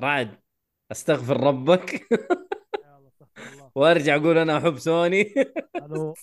رعد 0.00 0.40
أستغفر 0.92 1.40
ربك. 1.40 2.06
وأرجع 3.74 4.16
أقول 4.16 4.38
أنا 4.38 4.58
أحب 4.58 4.78
سوني. 4.78 5.34
ألو 5.76 6.14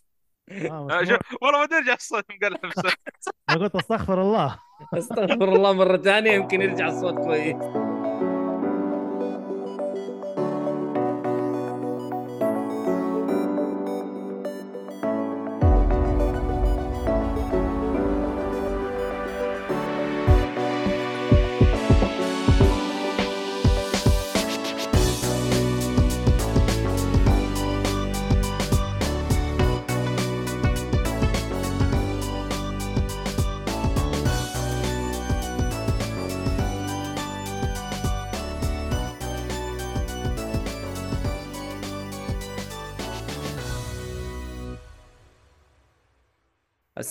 آه 0.51 0.87
آه، 0.91 1.19
والله 1.41 1.59
ما 1.59 1.65
ترجع 1.65 1.93
الصوت 1.93 2.25
مقلب 2.31 2.57
أنا 3.49 3.63
قلت 3.63 3.75
أستغفر 3.75 4.21
الله. 4.21 4.59
أستغفر 4.93 5.55
الله 5.55 5.73
مرة 5.73 5.97
ثانية 5.97 6.31
يمكن 6.31 6.61
يرجع 6.61 6.87
الصوت 6.87 7.13
كويس. 7.13 7.86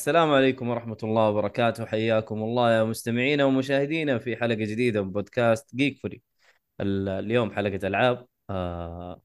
السلام 0.07 0.31
عليكم 0.31 0.69
ورحمة 0.69 0.97
الله 1.03 1.29
وبركاته. 1.29 1.87
حياكم 1.87 2.43
الله 2.43 2.73
يا 2.73 2.85
مستمعينا 2.85 3.45
ومشاهدينا 3.45 4.19
في 4.19 4.37
حلقة 4.37 4.55
جديدة 4.55 5.03
من 5.03 5.11
بودكاست 5.11 5.77
جيك 5.77 5.99
فري 5.99 6.23
اليوم 6.81 7.51
حلقة 7.51 7.87
ألعاب. 7.87 8.27
آه 8.51 9.21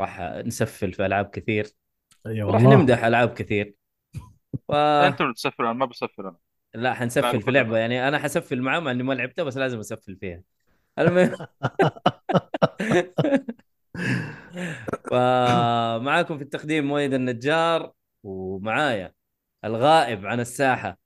راح 0.00 0.20
نسفل 0.20 0.92
في 0.92 1.06
ألعاب 1.06 1.26
كثير. 1.26 1.66
وراح 2.26 2.62
والله. 2.62 2.76
نمدح 2.76 3.04
ألعاب 3.04 3.34
كثير. 3.34 3.74
ف... 4.68 4.72
أنتم 4.72 5.24
اللي 5.24 5.34
تسفلون 5.34 5.68
أنا 5.68 5.78
ما 5.78 5.86
بسفل 5.86 6.28
أنا. 6.28 6.36
لا 6.74 6.94
حنسفل 6.94 7.42
في 7.42 7.50
لعبة. 7.50 7.78
يعني 7.78 8.08
أنا 8.08 8.18
حسفل 8.18 8.62
معاه 8.62 8.80
مع 8.80 8.90
إني 8.90 9.02
ما 9.02 9.12
لعبتها 9.12 9.42
بس 9.42 9.56
لازم 9.56 9.78
أسفل 9.78 10.16
فيها. 10.16 10.42
المهم. 10.98 11.32
فمعاكم 15.10 16.38
في 16.38 16.44
التقديم 16.44 16.84
مويد 16.84 17.14
النجار 17.14 17.92
ومعايا 18.22 19.12
الغائب 19.64 20.26
عن 20.26 20.40
الساحة 20.40 20.98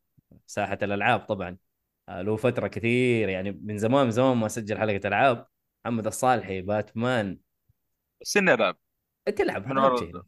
ساحة 0.46 0.78
الألعاب 0.82 1.20
طبعا. 1.20 1.56
آه، 2.08 2.22
له 2.22 2.36
فترة 2.36 2.68
كثير 2.68 3.28
يعني 3.28 3.52
من 3.52 3.78
زمان 3.78 4.04
من 4.04 4.10
زمان 4.10 4.36
ما 4.36 4.48
سجل 4.48 4.78
حلقة 4.78 5.08
ألعاب. 5.08 5.46
محمد 5.84 6.06
الصالحي 6.06 6.62
باتمان. 6.62 7.38
بس 8.20 8.36
اني 8.36 8.54
العب 8.54 8.76
تلعب 9.36 9.66
من 9.66 9.78
ورا 9.78 10.22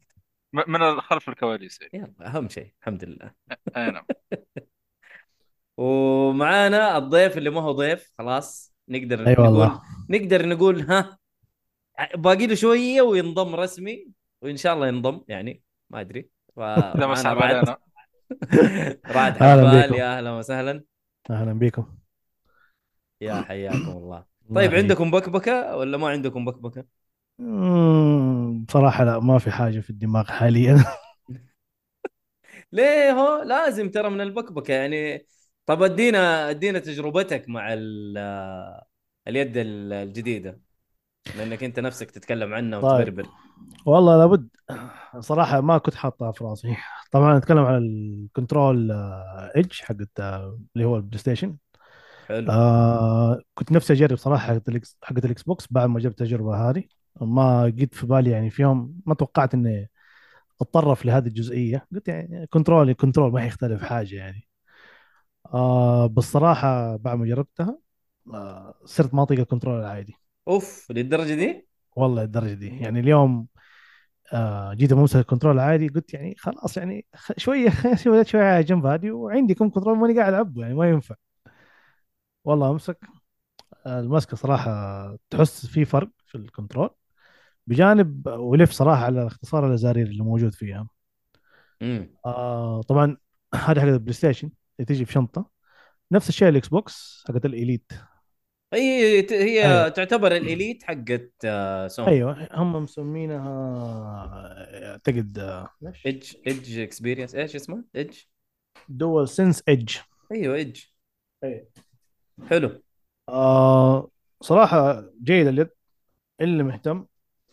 من 0.67 1.01
خلف 1.01 1.29
الكواليس. 1.29 1.79
يلا 1.93 2.13
أهم 2.19 2.49
شيء 2.49 2.73
الحمد 2.81 3.03
لله. 3.05 3.33
أي 3.77 3.91
نعم. 3.91 4.05
ومعانا 5.77 6.97
الضيف 6.97 7.37
اللي 7.37 7.49
ما 7.49 7.61
هو 7.61 7.71
ضيف 7.71 8.11
خلاص 8.17 8.73
نقدر 8.89 9.27
أي 9.27 9.33
نقول 9.33 9.45
والله 9.45 9.81
نقدر 10.09 10.45
نقول 10.47 10.81
ها 10.81 11.17
باقي 12.15 12.47
له 12.47 12.55
شوية 12.55 13.01
وينضم 13.01 13.55
رسمي 13.55 14.07
وإن 14.41 14.57
شاء 14.57 14.73
الله 14.73 14.87
ينضم 14.87 15.21
يعني 15.27 15.63
ما 15.89 16.01
أدري. 16.01 16.29
اذا 16.57 17.07
ما 17.07 17.13
رعد 17.13 17.37
علينا 17.37 17.77
رعد 19.11 19.37
أهلا 19.41 19.63
حبال. 19.63 19.93
يا 19.93 20.17
أهلا 20.17 20.31
وسهلا 20.31 20.83
أهلا 21.31 21.53
بكم 21.53 21.85
يا 23.21 23.41
حياكم 23.41 23.91
الله 23.97 24.25
طيب. 24.53 24.73
عندكم 24.73 25.11
بكبكة 25.11 25.75
ولا 25.77 25.97
ما 25.97 26.07
عندكم 26.09 26.45
بكبكة؟ 26.45 26.99
مم، 27.39 28.65
بصراحة 28.65 29.03
لا 29.03 29.19
ما 29.19 29.39
في 29.39 29.51
حاجة 29.51 29.79
في 29.79 29.89
الدماغ 29.89 30.25
حاليا 30.31 30.83
ليه 32.71 33.11
هو 33.11 33.41
لازم 33.43 33.91
ترى 33.91 34.09
من 34.09 34.21
البكبكة 34.21 34.73
يعني 34.73 35.25
طب 35.65 35.83
أدينا 35.83 36.49
أدينا 36.49 36.79
تجربتك 36.79 37.49
مع 37.49 37.73
ال- 37.73 38.17
اليد 39.27 39.57
ال- 39.57 39.93
الجديدة 39.93 40.61
لأنك 41.37 41.63
أنت 41.63 41.79
نفسك 41.79 42.11
تتكلم 42.11 42.53
عنها 42.53 42.81
طيب. 42.81 43.07
وتبربر. 43.07 43.29
والله 43.85 44.17
لابد. 44.17 44.49
صراحة 45.19 45.61
ما 45.61 45.77
كنت 45.77 45.95
حاطها 45.95 46.31
في 46.31 46.43
راسي. 46.43 46.77
طبعا 47.11 47.37
نتكلم 47.37 47.65
عن 47.65 47.77
ال 47.77 47.91
control 47.91 48.91
Edge 49.55 49.81
حقت 49.81 50.19
آه، 50.19 50.59
اللي 50.75 50.87
هو 50.87 50.97
ال 50.97 51.19
PlayStation. 51.19 51.57
حلو. 52.27 52.51
آه 52.51 53.41
كنت 53.53 53.71
نفسي 53.71 53.93
أجرب 53.93 54.35
حقت 54.35 54.69
ال 54.69 54.83
X 54.83 54.97
حقت 55.03 55.25
ال 55.25 55.43
Xbox 55.43 55.67
بعد 55.71 55.89
ما 55.89 55.99
جبت 55.99 56.21
التجربة 56.21 56.69
هذه. 56.69 56.83
ما 57.21 57.69
جيت 57.69 57.95
في 57.95 58.07
بالي 58.07 58.29
يعني 58.29 58.49
في 58.49 58.61
يوم 58.61 58.93
ما 59.05 59.13
توقعت 59.15 59.53
إني 59.53 59.89
أتطرق 60.61 61.05
لهذه 61.05 61.27
الجزئية. 61.27 61.87
قلت 61.93 62.07
يعني 62.07 62.47
control 62.47 62.93
control 62.93 63.31
ما 63.31 63.39
حيختلف 63.39 63.83
حاجة 63.83 64.15
يعني. 64.15 64.47
آه 65.53 66.05
بالصراحة 66.05 66.95
بعد 66.95 67.17
ما 67.17 67.25
جربتها 67.25 67.79
آه 68.33 68.73
صرت 68.85 69.13
ما 69.13 69.23
أطيق 69.23 69.39
ال 69.39 69.44
control 69.44 69.79
العادي. 69.79 70.15
أوف 70.49 70.91
للدرجة 70.91 71.33
دي؟ 71.35 71.67
والله 71.95 72.23
الدرجة 72.23 72.53
دي. 72.53 72.67
يعني 72.79 72.99
اليوم 72.99 73.47
آه 74.33 74.73
جيت 74.73 74.91
امسك 74.93 75.17
ال 75.17 75.22
control 75.22 75.55
العادي 75.55 75.87
قلت 75.89 76.13
يعني 76.13 76.35
خلاص 76.39 76.77
يعني 76.77 77.07
شوية 77.37 77.69
شوية 78.03 78.23
شوية 78.23 78.43
على 78.43 78.63
جنب 78.63 78.85
هذه 78.85 79.11
وعندي 79.11 79.53
كم 79.55 79.69
control 79.69 79.97
ماني 79.99 80.19
قاعد 80.19 80.33
العبه 80.33 80.61
يعني 80.61 80.73
ما 80.75 80.89
ينفع. 80.89 81.15
والله 82.45 82.71
أمسك. 82.71 82.97
المسكة 83.87 84.37
صراحة 84.37 84.71
تحس 85.29 85.67
في 85.67 85.85
فرق 85.85 86.09
في 86.27 86.35
ال 86.35 86.41
control. 86.41 86.89
بجانب 87.67 88.27
ولف 88.27 88.71
صراحة 88.71 89.05
على 89.05 89.27
اختصار 89.27 89.67
الازارير 89.67 90.07
اللي 90.07 90.23
موجود 90.23 90.55
فيها. 90.55 90.89
امم 91.81 92.09
آه 92.25 92.81
طبعا 92.81 93.17
هذه 93.55 93.79
حقت 93.79 93.87
ال 93.87 94.13
PlayStation 94.13 94.51
اللي 94.79 94.85
تيجي 94.85 95.05
في 95.05 95.11
شنطة. 95.11 95.49
نفس 96.11 96.29
الشيء 96.29 96.49
ال 96.49 96.67
Xbox 96.69 97.25
حقت 97.29 97.45
ال 97.45 97.52
Elite. 97.52 97.91
هي 98.73 99.21
هي 99.31 99.65
أيوة. 99.65 99.89
تعتبر 99.89 100.35
ال 100.35 100.43
Elite 100.43 100.83
حقت 100.83 101.31
آه، 101.45 101.87
سوني 101.87 102.09
أيوه 102.09 102.47
هم 102.51 102.83
مسمينها 102.83 103.49
أعتقد 104.91 105.39
آه، 105.39 105.69
ليش؟ 105.81 106.05
Edge 106.05 106.33
Edge 106.47 106.79
experience 106.79 107.35
إيش 107.35 107.55
اسمه؟ 107.55 107.83
Edge 107.95 108.17
DualSense 108.89 109.63
Edge 109.67 109.97
أيوه 110.31 110.55
Edge 110.55 110.81
أيوة. 111.43 111.67
حلو. 112.49 112.81
آه 113.29 114.09
صراحة 114.41 115.03
جيد 115.23 115.47
اليد 115.47 115.69
اللي 116.41 116.63
مهتم. 116.63 117.05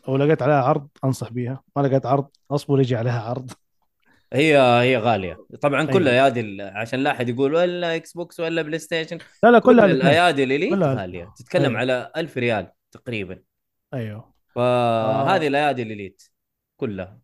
أو 0.09 0.16
لقيت 0.16 0.43
عليها 0.43 0.62
عرض 0.62 0.88
أنصح 1.05 1.32
بيها. 1.32 1.62
ما 1.76 1.82
لقيت 1.82 2.06
عرض 2.06 2.28
أصبر 2.50 2.81
يجي 2.81 2.97
عليها 2.97 3.22
عرض. 3.22 3.50
هي 4.32 4.59
هي 4.59 4.97
غالية. 4.97 5.47
طبعا 5.62 5.84
كل 5.84 6.09
أيوة. 6.09 6.22
ايادي 6.22 6.41
ال- 6.41 6.60
عشان 6.76 6.98
لا 7.03 7.10
أحد 7.10 7.28
يقول 7.28 7.54
ولا 7.54 7.97
Xbox 7.97 8.41
ولا 8.41 8.62
PlayStation 8.62 9.19
لا 9.42 9.50
لا 9.50 9.59
كل 9.59 9.81
الأيادي 9.81 10.69
كلها- 10.70 10.94
غالية. 10.94 11.32
تتكلم 11.37 11.64
أيوة. 11.64 11.78
على 11.78 12.12
ألف 12.16 12.38
ريال 12.38 12.70
تقريبا. 12.92 13.42
أيوه. 13.94 14.34
فهذه 14.54 15.44
آه. 15.44 15.48
الأيادي 15.48 15.82
ال 15.82 15.89
Elite 15.89 16.22
كلها. 16.76 17.19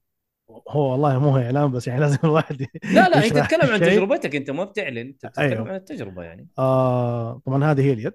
هو 0.68 0.92
والله 0.92 1.18
مو 1.18 1.36
إعلان 1.36 1.70
بس 1.72 1.88
يعني 1.88 2.00
لازم 2.04 2.18
الواحد 2.24 2.66
لا 2.84 3.08
لا 3.08 3.24
أنت 3.26 3.34
تتكلم 3.38 3.70
عن. 3.72 3.80
تجربتك 3.80 4.36
أنت 4.36 4.50
ما 4.50 4.64
بتعلن. 4.64 4.98
أنت 4.98 5.26
بتتكلم 5.26 5.52
أيوه. 5.52 5.68
عن 5.68 5.74
التجربة 5.74 6.22
يعني. 6.22 6.48
آه 6.58 7.42
طبعا 7.46 7.64
هذه 7.72 7.80
هي 7.84 7.92
اليد 7.92 8.12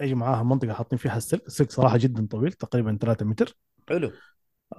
يجي 0.00 0.14
معاها 0.14 0.42
منطقة 0.42 0.72
حاطين 0.72 0.98
فيها 0.98 1.16
السلك. 1.16 1.46
السلك 1.46 1.70
صراحة 1.72 1.96
جدا 1.98 2.26
طويل 2.26 2.52
تقريبا 2.52 2.98
3 3.00 3.24
متر. 3.26 3.56
حلو. 3.88 4.12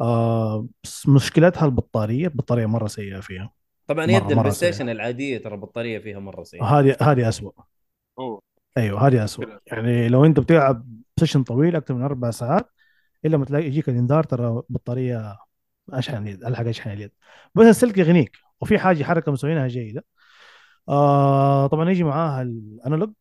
آه 0.02 0.68
بس 0.84 1.08
مشكلتها 1.08 1.66
البطارية 1.66 2.28
البطارية 2.28 2.66
مرة 2.66 2.88
سيئة 2.88 3.20
فيها. 3.20 3.54
طبعا 3.88 4.06
يد 4.06 4.32
ال 4.32 4.35
Play. 4.35 4.52
Station 4.52 4.90
العادية 4.90 5.38
ترى 5.38 5.56
البطارية 5.56 6.00
فيها 6.00 6.20
مرة 6.20 6.44
سيئة. 6.44 6.64
هذه 6.64 6.98
هذه 7.02 7.30
أسوأ. 7.30 7.52
أوه. 8.20 8.42
أيوه 8.78 9.08
هذه 9.08 9.24
اسوء. 9.24 9.46
يعني 9.68 10.10
لو 10.10 10.26
أنت 10.26 10.40
بتلعب 10.40 10.86
session 11.20 11.44
طويل 11.44 11.76
أكثر 11.76 11.94
من 11.94 12.04
أربع 12.04 12.32
ساعات 12.32 12.70
إلا 13.26 13.38
ما 13.38 13.46
تلاقي 13.46 13.66
يجيك 13.66 13.90
الإنذار 13.90 14.24
ترى 14.24 14.62
بطارية 14.70 15.38
أشحن 15.90 16.28
اليد 16.28 16.44
الحق 16.44 16.68
أشحن 16.68 16.90
اليد. 16.90 17.12
بس 17.56 17.66
السلك 17.66 17.98
يغنيك 17.98 18.38
وفي 18.62 18.80
حاجة 18.80 19.04
حركة 19.04 19.32
مسوينها 19.32 19.68
جيدة. 19.68 20.06
آه 20.90 21.68
طبعا 21.68 21.90
يجي 21.90 22.04
معاها 22.04 22.42
ال 22.42 22.52
analog 22.52 23.14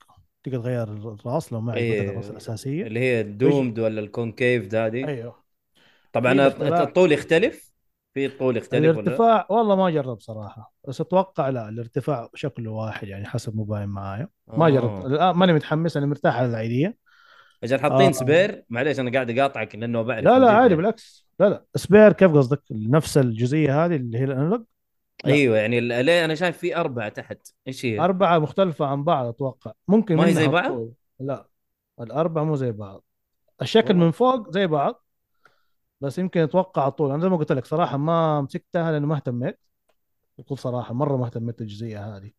تقدر 0.44 0.58
تغير 0.58 0.82
الرأس 0.82 1.52
لو 1.52 1.60
ما 1.60 1.72
عجبتك 1.72 1.84
إيه. 1.84 2.10
الرأس 2.10 2.30
الأساسية. 2.30 2.86
اللي 2.86 3.00
هي 3.00 3.20
ال 3.20 3.30
domed 3.30 3.78
ولا 3.78 4.00
ال 4.00 4.08
concave 4.09 4.66
ده 4.66 4.86
هذه. 4.86 5.08
أيوه. 5.08 5.41
طبعا. 6.12 6.46
الطول 6.82 7.12
يختلف 7.12 7.72
في 8.14 8.26
الطول 8.26 8.56
يختلف 8.56 8.96
ولا 8.96 9.00
الارتفاع 9.00 9.46
والله 9.50 9.76
ما 9.76 9.90
جرب 9.90 10.20
صراحة 10.20 10.72
بس 10.88 11.00
أتوقع 11.00 11.48
لا 11.48 11.68
الارتفاع 11.68 12.28
شكله 12.34 12.70
واحد 12.70 13.08
يعني 13.08 13.26
حسب 13.26 13.56
ما 13.56 13.64
باين 13.64 13.88
معايا 13.88 14.28
ما 14.46 14.66
آه. 14.66 14.70
جربت 14.70 15.06
الآن 15.06 15.36
ماني 15.36 15.52
متحمس 15.52 15.96
أنا 15.96 16.06
مرتاح 16.06 16.36
على 16.36 16.46
العادية 16.46 16.96
أجل 17.64 17.80
حاطين 17.80 18.06
آه. 18.06 18.12
سبير 18.12 18.64
معليش 18.68 19.00
أنا 19.00 19.12
قاعد 19.12 19.38
أقاطعك 19.38 19.74
لأنه 19.74 20.02
بعرف 20.02 20.24
لا 20.24 20.38
لا 20.38 20.50
عادي. 20.50 20.76
بالعكس 20.76 21.26
لا 21.40 21.48
لا 21.48 21.64
سبير 21.74 22.12
كيف 22.12 22.32
قصدك 22.32 22.62
نفس 22.70 23.18
الجزئية 23.18 23.84
هذه 23.84 23.96
اللي 23.96 24.18
هي 24.18 24.24
ال 24.24 24.30
analog 24.30 24.64
لا. 25.24 25.32
أيوه 25.32 25.56
يعني 25.56 25.80
ليه 25.80 26.24
أنا 26.24 26.34
شايف 26.34 26.58
في 26.58 26.76
أربعة 26.76 27.08
تحت 27.08 27.48
إيش 27.68 27.86
هي؟ 27.86 28.00
أربعة 28.00 28.38
مختلفة 28.38 28.86
عن 28.86 29.04
بعض 29.04 29.26
أتوقع 29.26 29.72
ممكن 29.88 30.16
ما 30.16 30.26
هي 30.26 30.32
زي 30.32 30.48
بعض؟ 30.48 30.88
لا 31.20 31.48
الأربعة 32.00 32.44
مو 32.44 32.54
زي 32.56 32.72
بعض 32.72 33.04
الشكل 33.62 33.88
والله. 33.88 34.04
من 34.04 34.10
فوق 34.10 34.50
زي 34.50 34.66
بعض 34.66 35.01
بس 36.02 36.18
يمكن 36.18 36.40
أتوقع 36.40 36.88
الطول 36.88 37.10
أنا 37.10 37.22
زي 37.22 37.28
ما 37.28 37.36
قلت 37.36 37.52
لك 37.52 37.66
صراحة 37.66 37.96
ما 37.96 38.40
مسكتها 38.40 38.92
لأنه 38.92 39.06
ما 39.06 39.16
اهتميت. 39.16 39.58
بكل 40.38 40.58
صراحة 40.58 40.94
مرة 40.94 41.16
ما 41.16 41.26
اهتميت 41.26 41.58
بالجزئية 41.58 42.16
هذه. 42.16 42.30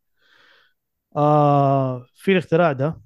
آه 1.16 2.06
في 2.16 2.32
الاختراع 2.32 2.72
ده. 2.72 3.02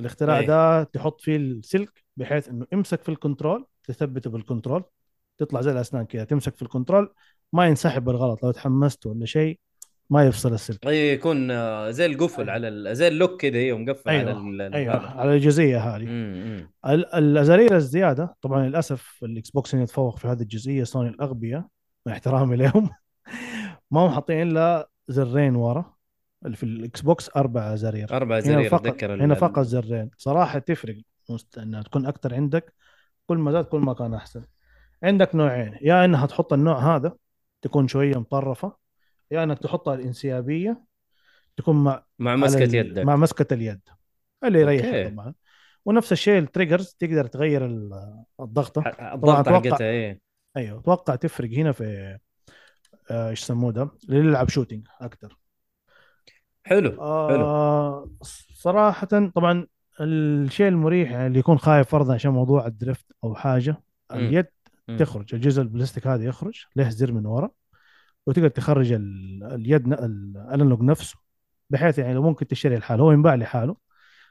الاختراع 0.00 0.38
أي. 0.38 0.46
ده 0.46 0.82
تحط 0.82 1.20
فيه 1.20 1.36
السلك 1.36 2.04
بحيث 2.16 2.48
إنه 2.48 2.66
امسك 2.74 3.02
في 3.02 3.08
ال 3.08 3.15
control 3.15 3.66
تثبته 3.84 4.30
بال 4.30 4.41
control. 4.41 4.84
تطلع 5.38 5.60
زي 5.60 5.72
الأسنان 5.72 6.06
كذا 6.06 6.24
تمسك 6.24 6.56
في 6.56 6.62
ال 6.62 6.68
control. 6.68 7.14
ما 7.52 7.66
ينسحب 7.66 8.04
بالغلط. 8.04 8.42
لو 8.44 8.50
تحمست 8.50 9.06
ولا 9.06 9.26
شيء 9.26 9.60
ما 10.10 10.26
يفصل 10.26 10.52
السلك. 10.52 10.86
أي 10.86 11.12
يكون 11.12 11.50
آه، 11.50 11.90
زي 11.90 12.06
القفل 12.06 12.50
على 12.50 12.68
ال... 12.68 12.96
زي 12.96 13.08
ال 13.08 13.14
lock 13.14 13.40
كذا 13.40 13.58
أيوه 13.58 13.78
مقفل 13.78 14.10
على 14.10 14.30
أيوه 14.30 14.40
ال... 14.40 14.74
أيوه 14.74 14.94
هذا. 14.94 15.20
على 15.20 15.34
الجزئية 15.34 15.78
هذه. 15.96 16.02
ال- 16.86 17.14
الازارير 17.14 17.76
الزيادة 17.76 18.36
طبعا 18.42 18.66
للأسف 18.66 19.18
الإكس 19.22 19.50
بوكس 19.50 19.74
يتفوق 19.74 20.18
في 20.18 20.28
هذه 20.28 20.40
الجزئية 20.42 20.84
سوني 20.84 21.08
الأغبياء 21.08 21.64
مع 22.06 22.12
احترامي 22.12 22.56
لهم 22.56 22.90
ما 23.90 24.00
هم 24.00 24.10
حاطين 24.10 24.42
الا 24.48 24.88
زرين 25.08 25.56
ورا 25.56 25.94
اللي 26.46 26.56
في 26.56 26.62
الإكس 26.62 27.00
بوكس 27.00 27.30
أربع 27.36 27.74
ازارير 27.74 28.16
أربع 28.16 28.34
هنا 28.36 28.40
زرير 28.44 28.68
فقط 28.70 28.86
أتذكر 28.86 29.14
ال- 29.14 29.22
هنا 29.22 29.34
فقط 29.34 29.60
زرين. 29.62 30.10
صراحة 30.18 30.58
تفرق 30.58 30.96
مست... 31.30 31.58
إنها 31.58 31.82
تكون 31.82 32.06
أكثر 32.06 32.34
عندك 32.34 32.74
كل 33.26 33.38
ما 33.38 33.52
زاد 33.52 33.64
كل 33.64 33.80
ما 33.80 33.94
كان 33.94 34.14
أحسن. 34.14 34.42
عندك 35.02 35.34
نوعين 35.34 35.78
يا 35.82 36.04
إنها 36.04 36.26
تحط 36.26 36.52
النوع 36.52 36.96
هذا 36.96 37.16
تكون 37.62 37.88
شوية 37.88 38.16
مطرفة 38.18 38.83
يا 39.34 39.44
إنك 39.44 39.58
تحطها 39.58 39.94
الإنسيابية 39.94 40.84
تكون 41.56 41.84
مع 41.84 42.04
مع 42.18 42.36
مسكة 42.36 42.64
ال- 42.64 42.74
يدك. 42.74 43.02
مع 43.04 43.16
مسكة 43.16 43.54
اليد. 43.54 43.80
اللي. 44.44 45.10
طبعا. 45.10 45.34
ونفس 45.84 46.12
الشيء 46.12 46.38
ال 46.38 46.44
triggers 46.44 46.96
تقدر 46.98 47.26
تغير 47.26 47.66
ال- 47.66 48.24
الضغطة. 48.40 48.82
ح- 48.82 49.00
الضغط 49.12 49.48
أتوقع- 49.48 49.52
حقتها 49.52 49.86
إيه. 49.86 50.20
أيوه 50.56 50.78
أتوقع 50.80 51.14
تفرق 51.14 51.50
هنا 51.50 51.72
في 51.72 52.18
آه، 53.10 53.30
إيش 53.30 53.42
يسموه 53.42 53.72
ده؟ 53.72 53.90
اللي 54.08 54.18
يلعب 54.18 54.48
shooting 54.48 54.86
أكثر 55.00 55.36
حلو 56.64 56.88
حلو. 56.90 57.00
آه 57.00 58.08
صراحة 58.54 59.06
طبعا 59.34 59.66
الشيء 60.00 60.68
المريح 60.68 61.10
يعني 61.10 61.26
اللي 61.26 61.38
يكون 61.38 61.58
خايف 61.58 61.88
فرضا 61.88 62.14
عشان 62.14 62.30
موضوع 62.30 62.66
ال 62.66 62.73
drift 62.73 63.06
أو 63.24 63.34
حاجة 63.34 63.70
مم. 64.12 64.18
اليد 64.18 64.46
مم. 64.88 64.96
تخرج 64.96 65.34
الجزء 65.34 65.62
البلاستيك 65.62 66.06
هذا 66.06 66.24
يخرج 66.24 66.64
له 66.76 66.88
زر 66.88 67.12
من 67.12 67.26
ورا. 67.26 67.50
وتقدر 68.26 68.48
تخرج 68.48 68.92
ال- 68.92 69.44
اليد 69.52 69.88
ن- 69.88 69.92
ال- 69.92 70.46
ال 70.54 70.58
analog 70.58 70.80
نفسه 70.82 71.16
بحيث 71.70 71.98
يعني 71.98 72.14
لو 72.14 72.22
ممكن 72.22 72.46
تشتري 72.46 72.76
لحاله 72.76 73.02
هو 73.02 73.12
ينباع 73.12 73.34
لحاله. 73.34 73.76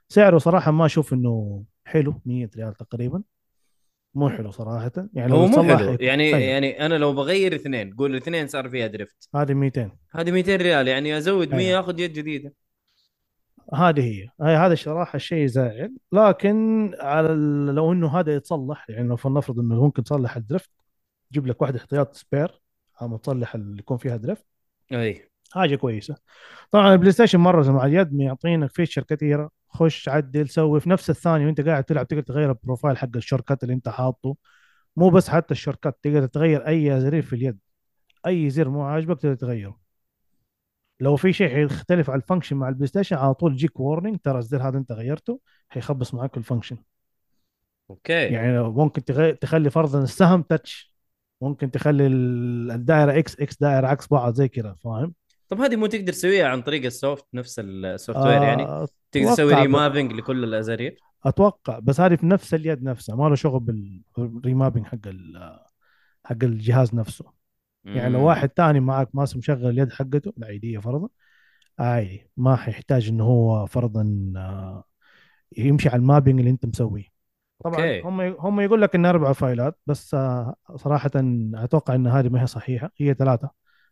سعره 0.10 0.38
صراحة 0.38 0.72
ما 0.72 0.86
أشوف 0.86 1.14
إنه 1.14 1.64
حلو 1.86 2.22
100 2.26 2.50
ريال 2.58 2.74
تقريبا. 2.74 3.24
مو 4.16 4.30
حلو 4.30 4.52
صراحة. 4.52 4.92
يعني 5.14 5.34
هو 5.34 5.48
مو 5.48 5.64
حلو. 5.78 5.98
يعني 6.00 6.24
أيوة. 6.24 6.38
يعني 6.40 6.86
أنا 6.86 6.96
لو 6.96 7.14
بغير 7.14 7.56
اثنين 7.56 7.94
قول 7.96 8.12
الاثنين 8.12 8.48
صار 8.48 8.70
فيها 8.70 8.88
drift 8.88 9.30
هذه 9.36 9.54
200 9.54 9.92
هذه 10.16 10.32
200 10.32 10.56
ريال 10.56 10.88
يعني 10.88 11.18
أزود 11.18 11.50
100 11.56 11.68
أيوة. 11.68 11.80
آخذ 11.80 12.00
يد 12.00 12.14
جديدة. 12.14 12.54
هذه 13.74 14.02
هي. 14.02 14.28
هاي 14.42 14.56
هذا 14.56 14.74
الصراحه 14.74 15.16
الشيء 15.16 15.46
زائل 15.48 15.96
لكن 16.12 16.92
على 17.00 17.28
لو 17.74 17.92
إنه 17.94 18.20
هذا 18.20 18.36
يتصلح 18.36 18.90
يعني 18.90 19.08
لو 19.08 19.16
فلنفرض 19.16 19.60
إنه 19.60 19.84
ممكن 19.84 20.04
تصلح 20.04 20.36
ال 20.36 20.42
drift 20.42 20.70
جيب 21.32 21.48
لك 21.48 21.62
واحدة 21.62 21.80
احتياط 21.80 22.16
spare 22.16 22.62
اما 23.02 23.18
تصلح 23.18 23.56
اللي 23.56 23.80
يكون 23.80 23.98
فيها 23.98 24.18
drift 24.18 24.46
أي. 24.92 25.30
حاجة 25.52 25.76
كويسة. 25.76 26.16
طبعا 26.72 26.94
البلاي 26.94 27.12
ستيشن 27.12 27.40
مرة 27.40 27.72
مع 27.72 27.86
اليد 27.86 28.14
يعطينك 28.14 28.72
feature 28.72 29.04
كثيرة. 29.04 29.50
خش 29.70 30.10
عدل 30.10 30.50
سوي 30.50 30.80
في 30.80 30.90
نفس 30.90 31.10
الثانية 31.10 31.46
وأنت 31.46 31.62
قاعد 31.62 31.84
تلعب 31.84 32.08
تقدر 32.08 32.22
تغير 32.22 32.50
ال 32.50 32.56
profile 32.56 32.98
حق 32.98 33.10
ال 33.16 33.21
shortcut 33.21 33.64
اللي 33.64 33.74
أنت 33.74 33.90
حاطه. 33.90 34.36
مو 34.96 35.10
بس 35.10 35.30
حتى 35.30 35.52
ال 35.52 35.57
shortcut 35.57 36.00
تقدر 36.02 36.26
تغير 36.26 36.68
أي 36.68 37.02
زرير 37.02 37.22
في 37.22 37.36
اليد. 37.36 37.60
أي 38.28 38.50
زر 38.50 38.70
مو 38.70 38.82
عاجبك 38.82 39.22
تقدر 39.22 39.36
تغيره. 39.36 39.80
لو 41.00 41.16
في 41.16 41.34
شيء 41.34 41.50
حيختلف 41.50 42.10
على 42.10 42.22
ال 42.22 42.26
function 42.26 42.56
مع 42.56 42.70
البلاي 42.70 42.88
ستيشن 42.88 43.16
على 43.16 43.34
طول 43.34 43.54
يجيك 43.54 43.80
warning 43.80 44.20
ترى 44.20 44.40
الزر 44.40 44.68
هذا 44.68 44.78
أنت 44.78 44.92
غيرته 44.92 45.40
حيخبص 45.70 46.14
معك 46.14 46.38
ال 46.38 46.42
function 46.42 46.78
أوكي. 47.90 48.14
يعني 48.14 48.64
ممكن. 48.64 49.04
تخلي 49.40 49.70
فرضا 49.70 50.04
السهم 50.04 50.42
touch 50.42 50.93
ممكن 51.44 51.72
تخلي 51.72 52.08
ال- 52.08 52.72
الدائرة 52.72 53.20
X 53.20 53.40
X 53.40 53.58
دائرة 53.62 53.88
عكس 53.88 54.08
بعض 54.08 54.34
زي 54.34 54.48
كذا 54.48 54.76
فاهم؟ 54.84 55.14
طب 55.50 55.62
هذه 55.62 55.76
مو 55.76 55.86
تقدر 55.86 56.14
تسويها 56.14 56.48
عن 56.48 56.62
طريق 56.62 56.86
ال 56.86 56.94
soft 56.94 57.26
نفس 57.34 57.60
ال 57.60 58.20
software 58.20 58.42
يعني؟ 58.42 58.64
آه، 58.64 58.88
تقدر 59.12 59.34
تسوي 59.34 59.54
remapping 59.54 60.14
لكل 60.14 60.44
الازارير 60.44 61.00
أتوقع 61.26 61.80
بس 61.80 62.00
هذه 62.00 62.16
في 62.16 62.26
نفس 62.26 62.54
اليد 62.54 62.84
نفسها 62.84 63.16
ما 63.16 63.30
له 63.30 63.36
شغل 63.36 63.60
بال 64.18 64.30
remapping 64.30 64.86
حق. 64.86 64.98
حق 66.26 66.38
الجهاز 66.44 66.96
نفسه. 66.96 67.26
يعني 67.86 68.14
لو 68.14 68.20
مم. 68.20 68.26
واحد 68.26 68.50
تاني 68.50 68.80
معك 68.80 69.10
ماسك 69.16 69.38
مشغل 69.38 69.70
اليد 69.70 69.92
حقته 69.92 70.34
العادية 70.38 70.80
فرضا. 70.80 71.10
عادي 71.80 72.30
ما 72.38 72.56
حيحتاج 72.56 73.08
إنه 73.10 73.24
هو 73.24 73.66
فرضا 73.66 74.34
آه، 74.38 74.84
يمشي 75.58 75.90
على 75.90 76.00
ال 76.00 76.05
mapping 76.05 76.40
اللي 76.40 76.52
أنت 76.52 76.66
مسويه. 76.66 77.13
طبعا 77.64 77.76
أوكي. 77.76 78.02
هم 78.02 78.22
هم 78.22 78.60
يقول 78.60 78.82
لك 78.82 78.96
إن 78.96 79.06
أربع 79.06 79.34
فايلات 79.34 79.80
بس 79.86 80.14
آه، 80.14 80.56
صراحة 80.76 81.12
أتوقع 81.56 81.96
إن 81.96 82.08
هذه 82.08 82.30
ما 82.30 82.42
هي 82.42 82.48
صحيحة. 82.48 82.92
هي 82.98 83.14
ثلاثة. 83.14 83.50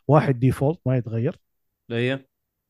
واحد 0.07 0.39
default 0.39 0.79
ما 0.85 0.97
يتغير. 0.97 1.39
أيوه 1.91 2.25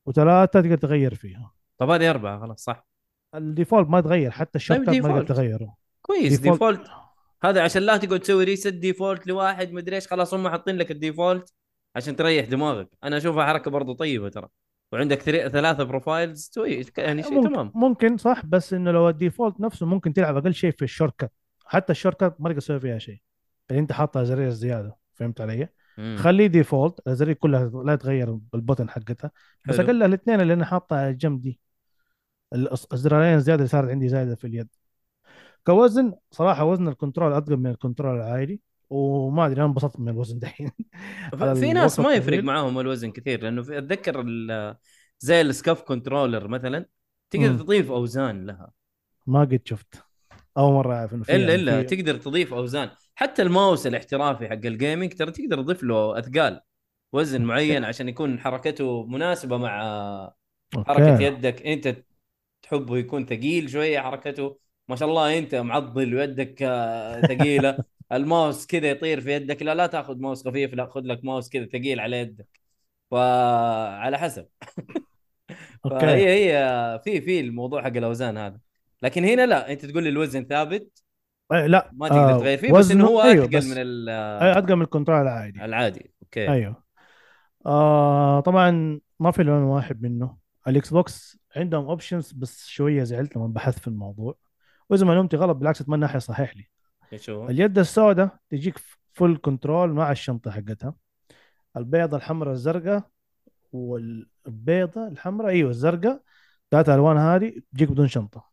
وثلاثة 0.06 0.62
تقدر 0.62 0.78
تغير 0.78 1.16
فيها. 1.16 1.52
طب 1.78 1.90
هذه 1.90 2.10
أربعة 2.10 2.40
خلاص 2.40 2.64
صح. 2.64 2.88
ال 3.36 3.42
default 3.42 3.90
ما 3.90 4.00
يتغير 4.00 4.32
حتى 4.32 4.56
الشورت 4.58 4.90
ما 4.90 5.00
تقدر. 5.00 5.24
تغيره. 5.24 5.76
كويس 6.02 6.40
default. 6.40 6.80
default. 6.80 6.92
هذا 7.44 7.64
عشان 7.64 7.82
لا 7.82 7.98
تقعد 7.98 8.20
تسوي 8.20 8.44
reset 8.44 8.68
default 8.68 9.28
لواحد 9.28 9.72
مدري 9.72 9.96
إيش 9.96 10.08
خلاص 10.08 10.34
هم 10.34 10.50
حاطين 10.50 10.76
لك 10.76 10.92
ال 10.92 10.99
default 10.99 11.54
عشان 11.96 12.16
تريح 12.16 12.46
دماغك. 12.46 12.90
أنا 13.04 13.18
أشوفها 13.18 13.46
حركة 13.46 13.72
برضو 13.72 13.94
طيبة 13.94 14.30
ترى. 14.30 14.48
وعندك 14.92 15.22
ثلاثة 15.22 15.84
profiles 15.84 16.50
تسوي 16.50 16.86
يعني 16.98 17.24
شيء 17.24 17.34
ممكن, 17.34 17.54
تمام. 17.54 17.72
ممكن 17.76 18.18
صح 18.18 18.46
بس 18.46 18.74
إنه 18.74 18.92
لو 18.92 19.10
ال 19.10 19.16
default 19.16 19.60
نفسه 19.60 19.86
ممكن 19.86 20.14
تلعب 20.14 20.38
أقل 20.38 20.54
شيء 20.54 20.72
في 20.72 20.82
ال 20.82 21.20
shortcut 21.20 21.34
حتى 21.66 21.92
ال 21.92 22.20
shortcut 22.20 22.42
ما 22.42 22.50
تقدر 22.50 22.62
تسوي 22.62 22.80
فيها 22.80 22.98
شيء. 22.98 23.22
اللي 23.70 23.80
أنت 23.80 23.92
حاطها 23.92 24.24
زرير 24.24 24.50
زيادة 24.50 24.98
فهمت 25.14 25.42
علي؟ 25.42 25.68
مم. 25.98 26.16
خليه 26.20 26.48
default. 26.48 27.00
الزرير 27.08 27.34
كلها 27.34 27.84
لا 27.86 27.96
تغير 27.96 28.32
بال 28.32 28.46
button 28.46 28.90
حقتها. 28.90 29.32
بس. 29.68 29.80
أقل 29.80 30.04
الاثنين 30.04 30.42
اللي 30.42 30.54
أنا 30.54 30.66
حاطها 30.66 30.98
على 30.98 31.10
الجنب 31.10 31.42
دي 31.42 31.60
الزرارين 32.94 33.36
الزيادة 33.36 33.60
اللي 33.60 33.70
صارت 33.70 33.90
عندي 33.90 34.08
زايدة 34.08 34.36
في 34.36 34.48
اليد. 34.48 34.68
كوزن 35.64 36.14
صراحة 36.32 36.64
وزن 36.64 36.88
ال 36.88 36.93
control 36.93 37.34
اثقل 37.34 37.58
من 37.58 37.68
ال 37.68 37.74
control 37.74 38.16
العادي. 38.16 38.62
وما 38.92 39.46
أدري 39.46 39.58
أنا 39.58 39.66
انبسطت 39.66 40.00
من 40.00 40.10
الوزن 40.10 40.40
دحين. 40.40 40.72
في 41.56 41.74
ناس 41.74 42.00
ما 42.00 42.14
يفرق. 42.14 42.44
معاهم 42.44 42.80
الوزن 42.80 43.12
كثير 43.12 43.44
لأنه 43.44 43.62
في 43.64 43.78
أتذكر 43.78 44.26
زي 45.20 45.42
ال 45.42 45.50
SCUF 45.50 45.82
controller 45.82 46.48
مثلا 46.48 46.86
تقدر. 47.30 47.58
تضيف 47.58 47.92
أوزان 47.92 48.46
لها. 48.46 48.72
ما 49.28 49.42
قد 49.42 49.62
شفت. 49.66 50.04
أول 50.58 50.74
مرة 50.74 50.96
أعرف 50.96 51.14
إنه 51.14 51.24
إلا 51.30 51.56
إلا 51.56 51.84
تقدر 51.84 52.16
تضيف 52.18 52.54
أوزان. 52.54 52.90
حتى 53.16 53.42
الماوس 53.42 53.88
الاحترافي 53.88 54.48
حق 54.50 54.66
ال 54.66 54.72
gaming 54.72 55.14
ترى 55.14 55.32
تقدر 55.32 55.62
تضيف 55.62 55.84
له 55.84 56.20
أثقال 56.20 56.62
وزن 57.14 57.42
معين 57.42 57.84
عشان 57.84 58.10
يكون 58.10 58.40
حركته 58.40 59.06
مناسبة 59.06 59.58
مع 59.58 59.82
حركة 60.76 61.12
أوكي. 61.14 61.24
يدك. 61.24 61.62
أنت 61.62 62.04
تحبه 62.62 62.98
يكون 62.98 63.26
ثقيل 63.26 63.70
شوية 63.70 64.00
حركته. 64.00 64.58
ما 64.88 64.96
شاء 64.96 65.10
الله 65.10 65.38
أنت 65.38 65.56
معضل 65.56 66.16
ويدك 66.16 66.64
آه، 66.64 67.22
ثقيلة. 67.22 67.84
الماوس 68.12 68.66
كذا 68.66 68.90
يطير 68.90 69.22
في 69.22 69.32
يدك 69.32 69.62
لا 69.64 69.76
لا 69.76 69.88
تاخذ 69.88 70.18
ماوس 70.18 70.48
خفيف 70.48 70.74
لا 70.74 70.86
خذ 70.86 71.02
لك 71.02 71.26
ماوس 71.26 71.50
كذا 71.50 71.66
ثقيل 71.66 72.00
على 72.00 72.18
يدك. 72.20 72.60
فعلى 73.12 74.18
حسب. 74.18 74.46
أوكي. 75.86 76.00
فهي 76.00 76.28
هي 76.28 77.02
في 77.04 77.22
في 77.22 77.40
الموضوع 77.40 77.82
حق 77.82 77.98
الأوزان 77.98 78.38
هذا. 78.38 78.60
لكن 79.02 79.26
هنا 79.26 79.46
لا 79.46 79.72
أنت 79.72 79.86
تقول 79.86 80.04
لي 80.04 80.10
الوزن 80.10 80.46
ثابت؟ 80.46 81.04
أي 81.54 81.68
لا. 81.68 81.92
ما 81.94 82.10
تقدر 82.10 82.36
آه، 82.36 82.40
تغير 82.40 82.58
فيه 82.58 82.72
بس 82.72 82.92
إنه 82.92 83.06
هو 83.06 83.22
أيوه، 83.22 83.46
اثقل 83.46 83.70
من 83.70 83.78
ال- 83.78 84.10
اثقل 84.58 84.76
من 84.76 84.82
ال 84.82 84.87
control 84.87 85.22
العادي. 85.22 85.66
العادي. 85.66 86.12
أوكي. 86.24 86.52
أيوه. 86.52 86.84
آه 87.66 88.40
طبعا 88.40 89.00
ما 89.20 89.32
في 89.32 89.44
لون 89.44 89.64
واحد 89.64 90.02
منه. 90.02 90.38
الاكس 90.68 90.90
بوكس 90.90 91.40
عندهم 91.56 91.86
options 91.86 92.32
بس 92.32 92.68
شوية 92.68 93.04
زعلت 93.04 93.36
لما 93.38 93.48
بحثت 93.48 93.80
في 93.80 93.88
الموضوع. 93.88 94.36
وإذا 94.90 95.06
معلومتي 95.06 95.38
غلط 95.38 95.58
بالعكس 95.58 95.82
أتمنى 95.82 96.06
احد 96.06 96.16
يصحح 96.16 96.58
لي. 96.58 96.68
اليد 97.30 97.80
السوداء 97.80 98.38
تجيك 98.50 98.78
full 99.14 99.40
control 99.42 99.94
مع 99.94 100.12
الشنطة 100.12 100.52
حقتها. 100.52 100.96
البيضة 101.78 102.18
الحمراء 102.18 102.54
الزرقاء 102.54 103.04
والبيضة 103.72 105.08
الحمراء 105.08 105.50
إيوه 105.52 105.70
الزرقاء. 105.70 106.22
ثلاث 106.72 106.90
ألوان 106.90 107.18
هذه 107.18 107.54
تجيك 107.74 107.92
بدون 107.92 108.08
شنطة. 108.08 108.46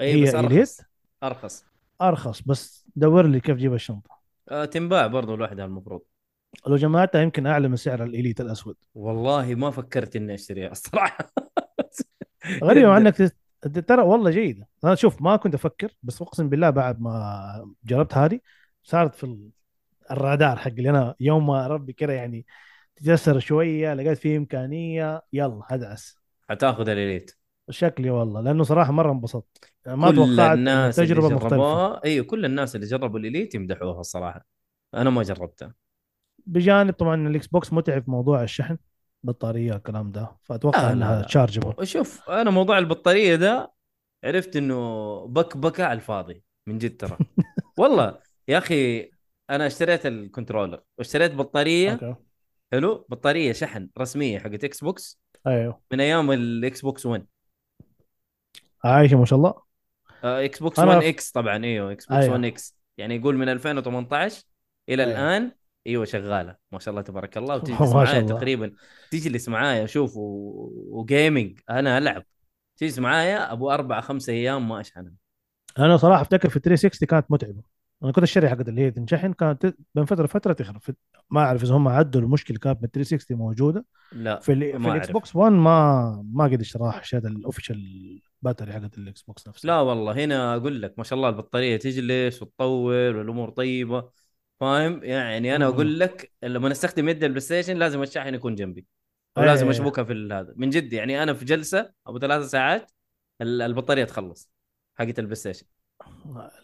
اي 0.00 0.12
هي 0.12 0.22
بس؟ 0.22 0.34
أرخص. 0.34 0.80
أرخص. 1.22 1.64
أرخص 2.02 2.42
بس 2.42 2.86
دور 2.96 3.26
لي 3.26 3.40
كيف 3.40 3.56
تجيب 3.56 3.74
الشنطة. 3.74 4.18
آه 4.48 4.64
تنباع 4.64 5.06
برضو 5.06 5.36
لوحدها 5.36 5.64
المفروض 5.64 6.02
لو 6.66 6.76
جمعتها 6.76 7.22
يمكن 7.22 7.46
أعلى 7.46 7.68
من 7.68 7.76
سعر 7.76 8.04
الإليت 8.04 8.40
الأسود. 8.40 8.76
والله 8.94 9.54
ما 9.54 9.70
فكرت 9.70 10.16
إني 10.16 10.34
أشتريها 10.34 10.70
الصراحة. 10.70 11.32
غريبة 12.64 12.88
مع 12.88 12.96
إنك. 12.96 13.32
ترى 13.62 14.02
والله 14.02 14.30
جيدة. 14.30 14.68
أنا 14.84 14.94
شوف 14.94 15.22
ما 15.22 15.36
كنت 15.36 15.54
أفكر 15.54 15.92
بس 16.02 16.22
أقسم 16.22 16.48
بالله 16.48 16.70
بعد 16.70 17.00
ما 17.00 17.74
جربت 17.84 18.14
هذه 18.14 18.40
صارت 18.82 19.14
في 19.14 19.24
ال- 19.24 19.50
الرادار 20.10 20.56
حق 20.56 20.68
اللي 20.70 20.90
أنا 20.90 21.14
يوم 21.20 21.46
ما 21.46 21.66
ربي 21.66 21.92
كده 21.92 22.12
يعني 22.12 22.46
تجسر 22.96 23.38
شوية 23.38 23.94
لقيت 23.94 24.18
فيه 24.18 24.36
إمكانية 24.36 25.22
يلا 25.32 25.62
هدعس 25.66 26.18
حتاخذ 26.48 26.88
الإليت. 26.88 27.30
شكلي 27.70 28.10
والله 28.10 28.40
لأنه 28.40 28.64
صراحة 28.64 28.92
مرة 28.92 29.12
انبسطت. 29.12 29.72
ما 29.86 30.10
كل 30.10 30.16
توقعت 30.16 30.38
إنه 30.38 30.52
الناس 30.54 30.98
اللي 30.98 31.14
تجربة 31.14 31.28
مختلفة. 31.28 31.48
جربوها 31.48 32.04
إيوه 32.04 32.24
كل 32.26 32.44
الناس 32.44 32.76
اللي 32.76 32.86
جربوا 32.86 33.18
ال 33.18 33.24
Elite 33.24 33.54
يمدحوها 33.54 34.00
الصراحه 34.00 34.46
أنا 34.94 35.10
ما 35.10 35.22
جربتها 35.22 35.74
بجانب 36.46 36.92
طبعا 36.92 37.28
الإكس 37.28 37.46
بوكس 37.46 37.72
متعب 37.72 38.02
في 38.02 38.10
موضوع 38.10 38.42
الشحن. 38.42 38.78
بطاريه 39.22 39.76
الكلام 39.76 40.12
ده. 40.12 40.36
فأتوقع 40.44 40.82
لا 40.82 40.92
إنها 40.92 41.22
chargeable 41.22 41.86
شوف 41.86 42.30
أنا 42.30 42.50
موضوع 42.50 42.78
البطارية 42.78 43.36
ده 43.36 43.72
عرفت 44.24 44.56
إنه 44.56 45.26
بكبكه 45.26 45.84
على 45.84 45.92
الفاضي 45.96 46.42
من 46.66 46.78
جد 46.78 46.96
ترى. 46.96 47.18
والله 47.78 48.20
يا 48.48 48.58
أخي 48.58 49.10
أنا 49.50 49.66
اشتريت 49.66 50.06
ال 50.06 50.13
controller 50.13 50.80
واشتريت 50.98 51.34
بطارية. 51.34 51.92
أوكي. 51.92 52.14
حلو؟ 52.72 53.06
بطارية 53.08 53.52
شحن 53.52 53.88
رسمية 53.98 54.38
حقت 54.38 54.64
إكس 54.64 54.80
بوكس 54.84 55.20
أيوه. 55.46 55.80
من 55.92 56.00
أيام 56.00 56.30
الاكس 56.30 56.80
بوكس 56.82 57.06
1 57.06 57.26
عايشة 58.84 59.16
ما 59.16 59.24
شاء 59.24 59.38
الله. 59.38 59.54
آه، 60.24 60.44
إكس 60.44 60.58
بوكس 60.62 60.78
أنا 60.78 60.88
1 60.88 61.00
ف- 61.02 61.04
إكس 61.04 61.30
طبعا. 61.30 61.64
إيوه 61.64 61.92
إكس 61.92 62.06
بوكس 62.06 62.28
1 62.28 62.32
أيوه 62.34 62.46
إكس 62.48 62.76
يعني 62.98 63.16
يقول 63.16 63.36
من 63.36 63.48
2018 63.48 64.42
إلى 64.88 65.04
أيوه. 65.04 65.14
الآن 65.14 65.52
إيوه 65.88 66.04
شغالة. 66.04 66.56
ما 66.72 66.78
شاء 66.78 66.92
الله 66.92 67.02
تبارك 67.02 67.38
الله. 67.38 67.54
وتجلس 67.56 67.92
معايا 67.92 68.20
تقريبا 68.20 68.72
تجلس 69.10 69.48
معايا 69.48 69.86
شوف 69.86 70.16
و... 70.16 70.20
و 70.90 71.00
gaming 71.00 71.58
أنا 71.70 71.98
ألعب. 71.98 72.24
تجلس 72.76 72.98
معايا 72.98 73.52
أبو 73.52 73.70
أربع 73.70 74.00
خمسة 74.00 74.32
أيام 74.32 74.68
ما 74.68 74.80
أشحنها. 74.80 75.12
أنا 75.78 75.96
صراحة 75.96 76.22
أفتكر 76.22 76.48
في 76.48 76.60
360 76.60 77.08
كانت 77.08 77.26
متعبة. 77.30 77.62
أنا 78.02 78.12
كنت 78.12 78.22
اشتري 78.22 78.48
حقت 78.48 78.68
اللي 78.68 78.80
هي 78.80 78.90
تنشحن. 78.90 79.32
كانت 79.32 79.74
بين 79.94 80.04
فترة 80.04 80.24
لفترة 80.24 80.52
تخرب. 80.52 80.80
ما 81.30 81.40
أعرف 81.40 81.62
إذا 81.62 81.74
هم 81.74 81.88
عدوا 81.88 82.20
المشكلة 82.20 82.58
كانت 82.58 82.82
من 82.82 82.88
360 82.88 83.36
موجودة. 83.36 83.84
لا 84.12 84.40
في 84.40 84.52
ال 84.52 84.82
في 84.82 84.88
الإكس 84.88 85.10
بوكس 85.10 85.36
1 85.36 85.52
ما 85.52 86.24
ما 86.32 86.44
قد 86.44 86.60
اشتراها. 86.60 87.00
اشتريت 87.00 87.24
ال 87.24 87.35
official 87.35 88.20
battery 88.42 88.72
حقت 88.72 88.98
الإكس 88.98 89.22
بوكس 89.22 89.48
نفسها. 89.48 89.68
لا 89.68 89.80
والله 89.80 90.24
هنا 90.24 90.56
أقول 90.56 90.82
لك 90.82 90.94
ما 90.98 91.04
شاء 91.04 91.16
الله 91.16 91.28
البطارية 91.28 91.76
تجلس 91.76 92.42
وتطول 92.42 93.16
والأمور 93.16 93.50
طيبة. 93.50 94.10
فاهم؟ 94.60 95.04
يعني 95.04 95.56
أنا. 95.56 95.66
أقول 95.66 96.00
لك 96.00 96.32
لما 96.42 96.72
استخدم 96.72 97.08
يد 97.08 97.24
البلاي 97.24 97.40
ستيشن 97.40 97.76
لازم 97.76 98.02
الشاحن 98.02 98.34
يكون 98.34 98.54
جنبي. 98.54 98.86
أو 99.36 99.42
اي 99.42 99.46
لازم 99.46 99.66
اي 99.66 99.70
أشبكها 99.70 100.04
في 100.04 100.12
هذا. 100.32 100.52
من 100.56 100.70
جد 100.70 100.92
يعني 100.92 101.22
أنا 101.22 101.34
في 101.34 101.44
جلسة 101.44 101.92
أبو 102.06 102.18
ثلاث 102.18 102.50
ساعات 102.50 102.90
ال- 103.42 103.62
البطارية 103.62 104.04
تخلص 104.04 104.50
حقت 104.98 105.18
البلاي 105.18 105.34
ستيشن. 105.34 105.66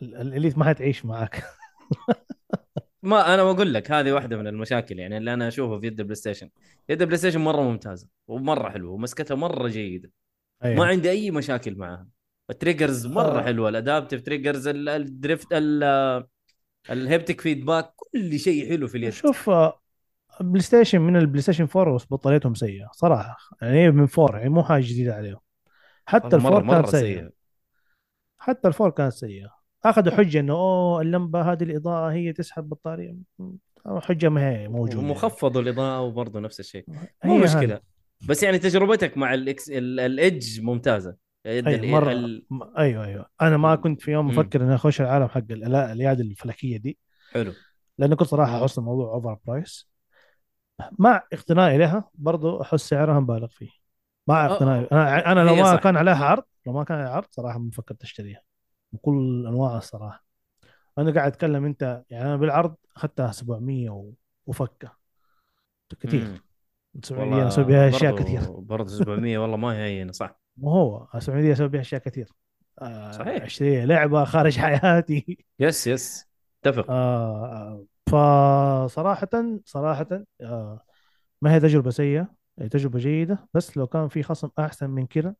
ال- 0.02 0.14
ال 0.16 0.23
Elite 0.23 0.58
ما 0.58 0.64
حتعيش 0.64 1.04
معاك. 1.04 1.44
ما 3.02 3.34
أنا 3.34 3.44
بقول 3.52 3.74
لك 3.74 3.90
هذه 3.90 4.12
واحدة 4.12 4.36
من 4.36 4.46
المشاكل 4.46 4.98
يعني 4.98 5.16
اللي 5.16 5.34
أنا 5.34 5.48
أشوفها 5.48 5.78
في 5.80 5.86
يد 5.86 6.00
البلاي 6.00 6.14
ستيشن. 6.14 6.50
يد 6.88 7.00
البلاي 7.02 7.18
ستيشن 7.18 7.40
مرة 7.40 7.62
ممتازة 7.62 8.08
ومرة 8.28 8.70
حلوة 8.70 8.92
ومسكتها 8.92 9.34
مرة 9.34 9.68
جيدة. 9.68 10.10
ما 10.62 10.68
أيوه 10.68 10.86
عندي 10.86 11.10
أي 11.10 11.30
مشاكل 11.30 11.76
معها. 11.76 12.08
ال 12.50 12.57
triggers 12.57 13.06
مرة 13.06 13.38
آه. 13.40 13.42
حلوة 13.42 13.68
ال 13.68 13.74
adaptive 13.74 14.22
triggers 14.22 14.68
ال- 14.68 14.88
ال 14.88 14.98
drift 14.98 15.46
ال- 15.52 16.26
ال 16.90 16.98
haptic 16.98 17.40
feedback 17.40 17.92
كل 17.96 18.38
شيء 18.38 18.68
حلو 18.68 18.88
في 18.88 18.98
اليد. 18.98 19.10
شوف 19.10 19.50
آه، 19.50 19.80
بلاي 20.40 20.60
ستيشن 20.60 21.00
من 21.00 21.16
البلاي 21.16 21.42
ستيشن 21.42 21.68
4 21.76 21.94
بس 21.94 22.06
بطاريتهم 22.10 22.54
سيئة 22.54 22.90
صراحة. 22.92 23.36
يعني 23.62 23.78
هي 23.84 23.90
من 23.90 24.08
4 24.18 24.36
يعني 24.38 24.48
مو 24.48 24.62
حاجة 24.62 24.82
جديدة 24.82 25.14
عليهم. 25.14 25.40
حتى 26.06 26.36
ال 26.36 26.39
four 26.39 26.50
كانت 26.60 26.64
مرة 26.64 26.86
سيئة. 26.86 27.18
سيء 27.20 27.30
حتى 28.38 28.68
ال 28.68 28.73
four 28.73 28.90
كانت 28.90 29.12
سيئة. 29.12 29.54
أخذوا 29.84 30.12
حجة 30.16 30.40
إنه 30.40 30.52
أوه 30.52 31.00
اللمبة 31.00 31.52
هذه 31.52 31.62
الإضاءة 31.62 32.12
هي 32.12 32.32
تسحب 32.32 32.68
بطارية. 32.68 33.16
حجة 33.86 34.28
ما 34.28 34.50
هي 34.50 34.68
موجودة. 34.68 34.96
يعني. 34.98 35.10
ومخفض 35.10 35.56
الإضاءة 35.56 36.00
وبرضه 36.00 36.40
نفس 36.40 36.60
الشيء. 36.60 36.84
مو. 37.24 37.38
مشكلة. 37.38 37.80
بس 38.28 38.42
يعني 38.42 38.58
تجربتك 38.58 39.16
مع 39.18 39.34
الاكس 39.34 39.70
ال- 39.70 40.00
ال 40.00 40.12
Edge 40.12 40.60
ممتازة. 40.60 41.16
يد 41.46 41.68
أيوه 41.68 41.80
ال- 41.84 41.90
مرة 41.90 42.12
ال- 42.12 42.46
أيوه 42.78 43.04
أيوه. 43.04 43.26
أنا 43.42 43.56
ما 43.56 43.74
كنت 43.76 44.02
في 44.02 44.10
يوم. 44.12 44.26
مفكر 44.26 44.62
إني 44.62 44.74
أخش 44.74 45.00
العالم 45.00 45.28
حق 45.28 45.38
ال- 45.50 45.74
الايادي 45.74 46.22
الفلكية 46.22 46.76
دي. 46.76 46.98
حلو. 47.32 47.52
لأنه 47.98 48.16
كنت 48.16 48.28
صراحة 48.28 48.60
أحس 48.62 48.78
الموضوع 48.78 49.14
overpriced 49.14 49.88
مع 50.98 51.22
اقتنائي 51.32 51.78
لها 51.78 52.10
برضو 52.14 52.62
أحس 52.62 52.80
سعرها 52.88 53.20
مبالغ 53.20 53.46
فيه. 53.48 53.70
مع 54.26 54.46
أه، 54.46 54.52
اقتنائي. 54.52 54.88
أنا 54.92 55.32
أنا 55.32 55.40
لو 55.40 55.54
ما 55.54 55.64
صح. 55.76 55.82
كان 55.82 55.96
عليها 55.96 56.24
عرض 56.24 56.42
لو 56.66 56.72
ما 56.72 56.84
كان 56.84 56.98
عليها 56.98 57.10
عرض 57.12 57.26
صراحة 57.30 57.58
ما 57.58 57.70
فكرت 57.70 58.02
أشتريها. 58.02 58.40
بكل 58.92 59.46
أنواعها 59.48 59.78
الصراحة. 59.78 60.24
أنا 60.98 61.12
قاعد 61.14 61.32
أتكلم 61.32 61.64
أنت 61.64 62.02
يعني 62.10 62.24
أنا 62.24 62.36
بالعرض 62.36 62.74
أخذتها 62.96 63.32
700 63.32 63.90
و- 63.90 64.12
وفكة. 64.46 64.92
كثير 66.00 66.24
مم. 66.24 66.38
700 67.02 67.40
أنا 67.40 67.48
أسوي 67.48 67.64
بها 67.64 67.88
اشياء 67.88 68.16
كثير 68.16 68.50
برضه 68.50 68.88
700 68.88 69.38
والله 69.38 69.56
ما 69.56 69.72
هي 69.72 69.82
هينة 69.82 70.12
صح. 70.12 70.40
مو 70.56 70.70
هو 70.70 71.08
700 71.20 71.52
أسوي 71.52 71.68
بها 71.68 71.80
أشياء 71.80 72.00
كثير. 72.00 72.28
آه، 72.82 73.12
صحيح. 73.12 73.42
أشتري 73.42 73.86
لعبة 73.86 74.24
خارج 74.24 74.58
حياتي. 74.64 75.38
يس 75.60 75.86
يس. 75.86 76.26
اتفق. 76.64 76.86
آه 76.90 77.84
فصراحة 78.06 79.28
صراحة 79.64 80.06
آه 80.40 80.80
ما 81.42 81.54
هي 81.54 81.60
تجربة 81.60 81.90
سيئة 81.90 82.28
هي 82.58 82.68
تجربة 82.68 82.98
جيدة 82.98 83.48
بس 83.54 83.76
لو 83.76 83.86
كان 83.86 84.08
في 84.08 84.22
خصم 84.22 84.48
أحسن 84.58 84.90
من 84.90 85.06
كذا 85.06 85.34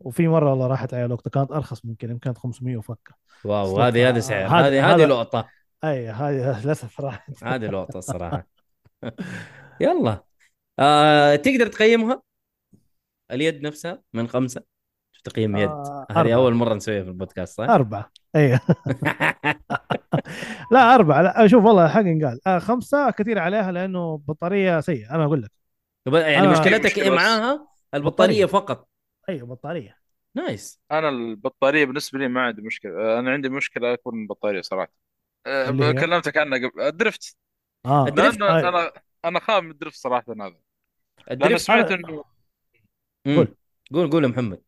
وفي 0.00 0.28
مرة 0.28 0.50
والله 0.50 0.66
راحت 0.66 0.94
علي 0.94 1.04
الوقت 1.04 1.28
كانت 1.28 1.52
أرخص 1.52 1.84
من 1.84 1.94
كذا 1.94 2.10
يمكن 2.10 2.24
كانت 2.24 2.38
500 2.38 2.76
وفكة 2.76 3.14
واو. 3.44 3.80
هذه 3.80 4.08
هذا 4.08 4.20
سعر. 4.20 4.46
هذه 4.48 4.94
هذه 4.94 5.04
لقطة. 5.04 5.48
أي 5.84 6.08
هذه 6.08 6.60
للأسف 6.64 7.00
راحت. 7.00 7.44
هذه 7.44 7.66
لقطة 7.66 7.98
الصراحة. 7.98 8.46
يلا. 9.80 10.24
آه 10.78 11.36
تقدر 11.36 11.66
تقيمها؟ 11.66 12.22
اليد 13.32 13.62
نفسها 13.62 14.02
من 14.12 14.28
خمسة 14.28 14.62
تقييم 15.24 15.56
يد 15.56 15.68
آه، 15.68 16.06
هذه 16.10 16.18
أربعة. 16.20 16.34
أول 16.34 16.54
مرة 16.54 16.74
نسويها 16.74 17.02
في 17.02 17.08
البودكاست 17.08 17.56
صح؟ 17.56 17.64
أربعة 17.70 18.10
أي 18.36 18.52
لا 20.72 20.94
أربعة 20.94 21.22
لا 21.22 21.46
شوف 21.46 21.64
والله 21.64 21.84
الحق 21.86 22.00
ينقال 22.00 22.40
آه 22.46 22.58
خمسة 22.58 23.10
كثير 23.10 23.38
عليها 23.38 23.72
لأنه 23.72 24.18
بطارية 24.28 24.80
سيئة 24.80 25.10
أنا 25.14 25.24
أقول 25.24 25.42
لك 25.42 25.50
يعني 26.06 26.46
أنا- 26.46 26.58
مشكلتك 26.60 26.84
مشكلة 26.86 27.04
إيه. 27.04 27.10
معاها؟ 27.10 27.68
البطارية 27.94 28.44
بطارية. 28.44 28.46
فقط 28.46 28.88
أيوه 29.28 29.46
بطارية 29.46 29.96
nice 30.34 30.80
أنا 30.92 31.08
البطارية 31.08 31.84
بالنسبة 31.84 32.18
لي 32.18 32.28
ما 32.28 32.42
عندي 32.42 32.62
مشكلة 32.62 33.18
أنا 33.18 33.30
عندي 33.30 33.48
مشكلة 33.48 33.92
اكبر 33.92 34.12
من 34.14 34.22
البطاريه 34.22 34.60
صراحة 34.60 34.92
أه، 35.46 35.70
هي؟ 35.70 35.92
كلمتك 35.92 36.36
عنها 36.36 36.58
قبل 36.58 36.80
ال 36.82 36.91
drift 36.91 37.36
آه 37.86 38.08
ال 38.08 38.13
drift؟ 38.13 38.40
لأن 38.40 38.56
أي. 38.56 38.68
أنا 38.68 38.92
أنا 39.24 39.40
خاف 39.40 39.62
من 39.62 39.70
ال 39.70 39.74
drift 39.74 39.96
صراحة 39.96 40.24
هذا 40.28 40.34
لأن 40.36 40.54
ال 41.30 41.36
drift 41.36 41.64
سمعت 41.64 41.92
إنه. 41.92 42.24
قول. 43.26 43.54
قول 43.94 44.10
قول 44.10 44.24
يا 44.24 44.28
محمد. 44.28 44.62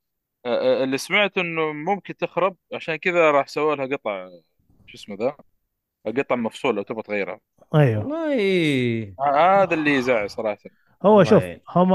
أه، 0.46 0.80
أه، 0.80 0.84
اللي 0.84 0.98
سمعت 0.98 1.38
إنه 1.38 1.72
ممكن 1.72 2.16
تخرب 2.16 2.56
عشان 2.74 2.96
كذا 2.96 3.30
راح 3.30 3.48
سووا 3.48 3.74
لها 3.74 3.86
قطع 3.86 4.28
شو 4.86 4.96
اسمه 4.96 5.16
ذا؟ 5.16 5.36
قطع 6.06 6.36
مفصول 6.36 6.76
لو 6.76 6.82
تبغى 6.82 7.02
تغيرها. 7.02 7.40
أيوه. 7.74 8.06
والله. 8.06 9.14
آه، 9.20 9.62
هذا 9.62 9.74
اللي 9.74 9.94
يزعل 9.94 10.30
صراحة. 10.30 10.70
هو 11.02 11.24
شوف. 11.24 11.44
هم 11.68 11.92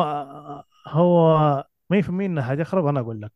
هو 0.88 1.66
100% 1.90 2.10
إنها 2.10 2.44
حتخرب 2.44 2.86
أنا 2.86 3.00
أقول 3.00 3.22
لك. 3.22 3.32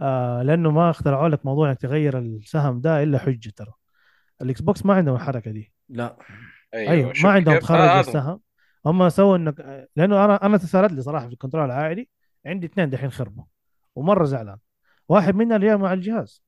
آه 0.00 0.42
لأنه 0.42 0.70
ما 0.70 0.90
اخترعوا 0.90 1.28
لك 1.28 1.46
موضوع 1.46 1.68
إنك 1.68 1.80
تغير 1.80 2.18
السهم 2.18 2.80
ده 2.80 3.02
إلا 3.02 3.18
حجة 3.18 3.52
ترى. 3.56 3.72
الإكس 4.42 4.60
بوكس 4.60 4.86
ما 4.86 4.94
عندهم 4.94 5.14
الحركة 5.14 5.50
دي. 5.50 5.72
لا. 5.88 6.16
أيوه 6.74 7.12
شوف 7.12 7.24
ما 7.24 7.30
عندهم؟ 7.30 7.58
تخرج 7.58 7.80
آه،. 7.80 8.00
السهم 8.00 8.40
هم 8.86 9.08
سووا 9.08 9.36
إنك 9.36 9.88
لأنه 9.96 10.24
أنا 10.24 10.46
أنا 10.46 10.56
تسالت 10.56 10.92
لي 10.92 11.02
صراحة 11.02 11.26
في 11.26 11.32
الكنترول 11.32 11.64
العائلي 11.64 12.08
عندي 12.46 12.66
اثنين 12.66 12.90
دحين 12.90 13.10
خربوا 13.10 13.44
ومرة 13.96 14.24
زعلان. 14.24 14.58
واحد 15.08 15.34
منها 15.34 15.56
اللي 15.56 15.70
هي 15.70 15.76
مع 15.76 15.92
الجهاز. 15.92 16.42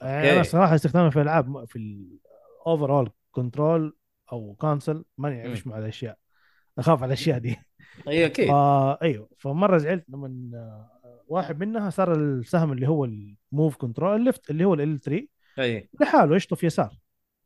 يعني 0.00 0.32
أنا. 0.32 0.42
صراحة 0.42 0.74
استخدامي 0.74 1.10
في 1.10 1.16
الألعاب 1.16 1.64
في 1.64 1.76
الاوفر 1.76 2.98
اول 2.98 3.10
كنترول 3.30 3.96
أو 4.32 4.54
كونسل 4.54 5.04
ماني 5.18 5.40
عايش 5.40 5.66
مع 5.66 5.78
الأشياء. 5.78 6.18
أخاف 6.78 7.02
على 7.02 7.08
الأشياء 7.08 7.38
دي. 7.38 7.56
اي 8.08 8.26
أكيد. 8.26 8.48
فا 8.48 9.02
أيوه 9.02 9.28
فمرة 9.38 9.78
زعلت 9.78 10.04
لما 10.10 10.50
آه، 10.54 11.22
واحد 11.28 11.60
منها 11.60 11.90
صار 11.90 12.14
السهم 12.14 12.72
اللي 12.72 12.88
هو 12.88 13.04
الموف 13.04 13.76
كنترول 13.76 14.16
الليفت 14.16 14.50
اللي 14.50 14.64
هو 14.64 14.74
ال 14.74 15.00
3 15.00 15.26
أي. 15.58 15.88
لحاله 16.00 16.36
يشطف 16.36 16.64
يسار. 16.64 16.98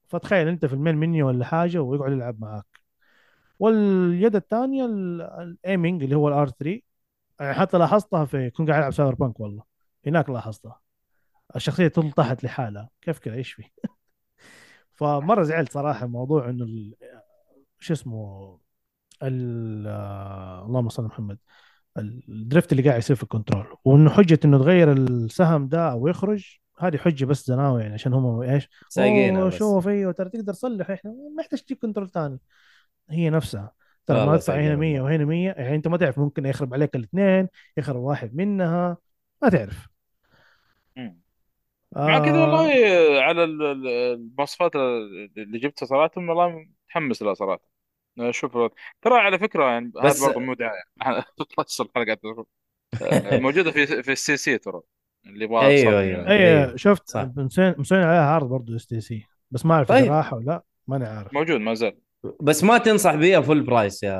فتخيل 0.08 0.48
أنت 0.48 0.66
في 0.66 0.72
المين 0.72 0.96
منيو 0.96 1.28
ولا 1.28 1.44
حاجة 1.44 1.78
ويقعد 1.78 2.12
يلعب 2.12 2.40
معاك. 2.40 2.66
واليد 3.58 4.36
الثانية 4.36 4.84
الايمنج 5.42 6.02
اللي 6.02 6.16
هو 6.16 6.28
الار 6.28 6.48
3 6.48 6.70
يعني 6.70 6.82
حتى 7.40 7.78
لاحظتها 7.78 8.24
في 8.24 8.50
كنت 8.50 8.68
قاعد 8.68 8.80
ألعب 8.80 8.92
سايبر 8.92 9.14
بانك 9.14 9.40
والله. 9.40 9.62
هناك 10.06 10.30
لاحظتها. 10.30 10.80
الشخصية 11.56 11.88
تحت 11.88 12.44
لحالها. 12.44 12.88
كيف 13.02 13.18
كذا؟ 13.18 13.34
إيش 13.34 13.52
في؟ 13.52 13.62
فمرة 14.92 15.42
زعلت 15.42 15.72
صراحة 15.72 16.06
موضوع 16.06 16.48
إنه 16.48 16.64
ال- 16.64 16.94
شو 17.78 17.92
اسمه؟ 17.92 18.58
ال- 19.22 19.86
اللهم 20.66 20.88
صل 20.88 21.04
محمد. 21.04 21.38
الدريفت 21.98 22.72
اللي 22.72 22.82
قاعد 22.82 22.98
يصير 22.98 23.16
في 23.16 23.22
الكنترول. 23.22 23.76
وإنه 23.84 24.10
حجة 24.10 24.40
إنه 24.44 24.58
تغير 24.58 24.92
السهم 24.92 25.68
ده 25.68 25.90
أو 25.92 26.08
يخرج 26.08 26.58
هذه 26.78 26.96
حجة 26.96 27.24
بس 27.24 27.46
زناوي 27.46 27.82
يعني 27.82 27.94
عشان 27.94 28.12
هم 28.14 28.40
إيش؟ 28.42 28.68
بس. 29.48 29.54
شوف 29.58 29.88
أيوه 29.88 30.12
ترى 30.12 30.28
تقدر 30.30 30.52
تصلح 30.52 30.90
إحنا 30.90 31.10
ما 31.36 31.42
يحتاج 31.42 31.60
تجيب 31.60 31.78
كنترول 31.78 32.10
ثاني. 32.10 32.38
هي 33.10 33.30
نفسها. 33.30 33.72
ترى 34.06 34.26
ما 34.26 34.34
ادفع 34.34 34.54
هنا 34.60 34.76
سايقينها 34.76 34.76
100 34.76 35.00
مرة. 35.00 35.04
وهنا 35.04 35.24
100 35.24 35.50
يعني 35.50 35.74
انت 35.76 35.88
ما 35.88 35.96
تعرف 35.96 36.18
ممكن 36.18 36.46
يخرب 36.46 36.74
عليك 36.74 36.96
الاثنين 36.96 37.48
يخرب 37.76 37.96
واحد 37.96 38.34
منها. 38.34 38.96
ما 39.42 39.48
تعرف. 39.48 39.88
مم. 40.96 41.20
مع 41.96 42.18
كذا 42.18 42.34
آه 42.36 42.40
والله 42.40 42.70
على 43.22 43.44
ال- 43.44 43.62
ال- 43.62 43.88
المواصفات 43.88 44.76
اللي 44.76 45.58
جبتها 45.58 45.86
صراحة 45.86 46.10
والله 46.16 46.48
متحمس 46.88 47.22
لها 47.22 47.34
صراحة. 47.34 47.60
شوف 48.30 48.52
ترى 49.02 49.14
على 49.14 49.38
فكرة 49.38 49.64
يعني 49.64 49.92
هذا 50.02 50.08
بس 50.08 50.24
برضه 50.24 50.40
مو 50.40 50.54
دعاية 50.54 50.82
خلص 51.56 51.80
الحلقة 51.80 52.46
موجودة 53.32 53.70
في 53.70 54.02
في 54.02 54.12
السي 54.12 54.36
سي 54.36 54.58
ترى 54.58 54.80
اللي 55.26 55.44
يبغى 55.44 55.66
أيوه 55.66 56.00
أيوه. 56.00 56.18
يعني 56.18 56.30
اي 56.30 56.58
أيوه 56.62 56.76
شفت 56.76 57.08
صح. 57.10 57.28
مسوين 57.36 57.74
مسوين 57.78 58.02
عليها 58.02 58.26
عرض 58.26 58.48
برضه 58.48 58.76
STC. 58.76 59.26
بس 59.50 59.66
ما 59.66 59.74
أعرف 59.74 59.92
إذا 59.92 60.00
طيب. 60.00 60.12
راح 60.12 60.32
ولا 60.32 60.44
لا. 60.44 60.62
ماني 60.86 61.04
عارف. 61.04 61.34
موجود 61.34 61.60
ما 61.60 61.74
زال. 61.74 61.96
بس 62.40 62.64
ما 62.64 62.78
تنصح 62.78 63.14
بيها 63.14 63.40
full 63.40 63.62
price 63.62 64.02
يا 64.02 64.14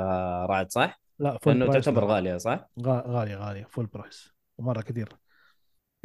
رعد 0.45 0.71
صح؟ 0.71 1.01
لا 1.19 1.37
فول 1.41 1.53
لأنه 1.53 1.65
برايس 1.71 1.85
تعتبر 1.85 2.05
غالية 2.05 2.37
صح؟ 2.37 2.69
غا- 2.79 3.07
غالية 3.07 3.35
غالية 3.35 3.63
فول 3.63 3.85
برايس 3.85 4.33
ومرة 4.57 4.81
كثير. 4.81 5.09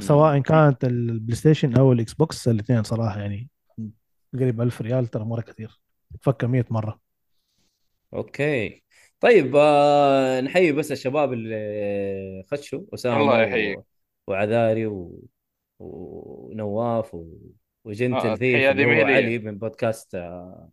سواء 0.00 0.38
كانت 0.38 0.84
البلاي 0.84 1.36
ستيشن 1.36 1.76
أو 1.76 1.92
الإكس 1.92 2.14
بوكس 2.14 2.48
الاثنين 2.48 2.82
صراحة 2.82 3.20
يعني 3.20 3.48
قريب 4.34 4.60
1000 4.60 4.82
ريال 4.82 5.06
ترى 5.06 5.24
مرة 5.24 5.40
كثير. 5.40 5.80
فكة 6.20 6.46
100 6.46 6.64
مرة. 6.70 7.00
أوكي. 8.14 8.82
طيب 9.20 9.56
آه 9.56 10.40
نحيي 10.40 10.72
بس 10.72 10.92
الشباب 10.92 11.32
اللي 11.32 12.42
خشوا 12.52 12.80
اسامه 12.94 13.20
الله 13.20 13.38
و... 13.38 13.40
يحييك. 13.40 13.78
وعذاري 14.26 14.86
و... 14.86 15.24
ونواف 15.78 17.14
و... 17.14 17.26
وجنتل 17.84 18.16
آه 18.28 18.34
ثيف 18.34 18.54
التحية 18.56 18.70
اللي 18.70 18.82
هذه 18.82 18.86
هو 18.86 18.90
مي 18.90 19.04
لي 19.04 19.14
علي 19.14 19.38
من 19.38 19.58
بودكاست 19.58 20.14
آه 20.14 20.68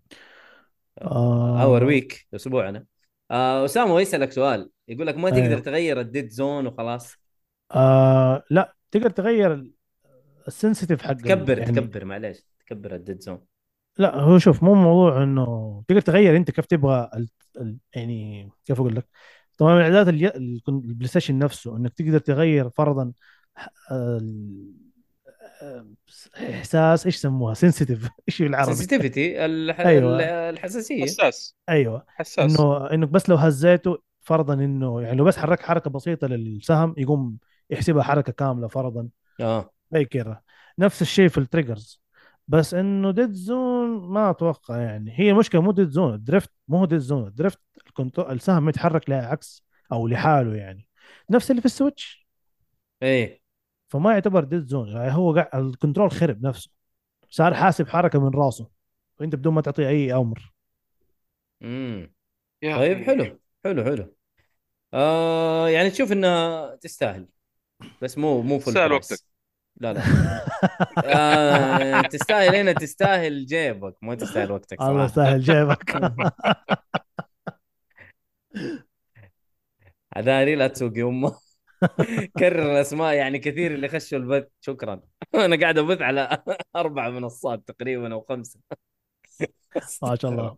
اور 1.01 1.83
ويك 1.83 2.27
أسبوعنا. 2.35 2.85
آه 3.31 3.65
أسامة 3.65 4.01
يسألك 4.01 4.31
سؤال. 4.31 4.69
يقول 4.87 5.07
لك 5.07 5.15
ما 5.17 5.29
تقدر 5.29 5.57
أيوه 5.57 5.59
تغير 5.59 5.99
الديد 5.99 6.29
زون 6.29 6.67
وخلاص؟ 6.67 7.15
آه 7.71 8.43
لا 8.51 8.75
تقدر 8.91 9.09
تغير 9.09 9.71
السنسيتيف 10.47 11.03
حق. 11.03 11.17
تكبر 11.17 11.59
يعني 11.59 11.65
تكبر 11.65 12.05
معليش. 12.05 12.45
تكبر 12.59 12.95
الديد 12.95 13.21
زون 13.21 13.45
لا 13.97 14.15
هو 14.15 14.37
شوف 14.39 14.63
مو 14.63 14.73
موضوع 14.75 15.23
إنه 15.23 15.83
تقدر 15.87 16.01
تغير 16.01 16.37
أنت 16.37 16.51
كيف 16.51 16.65
تبغى 16.65 17.09
ال... 17.15 17.29
ال... 17.57 17.77
يعني 17.95 18.49
كيف 18.65 18.79
أقول 18.79 18.95
لك؟ 18.95 19.07
طبعا 19.57 19.75
من 19.75 19.81
اعدادات 19.81 20.07
الي... 20.13 20.27
ال- 20.27 20.61
البلاي 20.69 21.07
ستيشن 21.07 21.39
نفسه 21.39 21.77
إنك 21.77 21.93
تقدر 21.93 22.19
تغير 22.19 22.69
فرضا 22.69 23.13
ال... 23.91 24.73
إحساس 26.50 27.05
إيش 27.05 27.15
سموها 27.15 27.53
sensitive 27.53 28.10
إيش 28.29 28.41
بالعربي 28.41 28.74
sensitivity 28.74 29.45
الح... 29.45 29.79
أيوه. 29.79 30.19
الحساسية. 30.50 31.03
حساس. 31.03 31.55
أيوه. 31.69 32.05
حساس. 32.07 32.59
إنه 32.59 32.91
إنك 32.91 33.07
بس 33.07 33.29
لو 33.29 33.35
هزيته 33.35 33.97
فرضا 34.21 34.53
إنه 34.53 35.01
يعني 35.01 35.17
لو 35.17 35.24
بس 35.24 35.38
حرك 35.38 35.62
حركة 35.62 35.89
بسيطة 35.89 36.27
للسهم 36.27 36.95
يقوم 36.97 37.38
يحسبها 37.69 38.03
حركة 38.03 38.31
كاملة 38.31 38.67
فرضا. 38.67 39.09
آه. 39.39 39.71
زي 39.93 40.05
كذا. 40.05 40.41
نفس 40.79 41.01
الشيء 41.01 41.27
في 41.27 41.38
ال 41.38 41.45
triggers 41.45 42.01
بس 42.47 42.74
إنه 42.74 43.12
dead 43.12 43.31
zone 43.31 44.10
ما 44.09 44.29
أتوقع 44.29 44.77
يعني. 44.77 45.19
هي 45.19 45.33
مشكله 45.33 45.62
مو 45.62 45.71
dead 45.72 45.89
zone 45.89 46.13
ال 46.13 46.20
drift 46.20 46.51
مو 46.67 46.77
هو 46.77 46.85
dead 46.86 47.00
zone 47.00 47.27
ال 47.27 47.33
drift 47.33 47.60
ال 47.88 47.93
control 47.93 48.31
السهم 48.31 48.69
يتحرك 48.69 49.09
لعكس 49.09 49.65
أو 49.91 50.07
لحاله 50.07 50.55
يعني. 50.55 50.88
نفس 51.29 51.51
اللي 51.51 51.62
في 51.62 51.65
ال 51.65 51.74
Switch 51.74 52.27
إيه. 53.03 53.44
فما 53.95 54.13
يعتبر 54.13 54.43
dead 54.43 54.65
zone 54.65 54.88
يعني 54.87 55.13
هو 55.13 55.33
قاعد 55.33 55.55
ال 55.55 55.62
control 55.62 56.12
خرب 56.11 56.43
نفسه. 56.43 56.69
صار 57.29 57.53
حاسب 57.53 57.87
حركة 57.87 58.19
من 58.19 58.39
راسه. 58.39 58.69
وانت 59.19 59.35
بدون 59.35 59.53
ما 59.53 59.61
تعطيه 59.61 59.87
أي 59.87 60.13
أمر. 60.13 60.53
امم 61.63 62.13
طيب 62.63 63.03
حلو. 63.03 63.39
حلو 63.65 63.84
حلو. 63.84 64.15
آه 64.93 65.69
يعني 65.69 65.89
تشوف 65.89 66.12
انها 66.12 66.75
تستاهل. 66.75 67.27
بس 68.01 68.17
مو 68.17 68.41
مو 68.41 68.60
full 68.60 68.73
تستاهل 68.73 68.91
وقتك. 68.91 69.19
لا 69.77 69.93
لا. 69.93 70.01
آه 71.05 72.01
تستاهل 72.01 72.55
هنا 72.55 72.73
تستاهل 72.73 73.45
جيبك. 73.45 73.95
ما 74.01 74.15
تستاهل 74.15 74.51
وقتك 74.51 74.81
الله 74.81 75.08
صراحة. 75.08 75.29
تستاهل 75.30 75.41
جيبك. 75.41 75.95
عذاري 80.15 80.55
لا 80.55 80.67
تسوقي 80.67 81.03
أمه. 81.03 81.44
كرر 82.39 82.71
الأسماء 82.71 83.13
يعني 83.13 83.39
كثير 83.39 83.74
اللي 83.74 83.88
خشوا 83.88 84.17
البث 84.17 84.48
شكرا. 84.62 85.02
أنا 85.36 85.60
قاعد 85.60 85.78
أبث 85.78 86.02
على 86.02 86.43
أربع 86.76 87.10
منصات 87.10 87.67
تقريبا 87.67 88.13
أو 88.13 88.21
خمسة. 88.30 88.60
ما 90.04 90.15
شاء 90.15 90.32
الله. 90.32 90.56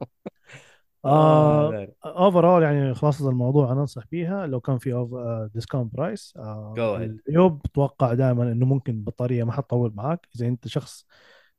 آه 1.06 1.88
overall 2.06 2.64
يعني 2.64 2.94
خلاصة 2.94 3.30
الموضوع 3.30 3.72
أنا 3.72 3.82
أنصح 3.82 4.04
بيها 4.12 4.48
لو 4.48 4.60
كان 4.60 4.78
في 4.78 5.08
discount 5.54 5.94
price 5.94 6.34
آه 6.38 6.74
العيوب 7.28 7.62
أتوقع 7.66 8.14
دائما 8.14 8.44
إنه 8.52 8.66
ممكن 8.66 8.94
البطاريه 8.94 9.44
ما 9.44 9.52
حتطول 9.52 9.94
معاك. 9.96 10.28
إذا 10.36 10.48
أنت 10.48 10.68
شخص 10.68 11.06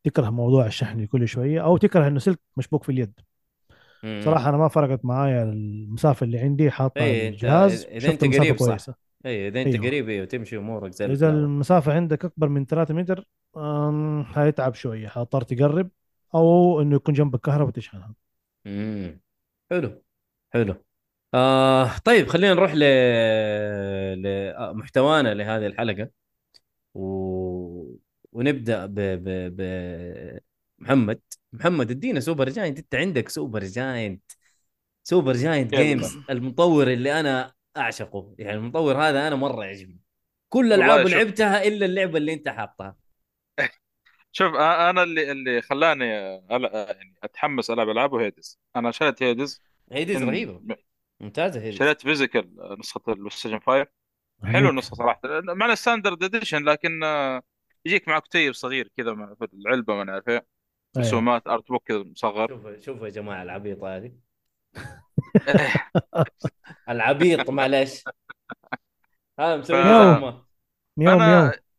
تكره 0.04 0.30
موضوع 0.30 0.66
الشحن 0.66 1.06
كل 1.06 1.28
شوية 1.28 1.64
أو 1.64 1.76
تكره 1.76 2.08
إنه 2.08 2.18
سلك 2.18 2.40
مشبوك 2.56 2.84
في 2.84 2.92
اليد. 2.92 3.20
صراحة 4.24 4.48
أنا 4.48 4.56
ما 4.56 4.68
فرقت 4.68 5.04
معايا 5.04 5.42
المسافة 5.42 6.24
اللي 6.24 6.38
عندي 6.38 6.70
حاطها 6.70 7.04
اي 7.04 7.28
أنت 7.28 7.34
الجهاز 7.34 7.84
إذا 7.84 8.10
أنت 8.10 8.24
قريب 8.24 8.56
صح. 8.56 9.07
اي 9.26 9.48
إذا 9.48 9.62
أنت 9.62 9.68
أيوه. 9.68 9.86
قريب 9.86 10.08
أيوه 10.08 10.24
تمشي 10.26 10.56
أمورك 10.56 10.92
زي 10.92 11.06
إذا 11.06 11.30
المسافة 11.30 11.92
عندك 11.92 12.24
أكبر 12.24 12.48
من 12.48 12.66
3 12.66 12.94
متر 12.94 13.28
أم، 13.56 14.22
هيتعب 14.34 14.74
شوية. 14.74 15.08
حاضطر 15.08 15.42
تقرب 15.42 15.90
أو 16.34 16.80
إنه 16.82 16.96
يكون 16.96 17.14
جنبك 17.14 17.40
كهرباء 17.40 17.72
تشحنها 17.72 18.14
امم 18.66 19.20
حلو. 19.70 20.02
حلو. 20.50 20.74
آه 21.34 21.98
طيب 22.04 22.26
خلينا 22.28 22.54
نروح 22.54 22.74
ل... 22.74 22.82
لمحتوانا 24.22 25.34
لهذه 25.34 25.66
الحلقة. 25.66 26.10
و... 26.94 27.02
ونبدأ 28.32 28.86
ب... 28.86 28.94
ب... 28.94 29.56
ب... 29.56 30.40
محمد. 30.78 31.20
محمد 31.52 31.90
ادينا 31.90 32.20
Supergiant. 32.20 32.78
أنت 32.78 32.94
عندك 32.94 33.28
Supergiant. 33.28 34.22
Supergiant 35.04 35.74
Games 35.74 36.16
المطور 36.30 36.92
اللي 36.92 37.20
أنا 37.20 37.52
أعشقه. 37.78 38.34
يعني 38.38 38.56
المطور 38.58 38.96
هذا 38.96 39.28
أنا 39.28 39.36
مرة 39.36 39.64
يعجبني. 39.64 40.00
كل 40.48 40.70
شوف. 40.70 40.78
لعبتها 41.12 41.62
إلا 41.68 41.86
اللعبة 41.86 42.18
اللي 42.18 42.32
أنت 42.32 42.48
حاطها. 42.48 42.96
شوف 44.32 44.54
أنا 44.54 45.02
اللي 45.02 45.32
اللي 45.32 45.62
خلاني. 45.62 46.06
يعني 46.06 47.14
أتحمس 47.22 47.70
ألعب 47.70 47.88
العابه 47.88 48.20
Hades 48.20 48.58
أنا 48.76 48.90
شريت 48.90 49.22
Hades 49.22 49.62
Hades 49.92 50.22
من 50.22 50.28
رهيبة. 50.30 50.76
ممتازة 51.20 51.60
Hades 51.60 51.78
شريت 51.78 52.00
physical 52.02 52.56
نسخة 52.78 53.00
ال 53.08 53.12
PlayStation 53.12 53.58
5 53.60 53.86
حلو 54.44 54.68
النسخة 54.70 54.94
صراحة. 54.94 55.20
مع 55.42 55.66
ال 55.72 55.78
standard 55.78 56.22
edition 56.24 56.64
لكن 56.64 57.02
آه، 57.04 57.42
يجيك 57.84 58.08
معك 58.08 58.22
كتيب 58.22 58.52
صغير 58.52 58.90
كذا 58.96 59.12
مع- 59.12 59.34
في 59.34 59.48
العلبة 59.54 59.94
ما 59.94 60.04
نعرف 60.04 60.28
إيه. 60.28 60.34
أيوه. 60.34 61.06
رسومات 61.06 61.46
art 61.48 61.68
book 61.68 61.88
كذا 61.88 61.98
مصغر. 61.98 62.48
شوفوا 62.48 62.80
شوفوا 62.80 63.06
يا 63.06 63.12
جماعة 63.12 63.42
العبيطة 63.42 63.96
هذه. 63.96 64.12
العبيط 66.88 67.50
معلش. 67.50 68.04
هذا 69.40 69.56
مسوي 69.56 69.78
يوم 69.78 70.42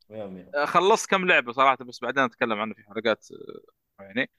يوم 0.10 0.52
خلصت 0.66 1.10
كم 1.10 1.26
لعبة 1.26 1.52
صراحة 1.52 1.76
بس 1.76 2.00
بعدين 2.02 2.24
أتكلم 2.24 2.60
عنه 2.60 2.74
في 2.74 2.84
حلقات 2.84 3.28
آه، 3.32 4.04
يعني. 4.04 4.30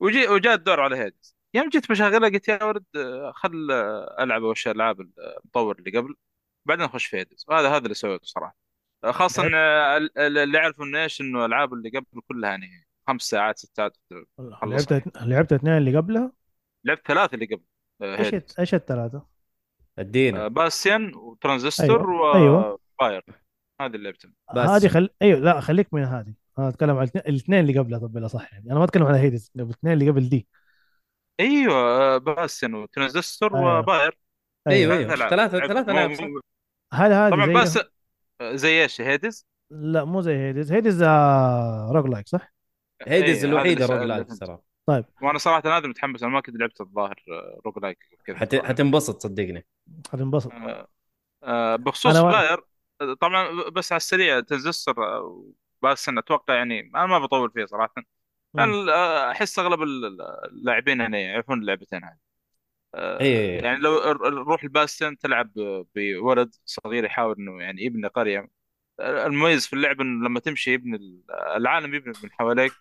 وجي 0.00 0.28
وجاء 0.28 0.54
الدور 0.54 0.80
على 0.80 0.96
Hades 0.96 1.36
يوم 1.54 1.68
جيت 1.68 1.90
بشغلها 1.90 2.28
قلت 2.28 2.48
يا 2.48 2.64
ولد 2.64 2.84
آه، 2.96 3.32
خل 3.34 3.70
آه، 3.70 4.16
ألعب 4.22 4.42
وش 4.42 4.68
العاب 4.68 5.00
المطور 5.00 5.78
اللي 5.78 5.98
قبل. 5.98 6.14
بعدين 6.66 6.84
أخش 6.84 7.06
في 7.06 7.16
Hades 7.16 7.44
وهذا 7.48 7.68
هذا 7.68 7.78
اللي 7.84 7.94
سويته 7.94 8.24
صراحة. 8.24 8.56
خاصة 9.10 9.46
ال- 9.46 10.18
اللي 10.18 10.58
يعرفوا 10.58 10.84
انه 10.84 11.02
إيش 11.02 11.20
انه 11.20 11.38
الالعاب 11.38 11.72
اللي 11.74 11.88
قبل 11.88 12.20
كلها 12.28 12.50
يعني 12.50 12.86
خمس 13.06 13.22
ساعات 13.22 13.58
ست 13.58 13.76
ساعات. 13.76 13.96
لعبت 14.62 15.02
لعبت 15.16 15.52
اثنين 15.52 15.76
اللي 15.76 15.96
قبلها؟ 15.96 16.32
لعبت 16.84 17.06
ثلاثة 17.06 17.34
اللي 17.34 17.46
قبل. 17.46 17.62
إيش 18.02 18.34
إيش 18.58 18.74
الثلاثه؟ 18.74 19.26
أدينا. 19.98 20.44
آه، 20.44 20.48
Bastion 20.48 21.14
و 21.14 21.25
Transistor 21.25 22.34
أيوه. 22.34 22.78
و 22.98 23.03
Pyre 23.03 23.24
هذه 23.80 23.94
اللي 23.94 24.04
لعبتهم 24.04 24.34
هذه 24.56 24.88
خل 24.88 25.10
أيوه 25.22 25.40
لا 25.40 25.60
خليك 25.60 25.94
من 25.94 26.04
هذه. 26.04 26.34
أنا 26.58 26.68
أتكلم 26.68 26.90
عن 26.90 27.02
الاثنين 27.02 27.24
الاثنين 27.26 27.60
اللي 27.60 27.78
قبلها 27.78 27.98
طب 27.98 28.26
صح 28.26 28.52
يعني. 28.52 28.70
أنا 28.70 28.78
ما 28.78 28.84
أتكلم 28.84 29.06
عن 29.06 29.14
Hades 29.14 29.50
الاثنين 29.56 29.92
اللي 29.92 30.10
قبل 30.10 30.28
دي. 30.28 30.48
أيوه 31.40 31.74
آه، 31.74 32.18
Bastion 32.18 32.74
و 32.74 32.82
Transistor 32.82 33.56
أيوه. 33.56 33.78
و 33.78 33.85
Pyre. 33.85 34.18
أيوه 34.68 34.96
أيوه 34.96 35.16
ثلاثة 35.16 35.36
لعبت 35.36 35.72
ثلاثة 35.72 35.92
العاب 35.92 36.10
هل 36.92 37.12
هذه 37.12 37.30
طبعا 37.30 37.62
بس؟ 37.62 37.78
آه، 38.40 38.54
زي 38.54 38.82
إيش؟ 38.82 39.00
Hades؟ 39.00 39.46
لا 39.70 40.04
مو 40.04 40.20
زي 40.20 40.36
Hades. 40.36 40.72
Hades 40.72 41.02
آه 41.02 41.90
roguelike 41.92 42.28
صح؟ 42.28 42.52
Hades 43.06 43.28
اي 43.28 43.32
هذا 43.32 43.44
اللي 43.44 43.52
الوحيدة 43.52 43.86
roguelike 43.86 44.32
صراحة. 44.32 44.69
طيب. 44.86 45.04
وأنا 45.22 45.38
صراحة 45.38 45.78
هذا 45.78 45.86
متحمس 45.88 46.22
أنا 46.22 46.32
ما 46.32 46.40
كنت 46.40 46.56
لعبت 46.56 46.80
الظاهر 46.80 47.22
roguelike 47.66 47.98
كذا 48.24 48.36
حت... 48.36 48.54
حتنبسط 48.54 49.22
صدقني. 49.22 49.66
حتنبسط. 50.12 50.52
آه، 50.52 50.88
آه، 51.42 51.76
بخصوص 51.76 52.16
أنا 52.16 52.28
و... 52.28 52.30
Pyre 52.30 52.60
آه، 53.00 53.14
طبعا 53.14 53.68
بس 53.68 53.92
على 53.92 53.96
السريع 53.96 54.40
Transistor 54.40 54.94
Bastion 55.82 56.18
أتوقع 56.18 56.54
يعني 56.54 56.80
أنا 56.80 57.06
ما 57.06 57.18
بطول 57.18 57.50
فيه 57.50 57.64
صراحة. 57.64 57.94
آه، 58.58 59.30
أحس 59.30 59.58
أغلب 59.58 59.82
ال- 59.82 60.20
اللاعبين 60.44 61.00
هنا 61.00 61.18
يعرفون 61.18 61.60
اللعبتين 61.60 62.04
هذه. 62.04 62.16
آه، 62.94 63.20
إيه 63.20 63.64
يعني 63.64 63.78
لو 63.78 63.96
ر- 63.98 64.34
روح 64.34 64.62
الباستن 64.62 65.18
تلعب 65.18 65.52
بولد 65.96 66.54
صغير 66.64 67.04
يحاول 67.04 67.36
إنه 67.38 67.62
يعني 67.62 67.84
يبني 67.84 68.08
قرية. 68.08 68.48
المميز 69.00 69.66
في 69.66 69.72
اللعبه 69.72 70.04
إنه 70.04 70.26
لما 70.28 70.40
تمشي 70.40 70.72
يبني 70.72 70.96
ال- 70.96 71.22
العالم 71.56 71.94
يبني 71.94 72.12
من 72.24 72.32
حواليك. 72.32 72.72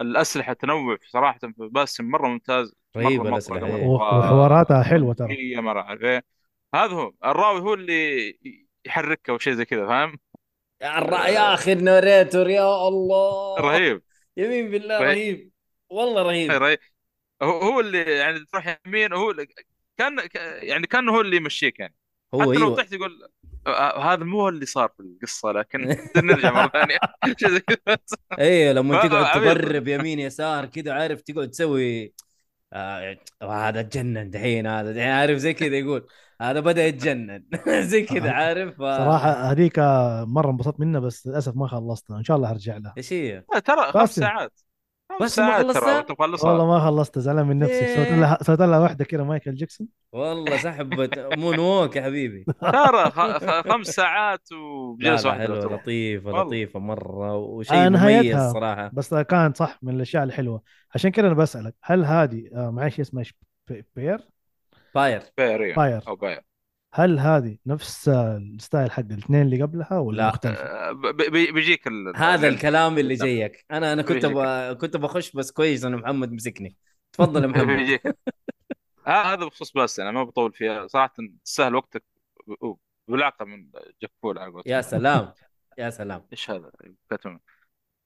الأسلحة 0.00 0.52
تنوع 0.52 0.96
صراحة 1.08 1.38
في 1.38 1.52
باستن 1.58 2.04
مرة 2.04 2.28
ممتاز 2.28 2.74
مرة 2.96 3.02
رهيبه 3.04 3.28
الأسلحة 3.28 3.60
مره 3.60 3.86
وحواراتها 3.88 4.82
حلوة 4.82 5.14
ترى. 5.14 5.56
مرة 5.56 5.82
عارف 5.82 6.02
إيه؟ 6.02 6.24
هذا 6.74 6.92
هو 6.92 7.12
الراوي 7.24 7.60
هو 7.60 7.74
اللي 7.74 8.38
يحركها 8.86 9.32
أو 9.32 9.38
شيء 9.38 9.52
زي 9.52 9.64
كذا 9.64 9.86
فاهم؟ 9.86 10.18
الر- 10.82 11.12
يا 11.28 11.40
آه، 11.50 11.54
أخي 11.54 11.72
الناريتور 11.72 12.48
يا 12.50 12.88
الله. 12.88 13.56
رهيب. 13.60 14.02
يمين 14.36 14.70
بالله 14.70 14.98
رهيب. 15.00 15.08
رهيب. 15.36 15.50
والله 15.90 16.22
رهيب. 16.22 16.50
رهيب. 16.50 16.78
هو 17.42 17.58
هو 17.60 17.80
اللي 17.80 17.98
يعني 18.18 18.38
تروح 18.44 18.78
يمين 18.86 19.12
هو 19.12 19.30
اللي 19.30 19.46
كان 19.96 20.20
ك- 20.26 20.34
يعني 20.62 20.86
كان 20.86 21.08
هو 21.08 21.20
اللي 21.20 21.36
يمشيك 21.36 21.80
يعني. 21.80 21.94
هو 22.34 22.40
حتى 22.42 22.60
لو 22.60 22.66
إيوه. 22.66 22.76
طحت 22.76 22.92
يقول 22.92 23.22
آه، 23.22 23.28
هذا 24.02 24.24
مو 24.24 24.48
اللي 24.48 24.66
صار 24.66 24.88
في 24.96 25.00
القصة 25.00 25.52
لكن 25.52 25.96
نرجع 26.16 26.52
مرة 26.52 26.68
ثانية. 26.68 26.98
إيه 28.38 28.72
لما 28.72 29.08
تقعد 29.08 29.42
تقرب 29.42 29.88
يمين 29.88 30.18
يسار 30.18 30.66
كذا 30.66 30.92
عارف 30.92 31.20
تقعد 31.20 31.50
تسوي 31.50 32.14
آه 32.72 33.16
هذا 33.42 33.80
اتجنن 33.80 34.30
دحين 34.30 34.66
هذا 34.66 34.92
دحين. 34.92 35.08
عارف 35.08 35.38
زي 35.38 35.54
كذا 35.54 35.76
يقول. 35.76 36.06
هذا 36.40 36.60
بدأ 36.60 36.86
يتجنن. 36.86 37.44
زي 37.90 38.02
كذا 38.02 38.30
عارف؟ 38.30 38.80
آه. 38.80 38.98
صراحة 38.98 39.50
هذيك 39.52 39.78
مرة 40.26 40.50
انبسطت 40.50 40.80
منها 40.80 41.00
بس 41.00 41.26
للأسف 41.26 41.56
ما 41.56 41.68
خلصتها. 41.68 42.18
إن 42.18 42.24
شاء 42.24 42.36
الله 42.36 42.50
أرجع 42.50 42.76
لها. 42.76 42.94
إيش 42.98 43.12
هي؟ 43.12 43.44
لا، 43.54 43.58
ترى 43.58 43.92
خمس 43.92 44.14
ساعات. 44.16 44.60
بس 45.16 45.38
ما 45.38 45.62
ساعات 45.62 45.66
ترى 45.66 46.16
خلصتها؟ 46.18 46.50
والله 46.50 46.66
ما 46.66 46.80
خلصتها 46.80 47.20
زعلان 47.20 47.46
من 47.46 47.58
نفسي. 47.58 47.94
سويت 47.94 48.08
إيه. 48.08 48.20
لها 48.20 48.38
سويت 48.42 48.60
لها 48.60 48.78
واحدة 48.78 49.04
كذا 49.04 49.22
مايكل 49.22 49.54
جاكسون 49.54 49.88
والله 50.12 50.56
سحبت 50.56 51.18
moonwalk 51.38 51.96
يا 51.96 52.02
حبيبي. 52.02 52.44
ترى 52.60 53.10
خ- 53.10 53.38
خ- 53.38 53.68
خمس 53.72 53.86
ساعات 53.86 54.48
لا 55.00 55.12
واحدة 55.26 55.54
لطيفة 55.54 56.26
والله. 56.26 56.42
لطيفة 56.44 56.78
مرة 56.80 57.36
وشيء 57.36 57.76
آه 57.76 57.88
مميز 57.88 58.00
نهايتها 58.02 58.52
صراحة 58.52 58.90
بس 58.92 59.14
كانت 59.14 59.56
صح 59.56 59.78
من 59.82 59.94
الأشياء 59.94 60.22
الحلوة. 60.24 60.62
عشان 60.94 61.10
كذا 61.10 61.26
أنا 61.26 61.34
بسألك 61.34 61.74
هل 61.82 62.04
هذه 62.04 62.44
آه 62.54 62.70
معلش 62.70 63.00
اسمها 63.00 63.24
فاير 63.94 64.22
باير. 64.94 65.74
باير. 65.76 66.02
أو 66.08 66.16
باير. 66.16 66.40
هل 66.94 67.18
هذه 67.18 67.58
نفس 67.66 68.08
ال 68.08 68.22
style 68.22 68.90
حق 68.90 68.98
الاثنين 69.10 69.42
اللي 69.42 69.62
قبلها 69.62 69.98
ولا 69.98 70.16
لا. 70.16 70.40
آه، 70.44 70.92
بيجيك 71.52 71.86
ال- 71.86 72.12
هذا 72.16 72.48
ال- 72.48 72.54
الكلام 72.54 72.98
اللي 72.98 73.16
زيك 73.16 73.64
أنا 73.70 73.92
أنا 73.92 74.02
كنت. 74.02 74.26
ب... 74.26 74.38
كنت 74.76 74.96
بخش 74.96 75.32
بس 75.32 75.50
كويس 75.52 75.84
انه 75.84 75.96
محمد 75.96 76.32
مسكني. 76.32 76.76
تفضل 77.12 77.42
يا 77.42 77.46
محمد. 77.48 77.66
بيجيك. 77.66 78.06
آه 79.06 79.22
هذا 79.32 79.44
بخصوص 79.44 79.72
بس 79.72 80.00
أنا 80.00 80.10
ما 80.10 80.24
بطول 80.24 80.52
فيها. 80.52 80.86
صراحة 80.86 81.14
تسهل 81.44 81.74
وقتك. 81.74 82.04
ب- 82.46 82.74
بلعقه 83.08 83.44
من 83.44 83.70
جفول 84.02 84.38
على. 84.38 84.62
يا 84.66 84.80
سلام. 84.80 85.32
يا 85.78 85.90
سلام. 85.90 86.26
إيش 86.32 86.50
هذا؟ 86.50 86.70
كتم 87.10 87.38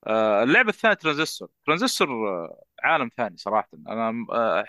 آه 0.06 0.42
اللعبة 0.42 0.68
الثانية 0.68 0.94
ترانزستور. 0.94 1.48
ترانزستور 1.66 2.08
آه 2.28 2.62
عالم 2.82 3.10
ثاني 3.16 3.36
صراحة. 3.36 3.68
أنا 3.88 4.26
آه 4.32 4.64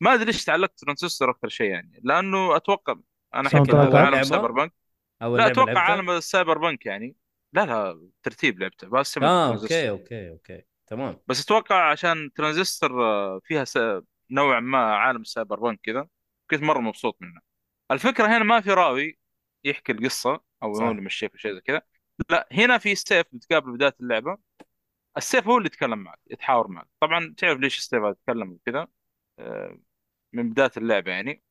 ما 0.00 0.14
أدري 0.14 0.24
ليش 0.24 0.44
تعلقت 0.44 0.78
ترانزستور 0.80 1.30
أكثر 1.30 1.48
شيء 1.48 1.70
يعني. 1.70 2.00
لأنه 2.04 2.56
أتوقع 2.56 2.94
أنا 3.34 3.48
حكيت 3.48 3.74
عالم؟ 3.74 4.22
cyberpunk 4.22 4.72
لا 5.20 5.46
أتوقع؟ 5.46 5.78
عالم 5.78 6.10
ال 6.10 6.58
cyberpunk 6.58 6.86
يعني. 6.86 7.16
لا 7.52 7.66
لا 7.66 8.08
ترتيب 8.22 8.60
لعبته. 8.60 8.88
بس 8.88 9.18
آه. 9.18 9.54
أوكي 9.54 9.90
أوكي 9.90 10.30
أوكي. 10.30 10.62
تمام. 10.86 11.20
بس 11.26 11.44
أتوقع 11.44 11.90
عشان 11.90 12.32
ترانزستور 12.32 13.04
آه، 13.04 13.40
فيها 13.44 13.64
س... 13.64 13.78
نوعا 14.30 14.60
ما 14.60 14.78
عالم 14.78 15.24
cyberpunk 15.24 15.80
كذا 15.82 16.08
كنت 16.50 16.62
مرة 16.62 16.80
مبسوط 16.80 17.16
منه. 17.20 17.40
الفكرة 17.90 18.26
هنا 18.26 18.44
ما 18.44 18.60
في 18.60 18.70
راوي 18.70 19.18
يحكي 19.64 19.92
القصة 19.92 20.40
أو. 20.62 20.72
هو 20.74 20.90
اللي 20.90 21.02
مشيك 21.02 21.36
شيء 21.36 21.54
زي 21.54 21.60
كذا 21.60 21.82
لا 22.30 22.48
هنا 22.52 22.78
في 22.78 22.94
سيف 22.94 23.26
بتقابل 23.32 23.72
بداية 23.72 23.94
اللعبة. 24.00 24.38
السيف 25.16 25.48
هو 25.48 25.58
اللي 25.58 25.66
يتكلم 25.66 25.98
معك 25.98 26.18
يتحاور 26.30 26.68
معك. 26.68 26.88
طبعا 27.00 27.34
تعرف 27.36 27.58
ليش 27.58 27.78
السيف 27.78 28.02
هذا 28.02 28.10
يتكلم 28.10 28.52
وكذا 28.52 28.88
آه، 29.38 29.78
من 30.32 30.50
بداية 30.50 30.70
اللعبة 30.76 31.10
يعني. 31.10 31.42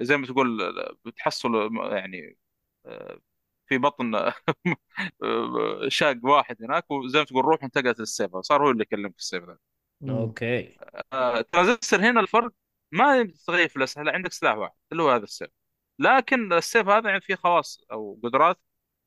زي 0.00 0.16
ما 0.16 0.26
تقول 0.26 0.62
آه، 0.62 0.96
بتحصل 1.04 1.54
يعني 1.92 2.38
آه، 2.86 3.20
في 3.66 3.78
بطن 3.78 4.14
آه، 5.24 5.88
شاق 5.88 6.16
واحد 6.24 6.62
هناك 6.62 6.90
وزي 6.90 7.18
ما 7.18 7.24
تقول 7.24 7.44
روح 7.44 7.64
انتقلت 7.64 8.00
للسيف 8.00 8.36
صار 8.36 8.62
هو 8.66 8.70
اللي 8.70 8.82
يكلمك 8.82 9.12
في 9.12 9.18
السيف 9.18 9.44
ذا. 9.44 9.58
okay. 10.08 10.76
آه، 11.12 11.40
ترانزستور 11.40 12.00
هنا 12.00 12.20
الفرق 12.20 12.52
ما 12.92 13.24
تغير 13.46 13.68
في 13.68 13.76
الأسلحة 13.76 14.04
لا 14.04 14.12
عندك 14.12 14.32
سلاح 14.32 14.56
واحد 14.56 14.74
اللي 14.92 15.02
هو 15.02 15.10
هذا 15.10 15.24
السيف. 15.24 15.50
لكن 15.98 16.52
السيف 16.52 16.88
هذا 16.88 17.08
يعني 17.10 17.20
فيه 17.20 17.34
خواص 17.34 17.84
أو 17.92 18.20
قدرات 18.24 18.60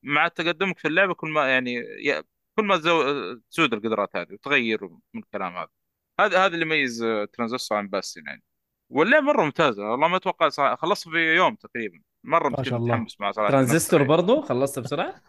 مع 0.04 0.28
تقدمك 0.28 0.80
في 0.80 0.88
اللعبة 0.88 1.14
كل 1.14 1.30
ما 1.30 1.50
يعني 1.50 1.84
كل 2.56 2.66
ما 2.66 2.78
تزو- 2.78 3.42
تزود 3.52 3.74
القدرات 3.74 4.16
هذه 4.16 4.34
وتغير 4.34 4.86
من 5.14 5.22
الكلام 5.24 5.58
هذا. 5.58 5.70
هذا 6.20 6.46
هذا 6.46 6.54
اللي 6.54 6.66
يميز 6.66 7.04
آه، 7.04 7.26
ترانزستور 7.26 7.78
عن 7.78 7.88
Bastion 7.90 8.26
يعني. 8.28 8.44
واللعبه 8.90 9.26
مرة 9.26 9.44
ممتازه 9.44 9.84
والله 9.84 10.08
ما 10.08 10.18
أتوقع 10.18 10.50
صراحة 10.50 10.76
خلصت 10.76 11.10
في 11.10 11.36
يوم 11.36 11.56
تقريبا. 11.56 12.02
مرة 12.24 12.50
ما 12.50 12.64
شاء 12.64 12.80
الله. 12.80 12.96
متحمس 12.96 13.22
مع 13.22 13.32
صراحة 13.32 13.52
ترانزستور 13.52 14.04
برضو 14.04 14.42
خلصت 14.42 14.80
بسرعة؟ 14.80 15.22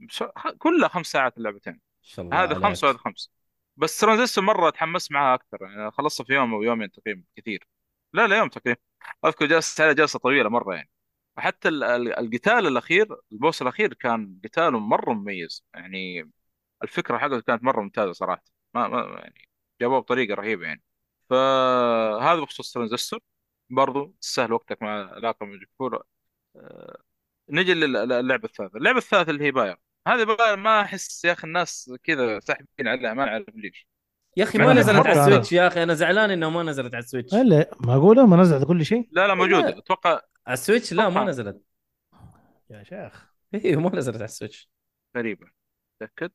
بس- 0.00 0.22
كلها 0.58 0.88
خمس 0.88 1.06
ساعات 1.06 1.38
اللعبتين. 1.38 1.72
ان 1.72 1.80
شاء 2.02 2.24
الله 2.24 2.42
هذا 2.42 2.54
عليك. 2.54 2.66
خمس 2.66 2.84
وهذا 2.84 2.98
خمس. 2.98 3.30
بس 3.76 4.00
ترانزستور 4.00 4.44
مرة 4.44 4.70
تحمست 4.70 5.12
معها 5.12 5.34
أكثر. 5.34 5.58
يعني 5.62 5.90
خلصت 5.90 6.22
في 6.22 6.32
يوم 6.34 6.54
أو 6.54 6.62
يومين 6.62 6.90
تقريبا 6.90 7.24
كثير. 7.36 7.68
لا 8.12 8.26
لا 8.26 8.36
يوم 8.36 8.48
تقريبا. 8.48 8.80
أذكر 9.24 9.46
جلست 9.46 9.80
على 9.80 9.94
جلسة 9.94 10.18
طويلة 10.18 10.48
مرة 10.48 10.74
يعني. 10.74 10.90
ال- 11.66 11.84
القتال 12.18 12.66
الأخير 12.66 13.16
ال 13.32 13.38
boss 13.38 13.62
الأخير 13.62 13.94
كان 13.94 14.40
قتاله 14.44 14.78
مرة 14.78 15.12
مميز. 15.12 15.64
يعني 15.74 16.30
الفكرة 16.82 17.18
حقته 17.18 17.40
كانت 17.40 17.64
مرة 17.64 17.80
ممتازة 17.82 18.12
صراحة. 18.12 18.44
ما, 18.74 18.88
ما 18.88 19.00
يعني 19.00 19.48
جابوه 19.80 19.98
بطريقة 19.98 20.34
رهيبة 20.34 20.66
يعني. 20.66 20.82
فهذا 21.32 22.40
بخصوص 22.40 22.72
ترانزستور. 22.72 23.20
برضو 23.70 24.14
تسهل 24.20 24.52
وقتك 24.52 24.82
مع 24.82 25.14
علاقه 25.14 25.46
من 25.46 25.58
جفور 25.58 26.02
آه، 26.56 26.98
نجي 27.48 27.74
للعبه 27.74 28.44
الثالثة. 28.44 28.78
اللعبة 28.78 28.98
الثالثة 28.98 29.30
اللي 29.30 29.44
هي 29.44 29.50
Pyre. 29.50 29.76
هذه 30.08 30.24
Pyre 30.24 30.56
ما 30.56 30.80
أحس 30.80 31.24
يا 31.24 31.32
أخي 31.32 31.46
الناس 31.46 31.92
كذا 32.02 32.40
ساحبين 32.40 32.88
عليها 32.88 33.14
ما 33.14 33.28
أعرف 33.28 33.46
ليش. 33.54 33.86
يا 34.36 34.44
أخي 34.44 34.58
مع 34.58 34.66
ما 34.66 34.72
نزلت 34.74 35.06
على 35.06 35.20
السويتش 35.20 35.52
يا 35.52 35.66
أخي 35.66 35.82
أنا 35.82 35.94
زعلان 35.94 36.30
انها 36.30 36.48
ما 36.48 36.62
نزلت 36.62 36.94
على 36.94 37.04
السويتش. 37.04 37.34
لا 37.34 37.70
معقوله 37.80 38.26
ما 38.26 38.36
نزلت 38.36 38.68
كل 38.68 38.84
شيء. 38.84 39.08
لا 39.12 39.26
لا 39.26 39.34
موجوده. 39.34 39.78
أتوقع 39.78 40.20
على 40.46 40.54
ال 40.54 40.59
Switch 40.59 40.92
لا 40.92 41.08
ما. 41.08 41.24
نزلت. 41.24 41.62
يا 42.70 42.84
شيخ. 42.84 43.32
أيوه 43.54 43.80
ما 43.80 43.96
نزلت 43.96 44.16
على 44.16 44.24
ال 44.24 44.30
Switch. 44.30 44.70
غريبة. 45.16 45.46
تأكد؟ 46.00 46.30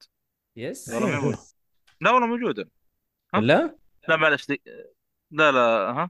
yes 0.55 0.89
موجود. 0.89 1.35
لا 2.01 2.11
والله 2.11 2.27
موجودة؟ 2.27 2.69
لا؟ 3.33 3.75
لا 4.07 4.15
معلش 4.15 4.47
دي 4.47 4.61
لا 5.31 5.51
لا 5.51 5.59
ها 5.91 6.09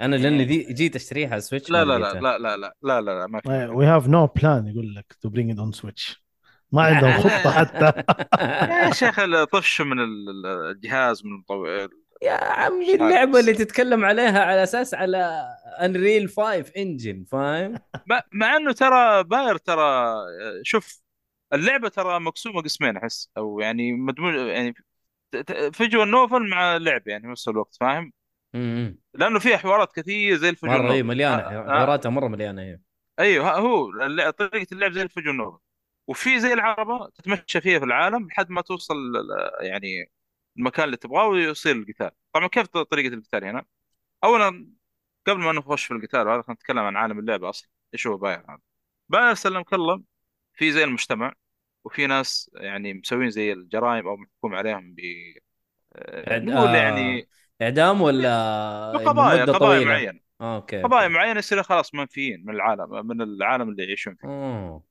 أنا 0.00 0.16
لأني 0.16 0.44
دي 0.44 0.72
جيت 0.74 0.96
أشتريها 0.96 1.28
على 1.28 1.36
ال 1.38 1.43
Switch 1.43 1.76
لا 1.76 1.84
لا 1.84 1.98
لا. 1.98 2.14
لا 2.14 2.38
لا 2.38 2.38
لا 2.38 2.56
لا 2.56 3.00
لا, 3.00 3.00
لا 3.00 3.26
ما 3.26 3.40
في 3.40 3.50
we 3.76 3.86
have 3.86 4.08
no 4.08 4.26
plan 4.26 4.66
يقول 4.66 4.94
لك 4.94 5.12
to 5.20 5.28
bring 5.28 5.50
it 5.50 5.58
on 5.58 5.72
Switch 5.72 6.24
ما 6.72 6.82
عندهم 6.82 7.14
خطة 7.14 7.50
حتى 7.50 7.92
يا 8.62 8.90
شيخ 8.90 9.16
طفش 9.52 9.80
من 9.80 10.00
ال- 10.00 10.46
الجهاز 10.46 11.24
من 11.26 11.32
المطور 11.32 11.88
يا 12.22 12.32
عمي. 12.32 12.94
اللعبة 12.94 13.40
اللي 13.40 13.52
تتكلم 13.54 14.04
عليها 14.04 14.40
على 14.44 14.62
أساس 14.62 14.94
على 14.94 15.18
Unreal 15.80 16.28
5 16.28 16.72
engine 16.76 17.24
فاهم؟ 17.24 17.80
مع- 18.06 18.22
مع 18.32 18.56
إنه 18.56 18.72
ترى 18.72 19.24
Pyre 19.24 19.56
ترى 19.56 20.14
شوف 20.62 21.02
اللعبة 21.52 21.88
ترى 21.88 22.20
مقسومة 22.20 22.62
قسمين 22.62 22.96
أحس 22.96 23.30
أو 23.38 23.60
يعني 23.60 23.92
مدموج 23.92 24.34
يعني 24.34 24.74
ت- 25.36 25.52
ت- 25.52 25.76
visual 25.76 26.10
novel 26.10 26.48
مع 26.48 26.76
لعب 26.76 27.08
يعني 27.08 27.22
في 27.22 27.28
نفس 27.28 27.48
الوقت 27.48 27.76
فاهم؟ 27.80 28.12
امم 28.54 28.98
لأنه 29.14 29.38
فيها 29.38 29.56
حوارات 29.56 29.92
كثير 29.94 30.36
زي 30.36 30.48
ال 30.48 30.53
visual 30.53 30.82
مرة 30.82 30.92
اي 30.92 31.02
مليانة 31.02 31.42
آه، 31.42 31.58
آه. 31.60 31.76
حواراتها 31.78 32.10
مرة 32.10 32.28
مليانة 32.28 32.62
هي 32.62 32.78
أيوه 33.18 33.48
ها- 33.50 33.58
هو 33.58 33.90
طريقة 34.30 34.66
اللعب 34.72 34.92
زي 34.92 35.02
ال 35.02 35.07
visual 35.07 35.36
novel. 35.36 35.58
وفي 36.06 36.40
زي 36.40 36.52
العربة 36.52 37.08
تتمشى 37.10 37.60
فيها 37.60 37.78
في 37.78 37.84
العالم 37.84 38.26
لحد 38.28 38.50
ما 38.50 38.60
توصل 38.60 38.96
يعني 39.60 40.10
المكان 40.56 40.84
اللي 40.84 40.96
تبغاه 40.96 41.26
ويصير 41.28 41.76
القتال. 41.76 42.10
طبعا 42.32 42.46
كيف 42.46 42.66
طريقة 42.66 43.14
القتال 43.14 43.44
هنا؟ 43.44 43.64
اولا 44.24 44.68
قبل 45.26 45.40
ما 45.40 45.52
نخش 45.52 45.84
في 45.84 45.94
القتال 45.94 46.20
هذا 46.20 46.42
خلينا 46.42 46.52
نتكلم 46.54 46.78
عن 46.78 46.96
عالم 46.96 47.18
اللعبه 47.18 47.48
أصلا. 47.48 47.68
إيش 47.94 48.06
هو 48.06 48.16
باير 48.16 48.38
هذا؟ 48.48 48.58
باير 49.08 49.34
سلمك 49.34 49.74
الله 49.74 50.02
في 50.54 50.72
زي 50.72 50.84
المجتمع. 50.84 51.32
وفي 51.86 52.06
ناس 52.06 52.50
يعني 52.54 52.94
مسوين 52.94 53.30
زي 53.30 53.52
الجرائم 53.52 54.08
أو 54.08 54.16
محكوم 54.16 54.54
عليهم 54.54 54.94
ب 54.94 55.00
آه، 55.96 56.38
نقول 56.38 56.68
آه، 56.68 56.76
يعني 56.76 57.28
إعدام 57.62 58.00
ولا 58.00 58.92
قضايا 58.92 59.42
مدة 59.42 59.52
قضايا 59.52 59.58
طويلة؟ 59.58 59.84
معينة. 59.84 60.20
آه، 60.40 60.56
أوكي. 60.56 60.82
قضايا 60.82 61.08
معينة 61.08 61.38
يصيروا 61.38 61.62
خلاص 61.62 61.94
منفيين 61.94 62.42
من 62.46 62.54
العالم 62.54 63.06
من 63.06 63.22
العالم 63.22 63.68
اللي 63.68 63.84
يعيشون 63.84 64.14
فيه. 64.14 64.28
أوه. 64.28 64.82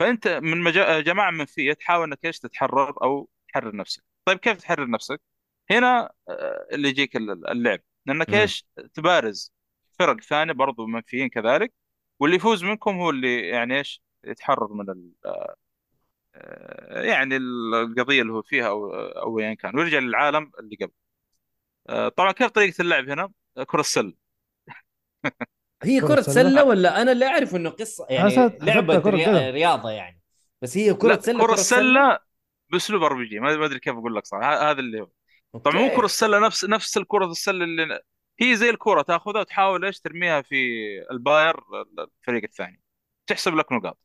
فأنت 0.00 0.28
من 0.28 0.60
مجا... 0.60 1.00
جماعة 1.00 1.30
منفية 1.30 1.72
تحاول 1.72 2.04
إنك 2.04 2.18
إيش 2.24 2.38
تتحرر 2.38 3.02
أو 3.02 3.28
تحرر 3.48 3.76
نفسك. 3.76 4.02
طيب 4.24 4.38
كيف 4.38 4.56
تحرر 4.56 4.90
نفسك؟ 4.90 5.20
هنا 5.70 6.12
آه، 6.28 6.66
اللي 6.72 6.88
يجيك 6.88 7.16
ال- 7.16 7.48
اللعب. 7.50 7.80
لأنك 8.06 8.34
إيش؟ 8.34 8.66
تبارز 8.94 9.52
فرق 9.98 10.20
ثانية 10.20 10.52
برضو 10.52 10.86
منفيين 10.86 11.28
كذلك 11.28 11.72
واللي 12.20 12.36
يفوز 12.36 12.64
منكم 12.64 12.96
هو 13.00 13.10
اللي 13.10 13.48
يعني 13.48 13.78
إيش؟ 13.78 14.02
يتحرر 14.24 14.72
من 14.72 14.90
ال... 14.90 15.12
آه، 15.26 15.56
يعني 16.90 17.36
القضية 17.36 18.22
اللي 18.22 18.32
هو 18.32 18.42
فيها 18.42 18.68
أو 18.68 18.90
أو 18.94 19.40
ايا 19.40 19.54
كان. 19.54 19.78
ويرجع 19.78 19.98
للعالم 19.98 20.50
اللي 20.60 20.76
قبل. 20.76 20.92
آه، 21.88 22.08
طبعا 22.08 22.32
كيف 22.32 22.50
طريقة 22.50 22.82
اللعب 22.82 23.08
هنا؟ 23.08 23.32
آه، 23.56 23.62
كرة 23.64 23.80
السلة. 23.80 24.12
هي 25.82 26.00
كرة 26.00 26.08
كرة 26.08 26.20
سلة 26.20 26.64
ولا 26.64 27.02
أنا 27.02 27.12
اللي 27.12 27.26
أعرف 27.26 27.56
إنه 27.56 27.70
قصة 27.70 28.06
يعني 28.10 28.58
لعبة 28.60 29.00
كرة 29.00 29.50
رياضة 29.50 29.90
يعني. 29.90 30.20
بس 30.62 30.76
هي 30.76 30.94
كرة 30.94 31.08
لا 31.08 31.20
سلة 31.20 31.38
كرة 31.38 31.46
كرة 31.46 31.56
سلة؟ 31.56 31.80
السله 31.80 32.18
بأسلوب 32.70 33.02
RPG. 33.02 33.40
ما 33.40 33.56
ما 33.56 33.64
أدري 33.64 33.78
كيف 33.78 33.94
أقول 33.94 34.16
لك 34.16 34.26
صراحة. 34.26 34.54
ه- 34.54 34.70
هذا 34.70 34.80
اللي 34.80 35.00
هو. 35.00 35.08
طبعا 35.58 35.76
مو 35.76 35.88
كرة 35.88 35.94
okay 35.94 36.04
السله 36.04 36.38
نفس 36.38 36.64
نفس 36.64 36.96
الكرة 36.96 37.26
السلة 37.26 37.64
اللي 37.64 38.00
هي 38.40 38.56
زي 38.56 38.70
الكرة 38.70 39.02
تأخذها 39.02 39.40
وتحاول 39.40 39.84
إيش 39.84 40.00
ترميها 40.00 40.42
في 40.42 40.56
ال 41.10 41.19
Pyre 41.19 41.56
الفريق 41.98 42.42
الثاني. 42.42 42.80
تحسب 43.26 43.54
لك 43.54 43.72
نقاط. 43.72 43.98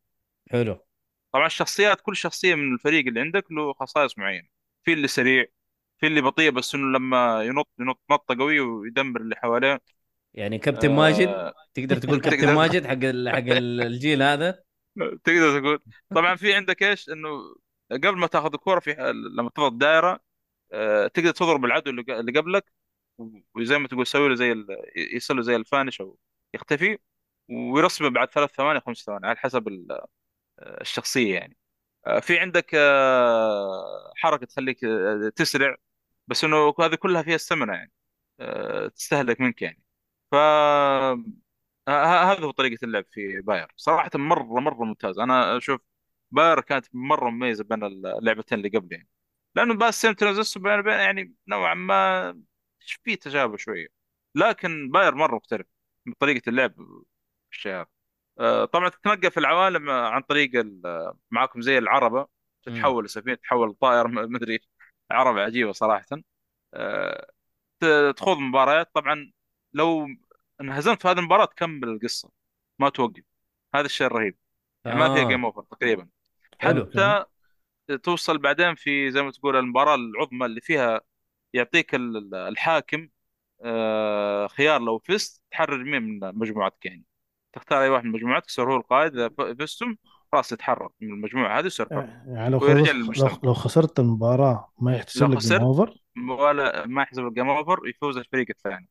حلو. 0.51 0.86
طبعا 1.31 1.45
الشخصيات 1.47 2.01
كل 2.01 2.15
شخصية 2.15 2.55
من 2.55 2.73
الفريق 2.73 3.05
اللي 3.07 3.19
عندك 3.19 3.51
له 3.51 3.73
خصائص 3.73 4.17
معينة. 4.17 4.47
في 4.83 4.93
اللي 4.93 5.07
سريع 5.07 5.45
في 5.99 6.07
اللي 6.07 6.21
بطيء 6.21 6.51
بس 6.51 6.75
إنه 6.75 6.97
لما 6.99 7.43
ينط 7.43 7.69
ينط 7.79 8.01
نطة 8.11 8.35
قوية 8.39 8.61
ويدمر 8.61 9.21
اللي 9.21 9.35
حواليه. 9.35 9.81
يعني 10.33 10.57
كابتن 10.59 10.91
ماجد 10.91 11.27
آه 11.29 11.53
تقدر 11.73 11.97
تقول 11.97 12.19
كابتن 12.21 12.47
ماجد 12.49 12.85
حق 12.87 12.91
ال- 13.03 13.29
حق 13.29 13.37
ال- 13.37 13.81
الجيل 13.81 14.23
هذا؟ 14.23 14.63
تقدر 15.23 15.59
تقول. 15.59 15.79
طبعا 16.13 16.35
في 16.35 16.53
عندك 16.53 16.83
إيش؟ 16.83 17.09
إنه 17.09 17.29
قبل 17.91 18.17
ما 18.17 18.27
تاخذ 18.27 18.53
الكورة 18.53 18.79
في 18.79 18.93
لما 19.37 19.49
تضغط 19.49 19.71
دائرة 19.73 20.19
آه، 20.73 21.07
تقدر 21.07 21.31
تضرب 21.31 21.65
العدو 21.65 21.91
اللي 21.91 22.31
قبلك 22.39 22.73
وزي 23.55 23.77
ما 23.79 23.87
تقول 23.87 24.01
يسوي 24.01 24.29
له 24.29 24.35
زي 24.35 24.51
ال... 24.51 24.67
يصير 25.15 25.35
له 25.35 25.41
زي 25.41 25.55
الفانش 25.55 26.01
أو 26.01 26.17
يختفي 26.53 26.97
ويرسمه 27.49 28.09
بعد 28.09 28.29
ثلاث 28.33 28.51
ثواني 28.51 28.79
خمس 28.81 28.97
ثواني 28.97 29.27
على 29.27 29.37
حسب 29.37 29.67
ال- 29.67 30.01
الشخصية 30.59 31.35
يعني. 31.35 31.57
آه، 32.07 32.19
في 32.19 32.39
عندك 32.39 32.71
آه، 32.75 34.13
حركة 34.17 34.45
تخليك 34.45 34.83
آه، 34.85 35.29
تسرع 35.35 35.75
بس 36.27 36.43
إنه 36.43 36.75
هذه 36.81 36.95
كلها 36.95 37.21
فيها 37.23 37.35
استمنة 37.35 37.73
يعني. 37.73 37.91
تستهلك 38.95 39.41
منك 39.41 39.61
يعني. 39.61 39.83
ف 40.31 40.35
هذا 41.89 42.39
هو 42.45 42.51
طريقة 42.51 42.85
اللعب 42.85 43.05
في 43.11 43.41
Pyre. 43.41 43.73
صراحة 43.77 44.09
مرة 44.15 44.43
مرة 44.59 44.83
ممتاز 44.83 45.19
أنا 45.19 45.57
أشوف 45.57 45.81
Pyre 46.31 46.61
كانت 46.61 46.85
مرة 46.93 47.29
مميزة 47.29 47.63
بين 47.63 47.83
اللعبتين 47.83 48.57
اللي 48.57 48.69
قبل 48.69 48.93
يعني. 48.93 49.07
لأنه 49.55 49.73
Bastion 49.75 50.13
بين 50.57 50.81
بين 50.81 50.93
يعني 50.93 51.33
نوعا 51.47 51.73
ما 51.73 52.41
في 53.03 53.15
تشابه 53.15 53.57
شوية. 53.57 53.87
لكن 54.35 54.89
Pyre 54.91 55.15
مرة 55.15 55.35
مختلف 55.35 55.67
من 56.05 56.13
طريقة 56.19 56.49
اللعب 56.49 56.73
آه، 57.65 57.87
طبعا 58.73 58.89
تتنقل 58.89 59.31
في 59.31 59.37
العوالم 59.39 59.89
آه، 59.89 60.09
عن 60.09 60.21
طريق 60.21 60.55
ال- 60.55 61.13
معاكم 61.31 61.61
زي 61.61 61.77
العربة 61.77 62.27
امم 62.67 62.75
تتحول 62.75 63.05
لسفينة 63.05 63.35
تتحول 63.35 63.69
لطائر 63.69 64.07
م- 64.07 64.31
مدري 64.33 64.53
إيش. 64.53 64.69
عربة 65.11 65.41
عجيبة 65.41 65.71
صراحة. 65.71 66.05
آه، 66.73 67.31
ت- 67.79 68.13
تخوض 68.17 68.37
مباريات. 68.37 68.91
طبعا 68.95 69.31
لو 69.73 70.07
انهزمت 70.61 71.01
في 71.01 71.07
هذه 71.07 71.19
المباراة 71.19 71.45
تكمل 71.45 71.89
القصة 71.89 72.31
ما 72.79 72.89
توقف. 72.89 73.23
هذا 73.75 73.85
الشيء 73.85 74.07
الرهيب. 74.07 74.37
يعني 74.85 74.99
ما 74.99 75.09
فيها 75.09 75.23
game 75.23 75.45
over 75.45 75.63
تقريبا. 75.63 76.09
حتى 76.59 77.25
توصل 78.03 78.37
بعدين 78.37 78.75
في 78.75 79.11
زي 79.11 79.21
ما 79.23 79.31
تقول 79.31 79.55
المباراة 79.55 79.95
العظمى 79.95 80.45
اللي 80.45 80.61
فيها 80.61 81.01
يعطيك 81.53 81.95
ال- 81.95 82.17
ال- 82.17 82.35
الحاكم 82.35 83.09
آه، 83.65 84.47
خيار 84.47 84.81
لو 84.81 84.99
فزت 84.99 85.43
تحرر 85.51 85.83
مين 85.83 86.03
من 86.03 86.19
مجموعتك 86.39 86.85
يعني. 86.85 87.05
تختار 87.53 87.83
أي 87.83 87.89
واحد 87.89 88.05
من 88.05 88.11
مجموعتك 88.11 88.47
يصير 88.47 88.71
هو 88.71 88.77
القائد 88.77 89.19
إذا 89.19 89.29
فزتم 89.59 89.95
خلاص 90.31 90.51
يتحرر 90.51 90.89
من 91.01 91.09
المجموعة 91.09 91.59
هذه 91.59 91.65
يصير 91.65 91.85
حر 91.89 92.09
يعني 92.27 92.49
لو 92.49 92.59
ويرجع 92.63 92.91
خلص 92.91 93.43
لو 93.43 93.53
خسرت 93.53 93.99
المباراة 93.99 94.71
ما 94.79 94.95
يحتسب 94.95 95.21
لك 95.21 95.27
game 95.29 95.37
خسرت 95.37 95.61
over 95.61 95.95
ولا 96.29 96.85
ما 96.87 97.01
يحسب 97.01 97.27
ال 97.27 97.32
game 97.32 97.49
over 97.49 97.87
يفوز 97.87 98.17
الفريق 98.17 98.47
الثاني. 98.49 98.89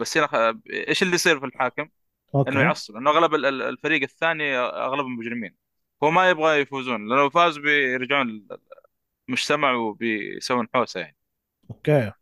بس 0.00 0.18
هنا 0.18 0.26
خ- 0.26 0.56
إيش 0.70 1.02
اللي 1.02 1.14
يصير 1.14 1.40
في 1.40 1.46
الحاكم؟ 1.46 1.82
إنه 1.82 1.90
okay 2.34 2.58
يعصب 2.58 2.94
لأنه 2.94 3.10
أغلب 3.10 3.34
ال- 3.34 3.46
ال- 3.46 3.62
الفريق 3.62 4.02
الثاني 4.02 4.56
اغلبهم 4.58 5.16
مجرمين 5.18 5.56
هو 6.02 6.10
ما 6.10 6.30
يبغى 6.30 6.60
يفوزون 6.60 7.08
لأنه 7.08 7.16
لو 7.22 7.30
فازوا 7.30 7.62
بيرجعون 7.62 8.48
المجتمع 9.28 9.72
وبيسوون 9.72 10.68
حوسة 10.74 11.00
يعني. 11.00 11.16
okay. 11.70 12.12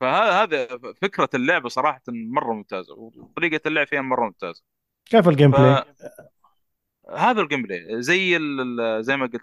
فهذا 0.00 0.42
هذا 0.42 0.78
فكرة 1.02 1.28
اللعبة 1.34 1.68
صراحة 1.68 2.02
مرة 2.08 2.52
ممتازة 2.54 2.94
وطريقة 2.94 3.60
اللعب 3.68 3.86
فيها 3.86 4.00
مرة 4.02 4.24
ممتازة. 4.24 4.62
كيف 5.04 5.28
ال 5.28 5.50
gameplay؟ 5.50 5.84
فهذا 7.08 7.40
ال 7.40 7.62
gameplay 7.62 8.02
زي 8.02 8.38
زي 9.00 9.16
ما 9.16 9.26
قلت 9.26 9.42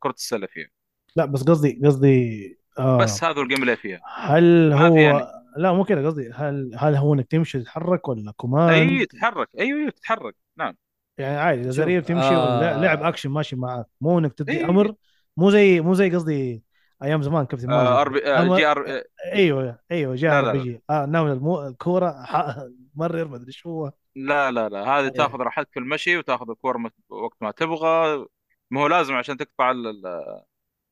كرة 0.00 0.10
السلة 0.10 0.46
فيها. 0.46 0.68
لا 1.16 1.24
بس 1.24 1.42
قصدي 1.42 1.80
قصدي 1.84 2.58
آه. 2.78 2.98
بس 2.98 3.24
هذا 3.24 3.40
ال 3.40 3.60
gameplay 3.60 3.76
فيها. 3.76 4.00
هل 4.14 4.72
في 4.78 5.02
يعني. 5.02 5.12
هو 5.12 5.30
لا 5.56 5.72
مو 5.72 5.84
كذا 5.84 6.06
قصدي 6.06 6.30
هل 6.34 6.70
هل 6.78 6.94
هو 6.94 7.14
إنك 7.14 7.26
تمشي 7.26 7.60
تتحرك 7.60 8.08
ولا 8.08 8.28
أي 8.28 8.32
command 8.32 9.06
تتحرك. 9.06 9.48
أيوه 9.58 9.78
أيوه 9.78 9.90
تتحرك. 9.90 10.34
نعم. 10.56 10.76
يعني 11.18 11.36
عادي 11.36 11.70
زرير 11.70 12.02
تمشي 12.02 12.28
ولا 12.28 12.80
لعب 12.80 13.02
آه 13.02 13.08
اكشن 13.08 13.30
ماشي 13.30 13.56
معاك. 13.56 13.86
مو 14.00 14.18
إنك 14.18 14.32
تدي 14.32 14.52
اي 14.52 14.64
أمر 14.64 14.94
مو 15.36 15.50
زي 15.50 15.80
مو 15.80 15.94
زي 15.94 16.10
قصدي 16.10 16.64
أيام 17.02 17.22
زمان 17.22 17.46
كابتن 17.46 17.72
آه 17.72 18.04
ماجد 18.04 18.22
آه 18.24 18.42
أمر؟ 18.42 18.56
JR 18.56 18.88
آه 18.88 19.04
أيوه 19.32 19.78
أيوه 19.90 20.14
لا 20.14 20.38
RPG. 20.38 20.82
آه 20.90 21.06
ناول 21.06 21.30
المو... 21.30 21.66
الكورة 21.66 22.24
ح... 22.24 22.56
مرر 22.94 23.28
ما 23.28 23.36
أدري 23.36 23.52
شو 23.52 23.70
هو. 23.70 23.92
لا 24.16 24.50
لا 24.50 24.68
لا 24.68 24.82
هذه 24.84 25.04
إيه. 25.04 25.08
تاخذ 25.08 25.38
راحتك 25.38 25.68
في 25.72 25.78
المشي 25.80 26.16
وتاخذ 26.16 26.50
الكوره 26.50 26.78
مت- 26.78 26.94
وقت 27.08 27.36
ما 27.42 27.50
تبغى. 27.50 28.26
ما 28.70 28.80
هو 28.82 28.86
لازم 28.86 29.14
عشان 29.14 29.36
تقطع 29.36 29.72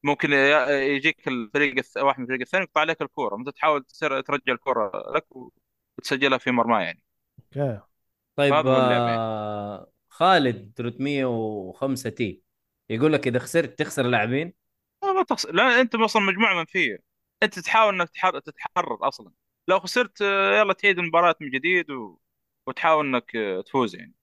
ممكن 0.02 0.32
يجيك 0.68 1.28
الفريق 1.28 1.74
الث- 1.85 1.96
واحد 2.02 2.18
من 2.18 2.24
الفريق 2.24 2.40
الثاني 2.40 2.64
يقطع 2.64 2.80
عليك 2.80 3.02
الكورة. 3.02 3.37
أنت 3.37 3.48
تحاول 3.48 3.85
ترجع 4.00 4.52
الكورة 4.52 4.92
لك 5.16 5.26
وتسجلها 5.98 6.38
في 6.38 6.50
مرمى 6.50 6.82
يعني. 6.85 7.02
okay. 7.38 7.81
طيب 8.37 8.52
يعني. 8.52 9.16
آه 9.18 9.92
خالد 10.08 10.72
305 10.76 12.11
T. 12.11 12.42
يقول 12.90 13.12
لك 13.12 13.26
إذا 13.26 13.38
خسرت 13.38 13.78
تخسر 13.78 14.02
لاعبين؟ 14.06 14.54
لا 15.02 15.12
ما 15.12 15.22
تخسر 15.22 15.52
لا 15.52 15.80
أنت 15.80 15.94
أصلا 15.94 16.22
مجموعة 16.22 16.54
منفيه 16.54 16.98
أنت 17.42 17.58
تحاول 17.58 17.94
إنك 17.94 18.11
تحر... 18.11 18.38
تتحرر 18.38 19.08
أصلا. 19.08 19.32
لو 19.68 19.80
خسرت 19.80 20.22
آه، 20.22 20.58
يلا 20.58 20.72
تعيد 20.72 20.98
المباراة 20.98 21.35
من 21.40 21.50
جديد 21.50 21.90
و... 21.90 22.18
وتحاول 22.66 23.07
إنك 23.07 23.33
تفوز 23.66 23.96
يعني. 23.96 24.14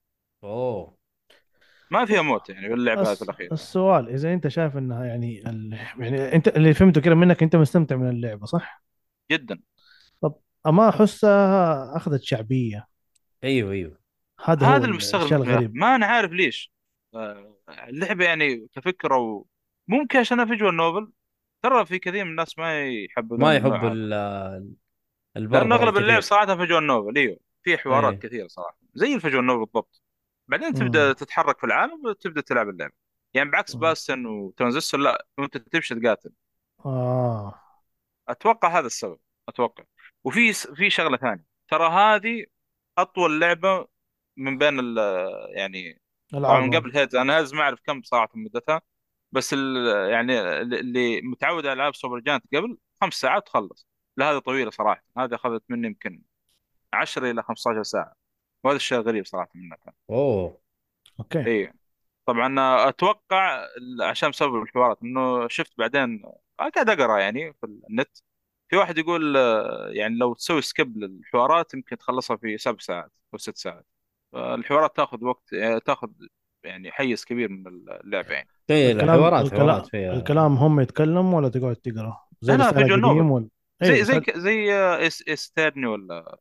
أوه. 0.44 0.96
ما 1.90 2.04
فيها 2.04 2.22
موت 2.22 2.50
يعني 2.50 2.68
باللعبة 2.68 3.02
هذه 3.02 3.12
الس... 3.12 3.22
الاخيره 3.22 3.52
السؤال 3.52 4.08
إذا 4.08 4.32
أنت 4.32 4.48
شايف 4.48 4.76
إنها 4.76 5.04
يعني 5.04 5.48
ال... 5.50 5.78
يعني 5.98 6.34
أنت 6.34 6.48
اللي 6.48 6.74
فهمته 6.74 7.00
كده 7.00 7.14
منك 7.14 7.42
أنت 7.42 7.56
مستمتع 7.56 7.96
من 7.96 8.08
اللعبة 8.08 8.46
صح؟ 8.46 8.82
جدا. 9.30 9.60
طب 10.20 10.34
أما 10.66 10.88
احسها 10.88 11.96
أخذت 11.96 12.22
شعبية. 12.22 12.86
أيوه 13.44 13.72
أيوه. 13.72 13.98
هذا 14.44 14.66
هو 14.66 14.70
هذا 14.70 14.76
الشيء 14.76 14.90
المستغرب 14.90 15.42
الغريب. 15.42 15.74
ما 15.74 15.94
أنا 15.94 16.06
عارف 16.06 16.32
ليش. 16.32 16.72
آه، 17.14 17.56
اللعبة 17.88 18.24
يعني 18.24 18.66
كفكرة 18.72 19.16
و... 19.16 19.44
ممكن 19.88 20.18
عشان 20.18 20.46
فيجوال 20.46 20.76
نوبل 20.76 21.12
ترى 21.62 21.86
في 21.86 21.98
كثير 21.98 22.24
من 22.24 22.30
الناس 22.30 22.58
ما 22.58 22.88
يحبذون 22.88 23.40
ما 23.40 23.56
يحب 23.56 23.84
ال- 23.84 24.74
لأن 25.34 25.72
أغلب 25.72 25.96
اللعب 25.96 26.20
صراحة 26.20 26.56
visual 26.56 26.86
novel 26.86 27.18
أيوه. 27.18 27.49
في 27.62 27.78
حوارات 27.78 28.12
إيه. 28.12 28.20
كثيرة 28.20 28.46
صراحة. 28.46 28.78
زي 28.94 29.14
ال 29.14 29.19
visual 29.19 29.46
novel 29.46 29.64
بالضبط. 29.64 30.02
بعدين 30.48 30.74
تبدأ 30.74 31.12
تتحرك 31.12 31.58
في 31.58 31.64
العالم 31.64 32.06
وتبدأ 32.06 32.40
تلعب 32.40 32.68
اللعبة. 32.68 32.92
يعني 33.34 33.50
بعكس 33.50 33.74
Bastion 33.74 34.26
و 34.26 34.33
Transistor 34.33 35.00
لا 35.00 35.26
انت 35.38 35.56
تمشي 35.56 35.94
تقاتل. 35.94 36.32
آه. 36.86 37.54
أتوقع 38.28 38.78
هذا 38.78 38.86
السبب 38.86 39.18
أتوقع. 39.48 39.84
وفي 40.24 40.52
في 40.52 40.90
شغلة 40.90 41.16
ثانية. 41.16 41.44
ترى 41.68 41.88
هذه 41.88 42.46
أطول 42.98 43.40
لعبة 43.40 43.88
من 44.36 44.58
بين 44.58 44.78
ال 44.78 44.98
يعني 45.56 46.00
طبعا 46.32 46.60
من 46.60 46.76
قبل 46.76 46.96
Hades 46.96 47.16
أنا 47.16 47.38
Hades 47.38 47.54
ما 47.54 47.60
أعرف 47.62 47.80
كم 47.80 48.02
صراحة 48.02 48.28
مدتها. 48.34 48.82
بس 49.32 49.54
ال 49.54 49.86
يعني 50.10 50.40
اللي 50.62 51.20
متعود 51.22 51.66
على 51.66 51.72
ألعاب 51.72 51.94
Supergiant 51.94 52.44
قبل 52.54 52.78
خمس 53.00 53.14
ساعات 53.14 53.46
تخلص. 53.46 53.86
لا 54.16 54.30
هذه 54.30 54.38
طويلة 54.38 54.70
صراحة. 54.70 55.04
هذه 55.18 55.34
أخذت 55.34 55.62
مني 55.68 55.86
يمكن 55.86 56.22
10 56.92 57.30
إلى 57.30 57.42
15 57.42 57.82
ساعة. 57.82 58.14
وهذا 58.64 58.76
الشيء 58.76 58.98
غريب 58.98 59.26
صراحة 59.26 59.50
منها 59.54 59.76
كان. 59.76 59.92
أوه. 60.10 60.60
okay. 61.20 61.46
اي 61.46 61.72
طبعا 62.26 62.54
أتوقع 62.88 63.66
عشان 64.02 64.30
بسبب 64.30 64.62
الحوارات 64.62 64.98
إنه 65.02 65.48
شفت 65.48 65.72
بعدين 65.78 66.22
قاعد 66.58 66.90
أقرأ 66.90 67.18
يعني 67.18 67.52
في 67.52 67.66
النت. 67.90 68.18
في 68.68 68.76
واحد 68.76 68.98
يقول 68.98 69.36
يعني 69.92 70.14
لو 70.18 70.34
تسوي 70.34 70.62
skip 70.62 70.98
للحوارات 70.98 71.74
يمكن 71.74 71.98
تخلصها 71.98 72.36
في 72.36 72.58
سبع 72.58 72.78
ساعات 72.80 73.12
أو 73.34 73.38
ست 73.38 73.56
ساعات. 73.56 73.86
الحوارات 74.34 74.96
تاخذ 74.96 75.24
وقت 75.24 75.54
تاخذ 75.86 76.08
يعني 76.64 76.90
حيز 76.92 77.24
كبير 77.24 77.48
من 77.48 77.66
اللعبه 77.66 78.32
يعني. 78.34 78.48
اي 78.70 78.92
الكلام 78.92 79.14
الحوارات 79.14 79.44
الكلام, 79.44 79.82
فيها. 79.82 80.12
الكلام 80.12 80.56
هم 80.56 80.80
يتكلم 80.80 81.34
ولا 81.34 81.48
تقعد 81.48 81.76
تقرأ؟ 81.76 82.20
زي 82.40 82.56
لا، 82.56 82.70
نوفل. 82.96 83.20
ولا 83.22 83.48
زي 83.82 83.92
أيوه 83.94 84.04
زي 84.04 84.20
ك- 84.20 84.38
زي 84.38 84.74
آه، 84.74 85.06
إس 85.06 85.24
استرني 85.28 85.86
ولا 85.86 86.38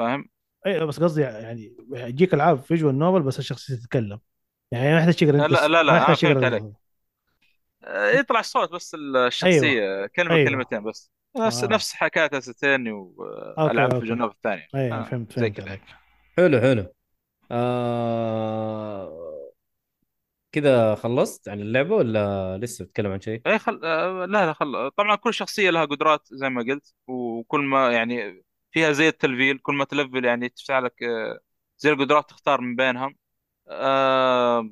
فاهم؟ 0.00 0.28
أيوه 0.66 0.84
بس 0.84 1.00
قصدي 1.00 1.20
يعني 1.20 1.76
يجيك 1.92 2.34
العاب 2.34 2.58
فيجوال 2.58 2.98
نوبل 2.98 3.22
بس 3.22 3.38
الشخصية 3.38 3.74
تتكلم. 3.74 4.20
يعني 4.72 4.92
ما 4.92 4.98
يحتاج 4.98 5.14
تقرا 5.14 5.48
لا 5.48 5.68
لا 5.68 5.82
لا, 5.82 6.08
ما 6.08 6.14
فهمت 6.14 6.44
عليك. 6.44 6.64
آه، 7.84 8.10
يطلع 8.10 8.40
الصوت 8.40 8.72
بس 8.72 8.96
الشخصية 9.26 10.06
كلمة 10.06 10.34
أيوه. 10.34 10.50
كلمتين 10.50 10.82
بس. 10.82 11.12
نفس 11.36 11.64
آه. 11.64 11.68
نفس 11.68 11.94
حكاية 11.94 12.30
أوكي 12.34 12.90
والعاب 12.90 14.00
فيجوال 14.00 14.18
نوفل 14.18 14.34
الثانية. 14.34 14.66
أيوه 14.74 15.00
آه، 15.00 15.04
فهمت 15.04 15.32
زي 15.32 15.46
فهمت 15.46 15.56
كذا 15.56 15.68
عليك. 15.68 15.82
حلو 16.36 16.60
حلو. 16.60 16.86
آه... 17.50 19.20
كذا 20.52 20.94
خلصت 20.94 21.48
عن 21.48 21.60
اللعبة 21.60 21.94
ولا 21.94 22.58
لسه 22.58 22.84
بتتكلم 22.84 23.12
عن 23.12 23.20
شيء؟ 23.20 23.40
اي 23.46 23.58
خل... 23.58 23.80
آه، 23.84 24.26
لا 24.26 24.46
لا 24.46 24.52
خل... 24.52 24.90
طبعا 24.96 25.16
كل 25.16 25.34
شخصية 25.34 25.70
لها 25.70 25.84
قدرات 25.84 26.28
زي 26.32 26.48
ما 26.48 26.62
قلت 26.62 26.94
وكل 27.06 27.60
ما 27.60 27.92
يعني 27.92 28.42
فيها 28.70 28.92
زي 28.92 29.08
التلفيل 29.08 29.58
كل 29.58 29.74
ما 29.74 29.84
تلفل 29.84 30.24
يعني 30.24 30.48
تفتح 30.48 30.78
لك 30.78 31.02
آه، 31.02 31.40
زي 31.78 31.90
القدرات 31.90 32.30
تختار 32.30 32.60
من 32.60 32.76
بينهم. 32.76 33.16
آه، 33.68 34.70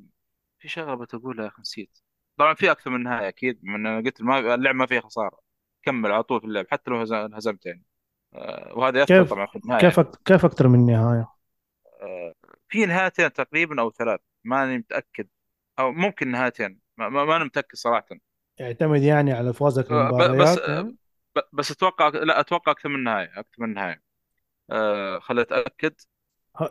في 0.59 0.69
شغلة 0.69 0.95
بتقولها 0.95 1.45
يا 1.45 1.49
أخي 1.51 1.61
نسيت. 1.61 1.99
طبعا 2.37 2.55
في 2.55 2.71
أكثر 2.71 2.91
من 2.91 3.03
نهاية 3.03 3.29
أكيد 3.29 3.61
من 3.63 3.87
أنا 3.87 4.01
قلت 4.05 4.23
ما 4.23 4.55
اللعب 4.55 4.75
ما 4.75 4.87
فيها 4.87 5.01
خسارة. 5.01 5.41
كمل 5.83 6.13
على 6.13 6.23
طول 6.23 6.41
في 6.41 6.47
اللعب 6.47 6.67
حتى 6.71 6.91
لو 6.91 6.97
هز- 7.01 7.13
انهزمت 7.13 7.67
يعني. 7.67 7.85
آه، 8.35 8.73
وهذا 8.79 9.01
ياثر 9.01 9.23
كيف 9.23 9.31
طبعا 9.31 9.47
في 9.47 9.57
النهاية. 9.57 9.81
كيف 9.81 9.99
يعني. 9.99 10.11
أك- 10.11 10.17
كيف 10.25 10.45
أكثر 10.45 10.69
من 10.69 10.87
نهاية؟ 10.87 11.29
آه، 12.03 12.35
في 12.69 12.87
نهايتين 12.87 13.33
تقريبا 13.33 13.81
أو 13.81 13.91
ثلاث 13.91 14.21
ماني 14.45 14.79
متأكد. 14.79 15.29
أو 15.79 15.93
ممكن 15.93 16.31
نهايتين 16.31 16.81
ما, 16.97 17.37
أنا 17.37 17.45
متأكد 17.45 17.77
صراحة. 17.77 18.07
يعتمد 18.59 19.03
يعني 19.03 19.33
على 19.33 19.53
فوزك 19.53 19.93
ب- 19.93 20.37
بس 20.37 20.59
يعني؟ 20.59 20.97
ب- 21.37 21.41
بس 21.53 21.71
أتوقع 21.71 22.09
لا 22.09 22.41
أتوقع 22.41 22.73
أكثر 22.73 22.89
من 22.89 23.05
نهايه 23.05 23.41
أكثر 23.41 23.63
من 23.63 23.75
نهايه 23.75 24.03
آه 24.71 25.19
خليني 25.21 25.43
أتأكد. 25.43 25.95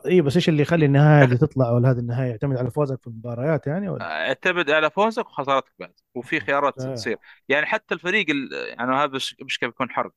اي 0.06 0.22
بس 0.22 0.36
إيش 0.36 0.50
اللي 0.50 0.62
يخلي 0.62 0.86
النهاية 0.86 1.24
اللي 1.24 1.38
تطلع 1.38 1.72
ولا 1.72 1.91
هذه 1.91 2.00
النهاية 2.00 2.30
يعتمد 2.30 2.58
على 2.58 2.72
فوزك 2.72 3.02
في 3.02 3.08
المباريات 3.08 3.67
يعني 3.67 3.89
ولا؟ 3.89 4.06
اعتمد 4.30 4.70
على 4.72 4.89
فوزك 4.91 5.26
وخسارتك 5.28 5.72
بعد 5.80 5.93
وفي 6.15 6.39
خيارات 6.39 6.80
آه. 6.80 6.82
تصير. 6.82 7.17
يعني 7.50 7.65
حتى 7.65 7.93
الفريق 7.96 8.30
ال- 8.30 8.54
يعني 8.54 8.96
هذا 8.96 9.08
مش 9.15 9.36
مش 9.41 9.60
كيف 9.60 9.70
يكون 9.70 9.89
حرب 9.91 10.13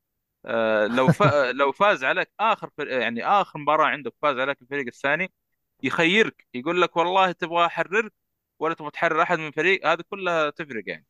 آه 0.47 0.87
لو 0.87 1.11
ف... 1.11 1.23
لو 1.61 1.73
فاز 1.73 2.05
عليك 2.05 2.31
آخر 2.41 2.71
فر... 2.79 2.87
يعني 2.89 3.25
آخر 3.27 3.59
مباراة 3.59 3.87
عندك 3.87 4.15
فاز 4.23 4.39
عليك 4.39 4.63
الفريق 4.63 4.87
الثاني 4.87 5.33
يخيرك 5.83 6.47
يقول 6.55 6.83
لك 6.83 6.97
والله 6.97 7.33
تبغى 7.33 7.67
احررك 7.67 8.13
ولا 8.59 8.75
تبغى 8.75 8.91
تحرر 8.91 9.23
أحد 9.23 9.39
من 9.39 9.47
الفريق 9.49 9.87
هذه 9.87 10.03
كلها 10.11 10.51
تفرق 10.51 10.85
يعني. 10.87 11.07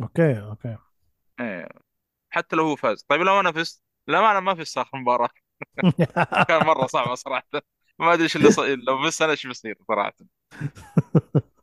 okay 0.00 0.40
okay. 0.40 0.76
إيه. 1.40 1.68
حتى 2.30 2.56
لو 2.56 2.64
هو 2.64 2.76
فاز. 2.76 3.02
طيب 3.08 3.20
لو 3.22 3.40
أنا 3.40 3.52
فزت 3.52 3.82
لا 4.06 4.18
أنا 4.32 4.40
ما 4.40 4.54
فزت 4.54 4.78
آخر 4.78 4.98
مباراة. 4.98 5.28
كان 6.48 6.62
مرة 6.62 6.86
صعبة 6.86 7.14
صراحة. 7.14 7.46
ما 7.98 8.12
أدري 8.12 8.22
إيش 8.24 8.36
اللي 8.36 8.50
صار 8.50 8.66
لو 8.76 9.02
فزت 9.04 9.22
أنا 9.22 9.32
إيش 9.32 9.46
بيصير 9.46 9.76
صراحة. 9.88 10.14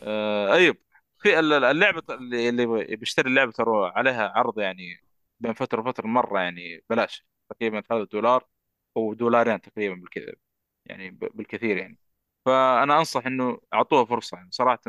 آه 0.00 0.52
أيوب. 0.54 0.76
في 1.18 1.38
ال- 1.38 1.52
ال- 1.52 1.64
اللعبه 1.64 2.14
اللي 2.14 2.48
اللي 2.48 2.96
بيشتري 2.96 3.28
اللعبة 3.30 3.52
ترى 3.52 3.92
عليها 3.96 4.28
عرض 4.36 4.58
يعني 4.60 5.04
بين 5.40 5.52
فترة 5.52 5.80
وفترة 5.80 6.06
مرة 6.06 6.40
يعني 6.40 6.84
بلاش. 6.90 7.26
تقريبا 7.50 7.80
3 7.80 8.08
دولار 8.12 8.46
أو 8.96 9.14
دولارين 9.14 9.60
تقريبا 9.60 9.94
بالكذا 9.94 10.32
يعني 10.86 11.10
بالكثير 11.10 11.76
يعني. 11.76 11.98
فأنا 12.46 12.98
أنصح 12.98 13.26
إنه 13.26 13.60
أعطوها 13.74 14.04
فرصة 14.04 14.36
يعني. 14.36 14.50
صراحة 14.52 14.80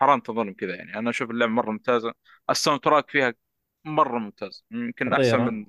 حرام 0.00 0.20
تظلم 0.20 0.52
كذا 0.54 0.74
يعني. 0.76 0.98
أنا 0.98 1.10
أشوف 1.10 1.30
اللعبة 1.30 1.52
مرة 1.52 1.70
ممتازة. 1.70 2.14
ال 2.50 2.80
soundtrack 2.80 3.10
فيها 3.10 3.34
مرة 3.84 4.18
ممتاز. 4.18 4.64
يمكن 4.70 5.12
أحسن 5.12 5.30
خطيرة. 5.30 5.50
من 5.50 5.66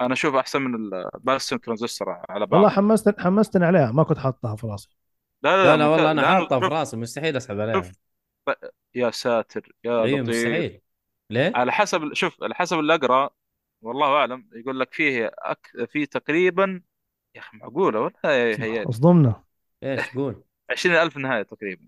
أنا 0.00 0.12
أشوف 0.12 0.34
أحسن 0.34 0.62
من 0.62 0.74
الباستن 0.74 1.60
ترانزستور 1.60 2.10
على 2.10 2.46
والله 2.50 2.60
بعض. 2.60 2.70
حمست 2.70 3.20
حمستني 3.20 3.64
عليها. 3.64 3.92
ما 3.92 4.02
كنت 4.02 4.18
حاطها 4.18 4.56
في 4.56 4.66
راسي. 4.66 4.88
لا 5.42 5.56
لا 5.56 5.64
لا 5.64 5.76
لا. 5.76 5.86
والله 5.86 6.10
أنا 6.10 6.26
حاطها 6.26 6.60
في 6.60 6.66
راسي. 6.66 6.96
مستحيل 6.96 7.36
أسحب 7.36 7.60
عليها. 7.60 7.82
شوف 7.82 7.92
يا 8.94 9.10
ساتر 9.10 9.72
يا 9.84 10.02
أيوه 10.02 10.20
مستحيل. 10.20 10.80
ليه؟ 11.30 11.52
على 11.54 11.72
حسب 11.72 12.12
شوف 12.14 12.42
على 12.42 12.54
حسب 12.54 12.78
اللي 12.78 12.94
اقرا 12.94 13.30
والله 13.82 14.06
أعلم. 14.06 14.48
يقول 14.52 14.80
لك 14.80 14.94
فيه 14.94 15.30
أك... 15.38 15.70
في 15.88 16.06
تقريبا 16.06 16.82
يا 17.34 17.40
أخي 17.40 17.56
معقولة 17.56 18.00
ولا 18.00 18.12
هيال 18.24 18.88
أصدمنا. 18.88 19.44
إيش 19.82 20.14
قول؟ 20.14 20.42
20000 20.70 21.16
نهاية 21.16 21.42
تقريبا. 21.42 21.86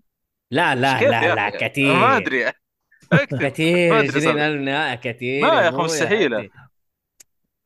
لا 0.51 0.75
لا 0.75 1.01
لا 1.01 1.35
لا؟ 1.35 1.49
كثير 1.49 1.93
ما 1.93 2.17
أدري. 2.17 2.51
كثير 3.41 3.93
20000 3.93 4.61
نهائي 4.61 4.97
كثير 4.97 5.41
ما 5.41 5.47
يا. 5.47 5.71
عادي. 5.71 6.27
لا 6.27 6.49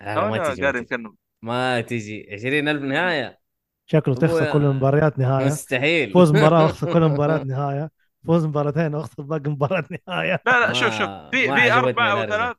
لا، 0.01 0.29
ما 0.29 0.37
تجي 0.37 0.61
ما 0.61 0.71
تجي. 0.71 0.77
يمكن 0.77 1.15
ما 1.41 1.81
تجي. 1.81 2.29
20000 2.33 2.81
نهاية. 2.81 3.39
شكله. 3.85 4.15
تخسر 4.15 4.53
كل 4.53 4.65
المباريات 4.65 5.19
نهاية. 5.19 5.45
مستحيل. 5.45 6.11
فوز 6.13 6.31
مباراة 6.31 6.63
واخسر 6.65 6.93
كل 6.93 7.03
المباريات 7.03 7.45
نهاية. 7.45 7.91
فوز 8.27 8.45
مباراتين 8.45 8.95
واخسر 8.95 9.23
باقي 9.23 9.49
مباراه 9.49 9.83
نهاية. 10.07 10.41
لا 10.45 10.67
لا 10.67 10.73
شوف 10.73 10.93
شوف. 10.93 11.09
في 11.31 11.55
في 11.55 11.73
أربع 11.73 12.11
أو 12.11 12.23
الهرجة. 12.23 12.29
ثلاث 12.29 12.55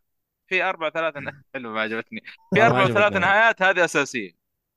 في 0.46 0.62
أربع 0.62 0.90
ثلاث 0.90 1.14
حلو 1.54 1.72
ما 1.72 1.80
عجبتني. 1.80 2.20
في 2.54 2.60
ما 2.60 2.66
أربع 2.66 2.86
ثلاث. 2.86 3.12
نهايات 3.12 3.62
هذه 3.62 3.84
أساسية. 3.84 4.32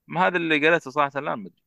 ما 0.07 0.27
هذا 0.27 0.37
اللي 0.37 0.67
قريته 0.67 0.91
صراحة 0.91 1.11
الآن 1.15 1.39
ما 1.39 1.47
أدري. 1.47 1.63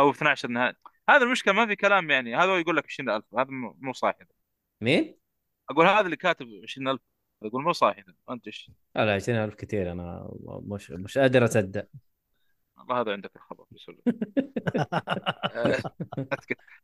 أو 0.00 0.10
12 0.10 0.48
نهاية. 0.48 0.76
هذا 1.10 1.24
المشكلة 1.24 1.54
ما 1.54 1.66
في 1.66 1.76
كلام 1.76 2.10
يعني. 2.10 2.36
هذا 2.36 2.50
هو 2.52 2.56
يقول 2.56 2.76
لك 2.76 2.84
20000 2.86 3.24
هذا 3.38 3.50
مو 3.50 3.76
مو 3.80 3.92
صحيح. 3.92 4.37
مين؟ 4.80 5.18
أقول 5.70 5.86
هذا 5.86 6.00
اللي 6.00 6.16
كاتب 6.16 6.46
20000 6.62 7.00
يقول 7.42 7.62
مو 7.62 7.72
صحيح 7.72 8.04
انت 8.30 8.46
إيش 8.46 8.70
لا 8.96 9.06
لا 9.06 9.14
20000 9.14 9.54
كثير 9.54 9.92
أنا 9.92 10.30
مش 10.46 10.90
مش 10.90 11.18
قادر 11.18 11.44
أصدق 11.44 11.86
والله 12.78 13.00
هذا 13.00 13.12
عندك 13.12 13.36
الخبر 13.36 13.64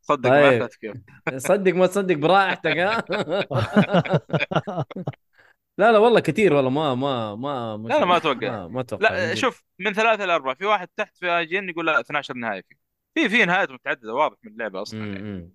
صدق 0.02 0.30
طيب. 0.30 0.42
معك 0.42 0.60
لا 0.60 0.66
تكيف. 0.66 0.96
صدق 1.36 1.74
ما 1.74 1.86
تصدق 1.86 2.14
براحتك 2.14 2.76
ها 2.76 3.04
لا 5.78 5.92
لا 5.92 5.98
والله 5.98 6.20
كثير 6.20 6.54
والله 6.54 6.70
ما 6.70 6.94
ما 6.94 7.36
ما 7.76 7.88
لا، 7.88 7.98
لا، 7.98 8.04
ما 8.04 8.16
أتوقع. 8.16 8.50
ما, 8.50 8.68
ما 8.68 8.80
أتوقع 8.80 9.08
لا. 9.08 9.34
شوف 9.34 9.64
من 9.78 9.92
ثلاثة 9.92 10.24
إلى 10.24 10.34
أربعة 10.34 10.54
في 10.54 10.64
واحد 10.64 10.88
تحت 10.96 11.16
في 11.16 11.38
IGN 11.38 11.68
يقول 11.68 11.86
لا 11.86 12.00
12 12.00 12.34
نهاية 12.34 12.62
فيه 12.68 12.76
في 13.14 13.28
في 13.28 13.44
نهايات 13.44 13.70
متعددة 13.70 14.14
واضح 14.14 14.36
من 14.42 14.52
اللعبة 14.52 14.82
أصلا 14.82 15.06
يعني. 15.06 15.50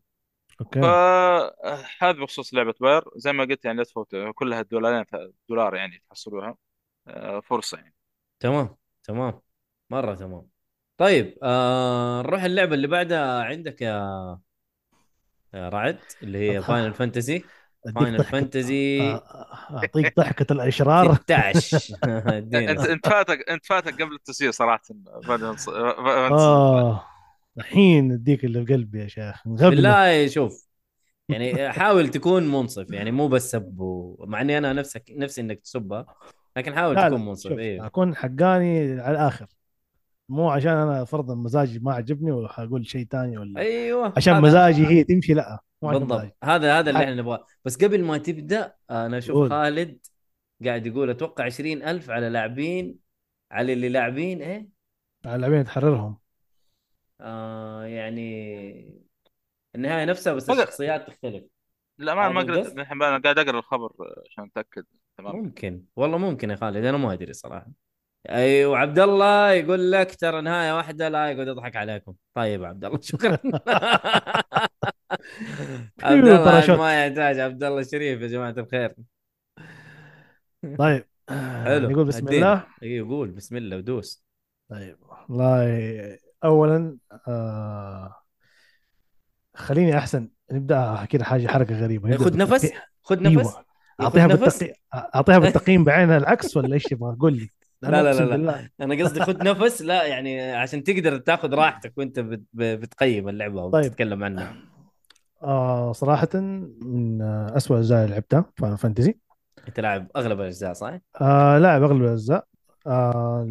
okay. 0.62 0.80
فهذا 0.82 2.12
بخصوص 2.12 2.54
لعبة 2.54 2.74
Pyre 2.82 3.04
زي 3.16 3.34
ما 3.34 3.44
قلت 3.44 3.66
يعني 3.66 3.78
لا 3.78 3.84
تفوت 3.84 4.16
كلها 4.36 4.62
دولارين 4.62 5.06
دولار 5.50 5.76
يعني 5.76 6.04
تحصلوها. 6.10 6.58
آه، 7.08 7.40
فرصة 7.40 7.78
يعني. 7.78 7.96
تمام 8.40 8.76
تمام. 9.04 9.42
مرة 9.90 10.16
تمام. 10.16 10.50
طيب 10.98 11.38
آه 11.44 12.22
نروح 12.22 12.44
اللعبة 12.44 12.76
اللي 12.76 12.88
بعدها. 12.88 13.44
عندك 13.44 13.82
يا 13.82 14.40
رعد 15.56 16.00
اللي 16.24 16.52
هي. 16.52 16.62
Final 16.62 16.94
Fantasy 16.94 17.44
Final 17.96 18.24
Fantasy 18.24 19.02
أعطيك 19.02 20.16
ضحكة 20.18 20.54
الأشرار. 20.54 21.16
16 21.16 21.96
أنت 22.40 22.56
أنت 22.86 23.08
فاتك 23.08 23.50
أنت 23.50 23.66
فاتك 23.66 24.02
قبل 24.02 24.14
التسجيل 24.14 24.52
آه. 26.32 27.06
الحين 27.58 28.12
اديك 28.12 28.46
اللي 28.46 28.66
في 28.66 28.74
قلبي 28.74 29.00
يا 29.00 29.08
شيخ 29.08 29.48
بالله 29.48 30.28
شوف 30.28 30.70
يعني 31.30 31.70
حاول 31.72 32.08
تكون 32.10 32.48
منصف 32.48 32.92
يعني 32.92 33.12
مو 33.12 33.28
بس 33.28 33.52
سب 33.52 33.80
و- 33.80 34.26
مع 34.28 34.42
إني 34.42 34.58
أنا 34.58 34.74
نفسك 34.74 35.04
نفسي 35.12 35.42
إنك 35.42 35.60
تسبها 35.60 36.06
لكن 36.58 36.76
حاول 36.76 36.96
لا 36.96 37.08
تكون 37.10 37.26
منصف 37.26 37.52
أيوه 37.52 37.86
أكون 37.86 38.16
حقاني 38.16 39.02
على 39.02 39.12
الآخر. 39.12 39.46
مو 40.30 40.50
عشان 40.50 40.72
أنا 40.72 41.06
فرضا 41.06 41.36
مزاجي 41.36 41.80
ما 41.80 41.94
عجبني 41.94 42.32
وحقول 42.32 42.88
شيء 42.88 43.08
ثاني 43.12 43.38
ولا 43.38 43.60
أيوه 43.60 44.14
عشان 44.18 44.42
مزاجي 44.42 44.88
هي 44.88 45.04
تمشي 45.04 45.34
لا 45.34 45.60
بالضبط. 45.82 46.36
هذا 46.44 46.80
هذا 46.80 46.90
اللي 46.90 47.04
إحنا 47.04 47.16
نبغاه. 47.16 47.46
بس 47.66 47.78
قبل 47.78 48.04
ما 48.04 48.18
تبدأ 48.18 48.74
أنا 48.92 49.18
أشوف 49.18 49.36
قول. 49.36 49.50
خالد 49.50 49.98
قاعد 50.66 50.86
يقول 50.86 51.10
أتوقع 51.10 51.44
20000 51.44 52.10
على 52.10 52.30
لاعبين 52.30 52.96
على 53.52 53.74
اللي 53.74 53.90
لاعبين 53.90 54.42
إيه؟ 54.42 54.68
على 55.26 55.36
اللاعبين 55.36 55.64
تحررهم. 55.64 56.18
آه 57.22 57.84
يعني 57.84 59.04
النهاية 59.76 60.06
نفسها 60.06 60.34
بس 60.34 60.50
الشخصيات 60.50 61.08
تختلف. 61.08 61.44
لا 61.98 62.16
ما 62.16 62.30
ما 62.30 62.42
قريت؟ 62.42 62.78
الحين 62.78 63.04
أنا 63.04 63.18
قاعد 63.18 63.40
أقرأ 63.40 63.60
الخبر 63.60 63.92
عشان 64.26 64.44
أتأكد. 64.44 64.86
تمام. 65.18 65.36
ممكن. 65.36 65.84
والله 65.96 66.18
ممكن 66.18 66.50
يا 66.50 66.56
خالد 66.56 66.86
أنا 66.86 66.98
ما 66.98 67.14
أدري 67.14 67.34
صراحة. 67.34 67.68
أي 68.30 68.66
وعبد 68.66 69.00
الله 69.00 69.52
يقول 69.52 69.92
لك 69.92 70.16
ترى 70.16 70.42
نهاية 70.42 70.76
واحدة 70.78 71.10
لا 71.10 71.32
يقعد 71.32 71.48
يضحك 71.48 71.76
عليكم. 71.76 72.14
طيب 72.34 72.64
عبد 72.64 72.86
الله 72.86 73.00
شكرا. 73.02 73.38
عبد 76.04 76.24
الله 76.24 76.46
باراشوت. 76.46 76.80
ما 76.80 77.06
يحتاج. 77.06 77.40
عبد 77.40 77.64
الله 77.64 77.80
الشريف 77.80 78.22
يا 78.22 78.28
جماعة 78.28 78.56
الخير. 78.58 78.96
طيب. 80.78 81.06
حلو. 81.30 81.90
نقول 81.90 82.06
بسم. 82.06 82.28
الله. 82.28 82.68
اي 82.84 83.02
قول. 83.02 83.32
بسم 83.32 83.58
الله 83.58 83.78
ودوس. 83.78 84.26
طيب. 84.70 84.98
والله 85.30 86.29
اولا 86.44 86.98
آه 87.28 88.16
خليني 89.56 89.98
أحسن 89.98 90.30
نبدأ 90.52 91.06
كذا 91.10 91.24
حاجة 91.24 91.48
حركة 91.48 91.80
غريبة 91.82 92.18
خذ 92.18 92.38
نفس. 92.38 92.72
خذ 93.04 93.22
نفس 93.24 93.28
أيوه 93.38 93.66
إيه، 94.00 94.06
أعطيها 94.06 94.28
نفس. 94.28 94.40
بالتقييم 94.64 94.74
أعطيها 95.16 95.40
بالتقييم 95.40 95.84
بعينها 95.84 96.18
العكس 96.18 96.58
ولا 96.58 96.74
إيش 96.74 96.84
تبغى 96.84 97.16
قول 97.20 97.34
لي 97.34 97.50
لا، 97.82 97.90
لا، 97.90 98.14
لا، 98.14 98.20
لا. 98.20 98.26
بالله 98.26 98.70
أنا 98.82 99.04
قصدي 99.04 99.20
خذ 99.22 99.38
نفس 99.44 99.82
لا 99.82 100.06
يعني 100.06 100.52
عشان 100.52 100.84
تقدر 100.84 101.18
تاخذ 101.18 101.54
راحتك 101.54 101.94
وأنت 101.98 102.20
بت- 102.20 102.44
بتقيم 102.54 103.30
اللعبة 103.30 103.70
طيب. 103.72 103.86
وتتكلم 103.86 104.24
عنها 104.24 104.56
آه 105.44 105.92
صراحة 105.92 106.30
من 106.82 107.22
اسوء 107.22 107.78
الأجزاء 107.78 108.04
اللي 108.04 108.14
لعبتها 108.14 108.46
Final 108.58 108.78
Fantasy 108.78 109.18
أنت 109.68 109.80
لاعب 109.80 110.08
أغلب 110.16 110.40
الأجزاء 110.42 110.74
صح؟ 110.74 110.98
آه 111.22 111.58
لاعب 111.58 111.84
أغلب 111.84 112.02
الأجزاء 112.02 112.46
آه 112.88 113.50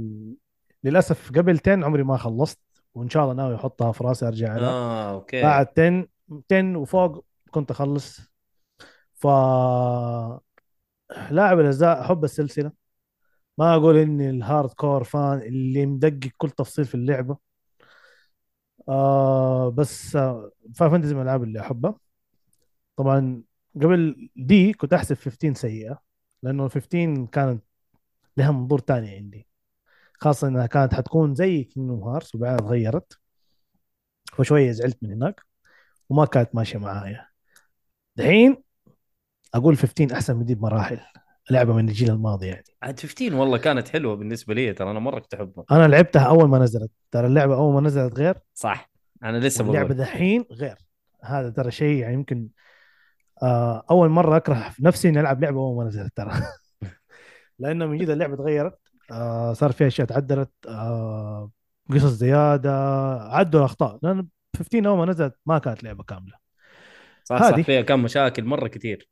للأسف 0.84 1.30
قبل 1.32 1.58
10 1.66 1.84
عمري 1.84 2.02
ما 2.02 2.16
خلصت 2.16 2.58
وإن 2.94 3.10
شاء 3.10 3.22
الله 3.22 3.34
ناوي 3.34 3.54
احطها 3.54 3.92
في 3.92 4.04
راسي 4.04 4.28
أرجع 4.28 4.56
لها 4.56 4.68
آه 4.68 5.10
okay. 5.12 5.42
بعد 5.42 5.66
10 5.78 6.08
10 6.52 6.76
وفوق 6.78 7.24
كنت 7.50 7.70
أخلص. 7.70 8.20
ف 9.14 9.26
لاعب 11.30 11.60
الأجزاء 11.60 12.00
أحب 12.00 12.24
السلسلة. 12.24 12.72
ما 13.58 13.74
أقول 13.74 13.96
إني 13.96 14.30
ال 14.30 14.70
hardcore 14.72 15.04
fan 15.04 15.38
اللي 15.38 15.86
مدقق 15.86 16.30
كل 16.36 16.50
تفصيل 16.50 16.84
في 16.84 16.94
اللعبة. 16.94 17.36
آه 18.88 19.68
بس 19.68 20.16
آه 20.16 20.50
Final 20.74 20.92
Fantasy 20.92 21.14
من 21.14 21.20
الألعاب 21.20 21.42
اللي 21.42 21.60
أحبها. 21.60 21.94
طبعا 22.96 23.42
قبل 23.76 24.30
دي 24.36 24.72
كنت 24.72 24.92
أحسب 24.92 25.16
15 25.16 25.54
سيئة 25.54 26.02
لأنه 26.42 26.68
15 26.68 27.26
كانت 27.32 27.64
لها 28.36 28.50
منظور 28.50 28.78
تاني 28.78 29.10
عندي. 29.10 29.47
خاصة 30.18 30.48
إنها 30.48 30.66
كانت 30.66 30.94
حتكون 30.94 31.34
زي 31.34 31.64
Kingdom 31.64 32.02
Hearts 32.02 32.34
وبعدين 32.34 32.56
تغيرت. 32.66 33.18
فشويه 34.32 34.70
زعلت 34.70 34.98
من 35.02 35.12
هناك 35.12 35.40
وما 36.08 36.24
كانت 36.24 36.54
ماشية 36.54 36.78
معايا. 36.78 37.26
دحين 38.16 38.62
أقول 39.54 39.76
15 39.76 40.12
أحسن 40.14 40.36
من 40.36 40.44
دي 40.44 40.54
بمراحل 40.54 41.00
لعبة 41.50 41.72
من 41.74 41.88
الجيل 41.88 42.10
الماضي 42.10 42.46
يعني. 42.46 42.64
عاد 42.82 43.00
15 43.00 43.34
والله 43.34 43.58
كانت 43.58 43.88
حلوة 43.88 44.16
بالنسبة 44.16 44.54
لي 44.54 44.72
ترى 44.72 44.90
أنا 44.90 44.98
مرة 44.98 45.20
كنت 45.20 45.34
أحبها. 45.34 45.64
أنا 45.70 45.86
لعبتها 45.86 46.22
أول 46.22 46.48
ما 46.48 46.58
نزلت. 46.58 46.90
ترى 47.10 47.26
اللعبة 47.26 47.54
أول 47.56 47.74
ما 47.74 47.80
نزلت 47.80 48.14
غير 48.18 48.38
صح. 48.54 48.90
أنا 49.22 49.38
لسه 49.38 49.64
اللعبه 49.64 49.88
بقول 49.88 49.98
دحين 49.98 50.44
غير. 50.52 50.76
هذا 51.24 51.50
ترى 51.50 51.70
شيء 51.70 51.96
يعني 51.96 52.14
يمكن 52.14 52.48
آه 53.42 53.84
أول 53.90 54.08
مرة 54.08 54.36
أكره 54.36 54.68
في 54.70 54.84
نفسي 54.84 55.08
إني 55.08 55.20
ألعب 55.20 55.42
لعبة 55.42 55.58
أول 55.58 55.76
ما 55.76 55.84
نزلت 55.84 56.16
ترى. 56.16 56.32
لأنه 57.58 57.86
من 57.86 57.98
جد 57.98 58.10
اللعبة 58.10 58.36
تغيرت. 58.36 58.78
آه 59.10 59.52
صار 59.52 59.72
فيها 59.72 59.86
اشياء 59.86 60.06
تعدلت 60.06 60.50
آه 60.68 61.50
قصص 61.90 62.04
زيادة 62.06 62.70
عدوا 63.30 63.60
الأخطاء. 63.60 63.98
لأن 64.02 64.28
15 64.56 64.86
اول 64.88 64.98
ما 64.98 65.04
نزلت 65.06 65.34
ما 65.46 65.58
كانت 65.58 65.84
لعبة 65.84 66.04
كاملة. 66.04 66.36
صح 67.24 67.50
صح. 67.50 67.60
فيها 67.60 67.82
كم 67.82 68.02
مشاكل 68.02 68.44
مرة 68.44 68.68
كثير. 68.68 69.08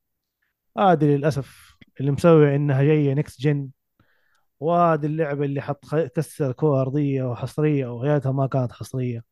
هذه 0.79 1.05
للأسف 1.05 1.77
اللي 2.01 2.11
مسوي 2.11 2.57
إنها 2.57 2.83
جاية 2.83 3.15
نكست 3.15 3.41
جن 3.41 3.69
وهذه 4.61 5.07
اللعبة 5.07 5.45
اللي 5.45 5.61
حط 5.61 5.85
كسر 5.95 6.53
كره 6.53 6.81
أرضية 6.81 7.23
وحصرية 7.23 7.87
وغيرتها 7.87 8.33
ما 8.33 8.47
كانت 8.47 8.73
حصرية. 8.73 9.25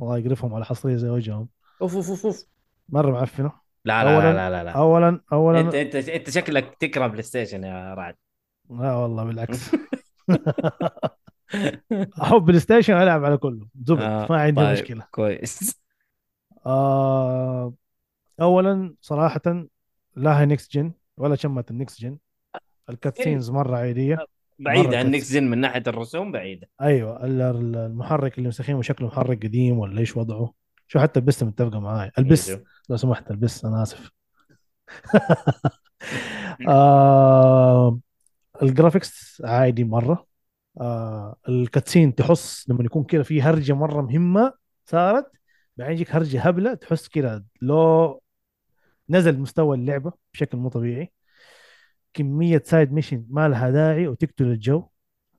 الله 0.00 0.18
يقرفهم 0.18 0.54
على 0.54 0.64
حصرية 0.64 0.96
زي 0.96 1.08
وجههم. 1.08 1.48
أوف 1.82 1.94
أوف 1.96 2.26
أوف 2.26 2.44
مرة 2.88 3.10
معفنة. 3.10 3.52
لا 3.84 4.04
لا 4.04 4.10
لا 4.10 4.20
أولاً- 4.20 4.24
لا 4.34 4.50
لا, 4.50 4.64
لا. 4.64 4.70
اولا 4.72 5.20
اولا 5.32 5.60
أنت 5.60 5.74
أنت 5.74 5.94
أنت 6.08 6.30
شكلك 6.30 6.76
تكره 6.80 7.06
بلاي 7.06 7.22
ستيشن 7.22 7.64
يا 7.64 7.94
رعد. 7.94 8.16
لا 8.70 8.94
والله 8.94 9.24
بالعكس. 9.24 9.70
احب 12.22 12.42
بلاي 12.44 12.60
ستيشن 12.60 12.94
ألعب 12.96 13.24
على 13.24 13.36
كله. 13.36 13.66
زبد 13.84 14.00
آه، 14.02 14.26
ما 14.30 14.40
عندي 14.40 14.60
طيب. 14.60 14.72
مشكلة. 14.72 15.06
كويس. 15.10 15.80
آه 16.66 17.74
اولا 18.40 18.94
صراحة 19.00 19.66
لا 20.16 20.40
هي 20.40 20.46
next 20.46 20.72
gen 20.72 20.92
ولا 21.16 21.36
شمت 21.36 21.70
ال 21.70 21.76
next 21.76 22.00
gen 22.00 22.18
ال 22.90 22.96
cutscenes 22.96 23.50
مرة 23.50 23.76
عادية 23.76 24.18
بعيد 24.58 24.86
مرة 24.86 24.96
عن 24.96 25.02
كت- 25.08 25.14
next 25.14 25.32
gen 25.32 25.50
من 25.50 25.58
ناحية 25.58 25.82
الرسوم 25.86 26.32
بعيدة. 26.32 26.68
أيوه 26.80 27.24
ال- 27.24 27.40
ال- 27.40 27.76
المحرك 27.76 28.38
اللي 28.38 28.48
مسخينه 28.48 28.82
شكله 28.82 29.06
محرك 29.08 29.42
قديم 29.46 29.78
ولا 29.78 30.00
إيش 30.00 30.16
وضعه؟ 30.16 30.52
شوف 30.86 30.98
حتى 31.00 31.20
البس 31.20 31.42
متفقة 31.42 31.80
معاي. 31.80 32.10
البس 32.18 32.50
إيجو. 32.50 32.62
لو 32.88 32.96
سمحت 32.96 33.30
البس 33.30 33.64
أنا 33.64 33.82
آسف. 33.82 34.10
آه 36.68 37.98
ال 38.62 38.71
graphics 38.71 39.42
عادي 39.44 39.84
مرة. 39.84 40.26
آه 40.80 41.36
ال 41.48 41.55
cutscene 41.55 42.14
تحس 42.14 42.68
لما 42.68 42.84
يكون 42.84 43.04
كذا 43.04 43.22
في 43.22 43.42
هرجة 43.42 43.72
مرة 43.72 44.02
مهمة 44.02 44.54
صارت. 44.86 45.32
بعدين 45.76 45.94
يجيك 45.94 46.14
هرجة 46.14 46.40
هبلة 46.42 46.74
تحس 46.74 47.08
كذا 47.08 47.44
لو 47.62 48.22
نزل 49.10 49.38
مستوى 49.38 49.76
اللعبة 49.76 50.12
بشكل 50.34 50.58
مو 50.58 50.68
طبيعي. 50.68 51.12
كمية 52.14 52.62
side 52.66 52.92
mission 52.92 53.26
ما 53.30 53.48
لها 53.48 53.70
داعي 53.70 54.08
وتقتل 54.08 54.44
الجو. 54.44 54.88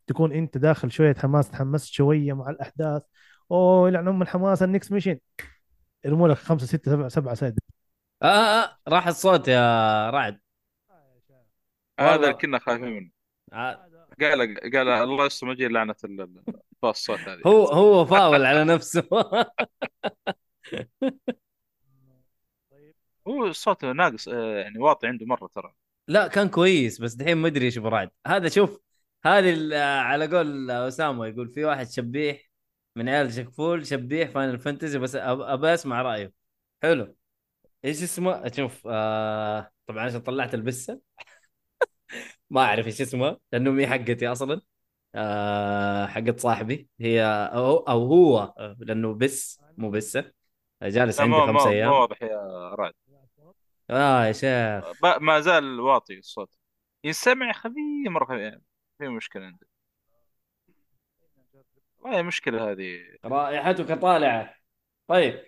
تكون 0.08 0.32
أنت 0.34 0.58
داخل 0.58 0.92
شوية 0.92 1.16
حماس 1.16 1.50
تحمست 1.50 1.94
شوية 1.94 2.34
مع 2.34 2.50
الأحداث. 2.50 3.02
أوه 3.52 3.88
يلعن 3.88 4.08
ام 4.08 4.22
الحماس 4.22 4.64
ال 4.64 4.69
next 4.69 4.92
mission 4.92 5.18
يرموا 6.06 6.28
لك 6.28 6.38
خمسة 6.38 6.66
ستة 6.66 6.92
سبعة 6.92 7.10
سبعة 7.10 7.34
side 7.34 7.60
آه, 8.24 8.26
آه, 8.26 8.64
آه 8.64 8.78
راح 8.88 9.08
الصوت 9.08 9.48
يا 9.48 10.10
رعد. 10.10 10.40
هذا. 12.00 12.16
اللي 12.16 12.34
كنا 12.34 12.60
خايفين 12.60 12.88
منه. 12.88 13.06
آه 13.08 13.11
قال 13.54 14.58
قال 14.74 14.88
الله 14.90 15.26
يستر 15.26 15.48
مجيء 15.48 15.70
لعنة 15.70 15.96
ال- 16.04 16.22
ال- 16.22 16.44
الصوت 16.84 17.20
هذه. 17.20 17.42
هو 17.46 17.66
هو 17.66 18.06
فاول 18.06 18.46
على 18.46 18.64
نفسه. 18.64 19.04
هو 23.28 23.48
الصوت 23.48 23.86
ناقص 23.86 24.28
آه، 24.28 24.60
يعني 24.60 24.80
واطي 24.80 25.08
عنده 25.08 25.26
مرة 25.26 25.48
ترى. 25.48 25.74
لا 26.08 26.28
كان 26.28 26.50
كويس 26.50 27.02
بس 27.02 27.14
دحين 27.14 27.38
ما 27.38 27.48
أدري 27.48 27.66
إيش 27.66 27.78
برعد 27.78 28.10
هذا 28.28 28.50
شوف 28.50 28.80
هذه 29.26 29.76
على 29.80 30.28
قول 30.38 30.72
أسامة 30.72 31.26
يقول 31.28 31.50
في 31.50 31.66
واحد 31.66 31.90
شبيح 31.90 32.52
من 32.96 33.10
عيال 33.10 33.34
شكفول 33.34 33.86
شبيح 33.88 34.30
فاينل 34.30 34.60
فانتزي 34.60 35.00
بس 35.00 35.16
أبى 35.16 35.74
أسمع 35.74 36.02
رأيه. 36.02 36.34
حلو. 36.84 37.16
إيش 37.86 38.04
اسمه؟ 38.04 38.48
أشوف 38.48 38.82
آه 38.88 39.72
طبعا 39.88 40.06
عشان 40.06 40.20
طلعت 40.20 40.54
البسة. 40.54 41.02
ما 42.50 42.62
أعرف 42.62 42.86
إيش 42.88 43.02
اسمها 43.02 43.38
لأنه 43.52 43.72
مي 43.72 43.88
حقتي 43.88 44.28
أصلا. 44.28 44.62
آه 45.16 46.06
حقت 46.08 46.40
صاحبي. 46.40 46.90
هي 47.00 47.24
أو, 47.54 47.78
أو 47.78 48.06
هو 48.06 48.38
آه، 48.40 48.76
لأنه 48.80 49.14
بس 49.14 49.62
مو 49.78 49.90
بسه 49.92 50.32
جالس 50.84 51.20
عندي 51.22 51.42
خمس 51.42 51.66
أيام. 51.68 51.92
واضح 51.92 52.22
يا 52.22 52.70
رعد. 52.76 52.94
آه 53.90 54.26
يا 54.26 54.32
شيخ. 54.32 55.02
ب- 55.04 55.22
ما 55.22 55.40
زال 55.40 55.80
واطي 55.80 56.18
الصوت. 56.18 56.58
ينسمع 57.04 57.52
خفيف 57.52 57.76
مرة 58.08 58.26
خفيف 58.26 58.62
في 58.98 59.08
مشكلة 59.08 59.58
ما 62.06 62.18
هي 62.18 62.24
مشكلة 62.24 62.72
هذه. 62.72 63.00
رائحتك 63.26 63.92
طالعة. 64.02 64.56
طيب. 65.08 65.44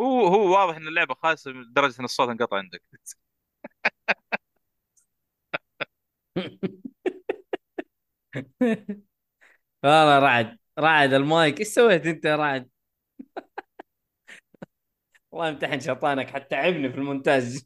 هو 0.00 0.26
هو 0.26 0.52
واضح 0.52 0.76
إن 0.76 0.88
اللعبة 0.88 1.14
خاصه 1.14 1.50
لدرجة 1.50 2.00
إن 2.00 2.04
الصوت 2.04 2.28
انقطع 2.28 2.56
عندك. 2.56 2.82
والله 9.84 10.18
رعد 10.18 10.58
رعد 10.78 11.12
المايك. 11.12 11.60
إيش 11.60 11.68
سويت 11.68 12.06
أنت 12.06 12.24
يا 12.24 12.36
رعد؟ 12.36 12.70
الله 15.32 15.48
يمتحن 15.48 15.80
شيطانك 15.80 16.30
حتى 16.30 16.48
تعبني 16.48 16.92
في 16.92 16.98
المونتاج. 16.98 17.58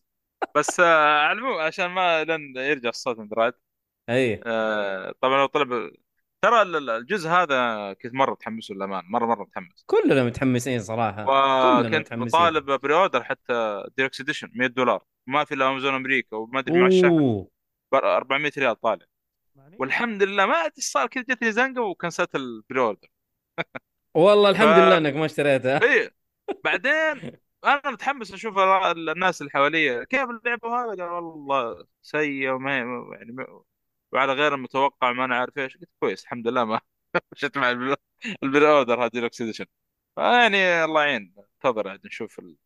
بس 0.56 0.80
آه، 0.80 1.18
على 1.18 1.38
العموم 1.38 1.60
عشان 1.60 1.86
ما 1.86 2.24
لن 2.24 2.56
يرجع 2.56 2.88
الصوت 2.88 3.18
عند 3.18 3.34
رعد. 3.34 3.54
أي. 4.08 4.40
آه، 4.46 5.14
طبعا 5.20 5.40
لو 5.40 5.46
طلب 5.46 5.92
ترى 6.42 6.62
ال- 6.62 6.76
ال- 6.76 6.90
الجزء 6.90 7.28
هذا 7.28 7.92
كنت 7.92 8.14
مرة 8.14 8.32
متحمس 8.32 8.70
للأمانة 8.70 9.04
مرة 9.04 9.26
مرة 9.26 9.42
متحمس. 9.42 9.84
كلنا 9.86 10.24
متحمسين 10.24 10.80
صراحة. 10.80 11.22
وكنت 11.22 11.94
متحمسين. 11.94 12.40
طالب 12.40 12.70
pre-order 12.70 13.24
حتى 13.24 13.84
deluxe 13.96 14.20
edition 14.20 14.50
100 14.54 14.66
دولار. 14.66 15.04
ما 15.26 15.44
في 15.44 15.54
الا 15.54 15.68
امازون 15.68 15.94
أمريكا 15.94 16.36
وما 16.36 16.60
أدري 16.60 16.80
مع 16.80 16.86
الشحن. 16.86 17.46
400 17.94 18.52
ريال 18.58 18.80
طالع. 18.80 19.06
والحمد 19.78 20.22
لله 20.22 20.46
ما 20.46 20.54
أدري 20.54 20.72
إيش 20.78 20.84
صار 20.84 21.06
كذا 21.06 21.22
جتني 21.28 21.52
زنقة 21.52 21.82
وكنسلت 21.82 22.34
ال 22.34 22.80
pre-order. 22.80 23.08
والله 24.14 24.50
الحمد 24.50 24.66
ف- 24.74 24.78
لله 24.78 24.96
إنك 24.98 25.14
ما 25.14 25.26
اشتريتها. 25.26 25.82
اي 25.82 26.10
بعدين 26.64 26.92
أنا 27.64 27.90
متحمس 27.90 28.32
أشوف 28.32 28.58
ال- 28.58 29.10
الناس 29.10 29.40
اللي 29.40 29.50
حواليا 29.52 30.04
كيف 30.04 30.22
اللعبة 30.30 30.68
وهذا؟ 30.68 31.04
قال 31.04 31.22
والله 31.24 31.86
سيئه 32.02 32.50
وما 32.50 32.76
يعني 32.78 33.36
وعلى 34.12 34.32
غير 34.32 34.54
المتوقع 34.54 35.12
ما 35.12 35.24
أنا 35.24 35.36
عارف 35.36 35.58
إيش. 35.58 35.76
قلت 35.76 35.88
كويس 36.00 36.22
الحمد 36.22 36.48
لله 36.48 36.64
ما 36.64 36.80
مشيت 37.32 37.58
مع 37.58 37.70
ال 38.42 38.68
pre-order 38.70 39.00
هذا 39.00 39.08
deluxe 39.08 39.40
edition 39.42 39.66
يعني 40.18 40.84
الله 40.84 41.02
يعين. 41.04 41.34
انتظر 41.38 41.88
عاد 41.88 42.06
نشوف 42.06 42.38
ال- 42.38 42.56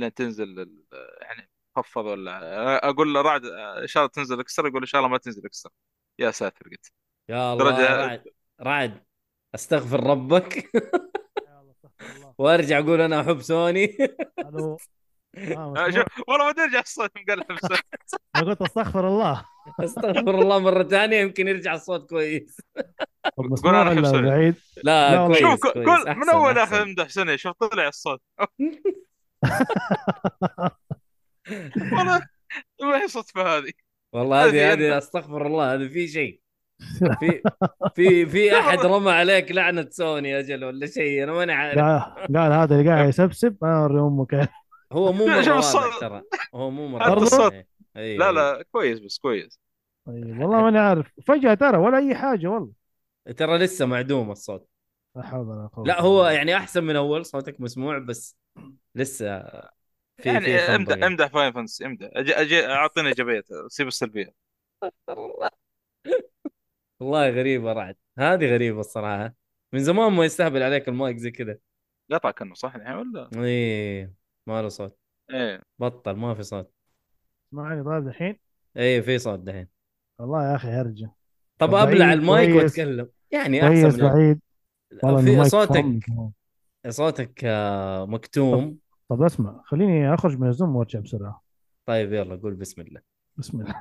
لين 0.00 0.14
تنزل 0.14 0.60
ال- 0.60 0.84
يعني 1.22 1.50
مخفض 1.78 2.04
ولا 2.04 2.88
أقول 2.88 3.14
له 3.14 3.22
رعد 3.22 3.44
إن 3.82 3.86
شاء 3.86 4.02
الله 4.02 4.12
تنزل 4.12 4.40
إكسترا 4.40 4.68
يقول 4.68 4.80
إن 4.80 4.86
شاء 4.86 4.98
الله 4.98 5.10
ما 5.10 5.18
تنزل 5.18 5.46
إكسترا. 5.46 5.72
يا 6.18 6.30
ساتر 6.30 6.64
قلت. 6.70 6.92
يا 7.28 7.52
الله 7.52 7.64
درجة- 7.64 7.90
رعد 7.90 8.24
رعد 8.62 9.04
أستغفر 9.54 10.04
ربك. 10.06 10.70
وأرجع 12.38 12.78
أقول 12.78 13.00
أنا 13.00 13.20
أحب 13.20 13.40
سوني. 13.40 13.96
ألو. 14.38 14.76
آه، 15.38 15.74
آه، 15.76 16.04
والله 16.28 16.46
ما 16.46 16.52
ترجع 16.52 16.80
الصوت 16.80 17.10
مقلب. 17.16 17.44
أنا 18.36 18.44
قلت 18.46 18.62
أستغفر 18.62 19.08
الله. 19.08 19.44
أستغفر 19.80 20.40
الله 20.40 20.58
مرة 20.58 20.82
ثانية 20.82 21.16
يمكن 21.16 21.48
يرجع 21.48 21.74
الصوت 21.74 22.10
كويس. 22.10 22.60
قول 23.36 23.74
أحب 23.74 23.96
ولا 23.96 24.10
سوني. 24.10 24.30
بعيد؟ 24.30 24.54
لا, 24.84 25.10
لا، 25.14 25.26
كويس 25.26 25.38
شوف 25.40 25.60
كويس. 25.72 25.86
كل 26.04 26.14
من 26.16 26.28
أول. 26.28 26.58
آخر 26.58 26.82
امدح 26.82 27.08
سنه 27.08 27.36
شوف 27.36 27.56
طلع 27.56 27.88
الصوت. 27.88 28.20
والله 31.92 32.20
ما 32.82 33.02
هي 33.02 33.08
صدفة 33.08 33.58
هذه. 33.58 33.72
والله 34.12 34.44
هذه 34.46 34.72
هذه 34.72 34.98
أستغفر 34.98 35.46
الله 35.46 35.74
هذه 35.74 35.88
في 35.88 36.08
شيء. 36.08 36.40
في 37.20 37.42
في 37.94 38.26
في 38.26 38.58
أحد 38.58 38.78
رمى 38.78 39.10
عليك 39.10 39.52
لعنة 39.52 39.86
سوني 39.90 40.38
أجل 40.38 40.64
ولا 40.64 40.86
شيء؟ 40.86 41.24
أنا 41.24 41.32
ماني 41.32 41.52
عارف. 41.52 41.78
قال 41.78 42.36
قال 42.36 42.52
هذا 42.52 42.76
اللي 42.80 42.90
قاعد 42.90 43.08
يسبسب 43.08 43.56
أنا 43.64 43.82
أوري 43.82 44.00
امه 44.00 44.26
كيف 44.26 44.48
هو 44.92 45.12
مو 45.12 45.26
مره. 45.26 45.98
ترى. 46.00 46.22
هو 46.54 46.70
مو 46.70 46.88
مره. 46.88 47.14
الصوت. 47.22 47.52
إيه. 47.52 47.66
إيه. 47.96 48.18
لا 48.18 48.32
لا 48.32 48.64
كويس 48.72 48.98
بس 49.00 49.18
كويس. 49.18 49.60
طيب 50.06 50.40
والله 50.40 50.62
ماني 50.62 50.78
عارف. 50.78 51.12
فجأة 51.26 51.54
ترى 51.54 51.76
ولا 51.78 51.98
أي 51.98 52.14
حاجة 52.14 52.46
والله. 52.46 52.72
ترى 53.36 53.58
لسه 53.58 53.86
معدوم 53.86 54.30
الصوت. 54.30 54.68
لا 55.16 55.22
حول 55.22 55.46
ولا 55.46 55.66
قوة 55.66 55.86
لا 55.86 56.00
هو 56.00 56.26
يعني 56.26 56.56
أحسن 56.56 56.84
من 56.84 56.96
أول 56.96 57.26
صوتك 57.26 57.60
مسموع 57.60 57.98
بس 57.98 58.36
لسه 58.94 59.42
في 60.22 60.28
يعني 60.28 60.44
في 60.44 60.52
امدح. 60.52 61.04
امدح 61.06 61.26
Final 61.26 61.52
Fantasy 61.52 61.86
امدح. 61.86 62.08
أجي 62.12 62.34
أجي 62.34 62.66
أعطيني 62.66 63.08
ايجابيات 63.08 63.44
سيب 63.68 63.86
السلبية. 63.86 64.34
والله 67.00 67.30
غريبة 67.30 67.72
رعد. 67.72 67.96
هذه 68.18 68.54
غريبة 68.54 68.80
الصراحة. 68.80 69.34
من 69.72 69.80
زمان 69.80 70.12
ما 70.12 70.24
يستهبل 70.24 70.62
عليك 70.62 70.88
المايك 70.88 71.16
زي 71.16 71.30
كذا. 71.30 71.58
قطع 72.12 72.30
كأنه 72.30 72.54
صح 72.54 72.74
الحين 72.74 72.94
ولا؟ 72.96 73.30
إيه 73.36 74.12
ما 74.46 74.62
له 74.62 74.68
صوت. 74.68 74.98
إيه. 75.30 75.62
بطل 75.78 76.12
ما 76.12 76.34
في 76.34 76.42
صوت. 76.42 76.72
اسمعني 77.48 77.84
طيب 77.84 78.08
الحين؟ 78.08 78.38
إيه 78.76 79.00
في 79.00 79.18
صوت 79.18 79.38
دحين. 79.38 79.68
والله 80.18 80.50
يا 80.50 80.56
أخي 80.56 80.80
أرجع. 80.80 81.08
طب 81.58 81.74
أبلع 81.74 82.06
بعيد 82.06 82.18
المايك. 82.18 82.54
وأتكلم. 82.54 83.08
يعني 83.30 83.60
كويس 83.60 83.84
أحسن 83.84 84.04
من 84.04 84.10
بعيد 84.10 84.40
والله 85.02 85.42
في 85.44 85.50
صوتك. 85.50 86.06
صوتك 86.88 87.40
آه، 87.44 88.06
مكتوم. 88.06 88.78
طب 89.08 89.22
اسمع 89.22 89.62
خليني 89.64 90.14
أخرج 90.14 90.38
من 90.38 90.48
الزوم 90.48 90.76
وأرجع 90.76 91.00
بسرعة. 91.00 91.42
طيب 91.86 92.12
يلا 92.12 92.36
قول 92.36 92.54
بسم 92.54 92.82
الله. 92.82 93.00
بسم 93.36 93.60
الله. 93.60 93.74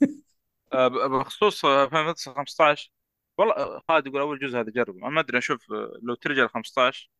آه، 0.72 0.88
بخصوص 0.88 1.62
فاينل 1.62 1.88
فانتسي 1.90 2.30
15 2.34 2.92
والله 3.38 3.54
آه، 3.56 3.82
خالد 3.88 4.06
يقول 4.06 4.20
أول 4.20 4.38
جزء 4.38 4.60
هذا 4.60 4.70
جربه. 4.70 4.98
ما 5.08 5.20
أدري 5.20 5.38
أشوف 5.38 5.72
آه، 5.72 5.98
لو 6.02 6.14
ترجع 6.14 6.44
ل 6.44 6.48
15 6.48 7.10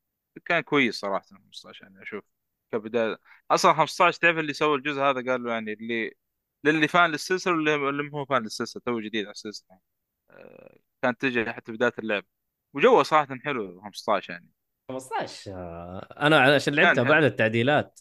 كان 0.47 0.61
كويس 0.61 1.01
صراحة 1.01 1.27
15 1.31 1.85
يعني 1.85 2.03
أشوف 2.03 2.25
كبداية. 2.73 3.19
أصلا 3.51 3.73
15 3.75 4.19
تعرف 4.21 4.39
اللي 4.39 4.53
سوى 4.53 4.77
الجزء 4.77 5.01
هذا؟ 5.01 5.33
قالوا 5.33 5.53
يعني 5.53 5.73
اللي 5.73 6.13
للي 6.65 6.89
fan 6.89 7.11
للسلسلة 7.11 7.53
واللي 7.55 7.75
اللي 7.75 8.03
مو 8.03 8.25
fan 8.25 8.43
للسلسلة 8.43 8.83
تو 8.87 9.01
جديد 9.01 9.25
على 9.25 9.33
السلسلة. 9.33 9.79
آه، 10.31 10.79
كانت 11.03 11.21
تجي 11.23 11.53
حتى 11.53 11.73
بداية 11.73 11.93
اللعب. 11.99 12.25
وجوه 12.75 13.03
صراحة 13.03 13.37
حلو 13.45 13.83
15 13.83 14.33
يعني. 14.33 14.51
15 14.89 15.53
آه، 15.55 16.09
أنا 16.21 16.55
عشان 16.55 16.75
لعبتها 16.75 17.03
بعد 17.05 17.25
التعديلات. 17.25 18.01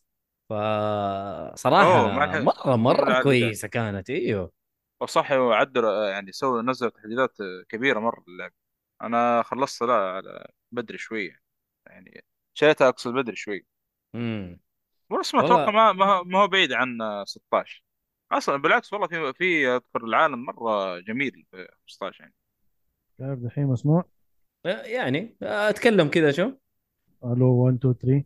فصراحة 0.50 2.08
مره 2.12 2.76
مرة 2.76 3.10
لا. 3.10 3.24
كويسة 3.24 3.68
كانت 3.68 4.10
إيوه. 4.10 4.52
وصح 5.02 5.32
عدل 5.32 5.84
يعني 5.84 6.32
سووا 6.32 6.62
نزلوا 6.62 6.92
تحديثات 6.92 7.38
كبيرة 7.70 8.00
مرة 8.00 8.24
للعبه 8.28 8.54
أنا 9.02 9.44
خلصت 9.44 9.84
لا 9.84 9.94
على 9.94 10.48
بدري 10.72 10.98
شوية 10.98 11.42
يعني 11.88 12.24
شريتها 12.54 12.90
أقصد 12.90 13.14
بدري 13.14 13.36
شوي. 13.36 13.66
امم 14.16 14.60
بس 15.20 15.36
ما 15.36 15.42
والله. 15.44 15.56
أتوقع 15.64 15.72
ما 15.92 16.24
ما 16.24 16.40
هو- 16.42 16.48
بعيد 16.48 16.74
عن 16.74 16.98
16 17.26 17.84
أصلا 18.32 18.58
بالعكس 18.58 18.94
والله 18.94 19.08
في 19.08 19.34
في 19.34 19.68
أذكر 19.68 20.04
العالم 20.06 20.46
مرة 20.46 21.00
جميل 21.00 21.46
في 21.52 21.68
15 21.88 22.22
يعني. 22.22 22.34
كيف 23.18 23.40
دحين 23.46 23.66
مسموع؟ 23.68 24.06
يعني 24.66 25.38
أتكلم 25.44 26.08
كذا 26.10 26.32
شو؟ 26.32 26.52
ألو 27.26 27.51
1 27.53 27.76
2 27.78 27.93
3 27.93 28.24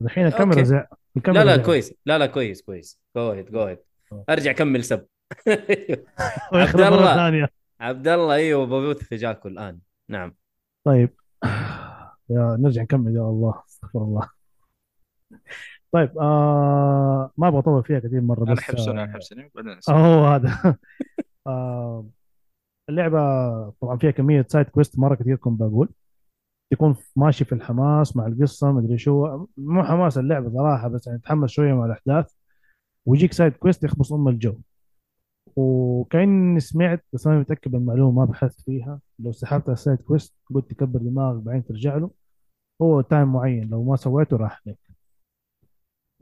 دحين 0.00 0.26
الكاميرا. 0.26 0.62
زي 0.62 0.84
الكاميرا 1.16 1.44
لا 1.44 1.50
لا 1.50 1.56
زي- 1.56 1.62
كويس. 1.62 1.94
لا 2.06 2.18
لا 2.18 2.26
كويس 2.26 2.62
كويس. 2.62 3.00
جو 3.16 3.30
هيد 3.30 3.50
جو 3.50 3.62
هيد 3.62 3.78
أرجع 4.30 4.52
كمل 4.52 4.84
سب. 4.84 5.06
ويخرب 6.52 6.80
عبد 6.80 6.92
الله. 6.96 7.14
ثانية. 7.14 7.48
عبد 7.80 8.08
الله 8.08 8.34
أيوه 8.34 8.66
ببوث 8.66 8.96
في 9.04 9.16
جاكو 9.16 9.48
الآن. 9.48 9.78
نعم. 10.08 10.34
طيب. 10.84 11.10
يا 12.30 12.56
نرجع 12.60 12.82
نكمل 12.82 13.16
يا 13.16 13.20
الله. 13.22 13.62
استغفر 13.68 13.98
الله. 14.04 14.28
طيب 15.92 16.18
آه 16.18 17.30
ما 17.36 17.48
أبغى 17.48 17.58
أطول 17.58 17.84
فيها 17.84 17.98
كثير 17.98 18.20
مرة 18.20 18.44
أنا 18.44 18.52
بس 18.52 18.58
أحب 18.58 18.78
سوني 18.78 19.00
آه 19.00 19.04
أنا 19.04 19.12
أحب 19.12 19.20
سوني 19.22 19.50
بعدين 19.54 19.78
آه، 19.88 19.92
هو 19.92 20.26
هذا. 20.26 20.76
آه 21.46 22.06
اللعبة 22.88 23.18
طبعا 23.70 23.96
فيها 23.96 24.10
كمية 24.10 24.46
side 24.48 24.66
quest 24.66 24.98
مرة 24.98 25.14
كثير 25.14 25.36
كنت 25.36 25.60
بقول. 25.60 25.88
تكون 26.70 26.96
ماشي 27.16 27.44
في 27.44 27.54
الحماس 27.54 28.16
مع 28.16 28.26
القصة 28.26 28.72
مدري 28.72 28.98
شو. 28.98 29.46
مو 29.56 29.82
حماس 29.84 30.18
اللعبة 30.18 30.50
صراحة 30.50 30.88
بس 30.88 31.06
يعني 31.06 31.18
تحمس 31.18 31.50
شوية 31.50 31.72
مع 31.74 31.86
الأحداث. 31.86 32.32
ويجيك 33.06 33.32
side 33.32 33.52
quest 33.52 33.84
يخبص 33.84 34.12
أم 34.12 34.28
الجو. 34.28 34.58
وكأني 35.56 36.60
سمعت 36.60 37.04
بس 37.12 37.26
أنا 37.26 37.38
متأكد 37.38 37.72
من 37.72 37.80
المعلومة 37.80 38.20
ما 38.20 38.24
بحثت 38.24 38.60
فيها. 38.60 39.00
لو 39.18 39.32
سحبت 39.32 39.64
على 39.68 39.72
ال 39.74 39.79
side 39.79 39.98
quest 39.98 40.34
قلت 40.54 40.70
تكبر 40.70 40.98
دماغك 41.00 41.42
بعدين 41.42 41.64
ترجع 41.64 41.96
له. 41.96 42.10
هو 42.82 43.00
time 43.00 43.32
معين 43.32 43.70
لو 43.70 43.84
ما 43.84 43.96
سويته 43.96 44.36
راح 44.36 44.62
عليك. 44.66 44.78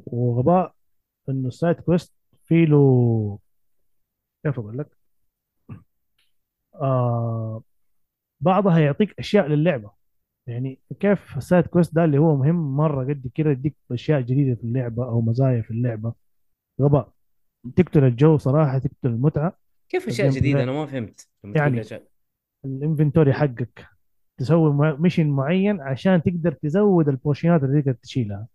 وغباء 0.06 0.74
إنه 1.28 1.48
ال 1.48 1.54
side 1.54 1.76
quest 1.80 2.14
في 2.44 2.66
له 2.66 3.38
كيف 4.44 4.58
أقول 4.58 4.78
لك؟ 4.78 4.98
آه 6.74 7.62
بعضها 8.40 8.78
يعطيك 8.78 9.18
أشياء 9.18 9.46
للعبة. 9.46 9.97
يعني 10.48 10.78
كيف 11.00 11.36
ال 11.36 11.42
side 11.42 11.66
quest 11.66 11.94
ده 11.94 12.04
اللي 12.04 12.18
هو 12.18 12.36
مهم 12.36 12.76
مرة 12.76 13.04
قد 13.04 13.30
كده 13.34 13.50
يديك 13.50 13.76
أشياء 13.92 14.20
جديدة 14.20 14.54
في 14.54 14.64
اللعبة 14.64 15.04
أو 15.04 15.20
مزايا 15.20 15.62
في 15.62 15.70
اللعبة. 15.70 16.14
غباء. 16.80 17.12
تقتل 17.76 18.04
الجو 18.04 18.36
صراحة 18.36 18.78
تقتل 18.78 19.08
المتعة. 19.08 19.58
كيف 19.88 20.08
أشياء 20.08 20.30
جديدة. 20.30 20.62
أنا 20.62 20.72
ما 20.72 20.86
فهمت. 20.86 21.28
يعني. 21.44 21.82
ال 22.64 22.71
inventory 22.71 23.32
حقك. 23.32 23.86
تسوي 24.40 24.96
mission 24.98 25.30
معين 25.30 25.80
عشان 25.80 26.22
تقدر 26.22 26.52
تزود 26.52 27.08
ال 27.08 27.15
potion 27.15 27.55
ات 27.55 27.62
اللي 27.62 27.82
تقدر 27.82 27.92
تشيلها. 27.92 28.46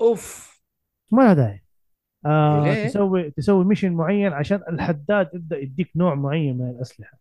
أوف. 0.00 0.54
ما 1.12 1.22
لها 1.22 1.34
داعي. 1.34 1.64
آه 2.26 2.64
ليه؟ 2.64 2.86
تسوي 2.86 3.30
تسوي 3.30 3.64
mission 3.64 3.92
معين 3.92 4.32
عشان 4.32 4.60
الحداد 4.68 5.30
يبدأ 5.34 5.58
يديك 5.58 5.90
نوع 5.96 6.14
معين 6.14 6.58
من 6.58 6.70
الأسلحة. 6.70 7.18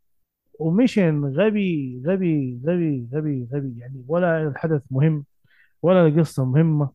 و 0.60 0.68
mission 0.68 1.26
غبي 1.26 2.02
غبي 2.06 2.62
غبي 2.66 3.10
غبي 3.14 3.48
غبي. 3.54 3.80
يعني 3.80 4.06
ولا 4.08 4.48
الحدث 4.48 4.82
مهم 4.92 5.26
ولا 5.82 6.08
القصة 6.08 6.46
مهمة 6.46 6.92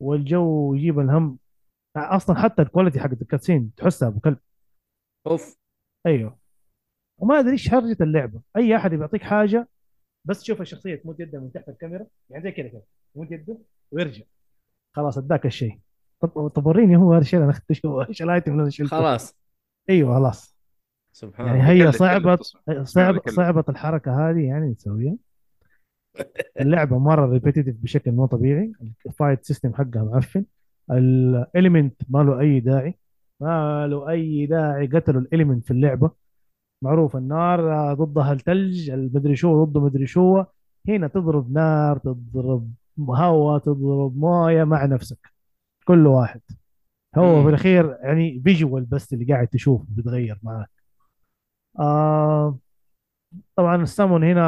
والجو 0.00 0.74
يجيب 0.74 1.00
الهم. 1.00 1.38
أصلا 1.96 2.36
حتى 2.36 2.62
ال 2.62 2.67
quality 2.67 3.00
حقت 3.00 3.22
ال 3.22 3.28
cutscene 3.28 3.74
تحسها 3.76 4.08
أبو 4.08 4.20
كلب. 4.20 4.38
أوف. 5.26 5.56
أيوه. 6.06 6.38
وما 7.18 7.38
أدري 7.38 7.52
إيش 7.52 7.74
هرجة 7.74 7.96
اللعبة. 8.00 8.40
أي 8.56 8.76
أحد 8.76 8.90
بيعطيك 8.94 9.22
حاجة 9.22 9.68
بس 10.24 10.40
تشوف 10.40 10.60
الشخصية 10.60 10.94
تمد 10.94 11.20
يدها 11.20 11.40
من 11.40 11.52
تحت 11.52 11.68
الكاميرا. 11.68 12.06
يعني 12.30 12.42
زي 12.42 12.50
كذا 12.52 12.68
كذا. 12.68 12.82
يمد 13.16 13.32
يده 13.32 13.58
ويرجع. 13.90 14.24
خلاص 14.92 15.18
أداك 15.18 15.46
الشيء. 15.46 15.78
طب 16.20 16.48
طب 16.48 16.66
وريني 16.66 16.96
هو 16.96 17.12
هذا 17.12 17.22
الشيء 17.22 17.40
أنا 17.40 17.50
اخذته 17.50 17.74
شو 17.74 18.02
إيش 18.02 18.22
ال 18.22 18.28
item 18.28 18.52
اللي 18.52 18.62
أنا 18.62 18.70
شلته؟ 18.70 18.90
خلاص. 18.90 19.36
أيوه 19.90 20.14
خلاص. 20.16 20.55
سبحان 21.16 21.46
يعني 21.46 21.62
هي 21.68 21.92
صعبة. 21.92 22.38
صعبة. 22.82 23.20
صعبة 23.26 23.64
الحركة 23.68 24.30
هذه 24.30 24.40
يعني 24.40 24.74
تسويها 24.74 25.16
اللعبة 26.60 26.98
مرة 26.98 27.26
repetitive 27.26 27.76
بشكل 27.82 28.12
مو 28.12 28.26
طبيعي. 28.26 28.72
ال 29.06 29.12
fight 29.12 29.44
system 29.44 29.74
حقها 29.74 30.04
معفن. 30.04 30.44
ال 30.90 31.04
element 31.04 32.02
ما 32.08 32.18
له 32.18 32.40
أي 32.40 32.60
داعي. 32.60 32.98
ما 33.40 33.86
له 33.86 34.10
أي 34.10 34.46
داعي. 34.46 34.86
قتلوا 34.86 35.20
ال 35.20 35.26
element 35.26 35.64
في 35.64 35.70
اللعبة. 35.70 36.10
معروف 36.84 37.16
النار 37.16 37.94
ضدها 37.94 38.32
الثلج 38.32 38.90
المدري 38.90 39.36
شو 39.36 39.64
ضده 39.64 39.80
مدري 39.80 40.06
شو. 40.06 40.44
هنا 40.88 41.08
تضرب 41.08 41.52
نار 41.52 41.98
تضرب 41.98 42.72
هواء 42.98 43.58
تضرب 43.58 44.18
موية 44.18 44.64
مع 44.64 44.84
نفسك. 44.84 45.32
كل 45.84 46.06
واحد. 46.06 46.40
هو. 47.16 47.42
في 47.42 47.48
الأخير 47.48 47.98
يعني 48.02 48.40
visual 48.40 48.84
بس 48.84 49.12
اللي 49.12 49.24
قاعد 49.24 49.48
تشوفه 49.48 49.86
بيتغير 49.88 50.38
معك 50.42 50.75
آه 51.78 52.58
طبعا 53.56 53.82
السمون 53.82 54.24
هنا 54.24 54.42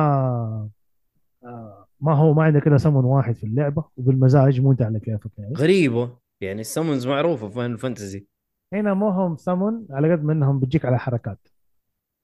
آه 1.45 1.87
ما 2.01 2.15
هو 2.15 2.35
ما 2.35 2.43
عندك 2.43 2.67
الا 2.67 2.79
سمون 2.79 3.05
واحد 3.05 3.35
في 3.35 3.45
اللعبة 3.45 3.85
وبالمزاج 3.97 4.61
مو 4.61 4.73
انت 4.73 4.83
على 4.83 5.01
كيفك 5.01 5.31
يعني 5.39 5.55
غريبه 5.55 6.19
يعني 6.41 6.61
ال 6.61 6.66
summons 6.67 7.07
معروفة 7.07 7.49
في 7.49 7.55
فاينل 7.55 7.79
فانتسي 7.79 8.27
هنا 8.73 8.95
ما 8.95 9.09
هم 9.09 9.37
سمون 9.37 9.87
على 9.91 10.13
قد 10.13 10.25
ما 10.25 10.33
إنهم 10.33 10.61
بتجيك 10.61 10.85
على 10.85 10.99
حركات. 10.99 11.49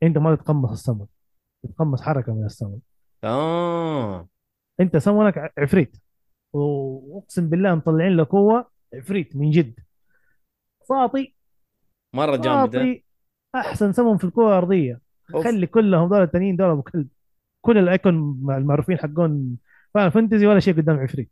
أنت 0.03 0.19
ما 0.19 0.35
تتقمص 0.37 0.71
السمون 0.71 1.07
تتقمص 1.63 2.03
حركة 2.03 2.35
من 2.35 2.45
السمون 2.45 2.81
آه. 3.25 4.29
أنت 4.81 4.97
سمونك 4.97 5.53
عفريت. 5.59 5.97
وأقسم 6.53 7.49
بالله 7.49 7.75
مطلعين 7.75 8.17
له 8.17 8.27
قوة 8.31 8.71
عفريت 8.95 9.37
من 9.37 9.51
جد. 9.51 9.81
باطي 10.89 11.35
مرة 12.15 12.37
جامدة. 12.37 13.01
أحسن 13.55 13.93
سمون 13.93 14.17
في 14.17 14.25
الكرة 14.25 14.49
الأرضية. 14.49 15.01
خلي 15.45 15.67
كلهم 15.67 16.09
دول 16.09 16.23
التانيين 16.23 16.57
دول 16.57 16.71
أبو 16.71 16.83
كلب. 16.83 17.09
كل 17.61 17.79
ال 17.79 17.89
Eikon 17.89 18.41
مع 18.43 18.57
المعروفين 18.57 18.99
حقون 18.99 19.57
فاينل 19.95 20.11
فانتزي 20.11 20.47
ولا 20.47 20.61
شيء 20.61 20.77
قدام 20.77 20.97
عفريت. 20.97 21.31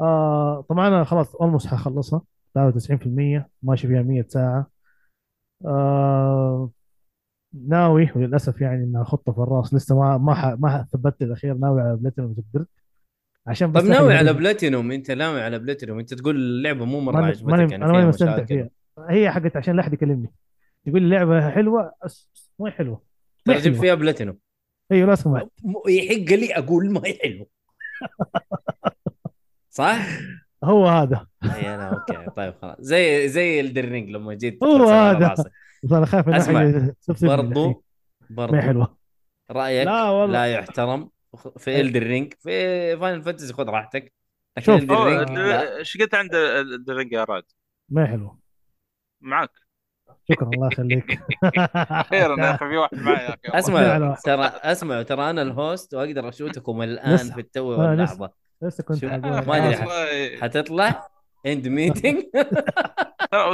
آه 0.00 0.60
طبعا 0.68 0.88
أنا 0.88 1.04
خلاص 1.04 1.34
almost 1.34 1.66
حخلصها. 1.66 2.22
93% 2.54 3.48
ماشي 3.62 3.88
فيها 3.88 4.02
100 4.02 4.24
ساعة. 4.28 4.70
آه 5.66 6.70
ناوي 7.68 8.10
وللأسف 8.16 8.60
يعني 8.60 8.84
إنها 8.84 9.04
خطة 9.04 9.32
في 9.32 9.38
الرأس. 9.38 9.74
لسه 9.74 9.98
ما 9.98 10.18
ما 10.18 10.56
ما 10.60 10.86
ثبت 10.92 11.22
الأخير. 11.22 11.54
ناوي 11.54 11.80
على 11.80 11.96
بلاتينوم 11.96 12.36
قدرت 12.52 12.68
عشان 13.46 13.72
بس 13.72 13.82
طب 13.82 13.88
ناوي 13.88 14.14
على 14.14 14.32
بلاتينوم 14.32 14.92
أنت 14.92 15.10
ناوي 15.10 15.42
على 15.42 15.58
بلاتينوم 15.58 15.98
أنت 15.98 16.14
تقول 16.14 16.36
اللعبة 16.36 16.84
مو 16.84 17.00
مرة 17.00 17.24
عجبتك 17.24 17.58
يعني 17.58 17.84
أنا 17.84 17.92
ماني 17.92 18.06
مستمتع 18.06 18.44
فيها. 18.44 18.70
هي 19.08 19.30
حقت 19.30 19.56
عشان 19.56 19.76
لا 19.76 19.82
أحد 19.82 19.92
يكلمني. 19.92 20.32
يقول 20.86 21.02
لي 21.02 21.08
لعبة 21.16 21.50
حلوة 21.50 21.92
هي 22.60 22.70
حلوة 22.70 23.02
ما 23.46 23.54
جبت 23.54 23.64
حلوة 23.64 23.80
فيها 23.80 23.94
بلاتينوم 23.94 24.38
أيوه 24.92 25.08
لا 25.08 25.14
سمحت 25.14 25.46
يحق 25.88 26.34
لي 26.34 26.54
أقول 26.54 26.90
ما 26.90 27.00
هي 27.04 27.18
حلو 27.22 27.48
صح؟ 29.70 30.06
هو 30.64 30.86
هذا 30.86 31.26
إي 31.44 31.74
أنا 31.74 31.88
أوكي 31.88 32.30
طيب 32.36 32.54
خلاص 32.62 32.76
زي 32.80 33.28
زي 33.28 33.60
الدرينج 33.60 34.10
لما 34.10 34.34
جيت 34.34 34.64
هو 34.64 34.88
هذا. 34.88 35.34
بس 35.84 35.92
أنا 35.92 36.06
خايف 36.06 36.28
أسمع، 36.28 36.62
الحين. 36.62 36.94
برضو 37.22 37.66
ما 37.68 37.74
هي 37.74 38.36
برضو 38.36 38.56
حلوة 38.56 38.96
رأيك 39.50 39.86
لا 39.86 40.10
والله. 40.10 40.32
لا 40.32 40.46
يحترم 40.46 41.10
في. 41.56 41.80
الدرينج 41.80 42.34
في 42.38 42.50
فاينل 42.96 43.22
فانتسي 43.22 43.52
خذ 43.52 43.68
راحتك 43.68 44.12
شوف. 44.58 44.90
إيش 44.90 45.96
قلت 45.96 46.14
عند 46.14 46.34
الدرينج 46.34 47.12
يا 47.12 47.24
راد؟ 47.24 47.44
ما 47.88 48.02
هي 48.02 48.06
حلوة 48.06 48.38
معك 49.20 49.65
شكرا 50.30 50.50
الله 50.54 50.66
يخليك 50.72 51.20
أخيرا 51.74 52.44
يا 52.44 52.54
أخي 52.54 52.68
في 52.68 52.76
واحد 52.76 52.98
معي 52.98 53.24
يا 53.24 53.28
أخي 53.28 53.58
أسمع. 53.58 54.14
ترى 54.24 54.44
أسمع 54.44 55.02
ترى 55.02 55.30
أنا 55.30 55.42
الهوست 55.42 55.94
وأقدر 55.94 56.28
أشوتكم 56.28 56.82
الآن. 56.82 57.16
في 57.16 57.40
التو 57.40 57.74
آه،. 57.74 57.78
واللحظه 57.78 58.30
لسه 58.62 58.84
كنت 58.84 59.04
ما. 59.04 59.40
والله. 59.40 59.72
حتطلع 60.40 61.08
إند 61.46 61.68
ميتنج 61.68 62.22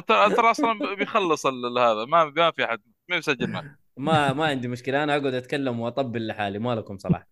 ترى 0.09 0.51
أصلا 0.51 0.95
بيخلص 0.99 1.47
ال- 1.47 1.79
هذا 1.79 2.05
ما 2.05 2.25
ما 2.25 2.51
في 2.51 2.65
احد 2.65 2.81
ما 3.09 3.17
يسجل 3.17 3.51
معك 3.51 3.65
ما 3.97 4.33
ما 4.33 4.47
عندي 4.47 4.69
مشكلة 4.69 5.05
أنا 5.05 5.17
أقعد 5.17 5.35
أتكلم 5.35 5.81
وأطبل 5.81 6.27
لحالي 6.27 6.59
ما 6.59 6.75
لكم 6.75 6.99
صلاح 6.99 7.27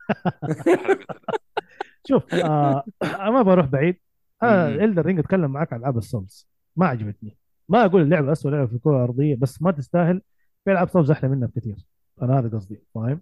شوف 2.08 2.34
آه 2.34 2.84
ما 3.02 3.42
بروح 3.42 3.66
بعيد 3.66 4.00
أنا 4.42 4.68
مم. 4.68 4.84
Elden 4.84 5.06
Ring 5.06 5.18
أتكلم 5.18 5.50
معاك 5.50 5.72
عن 5.72 5.80
العاب 5.80 5.98
ال 5.98 6.06
Souls 6.06 6.48
ما 6.76 6.86
عجبتني 6.86 7.36
ما 7.70 7.84
أقول 7.84 8.02
اللعبة 8.02 8.32
اسوء 8.32 8.52
لعبة 8.52 8.66
في 8.66 8.72
الكرة 8.74 8.96
الأرضية 8.96 9.34
بس 9.36 9.62
ما 9.62 9.70
تستاهل. 9.70 10.22
في 10.64 10.72
العاب 10.72 10.88
Souls 10.88 11.10
أحلى 11.10 11.28
منها 11.30 11.48
بكثير. 11.48 11.76
أنا 12.22 12.38
هذا 12.38 12.48
قصدي 12.56 12.82
فاهم؟ 12.94 13.20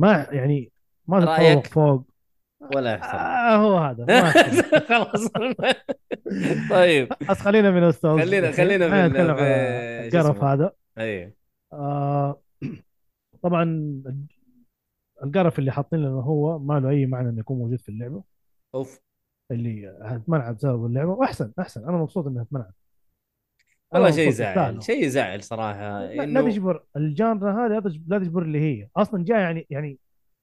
ما 0.00 0.26
يعني 0.30 0.72
ما 1.06 1.20
تتفوق 1.20 1.38
رأيك؟ 1.38 1.66
فوق. 1.66 2.04
ولا 2.76 2.92
يحترم 2.94 3.20
آه 3.20 3.56
هو 3.56 3.78
هذا. 3.78 4.30
خلاص. 4.88 5.28
طيب. 6.70 7.08
بس 7.30 7.40
خلينا 7.40 7.70
من 7.70 7.84
ال 7.88 7.94
Souls 7.94 8.24
خلينا- 8.28 8.52
خلينا. 8.52 8.88
من- 8.88 9.16
القرف؟ 9.16 10.44
هذا. 10.44 10.72
اي 10.98 11.34
آه 11.72 12.40
طبعا 13.42 13.64
القرف 15.24 15.58
اللي 15.58 15.70
حاطين 15.70 15.98
لنا 15.98 16.08
هو 16.22 16.58
ما 16.58 16.80
له 16.80 16.88
أي 16.90 17.06
معنى 17.06 17.28
إنه 17.28 17.40
يكون 17.40 17.58
موجود 17.58 17.80
في 17.80 17.88
اللعبة. 17.88 18.22
أوف. 18.74 19.00
اللي 19.50 19.98
هتمنع 20.02 20.50
بسبب 20.50 20.86
اللعبة. 20.86 21.10
وأحسن 21.10 21.52
أحسن. 21.58 21.88
أنا 21.88 21.96
مبسوط 21.96 22.26
انها 22.26 22.42
اتمنعت 22.42 22.74
والله 23.92 24.10
شيء 24.10 24.28
يزعل. 24.28 24.82
شيء 24.82 25.04
يزعل 25.04 25.42
صراحة. 25.42 26.04
لا, 26.04 26.14
لا 26.14 26.24
إنه 26.24 26.50
تجبر 26.50 26.82
الجانرا 26.96 27.66
هذه 27.66 27.82
لا 28.08 28.18
تجبر, 28.18 28.42
اللي 28.42 28.60
هي. 28.60 28.88
أصلا 28.96 29.24
جاء 29.24 29.38
يعني 29.38 29.66
يعني 29.70 29.98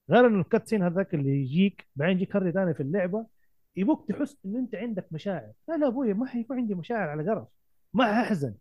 غير 0.09 0.27
إنه 0.27 0.39
الكات 0.41 0.67
سين 0.67 0.83
هذاك 0.83 1.13
اللي 1.13 1.29
يجيك 1.41 1.87
بعدين 1.95 2.15
يجيك 2.17 2.35
هري 2.35 2.51
ثاني 2.51 2.73
في 2.73 2.83
اللعبة 2.83 3.25
يبوك 3.75 4.11
تحس 4.11 4.37
انه 4.45 4.59
أنت 4.59 4.75
عندك 4.75 5.07
مشاعر. 5.11 5.51
لا 5.69 5.77
لا 5.77 5.87
أبوي 5.87 6.13
ما 6.13 6.25
حيكون 6.25 6.57
عندي 6.57 6.75
مشاعر 6.75 7.09
على 7.09 7.29
قرف 7.31 7.47
ما 7.93 8.23
ححزن 8.23 8.53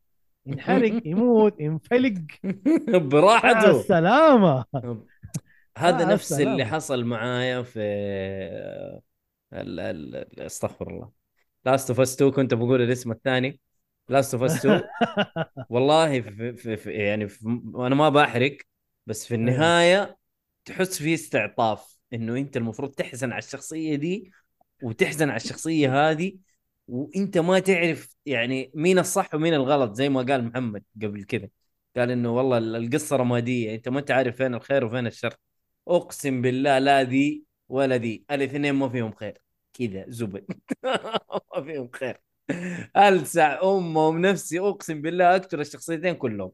ينحرق 0.47 1.03
يموت 1.07 1.61
ينفلق. 1.61 2.15
براحته. 3.13 3.71
السلامة. 3.81 4.65
هذا 5.79 6.13
نفس 6.13 6.33
اللي 6.33 6.43
السلامة. 6.53 6.65
حصل 6.65 7.05
معايا 7.05 7.63
في 7.63 7.81
ال- 9.53 9.81
ال- 9.81 10.17
ال- 10.17 10.41
استغفر 10.41 10.91
الله. 10.91 11.11
Last 11.65 11.91
of 11.91 12.01
Us 12.01 12.15
2 12.15 12.31
كنت 12.31 12.55
بقول 12.55 12.83
الاسم 12.83 13.11
الثاني. 13.13 13.61
Last 14.09 14.35
of 14.35 14.43
Us 14.43 14.57
2 14.57 14.83
والله 15.71 16.21
في 16.21 16.57
في 16.57 16.77
في 16.77 16.91
يعني 16.93 17.29
في 17.29 17.47
أنا 17.77 17.95
ما 17.95 18.09
بحرق 18.09 18.57
بس 19.07 19.27
في 19.27 19.35
النهاية 19.35 20.19
تحس 20.65 20.99
في 21.03 21.15
استعطاف 21.15 21.99
إنه 22.13 22.37
أنت 22.37 22.57
المفروض 22.57 22.91
تحزن 22.91 23.33
على 23.33 23.39
الشخصية 23.39 23.97
دي 23.97 24.33
وتحزن 24.83 25.31
على 25.31 25.37
الشخصية 25.37 26.11
هذه 26.11 26.39
وأنت 26.89 27.39
ما 27.39 27.59
تعرف 27.59 28.17
يعني 28.27 28.73
مين 28.75 28.99
الصح 28.99 29.35
ومين 29.35 29.55
الغلط 29.55 29.93
زي 29.95 30.09
ما 30.09 30.23
قال 30.23 30.45
محمد 30.45 30.85
قبل 31.03 31.25
كذا. 31.25 31.49
قال 31.97 32.11
إنه 32.11 32.37
والله 32.37 32.59
القصة 32.59 33.17
رمادية 33.17 33.75
أنت 33.75 33.89
ما 33.89 34.01
انت 34.01 34.11
عارف 34.11 34.37
فين 34.37 34.55
الخير 34.55 34.85
وفين 34.85 35.07
الشر. 35.07 35.35
أقسم 35.89 36.43
بالله 36.43 36.79
لا 36.79 37.03
ذي 37.03 37.45
ولا 37.69 37.97
ذي 37.97 38.25
الإثنين 38.31 38.75
ما 38.75 38.89
فيهم 38.89 39.13
خير. 39.13 39.39
كذا 39.75 40.05
زبد. 40.09 40.47
ما 41.57 41.63
فيهم 41.65 41.91
خير. 41.95 42.21
ألسع 42.97 43.61
امهم 43.63 44.19
نفسي 44.21 44.61
أقسم 44.61 45.03
بالله 45.03 45.37
اقتل 45.37 45.61
الشخصيتين 45.61 46.15
كلهم. 46.15 46.53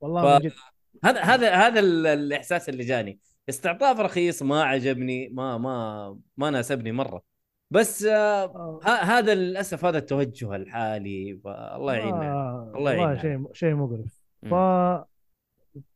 والله 0.00 0.38
ف- 0.38 0.72
هذا 1.04 1.20
هذا 1.20 1.54
هذا 1.54 1.80
ال- 1.80 2.06
الإحساس 2.06 2.68
اللي 2.68 2.84
جاني. 2.84 3.18
استعطاف 3.48 4.00
رخيص 4.00 4.42
ما 4.42 4.62
عجبني 4.64 5.28
ما 5.28 5.58
ما 5.58 6.18
ما 6.36 6.50
ناسبني 6.50 6.92
مرة. 6.92 7.22
بس 7.70 8.04
آه 8.04 8.44
آه، 8.44 8.80
ه- 8.82 8.88
هذا 8.88 9.34
للأسف 9.34 9.84
هذا 9.84 9.98
التوجه 9.98 10.56
الحالي 10.56 11.40
فالله 11.44 11.94
يعيننا 11.94 12.32
آه، 12.32 12.72
الله 12.76 12.92
يعيننا. 12.92 13.08
والله 13.08 13.22
شيء 13.22 13.52
شيء 13.52 13.74
مقرف. 13.74 14.22
ف 14.50 14.54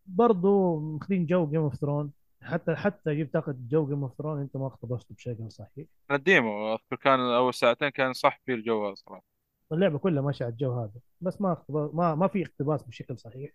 برضه 0.07 0.79
ماخذين 0.81 1.27
جو 1.27 1.47
Game 1.47 1.61
of 1.61 1.75
Throne 1.75 2.13
حتى 2.43 2.75
حتى 2.75 3.15
جيب 3.15 3.31
تاخذ 3.31 3.55
جو 3.69 3.87
Game 3.87 4.03
of 4.03 4.15
Throne 4.19 4.41
أنت 4.41 4.57
ما 4.57 4.67
اقتبسته 4.67 5.15
بشكل 5.15 5.51
صحيح. 5.53 5.87
ال 6.11 6.23
demo 6.23 6.73
أذكر 6.75 6.97
كان 6.97 7.21
أول 7.21 7.55
ساعتين 7.55 7.89
كان 7.89 8.13
صح 8.13 8.41
في 8.47 8.55
الجو 8.55 8.95
صراحة. 8.95 9.36
اللعبة 9.73 9.99
كلها 9.99 10.23
ماشيه 10.23 10.45
على 10.45 10.53
الجو 10.53 10.81
هذا 10.81 11.01
بس 11.21 11.41
ما 11.41 11.63
ما 11.69 12.15
ما 12.15 12.29
في 12.29 12.43
اقتباس 12.43 12.83
بشكل 12.83 13.19
صحيح. 13.19 13.51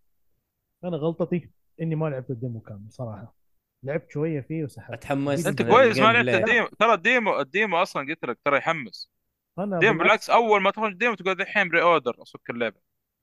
أنا 0.83 0.97
غلطتي 0.97 1.49
إني 1.81 1.95
ما 1.95 2.09
لعبت 2.09 2.29
ال 2.29 2.35
demo 2.35 2.59
كامل 2.59 2.91
صراحة. 2.91 3.35
لعبت 3.83 4.11
شوية 4.11 4.41
فيه 4.41 4.63
وسحبت. 4.63 4.93
اتحمست 4.93 5.47
أنت 5.47 5.61
كويس 5.61 5.99
ما 5.99 6.13
لعبت. 6.13 6.29
ال 6.29 6.36
demo. 6.36 6.67
ترى 6.79 6.93
ال 6.93 7.03
demo 7.03 7.39
ال 7.39 7.47
demo 7.47 7.77
أصلا 7.77 8.07
قلت 8.07 8.25
لك 8.25 8.39
ترى 8.45 8.57
يحمس. 8.57 9.11
أنا 9.59 9.79
demo 9.79 9.99
بالعكس. 9.99 10.29
أول 10.29 10.61
ما 10.61 10.71
تخرج 10.71 10.93
demo 10.93 11.15
تقول 11.15 11.41
الحين 11.41 11.69
pre-order 11.69 12.15
اسك 12.21 12.49
اللعبه 12.49 12.79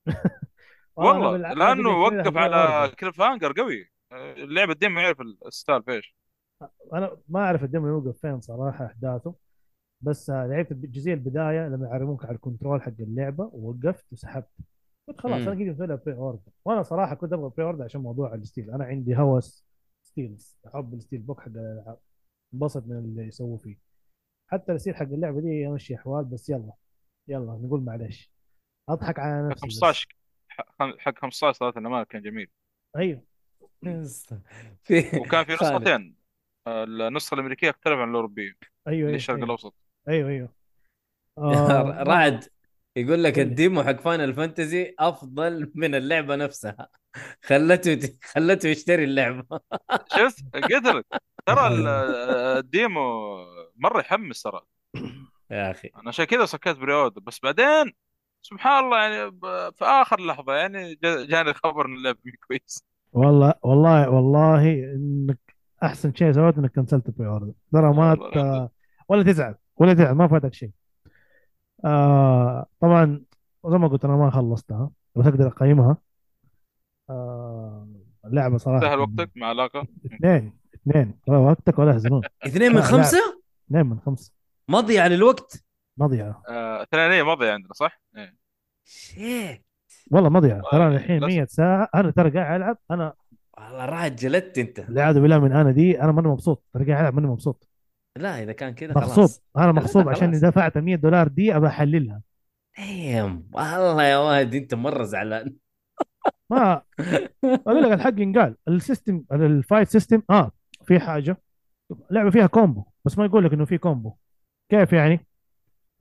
والله 0.96 1.36
لأنه 1.36 1.88
وقف 1.88 2.36
على. 2.36 2.92
cliffhanger 3.00 3.52
قوي. 3.52 3.90
اللعبة 4.12 4.72
ال 4.72 4.78
demo 4.78 5.00
يعرف 5.00 5.20
ال 5.46 5.52
style 5.52 5.82
فيش 5.82 6.16
أنا 6.92 7.16
ما 7.28 7.40
أعرف 7.40 7.64
ال 7.64 7.69
demo 7.69 7.86
يوقف 7.88 8.20
فين 8.20 8.40
صراحة 8.40 8.86
أحداثه. 8.86 9.34
بس 10.00 10.30
لعبت 10.30 10.72
الجزئية 10.72 11.14
البداية 11.14 11.68
لما 11.68 11.86
يعلموك 11.88 12.24
على 12.24 12.34
ال 12.34 12.40
control 12.40 12.82
حق 12.82 12.92
اللعبة 13.00 13.50
ووقفت 13.52 14.12
وسحبت. 14.12 14.50
قلت 15.08 15.20
خلاص. 15.20 15.34
أنا 15.34 15.44
قاعد 15.44 15.68
أسوي 15.68 15.96
pre-order 15.96 16.52
وأنا 16.64 16.82
صراحة 16.82 17.14
كنت 17.14 17.32
أبغى 17.32 17.50
pre-order 17.56 17.84
عشان 17.84 18.00
موضوع 18.00 18.34
ال 18.34 18.39
steel. 18.39 18.70
أنا 18.70 18.84
عندي 18.84 19.16
هوس 19.16 19.66
steels 20.02 20.58
أحب 20.66 20.94
ال 20.94 21.20
steelbook 21.20 21.40
حق 21.40 21.48
الالعاب 21.48 21.98
انبسط 22.54 22.86
من 22.86 22.96
اللي 22.98 23.22
يسووه 23.22 23.56
فيه. 23.56 23.78
حتى 24.50 24.72
ال 24.72 24.76
steel 24.76 24.96
حق 24.96 25.02
اللعبة 25.02 25.40
دي 25.40 25.48
يمشي 25.48 25.94
أحوال 25.94 26.24
بس 26.24 26.50
يلا 26.50 26.72
يلا 27.28 27.52
نقول 27.52 27.80
معلش 27.80 28.32
أضحك 28.88 29.18
على 29.18 29.48
نفسي 29.48 29.66
بس. 29.66 29.74
15 29.74 30.08
حق 30.98 31.18
15 31.18 31.52
صراحة 31.58 31.78
الامانه 31.80 32.04
كان 32.04 32.22
جميل. 32.22 32.50
أيوه. 32.96 33.22
في 34.84 34.98
وكان 35.20 35.44
في. 35.44 35.52
نسختين. 35.52 36.14
النسخة 36.68 37.34
الأمريكية 37.34 37.70
تختلف 37.70 37.98
عن 37.98 38.10
الأوروبية. 38.10 38.52
أيوه 38.88 39.10
للشرق 39.10 39.34
أيوه. 39.34 39.46
الأوسط. 39.46 39.74
أيوه 40.08 40.30
أيوه. 40.30 40.48
آه، 41.38 42.02
رعد 42.02 42.44
يقول 42.96 43.24
لك. 43.24 43.38
ال 43.38 43.47
demo 43.47 43.82
حق 43.82 44.00
Final 44.00 44.34
Fantasy 44.34 44.94
أفضل 44.98 45.72
من 45.74 45.94
اللعبة 45.94 46.36
نفسها. 46.36 46.88
خلته 47.44 48.12
خلته 48.24 48.68
يشتري 48.68 49.04
اللعبة. 49.04 49.60
شفت 50.16 50.44
لك 50.56 51.04
ترى 51.46 51.66
ال- 51.66 51.86
ال 52.58 52.67
demo 52.67 53.00
مرة 53.76 54.00
يحمس 54.00 54.42
ترى. 54.42 54.60
يا 55.50 55.70
أخي. 55.70 55.90
أنا 55.96 56.08
عشان 56.08 56.24
كذا 56.24 56.44
سكت 56.44 56.68
pre-order 56.76 57.20
بس 57.20 57.40
بعدين 57.42 57.92
سبحان 58.42 58.84
الله 58.84 59.02
يعني 59.02 59.30
ب- 59.30 59.70
في 59.74 59.84
آخر 59.84 60.20
لحظة 60.20 60.54
يعني 60.54 60.94
جا- 60.94 61.24
جاني 61.24 61.54
خبر 61.54 61.86
إن 61.86 61.94
اللعبة 61.94 62.18
كويس 62.48 62.84
والله 63.12 63.54
والله 63.62 64.10
والله 64.10 64.72
إنك 64.72 65.38
أحسن 65.82 66.14
شيء 66.14 66.32
سويته 66.32 66.58
إنك 66.60 66.72
كنسلت 66.74 67.08
ال 67.08 67.28
pre-order 67.28 67.52
ترى 67.72 67.92
ما. 67.92 68.68
ولا 69.08 69.22
تزعل. 69.22 69.54
ولا 69.78 69.94
تزعل 69.94 70.12
ما 70.14 70.28
فاتك 70.28 70.54
شيء. 70.54 70.70
آه 71.84 72.66
طبعا 72.80 73.22
زي 73.66 73.78
ما 73.78 73.88
قلت 73.88 74.04
أنا 74.04 74.16
ما 74.16 74.30
خلصتها 74.30 74.90
بس 75.16 75.26
أقدر 75.26 75.46
أقيمها. 75.48 75.96
آه 77.10 77.88
اللعبه 78.24 78.58
صراحة. 78.58 78.80
سهل 78.80 78.98
وقتك 78.98 79.30
مع 79.36 79.46
علاقة؟ 79.46 79.86
اثنين 80.06 80.58
اثنين. 80.74 81.18
ولا 81.28 81.38
وقتك 81.38 81.78
ولا 81.78 81.90
يحزنون. 81.90 82.22
اثنين 82.46 82.70
من 82.70 82.76
لا، 82.76 82.82
خمسة؟ 82.82 83.40
اثنين 83.70 83.86
من 83.86 84.00
خمسة. 84.00 84.32
مضيعة 84.68 85.08
للوقت؟ 85.08 85.64
مضيعة. 85.96 86.42
آه، 86.48 86.86
ثنائيه 86.92 87.22
ماضيه 87.22 87.52
عندنا 87.52 87.72
صح؟ 87.72 88.00
إيه. 88.16 88.36
شيت. 88.84 89.64
والله 90.10 90.28
مضيعة. 90.28 90.60
ترى 90.72 90.80
والله 90.84 90.96
الحين 90.96 91.16
للأسف. 91.18 91.34
100 91.36 91.44
ساعة. 91.46 91.88
أنا 91.94 92.10
ترى 92.10 92.30
قاعد 92.30 92.60
ألعب 92.60 92.78
أنا 92.90 93.12
والله 93.58 93.84
راحت 93.84 94.12
جلدت 94.12 94.58
أنت. 94.58 94.78
والعياذ 94.78 95.20
بالله 95.20 95.38
من 95.38 95.52
أنا 95.52 95.70
دي 95.72 96.02
أنا 96.02 96.12
ماني 96.12 96.28
مبسوط. 96.28 96.64
ترى 96.74 96.84
قاعد 96.84 97.00
ألعب 97.00 97.14
ماني 97.14 97.26
مبسوط. 97.26 97.67
لا 98.18 98.42
إذا 98.42 98.52
كان 98.52 98.74
كذا 98.74 98.94
مغصوب. 98.94 99.14
خلاص 99.14 99.42
أنا 99.56 99.72
مغصوب 99.72 100.08
عشان 100.08 100.28
خلاص. 100.30 100.40
دفعت 100.40 100.78
100 100.78 100.96
دولار 100.96 101.28
دي 101.28 101.56
ابى 101.56 101.66
أحللها. 101.66 102.22
دايم 102.78 103.48
والله 103.52 104.02
يا 104.02 104.16
واد 104.18 104.54
أنت 104.54 104.74
مرة 104.74 105.04
زعلان. 105.04 105.54
ما 106.50 106.82
أقول 107.44 107.82
لك 107.82 107.92
الحق 107.92 108.20
ينقال. 108.20 108.56
ال 108.68 108.76
system 108.76 109.24
ال 109.32 109.42
fight 109.42 109.88
system 109.88 110.22
آه 110.30 110.50
في 110.86 111.00
حاجة. 111.00 111.36
اللعبه 112.10 112.30
فيها 112.30 112.46
combo 112.46 112.84
بس 113.04 113.18
ما 113.18 113.24
يقول 113.24 113.44
لك 113.44 113.52
إنه 113.52 113.64
في 113.64 113.78
combo. 113.78 114.12
كيف 114.68 114.92
يعني؟ 114.92 115.26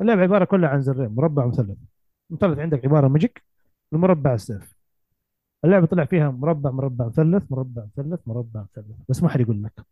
اللعبة 0.01 0.21
عبارة 0.21 0.45
كلها 0.45 0.69
عن 0.69 0.81
زرين 0.81 1.07
مربع 1.09 1.45
ومثلث 1.45 1.77
مثلث 2.29 2.59
عندك 2.59 2.85
عبارة 2.85 3.07
magic 3.07 3.43
المربع 3.93 4.33
السيف. 4.33 4.75
اللعبة 5.65 5.85
طلع 5.85 6.05
فيها 6.05 6.29
مربع 6.29 6.71
مربع 6.71 7.05
مثلث 7.05 7.43
مربع 7.51 7.83
مثلث 7.97 8.19
مربع 8.27 8.61
مثلث. 8.61 8.95
بس 9.09 9.23
ما 9.23 9.29
حد 9.29 9.39
يقول 9.39 9.63
لك. 9.63 9.85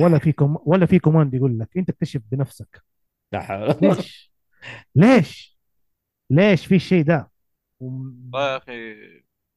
ولا 0.00 0.18
في 0.18 0.32
كوم 0.32 0.58
ولا 0.64 0.86
في 0.86 0.98
command 0.98 1.34
يقول 1.34 1.58
لك 1.58 1.76
أنت 1.76 1.90
اكتشف 1.90 2.22
بنفسك. 2.32 2.82
ليش؟ 3.82 4.32
ليش؟ 4.94 5.58
ليش 6.30 6.66
في 6.66 6.74
الشيء 6.74 7.04
ده؟ 7.04 7.30
والله 7.80 8.52
يا 8.52 8.56
أخي. 8.56 8.94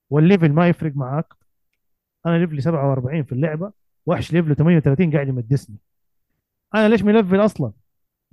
وال 0.10 0.22
level 0.22 0.52
ما 0.52 0.70
يفرق 0.70 0.96
معاك. 0.96 1.34
أنا 2.26 2.38
level 2.38 2.58
ي 2.58 2.62
47 2.62 3.24
في 3.24 3.32
اللعبة 3.32 3.72
وحش 4.06 4.34
level 4.34 4.50
ه 4.50 4.54
38 4.54 5.12
قاعد 5.14 5.28
يمدسني. 5.28 5.78
أنا 6.76 6.90
ليش 6.90 7.04
ملفل 7.04 7.46
أصلا؟ 7.46 7.72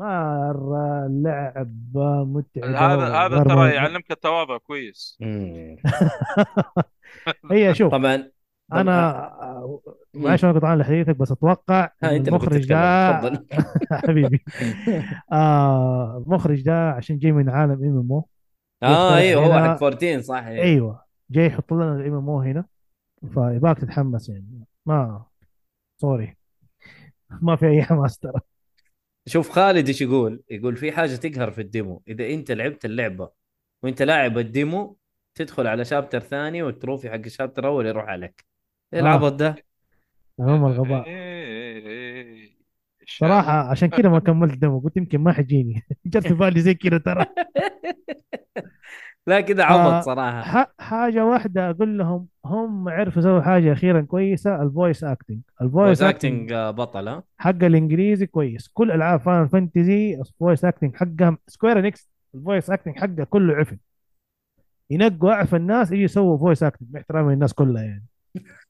مره 0.01 1.07
اللعبه 1.07 2.25
متعبه 2.25 2.79
هذا 2.79 3.15
هذا 3.15 3.45
ترى 3.45 3.75
يعلمك 3.75 4.11
التواضع 4.11 4.59
كويس. 4.59 5.19
هي 7.53 7.75
شوف. 7.75 7.93
طبعا 7.93 8.31
أنا 8.73 9.31
معلش 10.15 10.45
أنا 10.45 10.53
قطعا 10.53 10.79
لحديثك 10.79 11.17
بس 11.17 11.33
أتوقع 11.33 11.85
أنت 12.05 12.29
كنت 12.29 12.29
المخرج 12.29 12.69
ده 12.69 13.21
حبيبي. 14.07 14.45
آه 15.33 16.23
المخرج 16.27 16.63
ده 16.63 16.91
عشان 16.91 17.19
جاي 17.19 17.33
من 17.33 17.49
عالم 17.49 17.73
MMO. 17.73 18.29
آه 18.83 19.17
أيوه 19.17 19.47
هو 19.47 19.53
حق 19.53 19.85
14 19.85 20.21
صح. 20.21 20.45
أيوه 20.45 21.05
جاي 21.31 21.47
يحط 21.47 21.73
لنا 21.73 21.97
ال 21.97 22.15
MMO 22.15 22.41
هنا 22.41 22.65
فيباك 23.35 23.79
تتحمس 23.79 24.29
يعني. 24.29 24.65
ما 24.87 25.25
sorry. 26.01 26.37
ما 27.43 27.57
في 27.57 27.67
أي 27.67 27.83
حماس 27.83 28.19
ترى. 28.19 28.41
شوف 29.27 29.51
خالد 29.51 29.87
إيش 29.89 30.03
يقول؟ 30.03 30.43
يقول 30.51 30.77
في 30.77 30.93
حاجة 30.93 31.17
تقهر 31.17 31.51
في 31.51 31.61
ال 31.61 31.68
demo. 31.68 32.03
إذا 32.09 32.27
أنت 32.27 32.51
لعبت 32.51 32.85
اللعبة 32.85 33.31
وأنت 33.83 34.03
لاعب 34.03 34.39
ال 34.39 34.51
demo 34.51 34.97
تدخل 35.35 35.67
على 35.67 35.85
chapter 35.85 36.21
ثاني 36.21 36.63
وال 36.63 36.75
trophy 36.75 37.11
حق 37.11 37.15
ال 37.15 37.21
chapter 37.21 37.63
الأول 37.63 37.87
يروح 37.87 38.05
عليك. 38.05 38.54
إيه 38.93 39.01
آه. 39.01 39.03
العبط 39.03 39.33
ده 39.33 39.57
تمام 40.39 40.65
الغباء 40.67 41.07
إيه، 41.07 41.87
إيه. 41.87 42.55
صراحة 43.09 43.71
عشان 43.71 43.89
كذا 43.89 44.09
ما 44.09 44.19
كملت 44.19 44.59
demo 44.59 44.79
قلت 44.81 44.97
يمكن 44.97 45.19
ما 45.21 45.33
حيجيني 45.33 45.83
جت 46.07 46.27
في 46.27 46.35
بالي 46.35 46.61
زي 46.61 46.75
كذا 46.75 46.99
ترى 46.99 47.27
لا 49.27 49.41
كذا 49.41 49.63
آه. 49.71 49.97
عبط 49.97 50.05
صراحة 50.05 50.43
ح- 50.43 50.75
حاجة 50.79 51.25
واحدة 51.27 51.71
أقول 51.71 51.99
لهم 51.99 52.29
هم 52.45 52.89
عرفوا 52.89 53.21
يسووا 53.23 53.41
حاجة 53.41 53.73
أخيرا 53.73 54.01
كويسة 54.01 54.63
ال 54.63 54.70
voice 54.70 55.05
acting 55.05 55.41
ال 55.63 55.69
voice 55.69 55.99
voice 55.99 56.03
acting 56.03 56.43
acting 56.43 56.53
آه، 56.53 56.71
بطل 56.71 57.09
ها 57.09 57.25
حق 57.39 57.51
الإنجليزي 57.65 58.27
كويس 58.27 58.69
كل 58.69 58.91
ألعاب 58.91 59.21
Final 59.21 59.49
Fantasy 59.49 60.15
ال 60.21 60.28
voice 60.28 60.65
acting 60.65 60.97
حقها 60.97 61.39
Square 61.49 61.79
Enix 61.79 62.11
ال 62.35 62.41
voice 62.41 62.71
acting 62.71 62.97
حقها 62.99 63.25
كله 63.25 63.55
عفن 63.55 63.79
ينقوا 64.91 65.33
أعفن 65.33 65.57
الناس 65.57 65.93
يجي 65.93 66.03
يسووا 66.03 66.39
voice 66.39 66.63
acting 66.63 66.89
باحترام 66.91 67.31
الناس 67.31 67.55
كلها 67.55 67.83
يعني. 67.83 68.05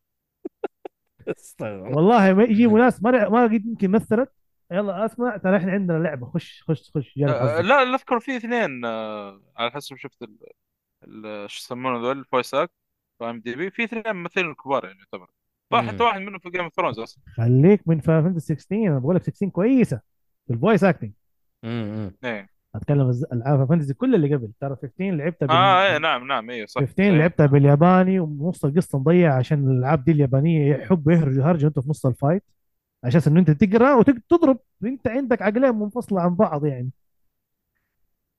والله 1.97 2.33
ما 2.33 2.43
يجيبوا 2.45 2.79
ناس 2.79 3.03
ما 3.03 3.29
ما 3.29 3.43
قد 3.45 3.67
يمكن 3.67 3.91
مثلت 3.91 4.33
يلا 4.73 5.05
اسمع 5.07 5.37
ترى 5.37 5.57
إحنا 5.57 5.73
عندنا 5.73 5.99
لعبة. 5.99 6.27
خش 6.27 6.63
خش 6.69 6.91
خش. 6.95 7.15
آه،. 7.19 7.61
لا 7.61 7.85
لا 7.85 7.95
اذكر 7.95 8.21
في 8.21 8.37
اثنين 8.37 8.85
آه، 8.85 9.41
على 9.57 9.71
حسب 9.71 9.97
شفت 9.97 10.23
ال- 10.23 10.39
ال- 11.05 11.51
شو 11.51 11.59
يسمونه 11.65 11.99
ذول 11.99 12.19
ال 12.19 12.25
voice 12.25 12.55
act 12.55 12.73
في 13.19 13.25
IMDb 13.31 13.71
في 13.71 13.85
اثنين 13.85 14.17
ممثلين 14.17 14.55
كبار 14.55 14.85
يعني 14.85 14.99
يعتبر. 14.99 15.31
حتى 15.73 16.03
واحد 16.03 16.21
منهم 16.21 16.39
في 16.39 16.51
Game 16.51 16.61
of 16.65 16.75
Thrones 16.75 16.99
أصلا. 16.99 17.23
خليك 17.37 17.89
من 17.89 18.01
Fantasy 18.01 18.55
16 18.55 18.73
أنا 18.89 18.99
بقول 18.99 19.17
لك 19.17 19.23
16 19.23 19.49
كويسة. 19.49 20.01
في 20.47 20.53
ال 20.53 20.58
voice 20.58 20.85
acting 20.85 21.13
مم. 21.63 22.17
إيه. 22.25 22.54
أتكلم 22.75 23.11
العاب 23.33 23.69
Fantasy 23.69 23.95
كل 23.95 24.15
اللي 24.15 24.35
قبل 24.35 24.53
ترى 24.61 24.77
15 24.77 25.11
لعبتها 25.15 25.47
بال... 25.47 25.57
آه 25.57 25.93
إيه 25.93 25.99
نعم 25.99 26.27
نعم 26.27 26.51
إيه 26.51 26.67
صح 26.67 26.81
15 26.81 27.03
إيه. 27.03 27.19
لعبتها 27.19 27.47
بالياباني 27.47 28.21
ونص 28.21 28.65
القصة 28.65 28.99
مضيع 28.99 29.37
عشان 29.37 29.71
الألعاب 29.71 30.05
دي 30.05 30.13
اليابانية 30.13 30.75
يحبوا 30.75 31.13
يهرجوا 31.13 31.45
هرجة 31.45 31.67
انت 31.67 31.79
في 31.81 31.91
نص 31.91 32.07
ال 32.07 32.13
fight 32.13 32.43
عشان 33.05 33.23
إنه 33.27 33.41
أنت 33.41 33.51
تقرأ 33.51 33.95
وتضرب 33.95 34.59
أنت 34.85 35.09
عندك 35.09 35.43
عقلين 35.43 35.75
منفصلة 35.75 36.21
عن 36.21 36.35
بعض 36.35 36.67
يعني. 36.67 36.91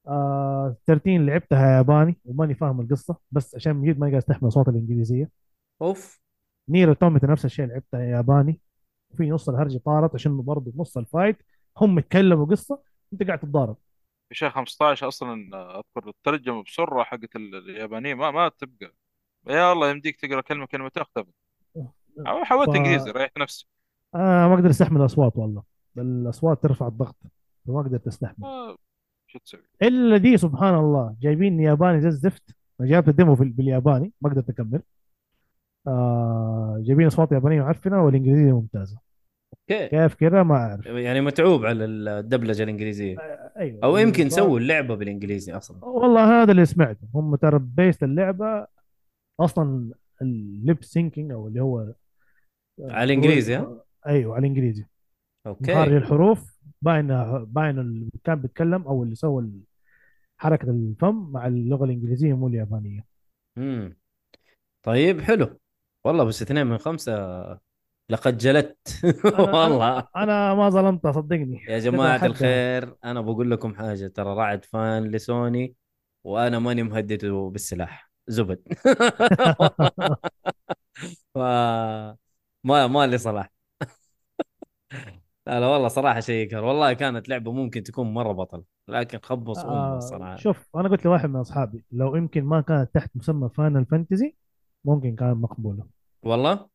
آه 0.07 0.75
13 0.85 1.17
لعبتها 1.17 1.77
ياباني 1.77 2.17
وماني 2.25 2.55
فاهم 2.55 2.81
القصة 2.81 3.15
بس 3.31 3.55
عشان 3.55 3.73
ما 3.73 4.07
قاعد 4.07 4.15
أستحمل 4.15 4.51
صوت 4.51 4.67
الإنجليزية. 4.67 5.29
أوف. 5.81 6.21
Nier 6.69 6.89
Automata 6.89 7.27
نفس 7.27 7.45
الشيء 7.45 7.65
لعبتها 7.65 7.99
ياباني 7.99 8.59
في 9.17 9.29
نص 9.29 9.49
الهرجة 9.49 9.77
طارت 9.77 10.15
عشان 10.15 10.41
برضه 10.41 10.73
نص 10.75 10.97
ال 10.97 11.04
fight 11.04 11.37
هم 11.77 11.99
يتكلموا 11.99 12.45
قصة 12.45 12.79
أنت 13.13 13.23
قاعد 13.23 13.39
تتضارب. 13.39 13.77
في 14.29 14.35
شيء 14.35 14.49
15 14.49 15.07
أصلا 15.07 15.33
أذكر 15.79 16.09
الترجمة 16.09 16.63
بسرعة 16.63 17.03
حقت 17.03 17.35
ال- 17.35 17.55
اليابانية 17.69 18.13
ما 18.13 18.31
ما 18.31 18.49
تبقى. 18.49 18.93
يا 19.47 19.73
الله 19.73 19.89
يمديك 19.89 20.21
تقرأ 20.21 20.41
كلمة 20.41 20.65
كلمتين 20.65 21.01
اختفت 21.01 21.27
حاولت 22.43 22.69
ف- 22.69 22.75
إنجليزي 22.75 23.11
ريحت 23.11 23.37
نفسي. 23.37 23.67
آه 24.15 24.47
ما 24.47 24.53
أقدر 24.53 24.69
أستحمل 24.69 24.99
الأصوات 25.01 25.33
والله. 25.37 25.63
الأصوات 25.97 26.63
ترفع 26.63 26.87
الضغط 26.87 27.15
فما 27.67 27.81
قدرت 27.81 28.07
استحمل 28.07 28.45
آه، 28.45 28.77
شو 29.27 29.39
تسوي؟ 29.39 29.61
إلا 29.81 30.17
دي 30.17 30.37
سبحان 30.37 30.75
الله 30.75 31.15
جايبين 31.21 31.59
ياباني 31.59 32.01
زي 32.01 32.07
الزفت. 32.07 32.55
أنا 32.79 32.89
جابت 32.89 33.07
ال 33.07 33.13
demo 33.13 33.33
بالياباني 33.35 34.11
ما 34.21 34.29
قدرت 34.29 34.49
أكمل. 34.49 34.81
آه 35.87 36.77
جايبين 36.85 37.07
أصوات 37.07 37.31
يابانية 37.31 37.61
معفنة 37.61 38.03
والإنجليزية 38.05 38.51
ممتازة. 38.59 38.97
okay. 39.71 39.87
كيف 39.87 40.15
كذا 40.15 40.43
ما 40.43 40.55
أعرف. 40.55 40.85
يعني 40.85 41.21
متعوب 41.21 41.65
على 41.65 41.85
الدبلجة 41.85 42.63
الإنجليزية. 42.63 43.17
أيوه. 43.57 43.79
أو 43.83 43.97
يمكن 43.97 44.29
سووا 44.29 44.59
اللعبة 44.59 44.95
بالإنجليزي 44.95 45.53
أصلا. 45.53 45.85
والله 45.85 46.41
هذا 46.41 46.51
اللي 46.51 46.65
سمعته. 46.65 47.07
هم 47.13 47.35
ترى 47.35 47.59
base 47.59 48.03
اللعبة 48.03 48.67
أصلا 49.39 49.91
ال 50.21 50.37
lip 50.37 50.83
syncing 50.83 51.31
أو 51.31 51.47
اللي 51.47 51.59
هو 51.61 51.93
على 52.81 53.13
الإنجليزي، 53.13 53.55
ها؟ 53.55 53.83
أيوه 54.07 54.35
على 54.35 54.47
الإنجليزي. 54.47 54.85
مخارج 55.45 55.69
okay 55.69 55.97
الحروف 55.97 56.59
باين 56.81 57.07
باين 57.43 57.79
اللي 57.79 58.09
كان 58.23 58.41
بيتكلم 58.41 58.81
أو 58.81 59.03
اللي 59.03 59.15
سوى 59.15 59.49
حركة 60.41 60.69
الفم 60.69 61.31
مع 61.31 61.47
اللغة 61.47 61.85
الإنجليزية 61.85 62.33
مو 62.33 62.47
اليابانية. 62.47 63.05
امم 63.57 63.97
طيب 64.85 65.21
حلو. 65.21 65.59
والله 66.05 66.23
بس 66.23 66.41
اثنين 66.41 66.67
من 66.67 66.77
خمسة 66.77 67.13
لقد 68.09 68.37
جلدت. 68.37 69.01
والله. 69.39 70.07
أنا 70.15 70.53
ما 70.53 70.69
ظلمتها 70.69 71.11
صدقني. 71.11 71.63
يا 71.67 71.79
جماعة 71.79 72.15
أتحدى. 72.15 72.31
الخير 72.31 72.95
أنا 73.03 73.21
بقول 73.21 73.51
لكم 73.51 73.75
حاجة 73.75 74.07
ترى 74.07 74.35
رعد 74.35 74.65
فان 74.65 75.11
لسوني 75.11 75.75
وأنا 76.23 76.59
ماني 76.59 76.83
مهدده 76.83 77.49
بالسلاح. 77.53 78.11
زبد. 78.27 78.61
ف... 81.33 81.37
ما 82.63 82.87
ما 82.87 83.07
لي 83.07 83.17
صلاح. 83.17 83.51
لا 85.47 85.59
لا 85.59 85.67
والله 85.67 85.87
صراحة 85.87 86.19
شيء 86.19 86.47
يقهر 86.47 86.63
والله 86.63 86.93
كانت 86.93 87.29
لعبة 87.29 87.51
ممكن 87.51 87.83
تكون 87.83 88.13
مرة 88.13 88.31
بطل 88.31 88.63
لكن 88.87 89.19
خبص 89.23 89.57
أمه 89.57 89.73
آه 89.73 89.97
الصراحة 89.97 90.35
شوف 90.35 90.67
أنا 90.75 90.89
قلت 90.89 91.05
لواحد 91.05 91.29
من 91.29 91.35
أصحابي 91.35 91.83
لو 91.91 92.15
يمكن 92.15 92.43
ما 92.43 92.61
كانت 92.61 92.93
تحت 92.93 93.11
مسمى 93.15 93.49
Final 93.49 93.85
Fantasy 93.85 94.35
ممكن 94.85 95.15
كانت 95.15 95.37
مقبولة. 95.37 95.83
والله؟ 96.23 96.67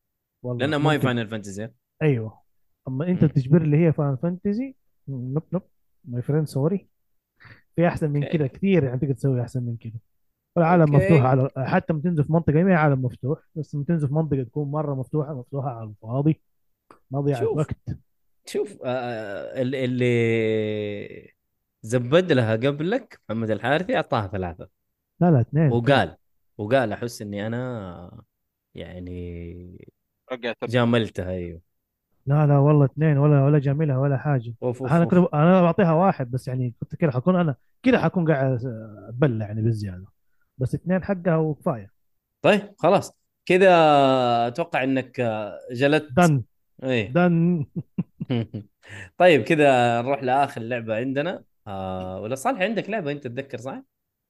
والله 0.42 0.66
لأنها 0.66 0.78
ما 0.78 0.92
هي. 0.92 1.00
فاينل 1.00 1.28
فانتزي 1.28 1.68
أيوه 2.02 2.40
أما 2.88 3.08
أنت. 3.08 3.24
تجيب 3.24 3.62
لي 3.62 3.86
هي 3.86 3.92
Final 3.92 4.18
Fantasy 4.18 4.74
nope 5.08 5.44
nope 5.52 5.62
my 6.04 6.22
friend 6.22 6.46
sorry 6.48 6.88
في 7.76 7.88
أحسن 7.88 8.10
من. 8.10 8.24
كذا 8.24 8.46
كثير 8.46 8.84
يعني 8.84 9.00
تقدر 9.00 9.12
تسوي 9.14 9.40
أحسن 9.42 9.62
من 9.62 9.76
كذا 9.76 9.98
والعالم 10.56 10.94
okay. 10.94 11.04
مفتوح 11.04 11.22
على 11.26 11.48
حتى 11.56 11.92
لما 11.92 12.02
تنزل 12.02 12.24
في 12.24 12.32
منطقة 12.32 12.62
ما 12.62 12.70
هي 12.70 12.74
عالم 12.74 13.02
مفتوح 13.04 13.38
بس 13.54 13.74
لما 13.74 13.84
تنزل 13.84 14.08
في 14.08 14.14
منطقة 14.14 14.42
تكون 14.42 14.70
مرة 14.70 14.94
مفتوحة 14.94 15.34
مفتوحة 15.34 15.68
على 15.70 15.88
الفاضي 15.88 16.40
مضيعه 17.10 17.40
شوف. 17.40 17.56
وقت 17.56 17.76
شوف 18.46 18.78
آه، 18.84 19.62
اللي- 19.62 19.84
اللي 19.84 21.32
زبد 21.82 22.32
لها 22.32 22.52
قبلك 22.56 23.20
محمد 23.28 23.50
الحارثي 23.50 23.96
أعطاها 23.96 24.26
ثلاثة 24.26 24.68
لا 25.20 25.30
لا 25.30 25.40
اثنين 25.40 25.72
وقال 25.72 26.16
وقال 26.58 26.92
أحس 26.92 27.22
إني 27.22 27.46
أنا 27.46 28.22
يعني 28.74 29.90
رجعت 30.32 30.64
جاملتها 30.64 31.30
أيوه. 31.30 31.60
لا 32.26 32.46
لا 32.46 32.58
والله 32.58 32.84
اثنين 32.84 33.18
ولا 33.18 33.44
ولا 33.44 33.58
جاملها 33.58 33.98
ولا 33.98 34.18
حاجة. 34.18 34.54
أوف 34.62 34.82
أوف 34.82 34.92
أنا 34.92 35.04
أوف. 35.04 35.14
كنت 35.14 35.34
أنا 35.34 35.62
بعطيها 35.62 35.92
واحد 35.92 36.30
بس 36.30 36.48
يعني 36.48 36.74
كنت 36.80 36.94
كده 36.94 37.10
حكون 37.10 37.36
أنا 37.36 37.54
كده 37.82 37.98
حكون 37.98 38.32
قاعد 38.32 38.60
اتبلع 39.08 39.46
يعني 39.46 39.62
بالزيادة. 39.62 40.04
بس 40.58 40.74
اثنين 40.74 41.04
حقها 41.04 41.36
وكفاية. 41.36 41.90
طيب 42.42 42.74
خلاص. 42.78 43.12
كذا 43.46 43.68
أتوقع 44.48 44.84
إنك 44.84 45.20
جلدت. 45.72 46.12
دن. 46.12 46.42
إيه. 46.82 47.08
done. 47.12 47.66
طيب 49.18 49.42
كذا 49.42 50.02
نروح 50.02 50.22
لآخر 50.22 50.60
لعبة 50.60 50.96
عندنا. 50.96 51.42
آه 51.66 52.20
ولا 52.20 52.34
صالح 52.34 52.60
عندك 52.60 52.90
لعبة 52.90 53.12
أنت 53.12 53.24
تتذكر 53.24 53.58
صح؟ 53.58 53.82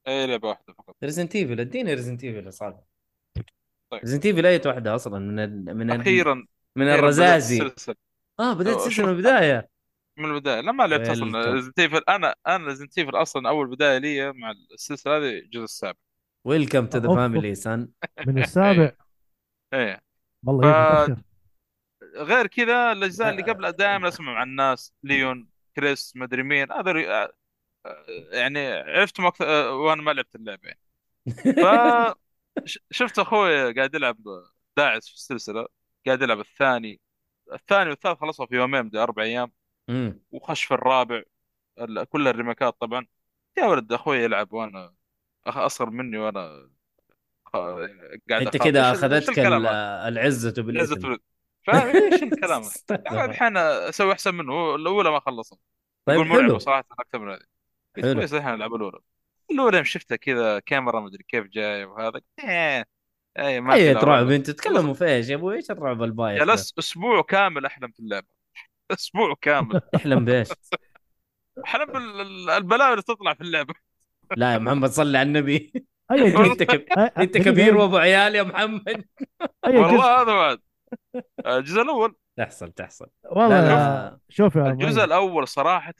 اي 0.08 0.26
لعبة 0.26 0.48
واحدة 0.48 0.72
فقط. 0.78 0.96
Resident 1.04 1.36
Evil 1.36 1.60
اديني 1.60 1.94
Resident 1.94 2.24
Evil 2.24 2.46
يا 2.46 2.50
صالح. 2.50 2.80
Resident 3.94 4.26
Evil 4.26 4.46
أي 4.46 4.60
واحدة 4.66 4.94
أصلا 4.94 5.18
من 5.18 5.38
ال... 5.38 5.76
من 5.76 5.90
ال... 5.90 6.00
أخيرا 6.00 6.34
من 6.76 6.84
بدأت 6.84 6.98
الرزازي. 6.98 7.62
السلسلة. 7.62 7.94
آه 8.40 8.52
بدأت 8.52 8.76
السلسله. 8.76 9.06
من 9.06 9.12
البداية. 9.12 9.68
من 10.16 10.24
البداية. 10.24 10.60
لما 10.60 10.86
لعبت 10.86 11.08
أصلا. 11.08 11.52
Resident 11.52 11.78
Evil 11.78 12.02
أنا 12.08 12.34
أنا 12.46 12.66
Resident 12.66 12.98
Evil 12.98 13.16
أصلا 13.16 13.48
أول 13.48 13.66
بداية 13.66 13.98
لي 13.98 14.32
مع 14.32 14.50
السلسلة 14.50 15.16
هذه 15.16 15.38
الجزء 15.38 15.64
السابع. 15.64 15.98
welcome 16.44 16.86
to 16.86 16.98
the 16.98 17.08
family. 17.14 17.54
son 17.54 17.88
من 18.26 18.42
السابع؟ 18.42 18.92
إيه. 19.74 20.00
والله 20.46 21.06
ف- 21.06 21.16
غير 22.16 22.46
كذا 22.46 22.92
الأجزاء 22.92 23.30
اللي 23.30 23.42
آه. 23.42 23.46
قبلها 23.46 23.70
دائما 23.70 24.08
أسمع 24.08 24.38
عن 24.38 24.48
الناس 24.48 24.92
ليون 25.02 25.48
كريس 25.76 26.12
مدري 26.16 26.42
مين. 26.42 26.72
هذا 26.72 26.92
ري- 26.92 27.10
آه، 27.10 27.32
آه، 27.86 28.04
يعني 28.32 28.66
عرفتهم 28.72 29.26
أكثر 29.26 29.46
وأنا 29.72 30.02
ما 30.02 30.10
لعبت 30.10 30.34
اللعبة. 30.34 30.68
يعني 30.68 30.80
ف 31.62 31.64
شفت 32.90 33.18
أخوي 33.18 33.72
قاعد 33.72 33.94
يلعب 33.94 34.16
داعس 34.76 35.08
في 35.08 35.14
السلسلة 35.14 35.66
قاعد 36.06 36.22
يلعب 36.22 36.40
الثاني 36.40 37.00
الثاني 37.52 37.90
والثالث 37.90 38.18
خلصوا 38.20 38.46
في 38.46 38.54
يومين 38.54 38.82
بدي 38.88 38.98
أربع 38.98 39.22
أيام 39.22 39.52
مم. 39.88 40.20
وخش 40.30 40.64
في 40.64 40.74
الرابع 40.74 41.22
ال- 41.80 42.04
كل 42.04 42.28
الريميكات 42.28 42.76
طبعا 42.80 43.06
يا 43.58 43.64
ولد 43.66 43.92
أخوي 43.92 44.18
يلعب 44.18 44.52
وأنا 44.52 44.94
أصغر 45.46 45.90
مني 45.90 46.18
وأنا 46.18 46.70
قاعد 47.54 48.42
أنت. 48.42 48.56
كذا 48.56 48.92
أخذتك؟ 48.92 49.38
العزة 50.76 51.08
ولد. 51.08 51.20
فاهم 51.66 51.96
إيش 52.12 52.22
الكلام 52.22 52.62
هذا؟ 52.90 53.24
الحين 53.24 53.56
أسوي 53.56 54.12
أحسن 54.12 54.34
منه 54.34 54.74
الأولى 54.74 55.10
ما 55.10 55.20
خلصها 55.20 55.58
طيب 56.06 56.16
يقول 56.16 56.28
مرعبه 56.28 56.58
صراحة 56.58 56.84
أكثر 56.98 57.18
من 57.18 57.30
هذه. 57.32 58.14
كويس 58.14 58.34
الحين 58.34 58.54
العب 58.54 58.74
الأولى 58.74 58.98
الاولى 59.50 59.76
يوم 59.76 59.84
شفتها 59.84 60.16
كذا 60.16 60.58
كاميرا 60.58 61.00
مدري 61.00 61.24
كيف 61.28 61.46
جاية 61.46 61.84
وهذا. 61.84 62.20
إيه 62.44 62.84
إيه 63.38 63.60
ما 63.60 63.74
اي 63.74 63.92
رعب. 63.92 64.30
أنتوا 64.30 64.54
تتكلموا 64.54 64.94
في 64.94 65.04
إيش 65.04 65.28
يا 65.28 65.34
أبوي 65.34 65.56
إيش 65.56 65.70
الرعب 65.70 66.02
البايخ؟ 66.02 66.44
جلست 66.44 66.78
أسبوع 66.78 67.22
كامل 67.22 67.66
أحلم 67.66 67.90
في 67.90 68.00
اللعبة. 68.00 68.26
أسبوع 68.90 69.34
كامل. 69.40 69.80
أحلم 69.96 70.24
بإيش؟ 70.24 70.48
أحلم 71.64 71.86
بالبلاوي 71.92 72.92
اللي 72.92 73.02
تطلع 73.02 73.34
في 73.34 73.40
اللعبة. 73.40 73.74
لا 74.36 74.52
يا 74.52 74.58
محمد 74.58 74.90
صلي 74.90 75.18
على 75.18 75.26
النبي. 75.26 75.72
أي 76.10 76.36
أنت 76.36 76.62
أنت 77.18 77.38
كبير 77.38 77.76
وأبو 77.76 77.96
عيال 77.96 78.34
يا 78.34 78.42
محمد. 78.42 79.04
أي 79.66 79.78
والله 79.78 80.22
هذا 80.22 80.32
بعد. 80.32 80.60
الجزء 81.46 81.82
الأول. 81.82 82.16
تحصل 82.36 82.72
تحصل. 82.72 83.06
والله. 83.24 84.18
شوف 84.28 84.56
يا 84.56 84.70
الجزء 84.70 85.04
الأول 85.04 85.48
صراحة 85.48 85.94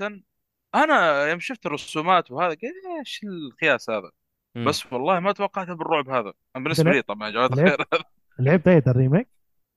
أنا 0.74 1.26
يوم 1.26 1.40
شفت 1.40 1.66
الرسومات 1.66 2.30
وهذا 2.30 2.48
قلت 2.50 2.62
إيش 2.98 3.20
القياس 3.24 3.90
هذا؟ 3.90 4.10
مم. 4.54 4.64
بس 4.68 4.92
والله 4.92 5.20
ما 5.20 5.32
توقعتها 5.32 5.74
بالرعب 5.74 6.08
هذا. 6.08 6.32
أنا 6.56 6.64
بالنسبة 6.64 6.90
لي 6.92 7.02
طبعا 7.02 7.28
يا 7.28 7.32
جماعة 7.32 7.48
لعبت؟ 7.48 7.58
الخير 7.60 7.86
لعبت 8.38 8.68
إيه 8.68 8.82
الريميك 8.86 9.28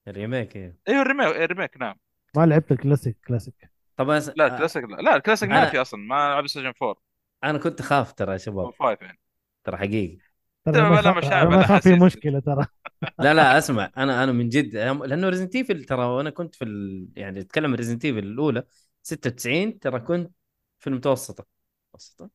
الريميك 0.08 0.56
إيه. 0.56 0.78
أيوه 0.90 1.02
ال 1.02 1.06
remake 1.06 1.28
ال 1.36 1.42
remake 1.42 1.78
نعم. 1.78 1.96
ما 2.38 2.46
لعبت 2.46 2.72
ال 2.72 2.78
classic 2.78 3.18
classic. 3.28 3.70
طبعا 3.98 4.20
س... 4.20 4.30
لا 4.36 4.48
الكلاسيك 4.48 4.84
لا. 4.84 4.96
لا 4.96 5.16
الكلاسيك 5.16 5.50
ما 5.50 5.66
أنا- 5.68 5.72
في 5.72 5.82
أصلا. 5.82 6.00
ما 6.00 6.28
ألعب 6.34 6.48
سجن 6.48 6.74
4 6.82 6.96
أنا 7.44 7.58
كنت 7.58 7.82
أخاف 7.82 8.14
ترى 8.14 8.32
يا 8.32 8.38
شباب. 8.38 8.72
5 8.80 8.98
يعني. 9.02 9.20
ترى 9.64 9.78
حقيقي. 9.78 10.18
ترى 10.66 10.74
لا، 10.78 10.90
ما 10.90 11.02
لا 11.02 11.12
مشاعر 11.18 11.50
ما 11.50 11.80
في. 11.80 11.94
مشكلة 11.94 12.40
ترى. 12.40 12.66
لا 13.20 13.34
لا 13.34 13.58
أسمع. 13.58 13.92
أنا 13.98 14.24
أنا 14.24 14.32
من 14.32 14.50
جد 14.50 14.76
لأنه 14.76 15.30
Resident 15.30 15.56
Evil 15.56 15.84
ترى 15.84 16.06
وأنا 16.06 16.30
كنت 16.30 16.56
في 16.56 16.66
ال... 16.66 17.08
يعني 17.16 17.40
أتكلم 17.40 17.66
عن 17.72 17.76
Resident 17.76 18.06
Evil 18.06 18.20
الأولى 18.20 18.64
96 19.04 19.80
ترى 19.80 20.00
كنت 20.00 20.32
في 20.84 20.88
المتوسطة. 20.90 21.46
متوسطة. 21.90 22.30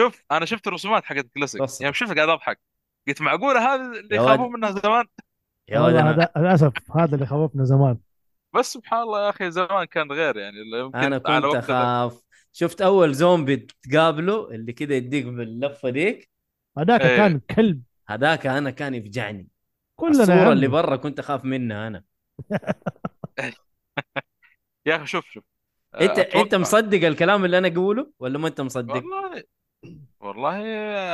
شوف 0.00 0.24
أنا 0.32 0.44
شفت 0.46 0.66
الرسومات 0.66 1.04
حقت 1.04 1.24
الكلاسيك 1.24 1.62
بس. 1.62 1.80
يوم 1.80 1.92
شفت 1.92 2.16
قاعد 2.16 2.28
أضحك. 2.28 2.60
قلت 3.08 3.20
معقولة 3.22 3.74
هذا 3.74 4.00
اللي 4.00 4.16
يا 4.16 4.20
ولد. 4.20 4.40
منها 4.40 4.70
زمان؟ 4.70 5.04
يا 5.68 5.80
ولد 5.80 5.94
والله 5.94 6.00
أنا 6.00 6.10
هذا 6.10 6.32
للأسف 6.36 6.72
هذا 6.96 7.14
اللي 7.14 7.26
خوفنا 7.26 7.64
زمان. 7.64 7.98
بس 8.54 8.72
سبحان 8.72 9.02
الله 9.02 9.24
يا 9.24 9.30
أخي 9.30 9.50
زمان 9.50 9.84
كان 9.84 10.12
غير 10.12 10.36
يعني. 10.36 10.56
يمكن 10.80 10.98
أنا 10.98 11.22
على 11.26 11.42
كنت 11.42 11.54
وقت. 11.54 11.56
أخاف. 11.56 12.22
شفت 12.52 12.82
أول 12.82 13.14
زومبي 13.14 13.56
تقابله 13.56 14.50
اللي 14.50 14.72
كذا 14.72 14.94
يديك 14.94 15.24
باللفة 15.24 15.88
ذيك 15.88 16.30
هذاك 16.78 17.00
إيه. 17.00 17.16
كان 17.16 17.40
كلب. 17.40 17.82
هذاك 18.08 18.46
أنا 18.46 18.70
كان 18.70 18.94
يفجعني. 18.94 19.48
كلنا 19.96 20.16
يا 20.16 20.22
الصورة 20.22 20.52
عمي. 20.52 20.52
اللي 20.52 20.68
برا 20.68 20.96
كنت 20.96 21.18
أخاف 21.18 21.44
منها 21.44 21.86
أنا. 21.88 22.04
يا 24.86 24.96
أخي 24.96 25.06
شوف 25.06 25.24
شوف. 25.26 25.44
انت 26.00 26.18
أتوقع- 26.18 26.36
انت 26.36 26.54
مصدق 26.54 27.06
الكلام 27.06 27.44
اللي 27.44 27.58
أنا 27.58 27.68
أقوله 27.68 28.12
ولا 28.18 28.38
ما 28.38 28.48
أنت 28.48 28.60
مصدق؟ 28.60 29.04
والله 29.04 29.44
والله 30.20 30.56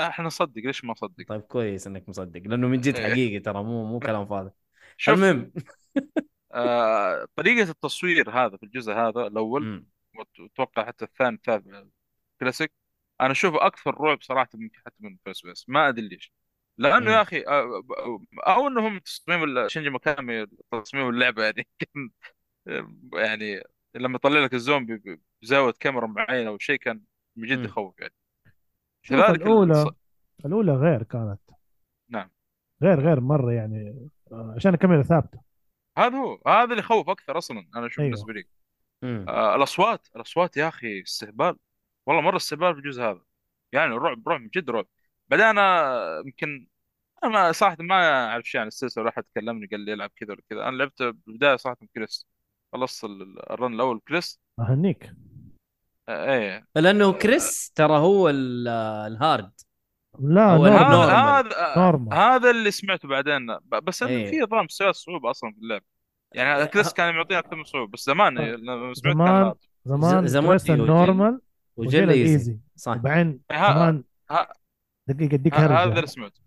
إحنا 0.09 0.27
نصدق 0.27 0.59
ليش 0.63 0.85
ما 0.85 0.93
نصدق 0.93 1.27
طيب 1.27 1.41
كويس 1.41 1.87
إنك 1.87 2.09
مصدق 2.09 2.41
لأنه 2.47 2.67
من 2.69 2.81
جد 2.81 2.97
إيه. 2.97 3.01
حقيقي 3.01 3.41
ترى 3.41 3.63
مو 3.65 3.85
مو 3.85 4.01
كلام 4.01 4.27
فاضي 4.27 4.51
المهم 5.09 5.53
آه 6.55 7.27
طريقة 7.37 7.71
التصوير 7.71 8.31
هذا 8.31 8.57
في 8.57 8.63
الجزء 8.63 8.93
هذا 8.93 9.21
الأول 9.27 9.67
مم. 9.67 9.87
وأتوقع 10.39 10.87
حتى 10.87 11.05
الثاني 11.05 11.37
الثالث 11.37 11.89
كلاسيك 12.41 12.73
أنا 13.21 13.33
أشوفه 13.33 13.67
أكثر 13.67 13.95
رعب 14.01 14.23
صراحة 14.23 14.49
ممكن 14.55 14.81
حتى 14.87 14.97
من 15.01 15.17
first 15.25 15.47
person 15.47 15.65
ما 15.69 15.89
أدري 15.89 16.09
ليش 16.09 16.33
لأنه 16.79 17.11
مم. 17.11 17.17
يا 17.17 17.23
أخي 17.23 17.47
آه، 17.49 17.83
أو 18.49 18.69
أنهم 18.69 18.99
تصميم 18.99 19.45
ال- 19.45 19.71
شينجي 19.71 19.91
ميكامي 19.91 20.47
تصميم 20.73 21.09
اللعبة 21.09 21.45
يعني 21.47 21.69
كان 21.79 22.11
يعني 23.15 23.63
لما 23.97 24.17
يطلع 24.17 24.41
لك 24.41 24.55
الزومبي 24.55 24.97
ب- 24.97 25.21
بزاوية 25.43 25.73
كاميرا 25.81 26.07
معينة 26.07 26.51
أو 26.51 26.59
شيء 26.59 26.77
كان 26.77 27.01
من 27.37 27.49
جد. 27.49 27.65
يخوف 27.65 28.01
يعني. 28.01 28.13
شوف 29.03 29.17
كذلك 29.17 29.43
الأولى 29.43 29.85
الص- 29.85 29.95
الأولى 30.47 30.73
غير 30.73 31.03
كانت. 31.03 31.41
نعم. 32.09 32.31
غير 32.83 33.01
غير 33.01 33.21
مرة 33.21 33.53
يعني 33.53 34.09
آه، 34.33 34.55
عشان 34.57 34.75
الكاميرا 34.75 35.03
ثابتة. 35.03 35.41
هذا 35.99 36.17
هو 36.19 36.43
هذا 36.47 36.65
اللي 36.65 36.79
يخوف 36.79 37.09
أكثر 37.09 37.39
أصلا 37.39 37.69
أنا 37.77 37.87
أشوف 37.87 38.01
أيوه. 38.01 38.11
بالنسبة 38.11 38.33
لي. 38.33 38.45
آه 39.29 39.57
الأصوات 39.57 40.09
الأصوات 40.17 40.57
يا 40.57 40.69
أخي 40.69 41.03
استهبال. 41.03 41.57
والله 42.07 42.23
مرة 42.23 42.37
استهبال 42.37 42.73
في 42.75 42.81
الجزء 42.81 43.03
هذا. 43.03 43.23
يعني 43.73 43.95
رعب 43.95 44.29
رعب 44.29 44.51
جد 44.55 44.71
رعب. 44.71 44.87
بعدين 45.29 45.47
أنا 45.47 46.23
يمكن 46.27 46.69
أنا 47.25 47.53
صراحة 47.53 47.77
ما 47.81 48.27
أعرف 48.31 48.45
شيء 48.49 48.61
عن 48.61 48.67
السلسله 48.67 49.03
ولا 49.03 49.11
أحد 49.13 49.25
كلمني 49.35 49.67
قال 49.67 49.81
لي 49.81 49.93
العب 49.95 50.11
كذا 50.17 50.33
ولا 50.33 50.43
كذا. 50.51 50.69
أنا 50.69 50.77
لعبت 50.77 51.03
بالبداية 51.03 51.57
صراحة 51.57 51.79
كريس 51.95 52.27
خلصت 52.73 53.05
ال- 53.05 53.51
ال 53.53 53.58
run 53.58 53.75
الأول. 53.75 54.01
كريس؟ 54.09 54.41
أهنيك. 54.61 55.13
آه 56.09 56.33
إيه. 56.33 56.67
لأنه 56.77 57.13
كريس 57.13 57.71
ترى 57.75 57.99
هو 57.99 58.29
ال- 58.29 58.69
ال 59.13 59.19
hard. 59.19 59.53
لا 60.21 60.45
هو. 60.51 60.65
هذا 60.65 61.07
هذا 61.07 61.75
normal. 61.77 62.15
هذا 62.15 62.51
اللي 62.51 62.71
سمعته 62.71 63.09
بعدين. 63.09 63.47
بس 63.83 64.03
إنه 64.03 64.11
إيه. 64.13 64.31
في 64.31 64.39
نظام 64.39 64.65
مستويات 64.65 64.95
صعوبة 64.95 65.31
أصلا 65.31 65.53
في 65.53 65.59
اللعبه 65.59 65.85
يعني 66.35 66.67
كريس 66.67 66.93
كان 66.93 67.15
معطينا 67.15 67.39
أكثر 67.41 67.57
من 67.57 67.65
صعوبة 67.65 67.93
بس 67.93 68.05
زمان 68.07 68.39
آه. 68.39 68.43
لما 68.57 68.95
سمعت 68.95 69.15
زمان. 69.17 69.55
زمان 69.85 70.27
زمان 70.27 70.49
كريس 70.49 70.71
ال 70.71 71.41
normal 71.77 71.89
وجيل 72.07 72.11
وجيل 72.11 72.32
easy. 72.32 72.59
صح. 72.77 72.95
كمان 72.95 73.41
ها- 73.51 74.53
دقيقة 75.09 75.35
اديك 75.35 75.55
هذا 75.55 75.85
اللي 75.85 76.07
سمعته. 76.07 76.41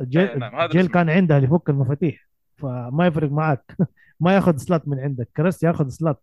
جيل, 0.00 0.28
إيه، 0.28 0.36
نعم، 0.36 0.68
جيل. 0.68 0.86
كان 0.88 1.10
عندها 1.10 1.36
اللي 1.38 1.48
يفك 1.48 1.68
المفاتيح 1.70 2.28
فما 2.56 3.06
يفرق 3.06 3.30
معك 3.30 3.76
ما 4.24 4.34
ياخذ 4.34 4.56
slots 4.56 4.88
من 4.88 5.00
عندك. 5.00 5.28
كريس 5.36 5.62
ياخذ 5.62 5.88
slots 5.88 6.22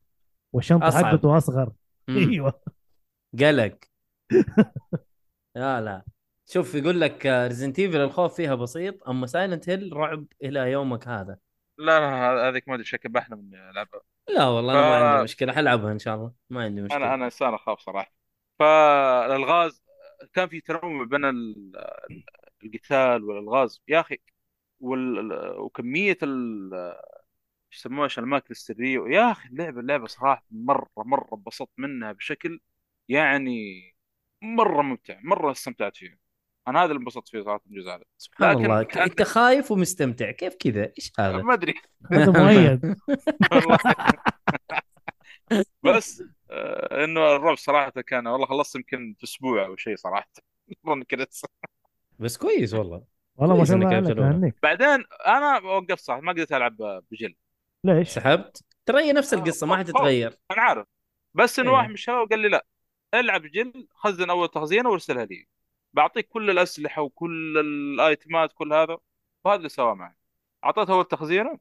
والشنطه. 0.54 0.91
حقته 1.04 1.38
أصغر. 1.38 1.72
أيوه. 2.10 2.62
قلق. 3.39 3.78
لا 5.56 5.82
لا. 5.82 6.04
شوف 6.49 6.76
يقول 6.76 7.02
لك 7.02 7.26
Resident 7.26 7.80
Evil 7.80 7.97
الخوف 7.97 8.36
فيها 8.36 8.56
بسيط 8.56 9.10
أما 9.10 9.28
Silent 9.28 9.70
Hill 9.70 9.93
رعب 9.93 10.26
إلى 10.43 10.60
يومك 10.72 11.08
هذا. 11.08 11.38
لا 11.78 11.99
لا 11.99 12.08
هذ- 12.10 12.45
هذيك 12.52 12.68
ما 12.68 12.74
أدري 12.76 12.86
شكل 12.86 13.10
بحلم 13.10 13.39
اني 13.39 13.70
ألعبها. 13.70 14.02
لا 14.30 14.47
والله 14.47 14.74
أنا 14.74 14.82
ما 14.82 14.99
ف- 14.99 15.04
عندي 15.04 15.24
مشكلة. 15.24 15.54
حلعبها 15.54 15.91
إن 15.91 15.99
شاء 15.99 16.16
الله. 16.16 16.32
ما 16.49 16.64
عندي 16.64 16.82
مشكلة. 16.82 16.97
أنا 16.97 17.14
أنا 17.14 17.26
إنسان 17.26 17.54
أخاف 17.54 17.80
صراحة. 17.80 18.14
فالالغاز 18.60 19.84
كان 20.34 20.47
في 20.47 20.62
تنوع 20.62 21.04
بين 21.06 21.26
ال- 21.26 21.72
القتال 22.64 23.24
والألغاز. 23.24 23.82
يا 23.88 23.99
أخي 23.99 24.18
وال... 24.80 25.34
وكمية 25.60 26.18
ال 26.24 26.70
يسموها 27.74 28.05
عشان 28.05 28.24
الاماكن 28.24 28.47
السرية. 28.51 28.99
يا 29.07 29.32
أخي 29.32 29.49
اللعبة 29.49 29.80
اللعبة 29.80 30.07
صراحة 30.07 30.45
مرة 30.51 30.88
مرة 30.97 31.30
انبسطت 31.34 31.72
منها 31.78 32.11
بشكل 32.11 32.59
يعني 33.09 33.82
مرة 34.43 34.82
ممتع 34.82 35.19
مرة 35.24 35.51
استمتعت 35.51 35.95
فيه 35.95 36.19
أنا 36.67 36.80
هذا 36.80 36.86
اللي 36.91 36.99
انبسطت 36.99 37.30
فيه 37.30 37.41
صراحة 37.41 37.61
الجزء 37.67 37.89
هذا. 37.89 38.03
سبحان 38.17 38.65
الله 38.65 38.84
كان- 38.84 39.03
أنت 39.03 39.22
خايف 39.22 39.72
ومستمتع 39.72 40.32
كيف 40.32 40.55
كذا؟ 40.55 40.91
إيش 40.97 41.11
هذا؟ 41.19 41.38
ما 41.41 41.53
أدري. 41.53 41.74
هذا 42.11 42.32
مؤيد. 42.43 42.95
بس 45.84 46.24
آه 46.51 47.03
إنه 47.03 47.36
الرعب 47.36 47.57
صراحة 47.57 47.91
كان 47.91 48.28
والله 48.28 48.45
خلصت 48.45 48.76
يمكن 48.76 49.15
في 49.17 49.24
أسبوع 49.24 49.65
أو 49.65 49.76
شيء 49.76 49.95
صراحة. 49.95 50.32
بس 52.19 52.38
كويس 52.38 52.74
والله. 52.74 53.03
والله 53.36 53.57
ما 53.57 53.65
شاء 53.65 53.78
الله 53.78 54.53
بعدين 54.63 55.03
أنا 55.28 55.57
وقفت 55.63 55.99
صح 55.99 56.15
ما 56.15 56.32
قدرت 56.32 56.53
ألعب 56.53 56.78
بجل 57.11 57.36
ليش؟ 57.84 58.10
سحبت 58.10 58.64
ترى 58.86 59.02
هي 59.02 59.14
نفس 59.14 59.34
آه، 59.34 59.38
القصة 59.38 59.68
ما. 59.68 59.78
حتتغير 59.78 60.38
أنا 60.52 60.62
عارف 60.62 60.88
بس 61.34 61.60
إنه 61.60 61.70
إيه. 61.70 61.76
واحد 61.76 61.88
من 61.88 61.94
الشباب 61.94 62.30
قال 62.30 62.40
لي 62.40 62.50
لا 62.50 62.66
ألعب 63.14 63.42
جل 63.42 63.88
خزن 63.92 64.30
أول 64.30 64.48
تخزينه 64.48 64.90
وارسلها 64.90 65.26
لي 65.26 65.48
بعطيك 65.94 66.28
كل 66.28 66.50
الأسلحة 66.50 67.02
وكل 67.02 67.58
الأيتمات 67.58 68.54
كل 68.54 68.74
هذا 68.74 68.98
وهذا 69.46 69.58
اللي 69.58 69.70
سواه 69.70 69.94
معي 69.94 70.16
اعطيته 70.66 70.94
أول 70.94 71.06
تخزينه 71.06 71.58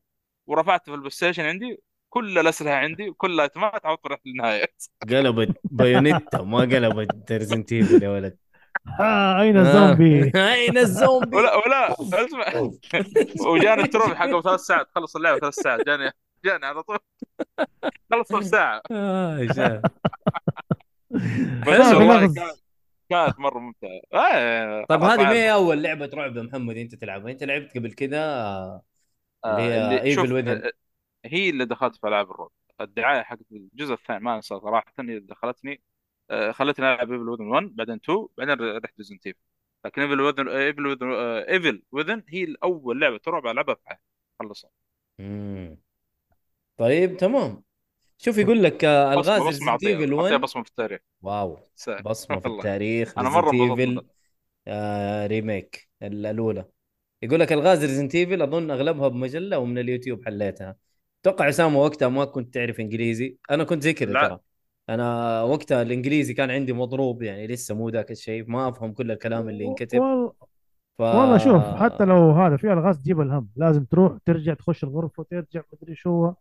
ورفعته 0.46 0.84
في 0.84 0.94
ال 0.94 1.10
PlayStation 1.10 1.44
عندي 1.44 1.82
كل 2.08 2.38
الأسلحة 2.38 2.74
عندي 2.74 3.08
وكل 3.10 3.34
ال 3.34 3.43
item 3.43 3.78
ات 3.78 3.86
عاوز 3.86 3.98
رحت 4.06 4.20
للنهاية 4.26 4.66
قلبت 5.10 5.60
Bayonetta 5.64 6.42
ما 6.42 6.58
قلبت 6.58 7.32
Resident 7.32 7.72
Evil 7.72 8.02
يا 8.02 8.08
ولد 8.08 8.36
آه 9.00 9.40
أين 9.40 9.56
الزومبي؟ 9.56 10.32
آه، 10.34 10.52
أين 10.54 10.78
الزومبي؟ 10.78 11.36
ولا 11.36 11.54
ولا 11.56 11.92
اسمع. 11.92 12.70
وجاني 13.46 13.82
ال 13.82 13.87
trophy 13.87 14.14
حقه 14.14 14.40
ثلاث 14.42 14.60
ساعات. 14.60 14.88
خلص 14.94 15.16
اللعبة 15.16 15.38
ثلاث 15.38 15.54
ساعات. 15.54 15.86
جاني 15.86 16.12
جاني 16.44 16.66
على 16.66 16.82
طول. 16.82 16.98
خلص 18.12 18.34
في 18.34 18.44
ساعة. 18.44 18.82
آه،. 18.90 19.82
بس. 21.66 22.34
كانت 23.10 23.38
مرة 23.38 23.58
ممتعة. 23.58 24.00
آه 24.14 24.84
طيب 24.88 25.02
هذه 25.02 25.22
ما. 25.22 25.32
هي 25.32 25.52
أول 25.52 25.82
لعبة 25.82 26.10
رعب 26.14 26.36
يا 26.36 26.42
محمد 26.42 26.76
أنت 26.76 26.94
تلعبها 26.94 27.32
أنت 27.32 27.44
لعبت 27.44 27.78
قبل 27.78 27.92
كذا 27.92 28.82
اللي 29.46 29.62
هي 29.62 30.72
هي 31.24 31.50
اللي 31.50 31.64
دخلت 31.64 31.96
في 31.96 32.08
ألعاب 32.08 32.30
الرعب. 32.30 32.50
الدعاية 32.80 33.22
حقت 33.22 33.46
الجزء 33.52 33.92
الثاني 33.94 34.20
ما 34.20 34.36
أنسى 34.36 34.60
صراحة 34.60 34.92
هي 34.98 35.04
اللي 35.04 35.20
دخلتني. 35.20 35.82
آه، 36.30 36.52
خلتني 36.52 36.86
ألعب 36.86 37.12
Evil 37.12 37.28
Within 37.28 37.46
1 37.46 37.76
بعدين 37.76 37.94
2 37.94 38.26
بعدين 38.38 38.76
رحت 38.84 38.94
Resident 38.98 39.26
Evil 39.26 39.38
لكن 39.84 40.02
Evil 40.02 40.20
Within 40.20 40.48
Evil 40.48 40.86
Within 40.86 41.12
Evil 41.48 41.82
Within 41.92 42.22
هي 42.28 42.44
الأول 42.44 43.00
لعبة 43.00 43.20
رعب 43.28 43.46
العبها 43.46 43.74
في 43.74 43.80
حياتي 43.86 44.02
خلصها. 44.40 44.70
طيب 46.76 47.16
تمام. 47.16 47.62
شوف 48.18 48.38
يقول 48.38 48.62
لك 48.62 48.84
آه، 48.84 49.12
ألغاز 49.14 49.42
Resident 49.42 49.84
Evil 49.84 50.12
أعطيها 50.14 50.16
1 50.16 50.40
بصمة 50.40 50.62
في 50.62 50.68
التاريخ. 50.70 51.00
wow. 51.22 51.58
سهل. 51.74 52.02
بصمة 52.08 52.40
في. 52.40 52.48
التاريخ 52.48 53.18
أنا 53.18 53.28
مرة 53.28 53.52
Evil 53.52 54.06
آه 54.68 55.26
remake 55.26 55.88
ال- 56.02 56.26
الأولى. 56.26 56.64
يقول 57.22 57.40
لك 57.40 57.52
ألغاز 57.52 57.84
Resident 57.84 58.14
Evil 58.14 58.42
أظن 58.42 58.70
أغلبها 58.70 59.08
بمجلة 59.08 59.58
ومن 59.58 59.78
اليوتيوب 59.78 60.24
حليتها. 60.24 60.76
أتوقع 61.22 61.48
اسامه 61.48 61.78
وقتها 61.78 62.08
ما 62.08 62.24
كنت 62.24 62.54
تعرف 62.54 62.80
إنجليزي. 62.80 63.36
أنا 63.50 63.64
كنت 63.64 63.82
زي 63.82 63.92
كذا 63.92 64.12
لا. 64.12 64.28
ترى. 64.28 64.40
أنا 64.90 65.42
وقتها 65.42 65.82
الإنجليزي 65.82 66.34
كان 66.34 66.50
عندي 66.50 66.72
مضروب 66.72 67.22
يعني 67.22 67.46
لسه 67.46 67.74
مو 67.74 67.88
ذاك 67.88 68.10
الشيء 68.10 68.50
ما 68.50 68.68
أفهم 68.68 68.92
كل 68.92 69.10
الكلام 69.10 69.48
اللي 69.48 69.64
ينكتب. 69.64 69.98
وال- 70.00 70.32
ف... 70.98 71.00
والله 71.02 71.38
شوف 71.38 71.62
حتى 71.62 72.04
لو 72.04 72.30
هذا 72.30 72.56
في 72.56 72.72
الغاز 72.72 72.98
تجيب 73.02 73.20
الهم 73.20 73.48
لازم 73.56 73.84
تروح 73.84 74.18
ترجع 74.26 74.54
تخش 74.54 74.84
الغرفة 74.84 75.20
وترجع 75.20 75.62
مدري 75.72 75.94
شو 75.94 76.10
هو 76.10 76.34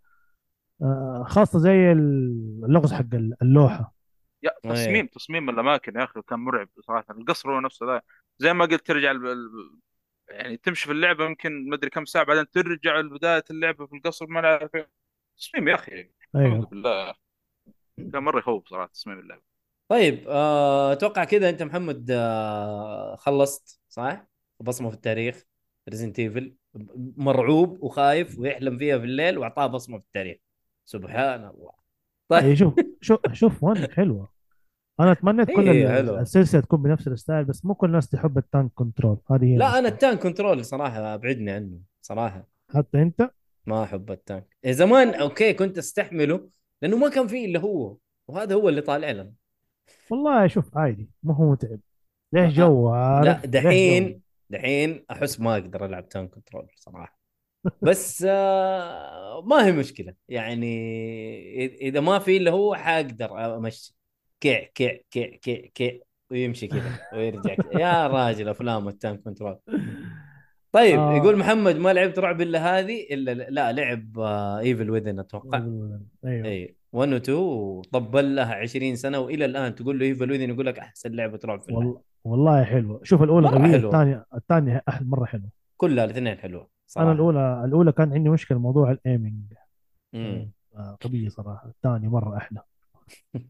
آه 0.81 1.23
خاصة 1.27 1.59
زي 1.59 1.91
اللغز 1.91 2.93
حق 2.93 3.05
اللوحة. 3.41 3.93
يا 4.43 4.51
أيه. 4.65 4.71
تصميم 4.73 5.07
تصميم 5.07 5.49
الأماكن 5.49 5.99
يا 5.99 6.03
أخي 6.03 6.21
كان 6.21 6.39
مرعب 6.39 6.67
صراحة. 6.87 7.05
القصر 7.11 7.51
هو 7.51 7.59
نفسه 7.59 7.85
ذا. 7.85 8.01
زي 8.37 8.53
ما 8.53 8.65
قلت 8.65 8.87
ترجع 8.87 9.11
الب... 9.11 9.25
الب- 9.25 9.79
يعني 10.29 10.57
تمشي 10.57 10.85
في 10.85 10.91
اللعبة 10.91 11.25
يمكن 11.25 11.69
ما 11.69 11.75
أدري 11.75 11.89
كم 11.89 12.05
ساعة 12.05 12.25
بعدين 12.25 12.49
ترجع 12.49 12.99
لبداية 12.99 13.43
اللعبة 13.51 13.85
في 13.85 13.95
القصر 13.95 14.27
ما 14.27 14.41
نعرف 14.41 14.75
إيه. 14.75 14.89
تصميم 15.37 15.67
يا 15.67 15.75
أخي. 15.75 16.09
أيوه. 16.35 16.65
بالله 16.65 17.13
كان 18.13 18.23
مرة 18.23 18.39
يخوف 18.39 18.67
صراحة 18.67 18.91
تصميم 18.93 19.19
اللعبة. 19.19 19.41
طيب 19.89 20.23
آه، 20.27 20.91
أتوقع 20.91 21.23
كذا 21.23 21.49
أنت 21.49 21.63
محمد 21.63 22.07
آه، 22.11 23.15
خلصت 23.15 23.79
صح؟ 23.89 24.27
بصمة 24.59 24.89
في 24.89 24.95
التاريخ 24.95 25.43
Resident 25.89 26.19
Evil 26.19 26.55
مرعوب 27.17 27.83
وخايف 27.83 28.39
ويحلم 28.39 28.77
فيها 28.77 28.97
في 28.97 29.03
الليل 29.03 29.37
وأعطاه 29.37 29.67
بصمة 29.67 29.97
في 29.97 30.05
التاريخ. 30.05 30.37
سبحان 30.85 31.45
الله. 31.45 31.71
طيب. 32.27 32.53
شوف 32.53 32.73
شوف 33.01 33.19
شوف 33.33 33.63
وين؟ 33.63 33.91
حلوة. 33.91 34.29
أنا 34.99 35.13
تمنيت 35.13 35.51
كل 35.51 35.69
إيه،. 35.69 35.99
السلسلة 35.99 36.61
تكون 36.61 36.81
بنفس 36.81 37.07
ال 37.07 37.14
style 37.14 37.45
بس 37.45 37.65
مو 37.65 37.73
كل 37.73 37.87
الناس 37.87 38.09
تحب 38.09 38.37
ال 38.37 38.44
tank 38.44 38.71
control. 38.75 39.17
هذه 39.31 39.45
هي 39.45 39.57
لا. 39.57 39.79
أنا 39.79 39.87
ال 39.87 39.94
tank 39.94 40.19
control 40.19 40.65
صراحة 40.65 41.13
أبعدني 41.13 41.51
عنه 41.51 41.79
صراحة. 42.01 42.47
حتى 42.73 43.01
أنت؟ 43.01 43.31
ما 43.65 43.83
أحب 43.83 44.11
ال 44.11 44.19
tank. 44.19 44.57
إيه، 44.65 44.71
زمان 44.71 45.15
okay 45.15 45.53
كنت 45.53 45.77
أستحمله 45.77 46.49
لأنه 46.81 46.97
ما 46.97 47.09
كان 47.09 47.27
فيه 47.27 47.45
إلا 47.45 47.59
هو 47.59 47.97
وهذا 48.27 48.55
هو 48.55 48.69
اللي 48.69 48.81
طالع 48.81 49.11
لنا. 49.11 49.33
والله 50.09 50.47
شوف 50.47 50.77
عادي 50.77 51.09
ما 51.23 51.35
هو 51.35 51.51
متعب. 51.51 51.79
ليش 52.33 52.53
جو 52.53 52.95
لا؟ 52.95 53.41
دحين 53.45 54.21
دحين 54.49 55.05
أحس 55.11 55.39
ما 55.39 55.53
أقدر 55.53 55.85
ألعب 55.85 56.09
tank 56.09 56.29
control 56.29 56.67
صراحة. 56.75 57.19
بس 57.81 58.25
آه 58.29 59.41
ما 59.41 59.65
هي 59.65 59.71
مشكلة. 59.71 60.13
يعني 60.27 61.77
إذا 61.81 61.99
ما 61.99 62.19
في 62.19 62.37
إلا 62.37 62.51
هو 62.51 62.75
حاقدر 62.75 63.57
أمشي. 63.57 63.95
كيع 64.41 64.63
كيع 64.75 65.01
كيع 65.11 65.35
كيع 65.35 65.65
كيع 65.75 65.99
ويمشي 66.31 66.67
كذا 66.67 66.99
ويرجع 67.13 67.55
كذا. 67.55 67.81
يا 67.81 68.07
راجل 68.07 68.49
أفلام 68.49 68.87
ال 68.87 68.94
tank 68.94 69.21
control 69.21 69.59
طيب 70.71 70.99
آه. 70.99 71.13
يقول 71.17 71.37
محمد 71.37 71.75
ما 71.75 71.93
لعبت 71.93 72.19
رعب 72.19 72.41
إلا 72.41 72.79
هذه 72.79 73.07
إلا 73.11 73.33
لا 73.33 73.71
لعب 73.71 74.19
آه 74.19 74.59
Evil 74.59 74.89
Within 74.89 75.19
أتوقع. 75.19 75.57
أيوه. 76.25 76.45
اي 76.45 76.75
1 76.91 77.13
و 77.13 77.15
2 77.15 77.37
وطبل 77.37 78.35
لها 78.35 78.55
20 78.55 78.95
سنة 78.95 79.19
وإلى 79.19 79.45
الآن 79.45 79.75
تقول 79.75 79.99
له 79.99 80.05
Evil 80.05 80.31
Within 80.31 80.49
يقول 80.49 80.65
لك 80.65 80.79
أحسن 80.79 81.11
لعبة 81.11 81.39
رعب 81.45 81.61
في. 81.61 81.73
والله 81.73 82.01
والله 82.23 82.63
حلوة. 82.63 82.99
شوف 83.03 83.23
الأولى 83.23 83.47
غبيه. 83.47 83.75
الثانية 83.75 84.25
الثانية 84.35 84.83
أحلى 84.89 85.07
مرة 85.07 85.25
حلوة. 85.25 85.49
كلها 85.77 86.05
الاثنين 86.05 86.37
حلوة 86.37 86.67
صراحة. 86.87 87.05
أنا 87.05 87.15
الأولى 87.15 87.61
الأولى 87.65 87.91
كان 87.91 88.13
عندي 88.13 88.29
مشكلة 88.29 88.59
موضوع 88.59 88.91
ال 88.91 88.99
aiming. 88.99 89.53
آه، 90.15 90.97
غبيه 91.05 91.29
صراحة. 91.29 91.67
الثانية 91.69 92.07
مرة 92.09 92.37
أحلى. 92.37 92.61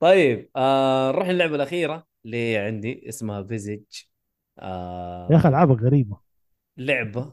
طيب 0.00 0.50
آه 0.56 1.12
نروح 1.12 1.28
اللعبه 1.28 1.54
الأخيرة 1.56 2.06
اللي 2.24 2.56
عندي 2.56 3.08
اسمها 3.08 3.42
Visage 3.42 3.82
آه 4.58 5.28
يا 5.30 5.36
أخي 5.36 5.48
ألعابك 5.48 5.82
غريبة. 5.82 6.16
لعبة. 6.76 7.32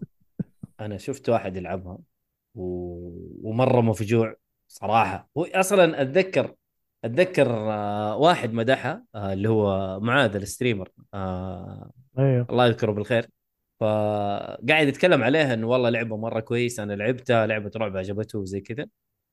أنا 0.80 0.98
شفت 0.98 1.30
واحد 1.30 1.56
يلعبها 1.56 1.98
و... 2.56 2.64
ومرة 3.50 3.82
مفجوع 3.82 4.36
صراحة. 4.68 5.30
هو 5.38 5.44
أصلا 5.46 6.02
أتذكر 6.02 6.56
أتذكر 7.06 7.52
آه 7.52 8.18
واحد 8.18 8.54
مدحها 8.54 9.04
آه 9.16 9.34
اللي 9.34 9.50
هو 9.50 10.00
معاذ 10.00 10.36
ال 10.36 10.42
streamer 10.42 10.90
آه 11.14 11.92
أيوه. 12.20 12.48
الله 12.50 12.68
يذكره 12.68 12.92
بالخير. 12.92 13.30
فقاعد 13.80 14.88
يتكلم 14.88 15.24
عليها 15.24 15.54
إنه 15.54 15.68
والله 15.68 15.90
لعبة 15.90 16.18
مرة 16.18 16.40
كويس 16.40 16.80
أنا 16.80 16.94
لعبتها 16.94 17.48
لعبة 17.48 17.72
رعب 17.76 17.98
عجبته 17.98 18.40
وزي 18.40 18.62
كذا. 18.62 18.88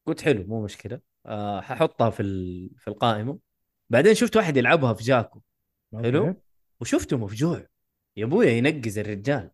قلت 0.06 0.20
حلو 0.20 0.44
مو 0.46 0.64
مشكلة. 0.64 1.00
آه 1.26 1.60
ححطها 1.60 2.10
في. 2.10 2.22
في 2.78 2.88
القائمة. 2.88 3.38
بعدين 3.90 4.14
شفت 4.14 4.36
واحد 4.36 4.56
يلعبها 4.56 4.94
في 4.94 5.04
جاكو. 5.04 5.40
حلو. 6.02 6.34
وشفته 6.80 7.16
مفجوع. 7.16 7.66
يا 8.16 8.24
أبويا 8.24 8.50
ينقز 8.50 8.98
الرجال. 8.98 9.50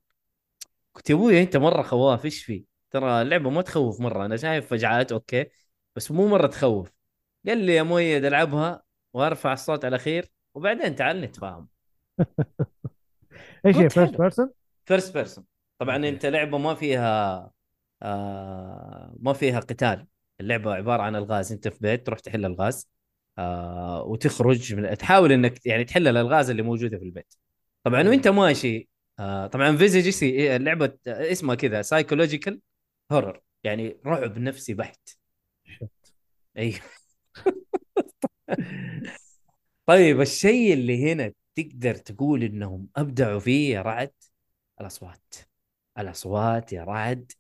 قلت 0.95 1.11
يا 1.11 1.15
أبويا 1.15 1.43
أنت 1.43 1.57
مرة 1.57 1.83
خواف 1.83 2.25
إيش 2.25 2.45
في؟ 2.45 2.65
ترى 2.91 3.23
اللعبة 3.23 3.51
ما 3.51 3.63
تخوف 3.63 4.01
مرة 4.01 4.27
أنا 4.27 4.37
شايف 4.37 4.67
فجعات 4.67 5.13
أوكي 5.13 5.47
بس 5.97 6.11
مو 6.11 6.29
مرة 6.29 6.47
تخوف. 6.47 6.93
قال 7.47 7.59
لي 7.59 7.75
يا 7.75 7.83
مؤيد 7.83 8.25
ألعبها 8.25 8.83
وأرفع 9.13 9.53
الصوت 9.53 9.85
على 9.85 9.99
الأخير 9.99 10.31
وبعدين 10.55 10.97
تعال 10.97 11.21
نتفاهم. 11.21 11.69
إيش 13.67 13.77
هي 13.77 13.91
first. 13.91 14.17
person؟ 14.17 14.51
first 14.87 15.15
person 15.15 15.45
طبعا. 15.79 15.97
أنت 15.97 16.27
لعبة 16.27 16.59
ما 16.59 16.75
فيها 16.75 17.51
آه 18.03 19.15
ما 19.21 19.33
فيها 19.33 19.61
قتال. 19.61 20.07
اللعبة 20.41 20.75
عبارة 20.75 21.03
عن 21.03 21.17
الغاز. 21.17 21.53
أنت 21.53 21.69
في 21.69 21.79
بيت 21.81 22.07
تروح 22.07 22.19
تحل 22.19 22.45
الغاز 22.45 22.89
آه 23.39 24.03
وتخرج 24.03 24.75
من 24.75 24.97
تحاول 24.97 25.33
إنك 25.33 25.67
يعني 25.67 25.85
تحل 25.85 26.09
الألغاز 26.09 26.51
اللي 26.51 26.63
موجودة 26.63 26.99
في 26.99 27.05
البيت. 27.05 27.35
طبعا 27.85 28.09
وأنت 28.09 28.29
ماشي. 28.29 28.89
آه 29.19 29.47
طبعا 29.47 29.77
Visage 29.77 30.09
سي 30.09 30.57
اللعبة 30.57 30.99
اسمها 31.07 31.55
كذا 31.55 31.83
psychological 31.83 32.61
horror 33.13 33.41
يعني 33.65 33.97
رعب 34.07 34.39
نفسي 34.39 34.75
بحت. 34.75 35.09
أيوه 36.59 36.81
طيب 39.87 40.21
الشيء 40.21 40.73
اللي 40.73 41.13
هنا 41.13 41.33
تقدر 41.55 41.95
تقول 41.95 42.43
إنهم 42.43 42.89
أبدعوا 42.97 43.41
فيه 43.41 43.75
يا 43.75 43.83
رعد؟ 43.83 44.13
الأصوات. 44.81 45.35
الأصوات 45.99 46.73
يا 46.73 46.85
رعد 46.85 47.33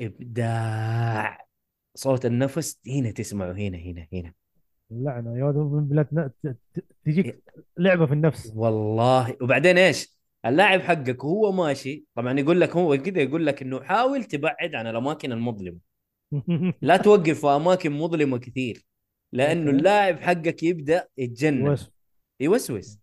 إبداع. 0.00 1.46
صوت 1.94 2.26
النفس. 2.26 2.78
هنا 2.88 3.10
تسمعه 3.10 3.52
هنا 3.52 3.78
هنا 3.78 4.06
هنا. 4.12 4.34
اللعنة 4.92 5.38
يا 5.38 5.44
ولد 5.44 5.56
من 5.56 5.88
بلاد 5.88 6.32
تجيك 7.04 7.42
لعبة 7.78 8.06
في 8.06 8.12
النفس. 8.12 8.52
والله. 8.56 9.36
وبعدين 9.42 9.78
إيش؟ 9.78 10.14
اللاعب 10.46 10.80
حقك 10.80 11.24
وهو 11.24 11.52
ماشي. 11.52 12.04
طبعا 12.14 12.40
يقول 12.40 12.60
لك 12.60 12.76
هو 12.76 12.96
كذا 12.96 13.22
يقول 13.22 13.46
لك 13.46 13.62
إنه 13.62 13.82
حاول 13.82 14.24
تبعد 14.24 14.74
عن 14.74 14.86
الأماكن 14.86 15.32
المظلمة. 15.32 15.78
لا 16.82 16.96
توقف 16.96 17.40
في 17.40 17.46
أماكن 17.46 17.92
مظلمة 17.92 18.38
كثير 18.38 18.86
لأنه. 19.32 19.70
اللاعب 19.70 20.20
حقك 20.20 20.62
يبدأ 20.62 21.08
يتجنن. 21.18 21.68
وس- 21.68 21.90
يوسوس. 22.40 22.98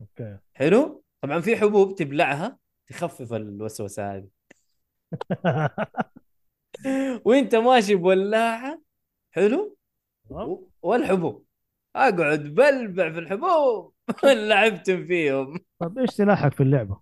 أوكي. 0.00 0.38
حلو؟ 0.54 1.02
طبعا 1.20 1.40
في 1.40 1.56
حبوب 1.56 1.94
تبلعها 1.94 2.58
تخفف 2.86 3.32
الوسوسة 3.32 4.16
هذه. 4.16 4.28
وأنت 7.24 7.54
ماشي 7.54 7.94
بولاعة. 7.94 8.80
حلو؟ 9.30 9.76
والحبوب. 10.82 11.46
أقعد 11.96 12.40
بلبع 12.40 13.12
في 13.12 13.18
الحبوب 13.18 13.94
لعبتم 14.24 15.06
فيهم؟ 15.06 15.58
طب 15.78 15.98
إيش 15.98 16.10
سلاحك 16.10 16.52
في 16.52 16.62
اللعبة؟ 16.62 17.00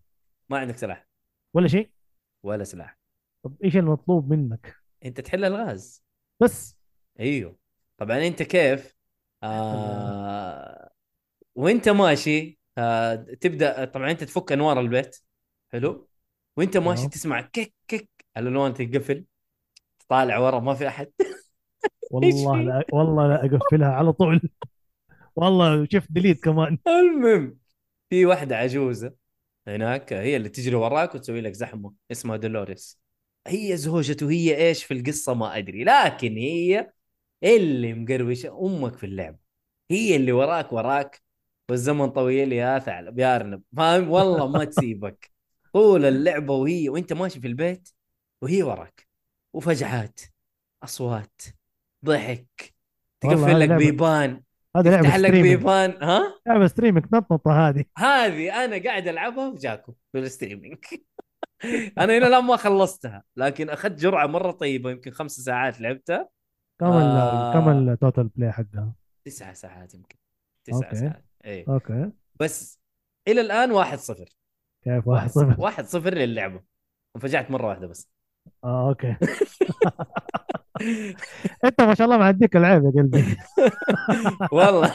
ما 0.49 0.59
عندك 0.59 0.77
سلاح. 0.77 1.09
ولا 1.55 1.69
شيء؟ 1.69 1.91
ولا 2.43 2.65
سلاح. 2.65 2.99
طب 3.43 3.55
إيش 3.65 3.77
المطلوب 3.77 4.31
منك؟ 4.33 4.77
أنت 5.05 5.21
تحل 5.21 5.45
الغاز. 5.45 6.05
بس. 6.41 6.77
أيوه. 7.21 7.59
طبعا 7.99 8.27
أنت 8.27 8.43
كيف؟ 8.43 8.95
آه 9.43 10.91
وأنت 11.55 11.89
ماشي 11.89 12.59
آه 12.79 13.15
تبدأ 13.15 13.85
طبعا 13.85 14.11
أنت 14.11 14.25
تفك 14.25 14.53
أنوار 14.53 14.81
البيت. 14.81 15.17
حلو. 15.73 16.09
وأنت 16.57 16.77
ماشي 16.77 17.01
تمام. 17.01 17.11
تسمع 17.11 17.41
كيك 17.41 17.75
كيك. 17.89 18.09
الألوان 18.37 18.75
تقفل 18.75 19.25
تطالع 19.99 20.39
ورا 20.39 20.61
ما 20.61 20.75
في 20.75 20.89
أحد. 20.89 21.13
والله؟ 22.11 22.63
لا 22.63 22.85
والله 22.93 23.29
لا 23.29 23.45
أقفلها 23.47 23.89
على 23.89 24.13
طول. 24.13 24.41
والله 25.37 25.89
شفت 25.93 26.13
delete 26.13 26.45
كمان. 26.45 26.79
المهم 26.87 27.59
في 28.11 28.27
واحدة 28.27 28.57
عجوزة 28.57 29.15
هناك 29.69 30.13
هي 30.13 30.37
اللي 30.37 30.49
تجري 30.49 30.75
وراك 30.77 31.15
وتسوي 31.15 31.41
لك 31.41 31.53
زحمة 31.53 31.95
اسمها 32.13 32.37
دولوريس 32.37 33.01
هي 33.47 33.77
زوجته 33.77 34.31
هي 34.31 34.57
إيش 34.69 34.85
في 34.85 34.95
القصة 34.95 35.35
ما 35.35 35.59
أدري 35.59 35.85
لكن 35.85 36.37
هي 36.39 36.93
اللي 37.45 37.95
مقروشة 37.95 38.61
أمك 38.67 38.97
في 38.99 39.07
اللعبة. 39.07 39.39
هي 39.91 40.17
اللي 40.17 40.33
وراك 40.33 40.73
وراك 40.73 41.23
والزمن 41.71 42.09
طويل 42.11 42.53
يا 42.53 42.79
ثعلب 42.79 43.19
يا 43.19 43.37
أرنب. 43.37 43.63
فاهم؟ 43.77 44.11
والله 44.11 44.49
ما 44.49 44.65
تسيبك. 44.67 45.33
طول 45.73 46.05
اللعبة 46.07 46.55
وهي 46.55 46.89
وأنت 46.89 47.13
ماشي 47.13 47.41
في 47.41 47.47
البيت 47.49 47.91
وهي 48.43 48.63
وراك. 48.63 49.09
وفجعات 49.55 50.21
أصوات. 50.85 51.43
ضحك. 52.05 52.75
تقفل 53.21 53.61
لك 53.61 53.69
لعبة- 53.69 53.73
بيبان. 53.73 54.43
هذه 54.77 54.89
لعبة 54.91 55.17
لك 55.17 55.31
بيبان. 55.31 56.03
ها؟ 56.03 56.41
لعبة 56.47 56.67
streaming 56.67 57.07
نطنطه 57.13 57.69
هذه. 57.69 57.85
هذه 57.99 58.65
أنا 58.65 58.83
قاعد 58.85 59.09
ألعبها 59.09 59.51
في 59.51 59.59
جاكو 59.59 59.95
في 60.13 60.19
ال 60.19 60.25
streaming 60.25 60.79
أنا 61.99 62.17
إلى 62.17 62.27
الآن 62.27 62.45
ما 62.45 62.57
خلصتها 62.57 63.23
لكن 63.37 63.71
أخذت 63.71 64.01
جرعة 64.01 64.27
مرة 64.27 64.51
طيبة 64.51 64.91
يمكن 64.91 65.11
خمس 65.11 65.33
ساعات 65.33 65.81
لعبتها. 65.81 66.29
كم 66.81 66.87
آه. 66.87 67.53
كم 67.53 67.69
ال 67.89 67.95
total 67.95 68.29
play 68.29 68.53
حقها. 68.53 68.93
تسعة 69.25 69.53
ساعات 69.53 69.95
يمكن. 69.95 70.17
تسعة 70.65 70.77
okay. 70.85 70.97
ساعات. 70.97 71.25
اي 71.45 71.65
okay. 71.69 72.11
بس 72.41 72.81
إلى 73.29 73.41
الآن 73.41 73.71
واحد 73.71 73.99
صفر. 73.99 74.29
كيف 74.85 75.09
واحد 75.09 75.31
صفر؟ 75.31 75.55
واحد 75.59 75.85
صفر 75.87 76.15
للعبة. 76.15 76.63
انفجعت 77.17 77.51
مرة 77.51 77.67
واحدة 77.67 77.87
بس. 77.87 78.09
آه 78.65 78.89
أوكي. 78.89 79.17
أنت 81.65 81.81
ما 81.81 81.95
شاء 81.95 82.05
الله 82.05 82.19
معديك 82.19 82.57
العيب 82.57 82.85
يا 82.85 82.91
قلبي. 82.91 83.37
والله. 84.53 84.89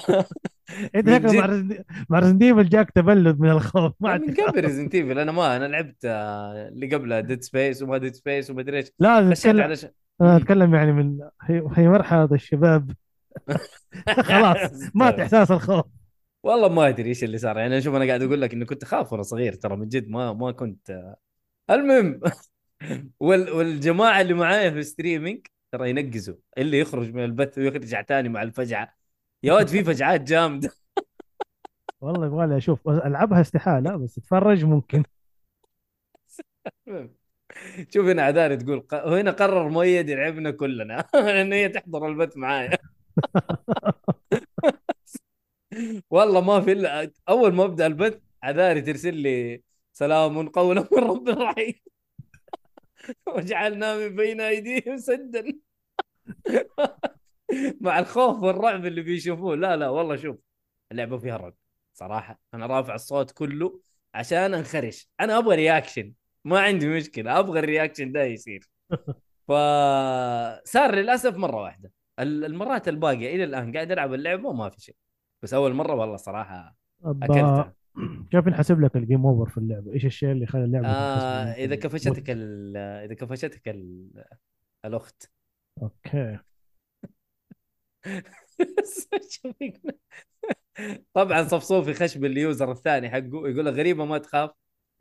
أنت 0.95 1.10
شكلك 1.10 1.22
جد. 1.26 1.36
مع 1.36 1.45
رزن- 1.45 1.84
مع 2.10 2.20
رزنديفل 2.20 2.70
جاك 2.70 2.91
تبلد 2.91 3.39
من 3.39 3.49
الخوف. 3.49 3.93
ما 3.99 4.01
من 4.10 4.10
عندك 4.10 4.41
قبل 4.41 4.62
ريزنت 4.62 4.95
إيفل. 4.95 5.20
أنا 5.20 5.32
ما 5.32 5.58
أنا 5.58 5.66
لعبت 5.66 6.06
آه، 6.06 6.68
اللي 6.68 6.95
قبلها 6.95 7.20
ديد 7.20 7.43
سبيس 7.43 7.82
وما 7.82 7.97
ديد 7.97 8.16
سبيس 8.16 8.49
وما 8.49 8.62
أدري 8.62 8.78
إيش. 8.78 8.91
لا 8.99 9.10
على 9.10 9.36
ش... 9.76 9.86
أنا 10.22 10.38
أتكلم 10.38 10.76
يعني 10.76 10.91
من 10.91 11.20
هي, 11.41 11.64
هي 11.76 11.88
مرحلة 11.88 12.30
الشباب. 12.32 12.91
خلاص 14.08 14.72
مات 14.95 15.20
احساس 15.20 15.51
الخوف. 15.51 15.86
والله 16.43 16.70
ما 16.70 16.88
أدري 16.88 17.10
إيش 17.10 17.24
اللي 17.24 17.38
صار. 17.38 17.58
يعني 17.58 17.82
شوف 17.82 17.95
أنا 17.95 18.06
قاعد 18.06 18.22
أقول 18.22 18.41
لك 18.41 18.54
إني 18.54 18.66
كنت 18.66 18.84
أخاف 18.84 19.12
وأنا 19.12 19.24
صغير. 19.24 19.54
ترى 19.54 19.76
من 19.76 19.88
جد 19.88 20.10
ما 20.10 20.34
ما 20.34 20.51
كنت 20.51 21.14
المهم. 21.70 22.20
وال 23.20 23.52
والجماعة 23.52 24.22
اللي 24.22 24.34
معايا 24.34 24.72
في 24.72 24.84
ستريمينج 24.84 25.48
ترى 25.72 25.90
ينقزوا. 25.90 26.36
اللي 26.58 26.80
يخرج 26.80 27.14
من 27.14 27.24
البث 27.24 27.58
ويرجع 27.58 28.02
تاني 28.02 28.30
مع 28.30 28.44
الفجعة. 28.44 28.96
يا 29.44 29.54
ولد 29.54 29.68
في 29.68 29.84
فجعات 29.84 30.22
جامدة. 30.22 30.72
والله 32.02 32.26
يبغى 32.26 32.48
لي 32.48 32.58
أشوف 32.58 32.90
ألعبها 32.90 33.42
استحالة 33.42 33.96
بس 33.96 34.18
اتفرج 34.18 34.66
ممكن. 34.66 35.04
شوف 37.94 38.06
هنا 38.06 38.24
عذاري 38.24 38.58
تقول 38.58 38.80
ق... 38.80 38.94
هنا 39.08 39.32
قرر 39.32 39.70
مؤيد 39.70 40.10
يلعبنا 40.10 40.52
كلنا. 40.52 41.06
لأن 41.14 41.54
هي 41.54 41.70
تحضر 41.70 42.08
البث 42.08 42.38
معايا. 42.38 42.78
والله 46.10 46.42
ما 46.42 46.62
في 46.62 46.72
إلا 46.72 47.12
أول 47.30 47.54
ما 47.54 47.64
أبدأ 47.64 47.88
البث 47.88 48.20
عذاري 48.44 48.82
ترسل 48.82 49.14
لي 49.16 49.62
سلام 49.94 50.50
قولا 50.50 50.88
من 50.92 51.04
رب 51.04 51.30
رحيم 51.30 51.74
وجعلنا 53.36 53.97
من 53.97 54.16
بين 54.16 54.41
أيديهم 54.41 54.97
سدا. 54.97 55.54
مع 57.82 57.99
الخوف 57.99 58.43
والرعب 58.43 58.86
اللي 58.86 59.01
بيشوفوه. 59.01 59.56
لا 59.56 59.76
لا 59.78 59.89
والله 59.89 60.16
شوف 60.16 60.38
اللعبة 60.91 61.18
فيها 61.18 61.38
رعب 61.38 61.56
صراحة. 61.93 62.39
أنا 62.54 62.66
رافع 62.66 62.95
الصوت 62.95 63.32
كله 63.32 63.80
عشان 64.14 64.54
أنخرش. 64.54 65.10
أنا 65.20 65.38
أبغى 65.38 65.56
reaction 65.56 66.14
ما 66.45 66.60
عندي 66.60 66.88
مشكلة. 66.89 67.39
أبغى 67.39 67.60
ال 67.60 67.65
reaction 67.65 68.12
ده 68.12 68.24
يصير. 68.24 68.70
فصار 69.47 70.95
للأسف 70.95 71.36
مرة 71.36 71.62
واحدة. 71.62 71.91
ال- 72.20 72.45
المرات 72.45 72.88
الباقية 72.88 73.36
إلى 73.36 73.43
الآن 73.43 73.74
قاعد 73.74 73.91
ألعب 73.91 74.14
اللعبة 74.14 74.49
وما 74.49 74.70
في 74.70 74.82
شيء. 74.82 74.95
بس 75.41 75.54
أول 75.54 75.74
مرة 75.74 75.93
والله 75.95 76.16
صراحة 76.18 76.76
أكلتها. 77.24 77.74
كيف 78.32 78.48
ينحسب 78.48 78.82
لك 78.82 78.96
ال 78.95 79.01
game 79.01 79.26
over 79.26 79.49
في 79.50 79.58
اللعبة؟ 79.58 79.94
إيش 79.94 80.06
الشيء 80.06 80.32
اللي 80.32 80.46
خلى 80.46 80.64
اللعبة 80.64 80.88
آه 80.88 81.54
إذا 81.54 81.76
كفشتك 81.76 82.30
ال- 82.30 82.78
إذا 82.78 83.14
كفشتك 83.14 83.68
ال- 83.68 84.24
الأخت. 84.86 85.32
okay. 85.82 86.39
طبعا 91.13 91.43
صفصوف 91.43 91.88
يخشب 91.88 92.26
ال 92.25 92.35
user 92.35 92.71
الثاني 92.72 93.09
حقه 93.09 93.47
يقول 93.47 93.70
غريبة 93.70 94.05
ما 94.05 94.17
تخاف. 94.17 94.51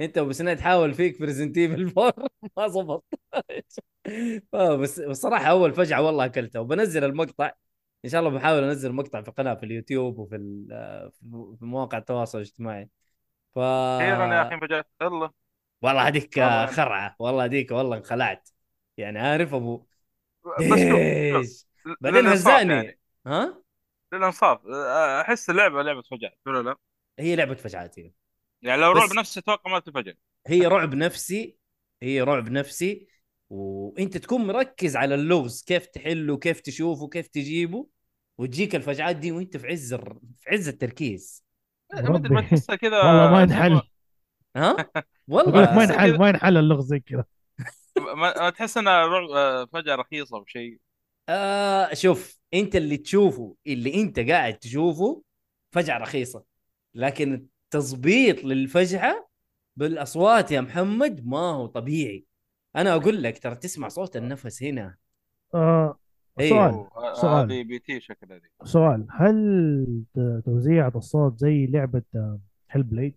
أنت 0.00 0.18
ابو 0.18 0.32
سنه 0.32 0.54
تحاول 0.54 0.94
فيك 0.94 1.16
في 1.16 1.24
Resident 1.24 1.58
Evil 1.58 1.92
4 1.98 2.28
ما 2.56 3.00
آه، 4.54 4.76
بس 4.76 5.00
بصراحه 5.00 5.46
أول 5.46 5.72
فجعة 5.72 6.02
والله 6.02 6.24
اكلتها 6.24 6.60
وبنزل 6.60 7.04
المقطع. 7.04 7.52
إن 8.04 8.10
شاء 8.10 8.20
الله 8.20 8.30
بحاول 8.30 8.64
أنزل 8.64 8.92
مقطع 8.92 9.22
في 9.22 9.28
القناة 9.28 9.54
في 9.54 9.66
اليوتيوب 9.66 10.18
وفي 10.18 10.38
في 11.58 11.64
مواقع 11.64 11.98
التواصل 11.98 12.38
الاجتماعي. 12.38 12.88
ف 13.54 13.58
أخيرا 13.58 14.34
يا 14.34 14.48
أخي 14.48 14.60
فجأة 14.60 14.84
يلا. 15.02 15.30
والله 15.82 16.08
هذيك. 16.08 16.34
خرعة. 16.70 17.16
والله 17.18 17.44
هذيك 17.44 17.70
والله 17.70 17.96
انخلعت. 17.96 18.48
يعني 18.96 19.18
عارف 19.18 19.54
أبو؟ 19.54 19.86
إيش؟ 20.60 21.66
بعدين 22.00 22.26
هزاني. 22.26 22.74
يعني. 22.74 22.98
ها؟ 23.26 23.62
للأنصاف. 24.12 24.66
أحس 25.20 25.50
اللعبة 25.50 25.82
لعبة 25.82 26.02
فجأة 26.02 26.32
ولا 26.46 26.62
لا؟ 26.62 26.76
هي 27.18 27.36
لعبة 27.36 27.54
فجعات 27.54 27.98
هي 27.98 28.12
يعني 28.62 28.80
لو 28.82 28.92
رعب 28.92 29.12
نفسي 29.12 29.40
أتوقع 29.40 29.70
ما 29.70 29.78
تفجأ 29.78 30.14
هي 30.46 30.66
رعب 30.66 30.94
نفسي 30.94 31.56
هي 32.02 32.22
رعب 32.22 32.48
نفسي. 32.48 33.11
وانت 33.52 34.16
تكون 34.16 34.46
مركز 34.46 34.96
على 34.96 35.14
اللغز 35.14 35.62
كيف 35.62 35.86
تحله 35.86 36.36
كيف 36.38 36.60
تشوفه 36.60 37.08
كيف 37.08 37.26
تجيبه 37.28 37.86
وتجيك 38.38 38.74
الفجعات 38.74 39.16
دي 39.16 39.32
وانت 39.32 39.56
في 39.56 39.66
عز 39.66 39.92
الر- 39.92 40.20
في 40.38 40.50
عز 40.50 40.68
التركيز. 40.68 41.44
ما. 42.30 42.40
تحسها 42.40 42.76
كذا 42.76 42.96
والله 42.98 43.30
ما 43.30 43.42
ينحل. 43.42 43.80
ها؟ 44.56 44.76
والله. 45.28 45.74
ما 45.76 45.82
ينحل 45.82 46.18
ما 46.18 46.28
ينحل 46.28 46.56
اللغز 46.56 46.84
زي 46.84 47.00
كذا 47.00 47.24
ما 47.98 48.14
ما 48.14 48.50
تحس 48.50 48.76
إنها 48.76 49.04
آه، 49.34 49.66
فجأة 49.72 49.94
رخيصة 49.94 50.36
وشيء 50.38 50.78
آه 51.28 51.94
شوف 51.94 52.38
أنت 52.54 52.76
اللي 52.76 52.96
تشوفه 52.96 53.56
اللي 53.66 53.94
أنت 54.02 54.20
قاعد 54.20 54.58
تشوفه 54.58 55.22
فجعه 55.72 55.98
رخيصة. 55.98 56.44
لكن 56.94 57.32
التظبيط 57.64 58.44
للفجعة 58.44 59.28
بالأصوات 59.76 60.50
يا 60.50 60.60
محمد 60.60 61.26
ما 61.26 61.38
هو 61.38 61.66
طبيعي. 61.66 62.24
أنا 62.76 62.94
أقول 62.94 63.22
لك 63.22 63.38
ترى 63.38 63.54
تسمع 63.54 63.88
صوت 63.88 64.16
النفس 64.16 64.62
هنا 64.62 64.96
آه 65.54 65.98
أيوه. 66.40 66.90
سؤال 66.94 67.16
سؤال. 67.16 67.52
هذه 67.52 67.62
بي 67.62 67.78
تي 67.78 68.00
شكل 68.00 68.32
هذه 68.32 68.40
سؤال 68.64 69.06
هل 69.10 70.04
ت- 70.14 70.42
توزيعة 70.46 70.92
الصوت 70.96 71.38
زي 71.38 71.66
لعبة 71.66 72.02
هيل 72.70 72.82
بليد 72.82 73.14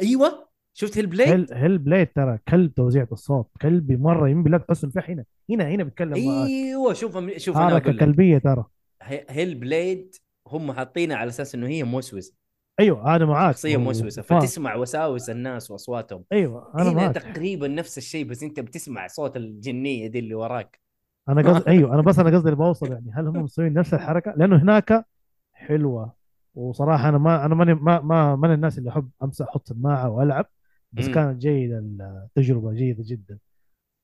أيوه 0.00 0.48
شفت 0.74 0.98
البليد 0.98 1.28
هيل 1.28 1.46
هيل 1.52 1.78
بليد 1.78 2.06
ترى 2.14 2.38
كلب 2.48 2.74
توزيع 2.74 3.06
الصوت 3.12 3.48
كلبي 3.62 3.96
مره 3.96 4.28
يمكن 4.28 4.50
لا 4.50 4.58
تحس 4.58 4.84
إنه 4.84 4.92
في 4.92 5.00
هنا 5.12 5.24
هنا 5.50 5.68
هنا 5.68 5.84
بيتكلم 5.84 6.14
أيوه 6.14 6.92
شوف 6.92 7.18
شوف 7.36 7.56
أنا 7.56 7.74
لك 7.74 7.82
كلبيه 7.98 8.38
ترى 8.38 8.64
هي- 9.02 9.26
هيل 9.28 9.54
بليد 9.54 10.14
هم 10.46 10.72
حاطينها 10.72 11.16
على 11.16 11.28
أساس 11.28 11.54
انه 11.54 11.66
هي 11.66 11.82
موسوسه 11.84 12.34
أيوه 12.80 13.16
أنا 13.16 13.24
معاك. 13.24 13.54
شخصية 13.54 13.76
موسوسة 13.76 14.22
فا- 14.22 14.40
فتسمع 14.40 14.74
وساوس 14.74 15.30
الناس 15.30 15.70
وأصواتهم. 15.70 16.24
أيوه 16.32 16.72
أنا 16.74 16.84
هنا 16.84 16.94
معاك. 16.94 17.14
تقريبا 17.16 17.68
نفس 17.68 17.98
الشيء 17.98 18.24
بس 18.24 18.42
أنت 18.42 18.60
بتسمع 18.60 19.06
صوت 19.06 19.36
الجنية 19.36 20.06
دي 20.06 20.18
اللي 20.18 20.34
وراك. 20.34 20.80
أنا 21.28 21.42
قصدي 21.52 21.70
أيوه 21.70 21.94
أنا 21.94 22.02
بس 22.02 22.18
أنا 22.18 22.30
قصدي 22.36 22.48
اللي 22.48 22.56
بوصل 22.56 22.92
يعني. 22.92 23.12
هل 23.14 23.26
هم 23.26 23.36
مسوين 23.42 23.72
نفس 23.74 23.94
الحركة؟ 23.94 24.34
لأنه 24.36 24.62
هناك 24.62 25.06
حلوة. 25.52 26.12
وصراحة 26.54 27.08
أنا 27.08 27.18
ما 27.18 27.44
أنا 27.46 27.54
ماني 27.54 27.74
ما 27.74 28.00
ما 28.00 28.36
من 28.36 28.52
الناس 28.54 28.78
اللي 28.78 28.90
أحب 28.90 29.10
أمسح 29.22 29.46
أحط 29.48 29.68
سماعة 29.68 30.10
وألعب 30.10 30.46
بس. 30.92 31.08
كانت 31.08 31.42
جيدة 31.42 31.78
التجربة 31.78 32.72
جيدة 32.72 33.02
جدا. 33.06 33.38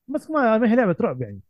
بس 0.09 0.31
ما 0.31 0.59
ما 0.59 0.73
هي 0.73 0.77
لعبة 0.77 0.97
رعب 1.01 1.23
يعني. 1.23 1.41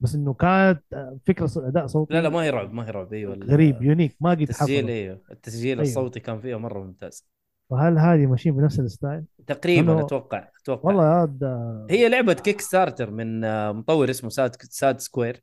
بس 0.00 0.14
إنه 0.14 0.34
كانت 0.34 0.82
فكرة 1.26 1.50
أداء 1.56 1.86
صوتي 1.86 2.14
لا 2.14 2.22
لا 2.22 2.28
ما 2.28 2.42
هي 2.42 2.50
رعب 2.50 2.72
ما 2.72 2.86
هي 2.86 2.90
رعب. 2.90 3.12
أيوه 3.12 3.34
غريب 3.34 3.82
unique 3.82 4.16
ما 4.20 4.30
قد 4.30 4.40
التسجيل 4.40 4.88
أيوه 4.88 5.20
التسجيل 5.30 5.78
أيوه. 5.78 5.82
الصوتي 5.90 6.20
كان 6.20 6.40
فيها 6.40 6.56
مرة 6.56 6.82
ممتاز. 6.84 7.26
فهل 7.70 7.98
هذه 7.98 8.26
ماشيين 8.26 8.56
بنفس 8.56 8.80
ال 8.80 8.86
style؟ 8.86 9.24
تقريبا 9.46 9.96
أنا- 10.00 10.04
أتوقع 10.04 10.48
أتوقع. 10.62 10.88
والله 10.88 11.04
يا 11.04 11.22
هذا 11.24 11.86
هي 11.90 12.08
لعبة 12.08 12.32
Kickstarter 12.32 13.10
من 13.10 13.44
آه، 13.44 13.72
مطور 13.72 14.10
اسمه 14.10 14.30
Sad 14.30 14.56
SadSquare 14.62 15.42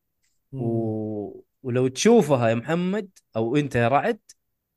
و... 0.51 1.41
ولو 1.63 1.87
تشوفها 1.87 2.49
يا 2.49 2.55
محمد 2.55 3.09
أو 3.35 3.55
أنت 3.55 3.75
يا 3.75 3.87
رعد 3.87 4.19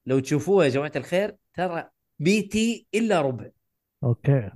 لو 0.06 0.18
تشوفوها 0.18 0.64
يا 0.64 0.70
جماعة 0.70 0.92
الخير 0.96 1.36
ترى 1.54 1.88
P.T. 2.18 2.86
إلا 2.94 3.20
ربع. 3.20 3.48
okay. 4.04 4.50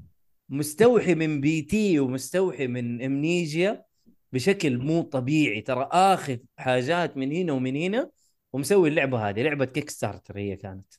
مستوحي 0.48 1.14
من 1.14 1.40
P.T. 1.40 2.00
ومستوحي 2.00 2.66
من 2.66 3.02
Amnesia 3.02 3.84
بشكل 4.32 4.78
مو 4.78 5.02
طبيعي. 5.02 5.60
ترى 5.60 5.88
اخذ 5.92 6.36
حاجات 6.56 7.16
من 7.16 7.32
هنا 7.32 7.52
ومن 7.52 7.76
هنا 7.76 8.10
ومسوي 8.52 8.88
اللعبة 8.88 9.28
هذه 9.28 9.42
لعبة 9.42 9.64
Kickstarter 9.64 10.38
هي 10.38 10.56
كانت. 10.56 10.94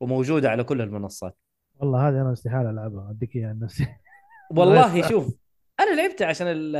وموجودة 0.00 0.50
على 0.50 0.64
كل 0.64 0.80
المنصات. 0.80 1.36
والله 1.76 2.08
هذه 2.08 2.20
أنا 2.20 2.32
استحالة 2.32 2.70
ألعبها 2.70 3.10
أديك 3.10 3.36
إياها 3.36 3.52
نفسي. 3.52 3.86
والله 4.50 5.02
شوف 5.08 5.34
أنا 5.80 5.96
لعبتها 5.96 6.26
عشان 6.26 6.46
ال 6.46 6.76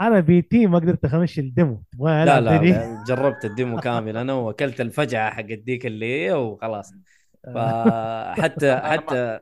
أنا 0.00 0.20
P.T. 0.20 0.66
ما 0.66 0.78
قدرت 0.78 1.04
اخش 1.04 1.38
ال 1.38 1.45
demo. 1.45 1.82
لا 1.98 2.40
لا, 2.40 3.04
جربت 3.08 3.44
ال 3.44 3.51
demo 3.51 3.80
كامل 3.86 4.16
أنا 4.16 4.32
وأكلت 4.32 4.80
الفجعة 4.80 5.30
حق 5.30 5.40
ديك 5.40 5.86
اللي 5.86 6.32
وخلاص. 6.32 6.92
فحتى 7.54 8.76
حتى 8.76 9.40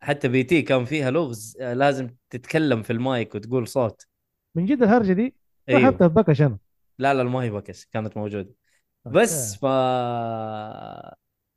حتى 0.00 0.28
P.T. 0.28 0.62
كان 0.62 0.84
فيها 0.84 1.10
لغز 1.10 1.56
آه، 1.60 1.74
لازم 1.74 2.10
تتكلم 2.30 2.82
في 2.82 2.92
المايك 2.92 3.34
وتقول 3.34 3.68
صوت. 3.68 4.06
من 4.54 4.66
جد 4.66 4.82
الهرجة 4.82 5.12
دي 5.12 5.34
أيوه. 5.68 5.86
حتى 5.86 6.08
بكش 6.08 6.42
أنا 6.42 6.58
لا 6.98 7.14
لا 7.14 7.22
ما 7.24 7.40
هي 7.42 7.50
بكس 7.50 7.84
كانت 7.84 8.16
موجودة. 8.16 8.54
بس 9.04 9.56
ف 9.56 9.64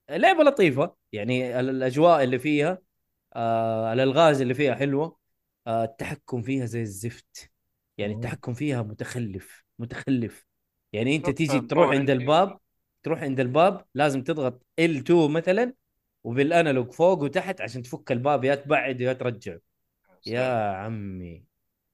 لعبة 0.09 0.43
لطيفة. 0.43 0.95
يعني 1.11 1.59
ال- 1.59 1.69
الأجواء 1.69 2.23
اللي 2.23 2.39
فيها 2.39 2.77
آه 3.35 3.93
الألغاز 3.93 4.41
اللي 4.41 4.53
فيها 4.53 4.75
حلوة. 4.75 5.17
آه 5.67 5.83
التحكم 5.83 6.41
فيها 6.41 6.65
زي 6.65 6.81
الزفت. 6.81 7.51
يعني. 7.97 8.13
التحكم 8.13 8.53
فيها 8.53 8.81
متخلف 8.81 9.63
متخلف. 9.79 10.45
يعني 10.93 11.15
أنت 11.15 11.29
تيجي 11.29 11.59
تروح 11.59 11.89
عند. 11.89 12.09
الباب 12.09 12.59
تروح 13.03 13.21
عند 13.21 13.39
الباب 13.39 13.85
لازم 13.95 14.23
تضغط 14.23 14.65
L2 14.81 15.11
مثلا 15.11 15.73
وبال 16.23 16.46
analog 16.46 16.91
فوق 16.91 17.19
وتحت 17.23 17.61
عشان 17.61 17.81
تفك 17.81 18.11
الباب 18.11 18.43
يا 18.43 18.55
تبعد 18.55 19.01
يا 19.01 19.13
ترجع. 19.13 19.57
يا 20.27 20.71
عمي. 20.71 21.46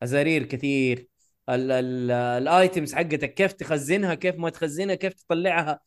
أزارير 0.03 0.43
كثير. 0.43 1.07
ال- 1.49 1.71
ال- 1.71 2.11
ال 2.11 2.25
items 2.25 2.93
حقتك 2.93 3.34
كيف 3.34 3.53
تخزنها 3.53 4.13
كيف 4.13 4.35
ما 4.35 4.49
تخزنها 4.49 4.95
كيف 4.95 5.13
تطلعها. 5.13 5.80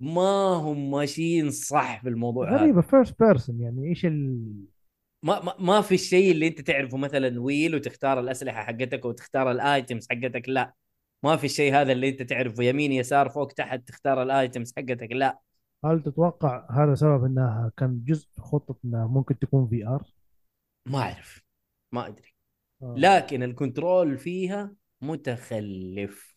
ما 0.00 0.54
هم 0.54 0.90
ماشيين 0.90 1.50
صح 1.50 2.00
في 2.02 2.08
الموضوع 2.08 2.50
هذا. 2.50 2.56
غريبة 2.56 2.80
first 2.80 3.22
person 3.22 3.60
يعني 3.60 3.88
إيش 3.88 4.06
ال 4.06 4.50
ما 5.22 5.40
ما, 5.44 5.54
ما 5.58 5.80
في 5.80 5.94
الشيء 5.94 6.32
اللي 6.32 6.46
أنت 6.46 6.60
تعرفه 6.60 6.96
مثلا 6.96 7.40
wheel 7.40 7.74
وتختار 7.74 8.20
الأسلحة 8.20 8.62
حقتك 8.62 9.04
وتختار 9.04 9.50
ال 9.50 9.59
items 9.59 10.06
حقتك 10.10 10.48
لا. 10.48 10.74
ما 11.22 11.36
في 11.36 11.44
الشيء 11.44 11.74
هذا 11.74 11.92
اللي 11.92 12.08
أنت 12.08 12.22
تعرفه. 12.22 12.64
يمين 12.64 12.92
يسار 12.92 13.28
فوق 13.28 13.52
تحت 13.52 13.88
تختار 13.88 14.22
ال 14.22 14.30
items 14.30 14.72
حقتك 14.76 15.08
لا. 15.12 15.38
هل 15.84 16.02
تتوقع 16.02 16.66
هذا 16.70 16.94
سبب 16.94 17.24
إنها 17.24 17.72
كان 17.76 18.04
جزء 18.04 18.28
في 18.34 18.40
خطة 18.40 18.76
إنها 18.84 19.06
ممكن 19.06 19.38
تكون 19.38 19.68
VR؟ 19.68 20.02
ما 20.86 20.98
أعرف. 20.98 21.42
ما 21.92 22.06
أدري. 22.06 22.34
لكن 22.82 23.42
ال 23.42 23.51
control 23.51 24.18
فيها 24.18 24.72
متخلف 25.02 26.36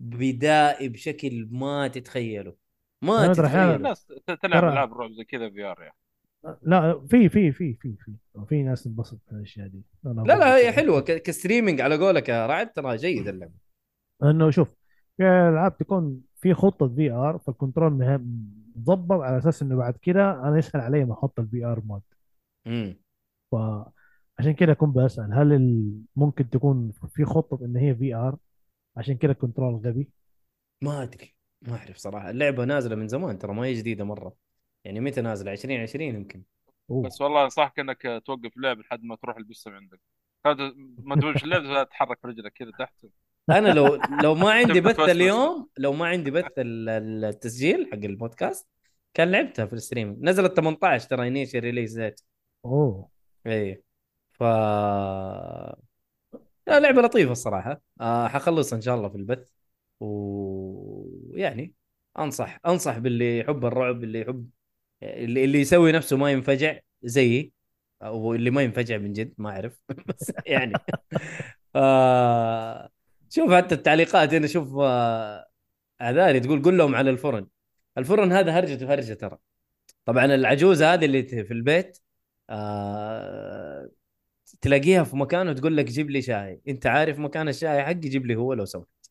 بدائي 0.00 0.88
بشكل 0.88 1.48
ما 1.50 1.88
تتخيله. 1.88 2.54
ما 3.02 3.32
تتخيله. 3.32 3.76
الناس 3.76 4.06
تلعب 4.42 4.64
العاب 4.64 4.94
رعب 4.94 5.12
زي 5.12 5.24
كذا 5.24 5.50
VR 5.50 5.82
يعني 5.82 5.96
لا 6.62 7.06
في 7.06 7.28
في 7.28 7.52
في 7.52 7.74
في 7.74 7.96
في. 7.96 8.12
في 8.48 8.62
ناس 8.62 8.84
تنبسط 8.84 9.18
من 9.32 9.38
الأشياء 9.38 9.68
دي. 9.68 9.82
لا 10.04 10.22
لا 10.22 10.56
هي. 10.56 10.72
حلوة. 10.72 11.00
ك- 11.00 11.22
ك 11.22 11.28
streaming 11.28 11.80
على 11.80 11.96
قولك 11.96 12.28
يا 12.28 12.46
رعد 12.46 12.72
ترى 12.72 12.96
جيد 12.96 13.28
اللعبه 13.28 13.52
إنه 14.22 14.50
شوف 14.50 14.68
في 15.16 15.22
العاب 15.22 15.76
تكون 15.76 16.20
في 16.36 16.54
خطة 16.54 16.88
VR 16.88 17.10
فال 17.10 17.38
control 17.38 17.92
مهم- 17.92 18.64
مظبط 18.76 19.20
على 19.20 19.38
أساس 19.38 19.62
إنه 19.62 19.76
بعد 19.76 19.96
كده 19.96 20.30
أنا 20.48 20.58
يسهل 20.58 20.82
علي 20.82 21.04
ما 21.04 21.12
أحط 21.14 21.40
ال 21.40 21.64
VR 21.64 21.82
mode. 21.86 22.02
امم 22.66 22.96
فعشان 24.38 24.52
كده 24.54 24.72
أكون 24.72 24.92
بسأل 24.92 25.32
هل 25.32 25.60
ممكن 26.16 26.50
تكون 26.50 26.92
في 27.14 27.24
خطة 27.24 27.58
إن 27.64 27.76
هي 27.76 27.94
VR 27.94 28.36
عشان 28.96 29.16
كده 29.16 29.32
ال 29.32 29.37
control 29.37 29.74
غبي؟ 29.74 30.08
ما 30.82 31.02
أدري 31.02 31.34
ما 31.62 31.76
أعرف 31.76 31.96
صراحة. 31.96 32.30
اللعبة 32.30 32.64
نازلة 32.64 32.96
من 32.96 33.08
زمان 33.08 33.38
ترى 33.38 33.54
ما 33.54 33.62
هي 33.64 33.72
جديدة 33.74 34.04
مرة. 34.04 34.34
يعني 34.84 35.00
متى 35.00 35.20
نازلة؟ 35.20 35.52
2020 35.52 36.14
يمكن. 36.14 36.42
أوه. 36.90 37.02
بس 37.02 37.20
والله 37.20 37.44
أنصحك 37.44 37.78
إنك 37.78 38.22
توقف 38.26 38.56
اللعب 38.56 38.78
لحد 38.78 39.04
ما 39.04 39.16
تروح 39.16 39.36
البسم 39.36 39.70
عندك. 39.70 40.00
هذا 40.46 40.72
ما 40.98 41.16
تبغاش 41.16 41.44
اللعب 41.44 41.88
تحرك 41.88 42.18
رجلك 42.24 42.52
كذا 42.52 42.70
تحت. 42.78 43.06
أنا 43.50 43.68
لو 43.68 43.98
لو 44.22 44.34
ما 44.34 44.50
عندي 44.58 44.80
بث. 44.80 45.00
اليوم 45.00 45.68
لو 45.78 45.92
ما 45.92 46.06
عندي 46.06 46.30
بث 46.30 46.58
ال- 46.58 46.88
ال- 46.88 47.24
التسجيل 47.24 47.86
حق 47.92 47.94
البودكاست 47.98 48.68
كان 49.14 49.30
لعبتها 49.30 49.66
في 49.66 49.72
ال 49.72 49.79
stream 49.79 50.18
نزلت 50.22 50.56
18 50.56 51.08
ترى 51.08 51.28
initial 51.28 51.60
release 51.64 51.98
date 51.98 52.20
أوه. 52.64 53.08
اي 53.46 53.82
ف 54.44 54.46
لا 56.66 56.80
لعبة 56.80 57.02
لطيفة 57.02 57.32
الصراحة. 57.32 57.80
آه 58.00 58.28
حخلصها 58.28 58.76
إن 58.76 58.82
شاء 58.82 58.94
الله 58.96 59.08
في 59.08 59.16
البث. 59.16 59.48
ويعني 60.00 61.74
أنصح 62.18 62.58
أنصح 62.66 62.98
باللي 62.98 63.38
يحب 63.38 63.64
الرعب 63.64 64.04
اللي 64.04 64.20
يحب 64.20 64.50
اللي, 65.02 65.60
يسوي 65.60 65.92
نفسه 65.92 66.16
ما 66.16 66.32
ينفجع 66.32 66.80
زيي. 67.02 67.52
أو 68.02 68.34
اللي 68.34 68.50
ما 68.50 68.62
ينفجع 68.62 68.98
من 68.98 69.12
جد 69.12 69.34
ما 69.38 69.50
أعرف. 69.50 69.80
بس 70.08 70.32
يعني. 70.46 70.72
آه 71.76 72.90
شوف 73.30 73.52
حتى 73.52 73.74
التعليقات 73.74 74.34
هنا 74.34 74.46
شوف 74.46 74.76
آه 74.78 75.46
هذاني 76.00 76.40
تقول 76.40 76.62
قول 76.62 76.78
لهم 76.78 76.94
على 76.94 77.10
الفرن. 77.10 77.46
الفرن 77.98 78.32
هذا 78.32 78.52
هرجة 78.58 78.94
هرجة 78.94 79.14
ترى. 79.14 79.38
طبعا 80.04 80.24
العجوزة 80.24 80.94
هذه 80.94 81.04
اللي 81.04 81.24
في 81.24 81.52
البيت 81.52 81.98
آه 82.50 83.90
تلاقيها 84.60 85.04
في 85.04 85.16
مكان 85.16 85.48
وتقول 85.48 85.76
لك 85.76 85.84
جيب 85.84 86.10
لي 86.10 86.22
شاي. 86.22 86.60
انت 86.68 86.86
عارف 86.86 87.18
مكان 87.18 87.48
الشاي 87.48 87.82
حقي؟ 87.82 87.94
جيب 87.94 88.26
لي 88.26 88.36
هو 88.36 88.52
لو 88.52 88.64
سمحت. 88.64 89.10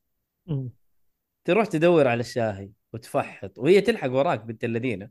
تروح 1.45 1.65
تدور 1.65 2.07
على 2.07 2.20
الشاي 2.20 2.72
وتفحط 2.94 3.60
وهي 3.60 3.82
تلحق 3.82 4.11
وراك 4.11 4.44
بنت 4.44 4.64
الذين. 4.64 5.10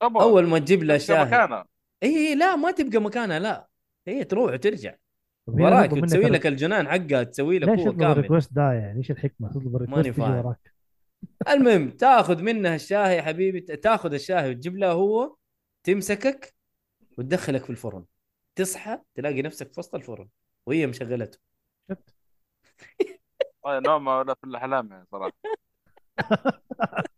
طبعا. 0.00 0.22
أول 0.22 0.46
ما 0.46 0.58
تجيب 0.58 0.82
لها 0.82 0.96
تبقى 0.96 1.18
شاي. 1.18 1.24
مكانها 1.24 1.64
إي 2.02 2.34
لا 2.34 2.56
ما 2.56 2.70
تبقى 2.70 3.02
مكانها 3.02 3.38
لا. 3.38 3.68
هي 4.06 4.24
تروح 4.24 4.52
وترجع. 4.52 4.94
وراك 5.46 5.92
وتسوي 5.92 6.24
لك 6.24 6.46
الجنان 6.46 6.88
حقها 6.88 7.22
تسوي 7.22 7.58
لك 7.58 7.68
هو 7.68 7.92
كامل. 7.92 8.04
الريكوست 8.04 8.52
ده 8.52 8.72
يعني؟ 8.72 8.98
إيش 8.98 9.10
الحكمة؟ 9.10 9.50
تطلب 9.50 9.76
ال 9.76 9.79
request 9.79 10.00
تجي 10.00 10.12
فاهم. 10.12 10.46
وراك. 10.46 10.72
المهم 11.48 11.90
تاخذ 11.90 12.42
منها 12.42 12.74
الشاي 12.74 13.16
يا 13.16 13.22
حبيبي 13.22 13.60
تاخذ 13.60 14.14
الشاي 14.14 14.50
وتجيب 14.50 14.76
لها 14.76 14.92
هو 14.92 15.36
تمسكك 15.84 16.54
وتدخلك 17.18 17.64
في 17.64 17.70
الفرن. 17.70 18.04
تصحى 18.54 18.98
تلاقي 19.14 19.42
نفسك 19.42 19.72
في 19.72 19.80
وسط 19.80 19.94
الفرن 19.94 20.28
وهي 20.66 20.86
مشغلته. 20.86 21.38
آه، 23.66 23.80
نوم 23.80 24.06
ولا 24.06 24.34
في 24.34 24.44
الأحلام 24.44 24.92
يعني 24.92 25.06
صراحة. 25.12 25.32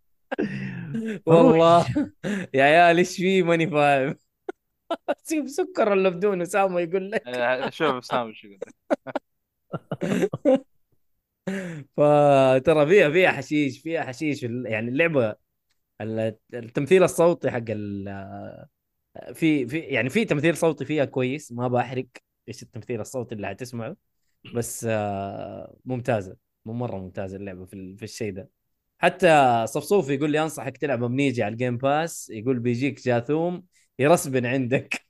والله. 1.26 1.86
يا 2.54 2.64
عيال 2.64 2.98
إيش 2.98 3.16
في؟ 3.16 3.42
ماني 3.42 3.70
فاهم. 3.70 4.18
سيب 5.22 5.48
سكر 5.48 5.88
ولا 5.88 6.08
بدون 6.08 6.42
اسامه 6.42 6.80
يقول 6.80 7.10
لك. 7.10 7.26
آه، 7.26 7.70
شوف 7.70 8.04
سام 8.04 8.26
إيش 8.26 8.44
يقول 8.44 8.58
فترى 11.96 12.86
فيها 12.86 13.10
فيها 13.10 13.32
حشيش 13.32 13.78
فيها 13.78 14.04
حشيش. 14.04 14.42
يعني 14.42 14.88
اللعبة 14.88 15.34
ال- 16.00 16.36
التمثيل 16.54 17.02
الصوتي 17.02 17.50
حق 17.50 17.64
ال- 17.68 18.66
في 19.34 19.66
في 19.68 19.78
يعني 19.78 20.10
في 20.10 20.24
تمثيل 20.24 20.56
صوتي 20.56 20.84
فيها 20.84 21.04
كويس 21.04 21.52
ما 21.52 21.68
بحرق 21.68 22.06
إيش 22.48 22.62
التمثيل 22.62 23.00
الصوتي 23.00 23.34
اللي 23.34 23.46
حتسمعه 23.48 23.96
بس 24.54 24.86
آه، 24.90 25.76
ممتازة 25.84 26.36
مو 26.64 26.72
مرة 26.72 26.96
ممتازة 26.96 27.36
اللعبة 27.36 27.64
في 27.64 27.96
في 27.96 28.02
الشيء 28.02 28.32
ده. 28.32 28.48
حتى 28.98 29.64
صفصوف 29.66 30.10
يقول 30.10 30.30
لي 30.30 30.42
أنصحك 30.42 30.76
تلعب 30.76 31.04
منيجي 31.04 31.42
على 31.42 31.52
ال 31.52 31.57
Game 31.57 31.76
Pass 31.76 32.30
يقول 32.30 32.58
بيجيك 32.58 33.00
جاثوم 33.00 33.64
ي 33.98 34.04
respawn 34.04 34.46
عندك. 34.46 35.00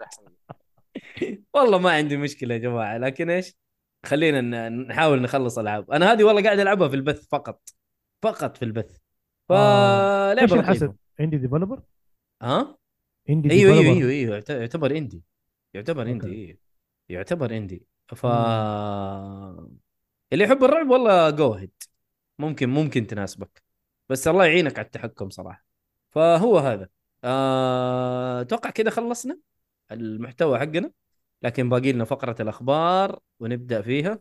والله 1.54 1.78
ما 1.78 1.90
عندي 1.90 2.16
مشكلة 2.16 2.54
يا 2.54 2.58
جماعة 2.58 2.98
لكن 2.98 3.30
إيش 3.30 3.56
خلينا 4.06 4.68
نحاول 4.68 5.22
نخلص 5.22 5.58
ألعاب. 5.58 5.90
أنا 5.90 6.12
هذه 6.12 6.24
والله 6.24 6.42
قاعد 6.42 6.58
ألعبها 6.58 6.88
في 6.88 6.96
البث 6.96 7.26
فقط 7.30 7.68
فقط 8.22 8.56
في 8.56 8.64
البث. 8.64 8.96
آه، 9.50 10.34
فلعبة؟ 10.34 10.56
لطيفة. 10.56 10.94
عندي 11.20 11.36
developer؟ 11.38 11.82
ها؟ 12.42 12.78
عندي 13.28 13.50
أيوه 13.50 13.74
أيوه. 13.78 13.94
أيوه 13.94 14.10
أيوه 14.10 14.34
يعت- 14.34 14.50
يعتبر 14.50 14.96
اندي 14.96 15.22
يعتبر. 15.74 16.02
اندي 16.02 16.26
أيوه 16.44 16.58
يعتبر 17.08 17.56
اندي 17.56 17.86
ف. 18.08 18.26
اللي 20.32 20.44
يحب 20.44 20.64
الرعب 20.64 20.90
والله 20.90 21.30
جو 21.30 21.52
هيد 21.52 21.72
ممكن 22.38 22.68
ممكن 22.68 23.06
تناسبك. 23.06 23.62
بس 24.08 24.28
الله 24.28 24.44
يعينك 24.46 24.78
على 24.78 24.86
التحكم 24.86 25.30
صراحة. 25.30 25.66
فهو 26.10 26.58
هذا. 26.58 26.88
آه، 27.24 28.40
أتوقع 28.40 28.70
كذا 28.70 28.90
خلصنا 28.90 29.38
المحتوى 29.92 30.58
حقنا. 30.58 30.92
لكن 31.42 31.68
باقي 31.68 31.92
لنا 31.92 32.04
فقرة 32.04 32.42
الأخبار 32.42 33.18
ونبدأ 33.40 33.82
فيها. 33.82 34.20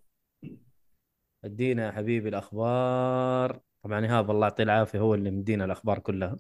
أدينا 1.46 1.86
يا 1.86 1.92
حبيبي 1.92 2.30
الأخبار. 2.30 3.60
طبعا 3.84 4.06
ايهاب 4.06 4.32
الله 4.32 4.48
يعطيه 4.48 4.64
العافية 4.64 5.00
هو 5.00 5.16
اللي 5.16 5.32
مدينا 5.32 5.66
الأخبار 5.66 6.00
كلها. 6.00 6.38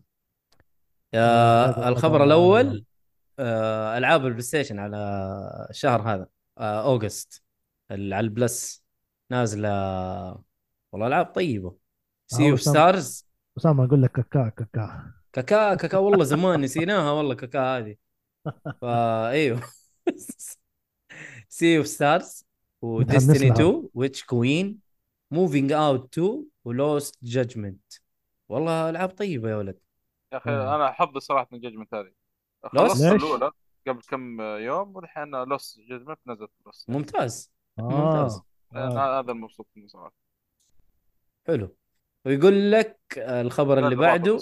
آه 1.13 1.89
الخبر 1.89 2.23
الأول 2.23 2.85
آه 3.39 3.97
ألعاب 3.97 4.25
ال 4.25 4.41
PlayStation 4.41 4.79
على 4.79 4.97
الشهر 5.69 6.01
هذا 6.01 6.27
آه 6.57 6.83
August. 6.85 7.43
على 7.91 8.19
ال 8.19 8.32
Plus 8.32 8.83
نازلة 9.31 9.69
والله 10.91 11.07
ألعاب 11.07 11.25
طيبة. 11.25 11.75
Sea 12.27 12.51
of. 12.51 12.61
Stars 12.61 13.27
اسامه 13.57 13.85
أقول 13.85 14.03
لك 14.03 14.11
كاكا 14.11 14.49
كاكا. 14.49 15.13
كاكا 15.33 15.75
كاكا 15.75 15.97
والله 15.97 16.23
زمان 16.23 16.61
نسيناها 16.61 17.11
والله 17.11 17.35
كاكا 17.35 17.59
هذه. 17.77 17.95
فا 18.81 19.29
أيوه. 19.29 19.61
Sea 21.49 21.77
of 21.77 21.87
Stars 21.87 22.45
و 22.81 22.88
Destiny 22.88 23.37
لها. 23.49 23.53
2 23.53 23.89
Witch 23.93 24.23
Queen 24.23 24.79
Moving 25.31 25.71
Out 25.71 26.17
2 26.17 26.45
و 26.65 26.76
Lost 26.76 27.17
Judgment 27.23 27.93
والله 28.49 28.89
ألعاب 28.89 29.09
طيبة 29.09 29.49
يا 29.49 29.55
ولد. 29.55 29.77
يا 30.35 30.39
أخي 30.39 30.49
مم. 30.51 30.57
أنا 30.57 30.89
أحب 30.89 31.19
صراحة 31.19 31.47
ال 31.53 31.58
Judgment 31.58 31.93
هذه 31.93 32.11
Lost؟ 32.73 32.91
خلصت؟ 32.91 33.03
الأولى 33.03 33.51
قبل 33.87 34.01
كم 34.01 34.41
يوم 34.41 34.95
والحين 34.95 35.43
Lost 35.43 35.79
Judgment 35.89 36.19
نزلت 36.27 36.51
بس 36.67 36.89
ممتاز 36.89 37.51
آه 37.79 37.81
ممتاز. 37.81 38.41
آه. 38.75 39.19
هذا 39.19 39.31
المبسوط 39.31 39.67
منه 39.75 39.87
صراحة 39.87 40.13
حلو 41.47 41.75
ويقول 42.25 42.71
لك 42.71 42.99
الخبر 43.17 43.79
اللي 43.79 43.95
بعده. 43.95 44.39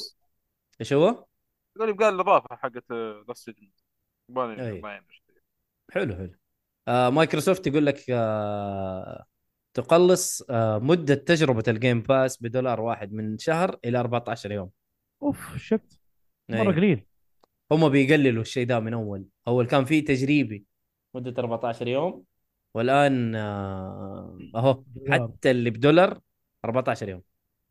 إيش 0.81 0.93
هو؟ 0.93 1.25
يقول 1.75 1.89
يبقى 1.89 2.09
الإضافة 2.09 2.55
حقت 2.55 2.91
Lost 3.27 3.49
Judgment. 3.49 3.73
حلو 5.91 6.15
حلو 6.15 6.35
آه 6.87 7.09
مايكروسوفت 7.09 7.67
يقول 7.67 7.85
لك 7.85 8.09
آه 8.09 9.25
تقلص 9.73 10.41
آه 10.49 10.79
مدة 10.79 11.15
تجربة 11.15 11.63
ال 11.67 11.74
Game 11.74 12.01
Pass 12.01 12.43
بدولار 12.43 12.81
واحد 12.81 13.13
من 13.13 13.37
شهر 13.37 13.79
إلى 13.85 13.99
14 13.99 14.51
يوم 14.51 14.69
أوف 15.23 15.57
شفت؟ 15.57 15.99
مرة 16.49 16.61
أيوة. 16.61 16.73
قليل. 16.75 17.05
هم 17.71 17.89
بيقللوا 17.89 18.41
الشيء 18.41 18.67
ده 18.67 18.79
من 18.79 18.93
أول. 18.93 19.25
أول 19.47 19.65
كان 19.67 19.85
في 19.85 20.01
تجريبي. 20.01 20.65
مدة 21.15 21.33
14 21.43 21.87
يوم. 21.87 22.23
والآن 22.73 23.35
آه 23.35 24.37
أهو 24.55 24.83
دولار. 24.95 25.27
حتى 25.27 25.51
اللي 25.51 25.69
بدولار 25.69 26.19
14 26.65 27.09
يوم. 27.09 27.21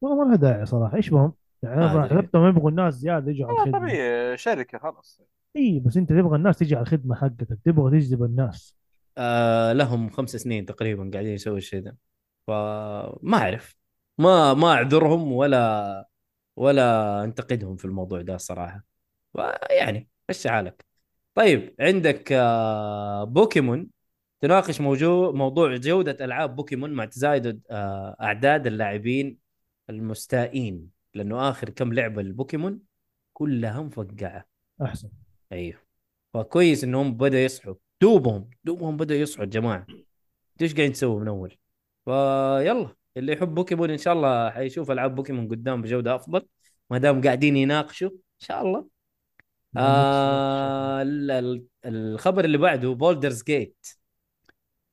والله 0.00 0.24
ما 0.24 0.28
لها 0.28 0.36
داعي 0.36 0.66
صراحة. 0.66 0.96
إيش 0.96 1.10
بهم؟ 1.10 1.32
يعني 1.62 1.76
ما 1.80 1.92
أنا 1.92 2.04
أدري. 2.04 2.18
حسبتهم 2.18 2.48
يبغوا 2.48 2.70
الناس 2.70 2.94
زيادة 2.94 3.30
يجوا 3.30 3.46
على 3.48 3.58
آه، 3.58 3.62
الخدمة. 3.62 3.78
طبيعي 3.78 4.36
شركة 4.36 4.78
خلاص. 4.78 5.20
إي 5.56 5.80
بس 5.80 5.96
أنت 5.96 6.08
تبغى 6.12 6.36
الناس 6.36 6.58
تجي 6.58 6.74
على 6.74 6.82
الخدمة 6.82 7.14
حقتك 7.14 7.58
تبغى 7.64 7.90
تجذب 8.00 8.22
الناس. 8.22 8.76
آه 9.18 9.72
لهم 9.72 10.10
خمس 10.10 10.36
سنين 10.36 10.66
تقريبا 10.66 11.10
قاعدين 11.12 11.32
يسووا 11.32 11.56
الشيء 11.56 11.80
ده. 11.82 11.96
فما 12.46 13.36
أعرف. 13.36 13.76
ما 14.18 14.54
ما 14.54 14.72
أعذرهم 14.72 15.32
ولا 15.32 16.08
ولا 16.56 17.24
انتقدهم 17.24 17.76
في 17.76 17.84
الموضوع 17.84 18.22
ده 18.22 18.34
الصراحه 18.34 18.84
يعني 19.70 20.08
مشي 20.30 20.50
حالك. 20.50 20.84
طيب 21.34 21.74
عندك 21.80 22.32
آه 22.32 23.24
بوكيمون. 23.24 23.88
تناقش 24.40 24.80
موضوع 24.80 25.30
موضوع 25.30 25.76
جودة 25.76 26.24
ألعاب 26.24 26.56
بوكيمون 26.56 26.90
مع 26.92 27.04
تزايد 27.04 27.62
آه 27.70 28.16
أعداد 28.20 28.66
اللاعبين 28.66 29.38
المستائين 29.90 30.90
لأنه 31.14 31.50
آخر 31.50 31.70
كم 31.70 31.92
لعبة 31.92 32.20
البوكيمون 32.20 32.80
كلها 33.32 33.82
مفقعه 33.82 34.44
أحسن. 34.82 35.08
أيوه. 35.52 35.80
فكويس 36.34 36.84
إنهم 36.84 37.14
بدأوا 37.14 37.42
يصحوا 37.42 37.74
دوبهم 38.00 38.50
دوبهم 38.64 38.96
بدأوا 38.96 39.20
يصحوا 39.20 39.44
الجماعه 39.44 39.86
أنتوا 39.88 40.02
إيش 40.62 40.74
قاعدين 40.74 40.92
تسووا 40.92 41.20
من 41.20 41.28
أول؟ 41.28 41.56
فيلا. 42.04 42.94
اللي 43.16 43.32
يحب 43.32 43.54
بوكيمون 43.54 43.90
إن 43.90 43.98
شاء 43.98 44.14
الله 44.14 44.50
حيشوف 44.50 44.90
ألعاب 44.90 45.14
بوكيمون 45.14 45.48
قدام 45.48 45.82
بجودة 45.82 46.14
أفضل 46.14 46.46
ما 46.90 46.98
دام 46.98 47.22
قاعدين 47.22 47.56
يناقشوا 47.56 48.08
إن 48.10 48.16
شاء 48.38 48.62
الله. 48.62 48.88
آه 49.76 51.02
ال- 51.02 51.30
ال- 51.30 51.64
الخبر 51.84 52.44
اللي 52.44 52.58
بعده 52.58 52.88
Baldur's 52.94 53.42
Gate 53.42 53.86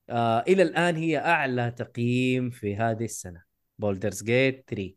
آه 0.10 0.40
إلى 0.48 0.64
الآن 0.64 0.96
هي 0.96 1.18
أعلى 1.18 1.72
تقييم 1.72 2.50
في 2.50 2.76
هذه 2.76 3.04
السنة. 3.04 3.44
Baldur's 3.80 4.24
Gate 4.24 4.64
3 4.70 4.96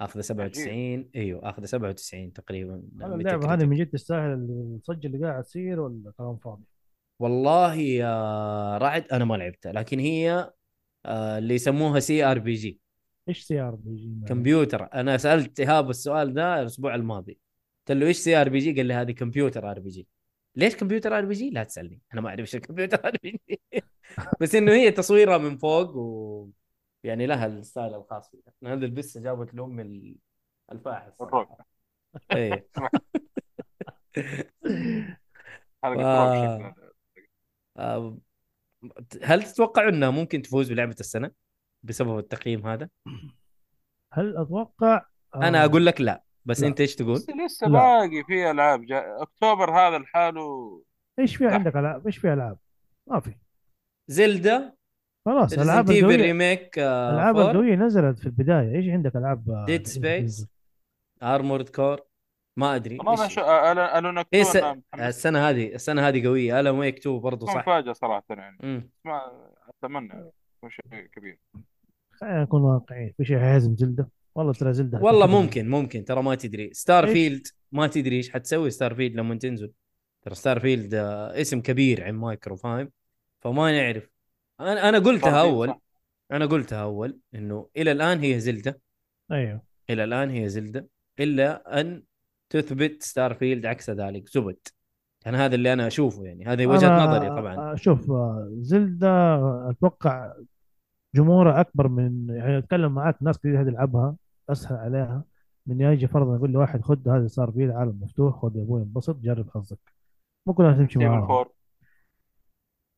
أخذ 0.00 0.20
97 0.20 1.10
أيوه 1.16 1.50
أخذ 1.50 1.64
97 1.64 2.32
تقريبا. 2.32 2.82
هذا 3.02 3.14
اللعبة 3.14 3.54
هذه 3.54 3.64
من 3.64 3.76
جد 3.76 3.86
تستاهل 3.90 4.32
الضجة 4.76 5.06
اللي 5.06 5.26
قاعد 5.26 5.42
تصير 5.44 5.80
ولا 5.80 6.12
كلام 6.18 6.36
فاضي؟ 6.36 6.62
والله 7.18 7.74
يا 7.74 8.78
رعد 8.78 9.04
أنا 9.12 9.24
ما 9.24 9.34
لعبتها 9.34 9.72
لكن 9.72 9.98
هي 9.98 10.52
اللي 11.06 11.54
يسموها 11.54 12.00
CRPG 12.00 12.80
إيش 13.28 13.42
CRPG؟ 13.42 14.26
كمبيوتر. 14.28 14.88
أنا 14.94 15.16
سألت 15.16 15.60
إيهاب 15.60 15.90
السؤال 15.90 16.34
ده 16.34 16.60
الأسبوع 16.60 16.94
الماضي. 16.94 17.38
قلت 17.88 17.98
له 17.98 18.06
إيش 18.06 18.16
CRPG 18.16 18.72
قال 18.72 18.86
لي 18.86 18.94
هذه 18.94 19.12
كمبيوتر 19.12 19.70
RPG. 19.70 20.06
ليش 20.56 20.76
كمبيوتر 20.76 21.18
RPG؟ 21.18 21.50
لا 21.50 21.64
تسألني. 21.64 22.00
أنا 22.12 22.20
ما 22.20 22.28
أعرف 22.28 22.40
إيش 22.40 22.54
الكمبيوتر 22.54 23.06
آر 23.08 23.16
بي 23.22 23.40
جي. 23.48 23.60
بس 24.40 24.54
إنه 24.54 24.72
هي 24.72 24.90
تصويرها 24.90 25.38
من 25.38 25.56
فوق 25.56 25.96
و 25.96 26.48
يعني 27.04 27.26
لها 27.26 27.46
الستايل 27.46 27.94
الخاص 27.94 28.30
فيها. 28.30 28.52
هذا 28.72 28.84
البس 28.86 29.18
جابت 29.18 29.54
لام 29.54 29.80
ال- 29.80 30.16
الفاحش 30.72 31.12
الرعب 31.20 31.60
إيه. 32.32 32.66
ف-. 32.72 32.80
آه، 37.76 38.18
هل 39.22 39.42
تتوقع 39.42 39.88
إنها 39.88 40.10
ممكن 40.10 40.42
تفوز 40.42 40.72
بلعبة 40.72 40.96
السنة 41.00 41.30
بسبب 41.82 42.18
التقييم 42.18 42.66
هذا؟ 42.66 42.88
هل 44.12 44.36
أتوقع 44.36 45.06
أنا 45.34 45.62
آه، 45.62 45.64
أقول 45.64 45.86
لك 45.86 46.00
لا 46.00 46.24
بس 46.44 46.60
لا. 46.60 46.68
أنت 46.68 46.80
إيش 46.80 46.94
تقول؟ 46.94 47.14
بس 47.14 47.26
لسه 47.44 47.66
لا. 47.66 47.72
باقي 47.72 48.24
في 48.24 48.50
ألعاب 48.50 48.84
جا... 48.84 49.22
أكتوبر 49.22 49.70
هذا 49.70 49.98
لحاله 49.98 50.82
إيش 51.18 51.36
في. 51.36 51.46
عندك 51.46 51.76
ألعاب؟ 51.76 52.06
إيش 52.06 52.18
في 52.18 52.32
ألعاب؟ 52.32 52.58
ما 53.10 53.20
في 53.20 53.34
زلدا 54.10 54.74
خلاص 55.26 55.58
ايفل 55.58 55.70
القويه 55.70 56.16
ريميك 56.16 56.78
الالعاب 56.78 57.36
القويه 57.36 57.74
نزلت 57.74 58.18
في 58.18 58.26
البداية 58.26 58.76
إيش 58.76 58.88
عندك 58.88 59.16
ألعاب 59.16 59.50
آه، 59.50 59.64
ديد 59.64 59.86
سبيس 59.86 60.46
ارمورد 61.22 61.68
كور 61.68 62.00
ما 62.56 62.74
أدري 62.74 62.96
ما 62.96 63.28
شو 63.28 63.40
ألو 63.40 63.82
ألو 63.82 64.08
هي 64.08 64.40
نكتون 64.42 64.44
س... 64.44 64.56
السنة 65.00 65.48
هذه 65.48 65.74
السنة 65.74 66.08
هذه 66.08 66.26
قوية 66.26 66.60
الم 66.60 66.78
ويك 66.78 66.98
2 66.98 67.18
برضه 67.18 67.46
صح؟ 67.46 67.56
مفاجأة 67.56 67.92
صراحة 67.92 68.24
يعني. 68.30 68.58
مم. 68.62 68.90
ما 69.04 69.32
أتمنى 69.68 70.30
يكون 70.56 70.70
شيء 70.70 71.06
كبير. 71.12 71.38
خلينا 72.10 72.42
نكون 72.42 72.62
واقعيين 72.62 73.14
في 73.16 73.24
شيء 73.24 73.38
حيهزم 73.38 73.76
زلدة؟ 73.76 74.08
والله 74.34 74.52
ترى 74.52 74.72
زلدة 74.72 74.98
والله 74.98 75.26
ممكن 75.26 75.68
ممكن 75.68 76.04
ترى 76.04 76.22
ما 76.22 76.34
تدري. 76.34 76.70
ستار؟ 76.72 77.06
فيلد 77.06 77.46
ما 77.72 77.86
تدري 77.86 78.16
إيش 78.16 78.30
حتسوي 78.30 78.70
ستار 78.70 78.94
فيلد 78.94 79.16
لما 79.16 79.34
تنزل. 79.34 79.72
ترى 80.22 80.34
Starfield 80.34 80.94
آه، 80.94 81.40
اسم 81.40 81.60
كبير 81.60 82.04
عن 82.04 82.14
مايكرو 82.14 82.56
فاهم؟ 82.56 82.90
فما 83.40 83.72
نعرف. 83.72 84.10
أنا 84.60 84.88
أنا 84.88 84.98
قلتها 84.98 85.42
field 85.42 85.54
أول. 85.54 85.68
صح. 85.68 85.80
أنا 86.32 86.46
قلتها 86.46 86.82
أول 86.82 87.18
إنه 87.34 87.68
إلى 87.76 87.92
الآن 87.92 88.18
هي 88.18 88.40
Zelda. 88.40 88.80
أيوه. 89.32 89.62
إلى 89.90 90.04
الآن 90.04 90.30
هي 90.30 90.48
Zelda 90.48 90.88
إلا 91.20 91.80
أن 91.80 92.02
تثبت 92.56 93.02
Starfield 93.02 93.66
عكس 93.66 93.90
ذلك. 93.90 94.28
زبد. 94.28 94.58
يعني 95.24 95.36
هذا 95.36 95.54
اللي 95.54 95.72
أنا 95.72 95.86
أشوفه 95.86 96.24
يعني. 96.24 96.44
هذه 96.44 96.66
وجهة 96.66 97.04
نظري 97.06 97.28
طبعا. 97.28 97.56
آه، 97.56 97.74
شوف 97.74 98.10
آه، 98.10 98.48
Zelda 98.52 99.36
أتوقع 99.70 100.32
جمهورها 101.14 101.60
أكبر 101.60 101.88
من 101.88 102.28
يعني 102.28 102.58
أتكلم 102.58 102.94
معاك 102.94 103.16
ناس 103.22 103.38
كثير 103.38 103.62
هتلعبها 103.62 104.16
أسهل 104.50 104.76
عليها. 104.76 105.24
من 105.66 105.80
يجي 105.80 106.06
فرضا 106.06 106.36
يقول 106.36 106.50
لي 106.50 106.58
واحد 106.58 106.82
خد 106.82 107.08
هذا 107.08 107.26
صار 107.26 107.50
فيه 107.50 107.64
العالم 107.64 108.00
مفتوح 108.02 108.42
خد 108.42 108.56
يا 108.56 108.62
أبوي 108.62 108.82
انبسط 108.82 109.16
جرب 109.16 109.50
حظك. 109.50 109.78
مو 110.46 110.54
كلها 110.54 110.72
تمشي 110.72 110.98
فور 110.98 111.52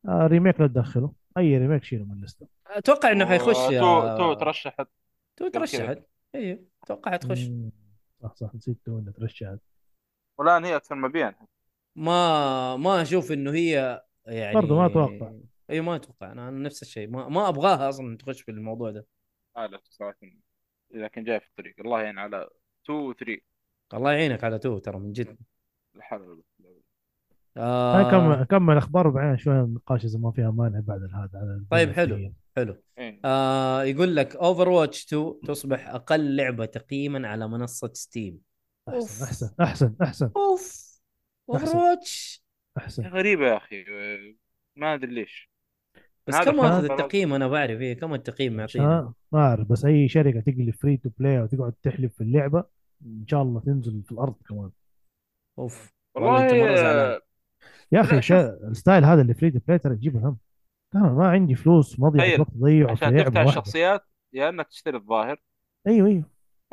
آه 0.07 0.27
remake 0.27 0.61
لا 0.61 0.67
تدخله. 0.67 1.11
أي 1.37 1.57
remake 1.57 1.83
شيله 1.83 2.05
من 2.05 2.11
الليستة. 2.11 2.47
أتوقع 2.67 3.11
إنه 3.11 3.25
حيخش 3.25 3.67
تو 3.67 4.17
تو 4.17 4.33
ترشحت. 4.33 4.87
تو. 5.35 5.47
ترشحت. 5.47 5.99
أيوه 6.35 6.59
أتوقع 6.83 7.11
حتخش. 7.11 7.47
مم. 7.47 7.71
صح 8.21 8.35
صح 8.35 8.55
نسيت 8.55 8.77
تو 8.85 8.99
انها 8.99 9.11
ترشحت 9.11 9.59
والآن 10.39 10.65
هي 10.65 10.75
أكثر 10.75 10.95
مبيعا. 10.95 11.35
ما 11.95 12.75
ما 12.75 13.01
أشوف 13.01 13.31
إنه 13.31 13.51
هي 13.51 14.03
يعني 14.25 14.55
برضو 14.55 14.75
ما 14.75 14.85
أتوقع. 14.85 15.33
إي 15.69 15.81
ما 15.81 15.95
أتوقع. 15.95 16.31
أنا 16.31 16.49
أنا 16.49 16.59
نفس 16.59 16.81
الشيء. 16.81 17.09
ما, 17.09 17.29
ما 17.29 17.49
أبغاها 17.49 17.89
أصلا 17.89 18.17
تخش 18.17 18.41
في 18.41 18.51
الموضوع 18.51 18.91
ده. 18.91 19.05
آه 19.57 19.65
لا 19.65 19.81
صراحة. 19.83 20.17
إذا 20.93 21.07
كان 21.07 21.23
جاي 21.23 21.39
في 21.39 21.47
الطريق. 21.47 21.75
الله 21.79 22.01
يعين 22.01 22.19
على 22.19 22.49
2 22.85 22.99
و 22.99 23.13
3 23.13 23.41
الله 23.93 24.11
يعينك 24.11 24.43
على 24.43 24.59
two 24.59 24.77
ترى 24.77 24.99
من 24.99 25.13
جد. 25.13 25.37
الحلقة 25.95 26.41
آه. 27.57 28.09
اكمل 28.09 28.41
اكمل 28.41 28.77
أخبار 28.77 29.07
وبعدين 29.07 29.37
شوية 29.37 29.61
نقاش 29.61 30.05
إذا 30.05 30.19
ما 30.19 30.31
فيها 30.31 30.51
مانع 30.51 30.79
بعد 30.79 31.03
هذا 31.03 31.29
على 31.33 31.65
طيب 31.71 31.91
حلو. 31.91 32.33
حلو. 32.57 32.81
إيه. 32.97 33.19
آه 33.25 33.83
يقول 33.83 34.15
لك 34.15 34.35
Overwatch 34.35 35.05
2 35.05 35.39
تصبح 35.47 35.89
أقل 35.89 36.35
لعبة 36.35 36.65
تقييما 36.65 37.27
على 37.27 37.47
منصة 37.47 37.91
Steam 37.93 38.39
أحسن 38.89 39.25
أحسن. 39.25 39.55
أحسن 39.61 39.95
أحسن. 40.01 40.31
أوف. 40.35 40.87
Over 41.49 41.63
أحسن. 41.63 41.77
watch 41.77 42.43
أحسن. 42.77 43.07
غريبة 43.07 43.47
يا 43.47 43.57
أخي. 43.57 43.85
ما 44.75 44.93
أدري 44.93 45.13
ليش. 45.13 45.51
بس 46.27 46.35
هذا 46.35 46.51
كم 46.51 46.59
اخذ 46.59 46.87
خلاص. 46.87 46.99
التقييم؟ 46.99 47.33
أنا 47.33 47.47
بعرف. 47.47 47.81
إيه 47.81 47.93
كم 47.93 48.13
التقييم 48.13 48.55
معطينا 48.55 48.99
آه، 48.99 49.13
ما 49.31 49.39
أعرف. 49.39 49.67
بس 49.67 49.85
أي 49.85 50.07
شركة 50.07 50.39
تقلب 50.39 50.73
free 50.73 50.97
to 50.97 51.09
play 51.19 51.41
وتقعد 51.41 51.73
تحلب 51.83 52.11
في 52.11 52.21
اللعبة 52.21 52.63
إن 53.05 53.25
شاء 53.27 53.41
الله 53.41 53.59
تنزل 53.61 54.03
في 54.03 54.11
الأرض 54.11 54.35
كمان. 54.49 54.71
أوف. 55.59 55.93
والله 56.15 56.43
أنت 56.43 56.53
مرة 56.53 56.75
زعلان. 56.75 57.11
آه، 57.11 57.21
يا 57.91 58.01
أخي 58.01 58.17
ال 58.67 58.73
style 58.73 59.05
هذا 59.05 59.21
اللي 59.21 59.33
free 59.33 59.51
to 59.51 59.59
play 59.67 59.79
ترى 59.79 59.95
تجيب 59.95 60.15
هم. 60.17 60.37
ترى 60.93 61.01
ما 61.01 61.27
عندي 61.27 61.55
فلوس 61.55 61.99
مضيعة 61.99 62.25
تخيل، 62.25 62.41
وقت 62.41 62.51
ضيعه 62.57 62.95
في 62.95 63.05
عشان 63.05 63.17
لعبه 63.17 63.23
تفتح 63.29 63.39
واحدة. 63.39 63.49
الشخصيات 63.49 64.05
يا 64.33 64.49
انك 64.49 64.67
تشتري 64.67 64.97
الظاهر. 64.97 65.41
أيوه 65.87 66.07
أيوه. 66.07 66.23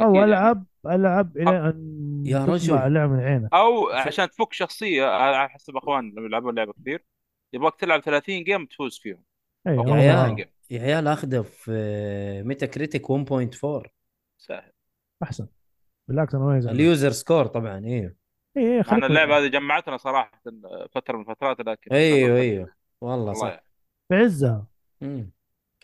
أو 0.01 0.05
أكيد 0.05 0.15
يعني. 0.17 0.25
ألعب 0.25 0.65
ألعب 0.87 1.37
إلى 1.37 1.69
أن 1.69 2.23
يا 2.27 2.39
تطلع 2.39 2.55
رجل. 2.55 2.75
اللعبه 2.75 3.13
من 3.13 3.21
عينك. 3.21 3.55
أو 3.55 3.89
عشان 3.89 4.31
تفك 4.31 4.53
شخصية 4.53 5.07
على 5.07 5.49
حسب 5.49 5.77
أخوان 5.77 6.11
لما 6.17 6.27
يلعبون 6.27 6.55
لعبة 6.55 6.73
كثير 6.73 7.05
يبغاك 7.53 7.75
تلعب 7.77 8.01
30 8.01 8.45
game 8.45 8.67
تفوز 8.67 8.99
فيهم. 8.99 9.23
أيوه. 9.67 9.89
يا. 9.89 9.95
عيال. 9.95 10.47
يا 10.71 10.81
عيال 10.81 11.07
أخذه 11.07 11.43
في 11.43 12.43
Metacritic 12.47 13.11
1.4 13.11 13.91
سهل. 14.39 14.73
أحسن. 15.23 15.47
بالعكس 16.09 16.35
أنا 16.35 16.45
ما 16.45 16.59
يزعل. 16.59 16.75
اليوزر 16.75 17.11
سكور 17.11 17.47
طبعا 17.47 17.85
أيوه 17.85 18.15
اي 18.57 18.63
اي 18.63 18.71
مع 18.71 18.79
ان 18.79 18.83
خليك 18.85 19.05
اللعبه 19.05 19.39
هذه 19.39 19.47
جمعتنا 19.47 19.97
صراحة 19.97 20.43
فترة 20.95 21.17
من 21.17 21.21
الفترات 21.21 21.61
لكن 21.61 21.95
أيوه 21.95 22.41
أيوه. 22.41 22.75
والله 23.01 23.25
والله 23.25 23.33
صح. 23.33 23.65
في 24.15 24.23
عزها 24.25 24.67
مم. 25.01 25.31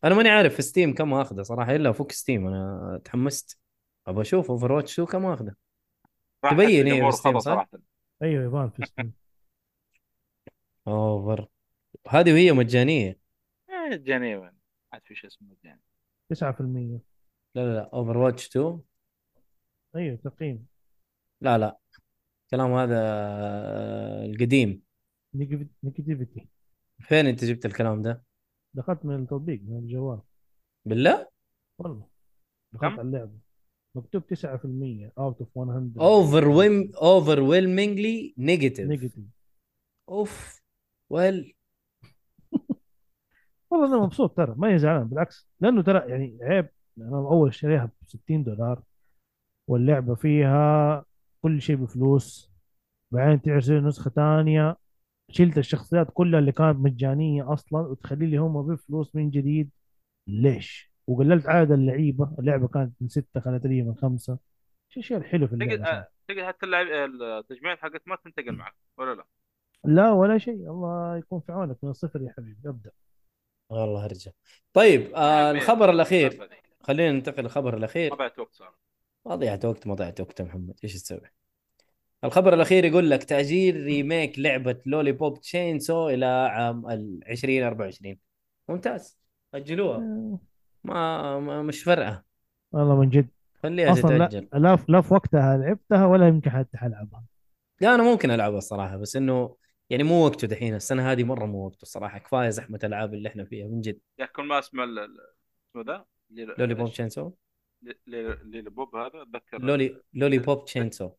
أنا 0.05 0.15
ماني 0.15 0.29
عارف 0.29 0.55
في 0.55 0.63
Steam 0.63 0.95
كم 0.95 1.13
اخذه 1.15 1.43
صراحة 1.43 1.77
إلا 1.77 1.93
فوق 1.93 2.13
Steam 2.13 2.47
أنا 2.47 3.01
تحمست. 3.05 3.59
أبغى 4.07 4.23
أشوف 4.23 4.51
Overwatch 4.51 4.93
2 5.01 5.09
كم 5.09 5.27
اخذه 5.27 5.55
تبين 6.51 6.69
إيه 6.69 6.81
الجمهور 6.83 7.05
بال 7.11 7.16
Steam، 7.16 7.33
خطأ 7.33 7.39
صح؟ 7.41 7.53
صراحة. 7.53 7.69
أيوه 8.23 8.45
يبان 8.45 8.71
في 8.71 8.87
Steam 8.87 9.13
Over. 10.89 11.49
هذه 12.09 12.33
وهي 12.33 12.53
مجانية. 12.53 13.19
آه، 13.71 13.97
جاني 13.97 14.37
وين 14.37 14.53
عاد 14.93 15.03
في 15.05 15.15
شيء 15.15 15.31
اسمه 15.31 15.57
جاني 15.65 15.81
9% 16.33 17.01
لا 17.55 17.61
لا 17.65 17.75
لا. 17.75 17.91
Overwatch 17.93 18.47
2 18.49 18.81
أيوه 19.97 20.17
تقييم. 20.17 20.67
لا 21.41 21.59
لا. 21.59 21.79
الكلام 22.45 22.73
هذا 22.73 22.97
آه، 23.01 24.25
القديم. 24.27 24.83
negativity 25.35 26.49
فين 27.01 27.27
انت 27.27 27.45
جبت 27.45 27.67
الكلام 27.67 28.03
ده؟ 28.03 28.25
دخلت 28.75 29.05
من 29.05 29.23
التطبيق 29.23 29.61
من 29.63 29.79
الجوال. 29.79 30.21
بالله؟ 30.85 31.29
والله. 31.79 32.07
دخلت 32.73 32.93
كم؟ 32.93 33.01
على 33.01 33.03
اللعبة. 33.03 33.39
مكتوب 33.95 34.23
9% 34.23 35.13
out 35.19 35.41
of 35.41 35.59
100 35.59 35.93
over 36.01 36.49
whelm 36.49 36.93
overwhelmingly 37.03 38.35
negative 38.39 38.89
negative 38.89 39.25
over 40.09 40.63
whel 41.11 41.55
والله 43.71 43.87
أنا 43.87 44.05
مبسوط 44.05 44.37
ترى 44.37 44.55
ما 44.59 44.77
زعلان 44.77 45.09
بالعكس. 45.09 45.49
لأنه 45.61 45.83
ترى 45.83 46.11
يعني 46.11 46.39
عيب 46.43 46.69
أنا 46.99 47.17
أول 47.17 47.55
شريها 47.55 47.85
ب 47.85 48.07
60 48.07 48.45
دولار 48.45 48.83
واللعبة 49.69 50.15
فيها 50.15 51.05
كل 51.43 51.63
شيء 51.63 51.77
بفلوس. 51.77 52.51
بعدين 53.13 53.43
تشتري 53.43 53.81
نسخة 53.81 54.11
ثانية. 54.11 54.77
شلت 55.33 55.59
الشخصيات 55.59 56.11
كلها 56.15 56.41
اللي 56.41 56.53
كانت 56.53 56.79
مجانية 56.79 57.53
أصلا 57.53 57.81
وتخلي 57.81 58.27
لي 58.27 58.37
هم 58.37 58.63
بفلوس 58.63 59.15
من 59.17 59.31
جديد. 59.31 59.71
ليش؟ 60.27 60.93
وقللت 61.07 61.47
عدد 61.47 61.73
اللعيبة. 61.73 62.35
اللعبة 62.39 62.69
كانت 62.69 62.93
من 63.01 63.09
ستة 63.09 63.41
خلت 63.41 63.67
لي 63.67 63.83
من 63.83 63.95
خمسة. 63.95 64.39
شو 64.89 65.01
الشيء 65.01 65.17
الحلو 65.17 65.47
في 65.47 65.53
اللعبة. 65.53 66.07
تقدر 66.29 66.47
حتى 66.47 66.67
اللعب 66.67 66.87
التجميع 67.23 67.77
حقت 67.77 68.03
ما 68.07 68.17
تنتقل 68.25 68.53
معك 68.53 68.75
ولا 68.99 69.15
لا؟ 69.15 69.25
لا 69.85 70.11
ولا 70.11 70.39
شيء 70.39 70.71
الله 70.71 71.17
يكون 71.17 71.41
في 71.41 71.53
عونك. 71.53 71.77
من 71.83 71.91
الصفر 71.91 72.23
يا 72.23 72.35
حبيبي. 72.37 72.69
ابدأ. 72.69 72.91
والله 73.71 74.05
هرجة 74.05 74.35
طيب 74.73 75.15
آه 75.15 75.51
الخبر 75.51 75.91
الأخير. 75.91 76.49
خلينا 76.81 77.13
ننتقل 77.13 77.43
للخبر 77.43 77.77
الأخير. 77.77 78.11
ما 78.11 78.17
بعد 78.17 78.33
وقت 78.39 78.55
صار 78.55 78.75
ما 79.27 79.35
ضيعت 79.35 79.65
وقت 79.65 79.87
ما 79.87 79.95
ضيعت 79.95 80.21
وقت 80.21 80.41
يا 80.41 80.45
محمد. 80.45 80.75
إيش 80.85 80.95
تسوي؟ 80.95 81.21
الخبر 82.25 82.55
الأخير 82.55 82.85
يقول 82.85 83.11
لك 83.11 83.25
تأجيل 83.25 83.83
remake 83.85 84.39
لعبة 84.39 84.83
Lollipop 84.87 85.41
Chainsaw 85.41 86.09
إلى 86.09 86.27
عام 86.27 86.91
ال 86.91 87.21
2024 87.29 88.17
ممتاز. 88.69 89.19
أجلوها. 89.55 89.99
ما, 90.85 91.39
ما 91.41 91.63
مش 91.63 91.83
فارقه 91.83 92.25
والله 92.73 93.01
من 93.01 93.09
جد. 93.09 93.29
خليها 93.63 93.93
أصلا 93.93 94.19
لا 94.19 94.27
تتأجل. 94.27 94.49
لا 94.53 94.77
في- 94.77 94.85
لا 94.93 95.01
في 95.01 95.15
وقتها 95.15 95.57
لعبتها 95.57 96.07
ولا 96.07 96.29
يمكن 96.29 96.51
حتى 96.51 96.79
حلعبها. 96.79 97.25
لا 97.81 97.95
أنا 97.95 98.03
ممكن 98.03 98.31
ألعبها 98.31 98.59
الصراحة 98.59 98.97
بس 98.97 99.17
إنه 99.17 99.57
يعني 99.91 100.03
مو 100.03 100.25
وقته 100.27 100.47
دحين. 100.49 100.75
السنة 100.75 101.13
هذه 101.13 101.25
مرة 101.25 101.47
مو 101.47 101.65
وقته 101.67 101.83
الصراحة. 101.83 102.19
كفاية 102.19 102.49
زحمة 102.49 102.79
الالعاب 102.85 103.15
اللي 103.15 103.29
إحنا 103.29 103.45
فيها 103.45 103.67
من 103.69 103.81
جد. 103.81 103.99
يا 104.19 104.27
كل 104.27 104.43
ما 104.45 104.59
أسمع 104.59 104.85
ال- 104.85 104.99
ال- 104.99 105.17
اسمه 105.71 105.83
ذا 105.83 106.07
Lollipop؟ 106.59 106.89
Chainsaw 106.91 107.31
لي- 107.83 107.95
لي- 108.07 108.39
Lollipop 108.45 108.97
هذا؟ 108.97 109.23
أتذكر. 109.23 109.63
لولي 109.63 110.01
Lollipop 110.15 110.65
تشين 110.65 110.91
سو 110.91 111.11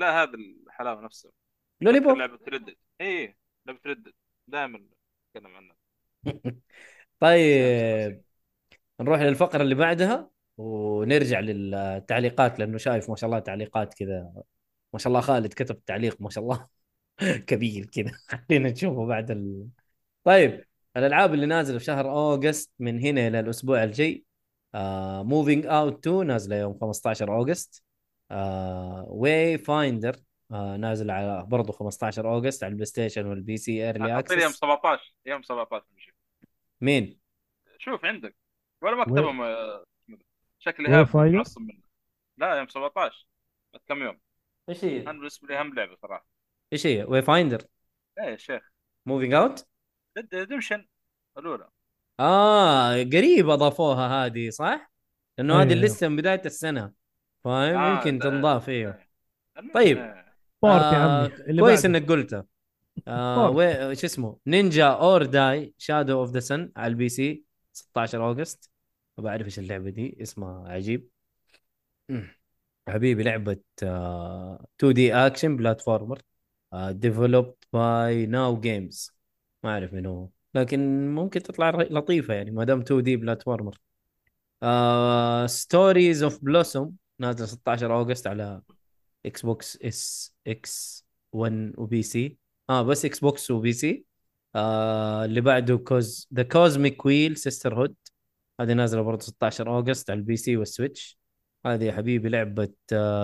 لا 0.00 0.22
هذا 0.22 0.32
الحلاوة 0.66 1.00
نفسها. 1.00 1.32
لولي 1.80 2.00
بوب 2.00 2.16
لعبة 2.16 2.38
ردد 2.48 2.76
اي 3.00 3.36
لعبة 3.66 3.80
ردد 3.86 4.12
دائما 4.46 4.86
اتكلم 5.36 5.56
عنها. 5.56 5.76
طيب. 7.20 8.22
نروح 9.00 9.20
للفقرة 9.20 9.62
اللي 9.62 9.74
بعدها 9.74 10.30
ونرجع 10.56 11.40
للتعليقات 11.40 12.58
لأنه 12.58 12.78
شايف 12.78 13.10
ما 13.10 13.16
شاء 13.16 13.30
الله 13.30 13.38
تعليقات 13.38 13.94
كذا. 13.94 14.32
ما 14.92 14.98
شاء 14.98 15.08
الله 15.08 15.20
خالد 15.20 15.52
كتب 15.52 15.84
تعليق 15.84 16.20
ما 16.20 16.30
شاء 16.30 16.44
الله 16.44 16.68
كبير 17.48 17.86
كذا. 17.86 18.12
خلينا 18.48 18.70
نشوفه 18.70 19.06
بعد 19.06 19.30
ال... 19.30 19.66
طيب. 20.24 20.64
الألعاب 20.96 21.34
اللي 21.34 21.46
نازلة 21.46 21.78
في 21.78 21.84
شهر 21.84 22.10
August 22.10 22.70
من 22.78 23.00
هنا 23.00 23.28
إلى 23.28 23.40
الأسبوع 23.40 23.84
الجاي. 23.84 24.24
Moving 25.24 25.66
Out 25.66 26.06
2 26.06 26.26
نازلة 26.26 26.56
يوم 26.56 26.78
15 26.80 27.36
August. 27.36 27.89
Wayfinder 29.08 30.16
نازل 30.78 31.10
على 31.10 31.44
برضه 31.48 31.72
15 31.72 32.28
August 32.28 32.64
على 32.64 32.70
ال 32.70 32.86
PlayStation 32.86 33.26
وال 33.26 33.56
PC 33.56 33.86
early 33.86 34.12
اعطيني 34.12 34.42
يوم 34.42 34.48
access 34.50 34.60
17 34.60 35.14
يوم 35.26 35.42
17 35.42 35.84
نشوف. 35.96 36.14
مين؟ 36.80 37.20
شوف 37.78 38.04
عندك 38.04 38.36
ولا؟ 38.82 38.96
مكتبهم 38.96 39.42
آه، 39.42 39.84
شكلي 40.58 40.88
هاب؟ 40.88 41.16
معصب 41.16 41.60
منه 41.60 41.82
لا 42.36 42.54
يوم 42.54 42.68
17 42.68 43.26
بعد 43.72 43.82
كم 43.88 44.02
يوم 44.02 44.18
إيش 44.68 44.84
هي؟ 44.84 45.02
أنا 45.02 45.12
بالنسبة 45.12 45.48
لي 45.48 45.60
اهم 45.60 45.74
لعبة 45.74 45.96
صراحة 46.02 46.26
إيش 46.72 46.86
هي؟ 46.86 47.04
Wayfinder 47.04 47.62
إيه 48.18 48.24
يا 48.24 48.36
شيخ 48.36 48.72
Moving 49.06 49.34
Out؟ 49.34 49.66
ديمشن 50.32 50.86
الأولى 51.38 51.68
آه 52.20 52.92
قريب 53.02 53.50
أضافوها 53.50 54.26
هذه 54.26 54.50
صح؟ 54.50 54.92
لأنه 55.38 55.62
هذه 55.62 55.72
أيوة. 55.72 55.84
لسه 55.84 56.08
من 56.08 56.16
بداية 56.16 56.42
السنة 56.44 56.99
فاهم 57.44 57.76
آه، 57.76 57.96
يمكن 57.96 58.18
ده- 58.18 58.30
تنضاف 58.30 58.68
أيوه 58.68 58.98
طيب. 59.74 59.98
آه، 59.98 60.24
آه، 60.64 61.28
كويس. 61.60 61.84
إنك 61.84 62.08
قلتها 62.08 62.46
آه. 63.08 63.92
شو 63.94 64.06
اسمه 64.06 64.36
Ninja 64.46 64.86
or 64.86 65.22
Die 65.26 65.74
Shadow 65.78 66.20
of 66.20 66.30
the 66.30 66.40
Sun 66.40 66.72
على 66.76 66.90
ال 66.90 67.08
PC 67.08 67.44
16 67.72 68.24
August 68.24 68.70
ما 69.18 69.24
بعرف 69.24 69.46
إيش 69.46 69.58
اللعبة 69.58 69.90
دي 69.90 70.18
اسمها 70.22 70.68
عجيب. 70.68 71.08
حبيبي 72.88 73.22
لعبة 73.22 73.56
آه 73.82 74.66
2D 74.78 75.14
action 75.14 75.56
platformer 75.56 76.22
developed 76.74 77.54
by 77.72 78.26
Nao 78.26 78.60
Games 78.60 79.16
ما 79.64 79.70
أعرف 79.70 79.92
من 79.92 80.06
هو 80.06 80.28
لكن 80.54 81.08
ممكن 81.14 81.42
تطلع 81.42 81.70
لطيفة 81.70 82.34
يعني 82.34 82.50
ما 82.50 82.64
دام 82.64 82.80
2D 82.80 83.16
platformer 83.16 83.78
Stories 85.46 86.22
of 86.22 86.44
Blossom 86.44 86.96
نازله 87.20 87.46
16 87.46 87.94
August 87.94 88.26
على 88.26 88.62
Xbox 89.26 89.78
S 89.82 90.34
X 90.46 91.04
1 91.32 91.72
و 91.78 92.02
PC. 92.02 92.38
آه 92.70 92.82
بس 92.82 93.04
Xbox 93.04 93.50
و 93.50 93.72
PC. 93.72 94.04
آه 94.54 95.24
اللي 95.24 95.40
بعده 95.40 95.76
Cos 95.78 96.28
The 96.34 96.42
Cosmic 96.42 97.04
Wheel 97.06 97.36
Sisterhood 97.36 97.94
هذه 98.60 98.72
نازلة 98.72 99.02
برضه 99.02 99.20
16 99.20 99.68
August 99.68 100.10
على 100.10 100.18
ال 100.18 100.24
PC 100.24 100.36
وال 100.36 100.56
Switch. 100.56 101.18
هذه 101.66 101.84
يا 101.84 101.92
حبيبي 101.92 102.28
لعبة 102.28 102.68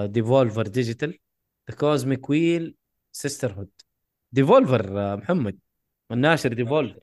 Devolver 0.06 0.66
Digital 0.66 1.18
The 1.70 1.76
Cosmic 1.76 2.30
Wheel 2.30 2.76
Sisterhood 3.12 3.70
Devolver 4.32 5.16
محمد. 5.16 5.58
الناشر 6.12 6.52
Devolver 6.52 7.00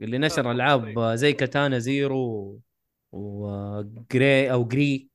اللي 0.00 0.18
نشر 0.18 0.50
ألعاب 0.50 0.98
آه، 0.98 1.14
زي 1.14 1.32
Katana 1.32 1.78
Zero 1.78 2.60
و 3.12 3.40
Gris 3.40 4.52
أو 4.52 4.64
Gris 4.64 5.08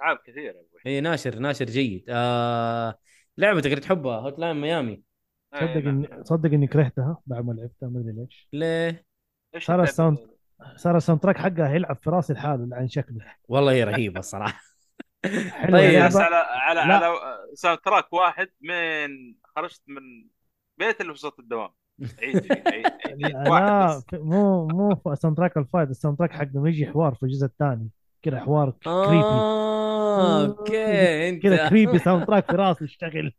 ألعاب 0.00 0.18
كثيرة. 0.26 0.64
إي 0.86 1.00
ناشر 1.00 1.38
ناشر 1.38 1.64
جيد. 1.64 2.04
آه 2.08 2.98
لعبه 3.38 3.60
تقدر 3.60 3.76
تحبها 3.78 4.18
Hotline 4.20 4.56
Miami 4.56 5.02
أي 5.54 5.60
صدق 5.60 5.76
نعم. 5.84 5.88
اني 5.88 6.24
صدق 6.24 6.52
إني 6.52 6.66
كرهتها 6.66 7.22
بعد 7.26 7.44
ما 7.44 7.52
لعبتها 7.52 7.88
ما 7.88 8.00
أدري 8.00 8.12
ليش. 8.12 8.48
ليه؟ 8.52 9.06
إيش 9.54 9.66
صار؟ 9.66 9.82
ال 9.82 9.88
sound 9.88 10.18
صار 10.76 10.96
ال 10.96 11.20
soundtrack 11.22 11.38
حقها 11.38 11.74
يلعب 11.74 11.96
في 12.02 12.10
راسي 12.10 12.32
لحاله 12.32 12.76
عن 12.76 12.88
شكله. 12.88 13.24
والله 13.48 13.72
هي 13.72 13.84
رهيبة 13.84 14.20
الصراحة. 14.20 14.60
حلوة 15.50 15.80
طيب، 15.80 16.04
بس 16.06 16.16
على 16.16 16.36
على 16.36 16.80
لا. 16.80 16.94
على 16.94 17.14
soundtrack 17.54 18.12
واحد 18.12 18.48
من 18.60 19.08
خرجت 19.56 19.82
من 19.86 20.02
بيت 20.78 21.00
اللي 21.00 21.14
في 21.14 21.26
وسط 21.26 21.40
الدوام. 21.40 21.70
عيد 22.22 22.52
عيد 22.52 22.86
عيد 23.06 23.18
لا 23.20 23.50
واحد 23.50 23.96
بس. 23.96 24.04
في- 24.10 24.18
مو 24.18 24.66
مو 24.66 24.94
في 24.96 25.08
ال 25.12 25.36
soundtrack 25.36 25.56
ال 25.56 25.61
fight 25.61 25.85
ال 25.85 25.90
soundtrack 25.90 26.32
حق 26.32 26.46
لما 26.54 26.68
يجي 26.68 26.86
حوار 26.86 27.14
في 27.14 27.22
الجزء 27.22 27.46
الثاني. 27.46 27.88
كذا 28.24 28.40
حوار 28.40 28.70
creepy 28.84 29.24
آه 29.24 30.46
okay 30.46 31.28
أنت. 31.28 31.42
كذا 31.42 31.68
creepy 31.68 31.98
soundtrack 31.98 32.46
في 32.50 32.56
راسي 32.56 32.84
يشتغل. 32.84 33.32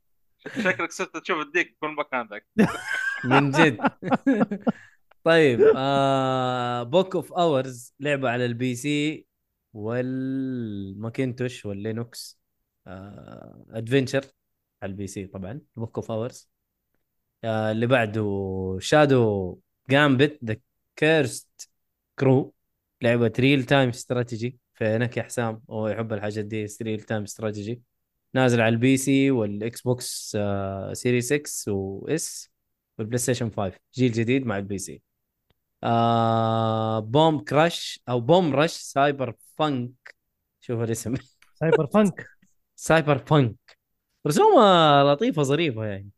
شكلك 0.47 0.91
صرت 0.91 1.17
تشوف 1.17 1.39
الديك 1.41 1.67
في 1.67 1.75
كل 1.81 1.95
مكان 1.95 2.27
ذاك 2.27 2.45
من 3.25 3.51
جد. 3.51 3.77
طيب 5.23 5.59
آه 5.77 6.83
Book 6.83 7.15
of 7.15 7.33
Hours 7.33 7.93
لعبة 7.99 8.29
على 8.29 8.45
ال 8.45 8.75
PC 8.75 9.25
وال 9.73 10.08
Macintosh 10.08 11.65
وال 11.65 11.86
Linux 11.86 12.39
آه 12.87 13.65
adventure 13.69 14.25
على 14.83 14.89
ال 14.91 15.07
PC 15.07 15.27
طبعا 15.27 15.61
Book 15.75 15.95
of 15.97 16.11
Hours 16.11 16.49
آه 17.43 17.71
اللي 17.71 17.87
بعده 17.87 18.23
Shadow 18.81 19.59
Gambit 19.89 20.39
The 20.45 20.55
Cursed 20.95 21.69
Crew 22.19 22.53
لعبة 23.01 23.33
real-time 23.39 23.89
strategy 23.89 24.57
فينك 24.75 25.17
يا 25.17 25.23
حسام؟ 25.23 25.61
هو 25.69 25.87
يحب 25.87 26.13
الحاجات 26.13 26.45
دي 26.45 26.67
real-time 26.81 27.23
strategy 27.23 27.81
نازل 28.33 28.61
على 28.61 28.73
ال 28.73 28.97
PC 28.97 29.31
وال 29.31 29.81
Xbox 29.81 30.37
آه 30.39 30.93
Series 30.93 31.28
X 31.28 31.33
و 31.33 31.71
S 31.71 31.98
وال 31.98 32.51
PlayStation 32.97 33.49
5 33.51 33.77
جيل 33.93 34.11
جديد 34.11 34.45
مع 34.45 34.57
ال 34.57 34.77
PC. 34.77 35.01
آه 35.83 36.99
Bomb 36.99 37.39
Crash 37.39 37.99
أو 38.09 38.19
Bomb 38.19 38.55
Rush 38.55 38.71
Cyberfunk 38.71 40.15
شوف 40.61 40.81
الاسم. 40.81 41.13
Cyberfunk 41.53 42.27
Cyberfunk 42.75 43.77
رسومها 44.27 45.03
لطيفة 45.13 45.43
ظريفة 45.43 45.85
يعني. 45.85 46.09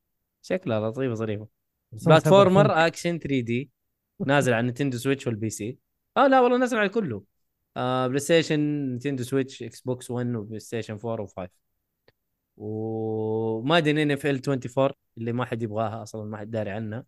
شكلها 0.42 0.90
لطيفة 0.90 1.14
ظريفة. 1.14 1.48
platformer 1.91 2.88
action 2.88 3.20
3D 3.20 3.70
نازل 4.26 4.54
على 4.54 4.66
Nintendo 4.66 4.98
Switch 4.98 5.28
وال 5.28 5.49
PC. 5.49 5.78
آه 6.18 6.28
لا 6.28 6.42
والله 6.42 6.58
نازل 6.58 6.78
على 6.78 6.90
كله. 6.90 7.24
آه 7.78 8.08
PlayStation 8.08 8.60
Nintendo 8.60 9.24
Switch 9.24 9.64
Xbox 9.64 10.12
1 10.12 10.36
و 10.36 10.60
PlayStation 10.60 10.99
4 11.06 11.28
و5 11.28 11.48
و 12.58 12.78
Madden 12.78 13.98
NFL 13.98 14.41
24 14.49 14.91
اللي 15.18 15.32
ما 15.32 15.45
حد 15.45 15.64
يبغاها 15.64 16.04
أصلا 16.04 16.26
ما 16.30 16.38
حد 16.38 16.52
داري 16.52 16.70
عنها. 16.72 17.06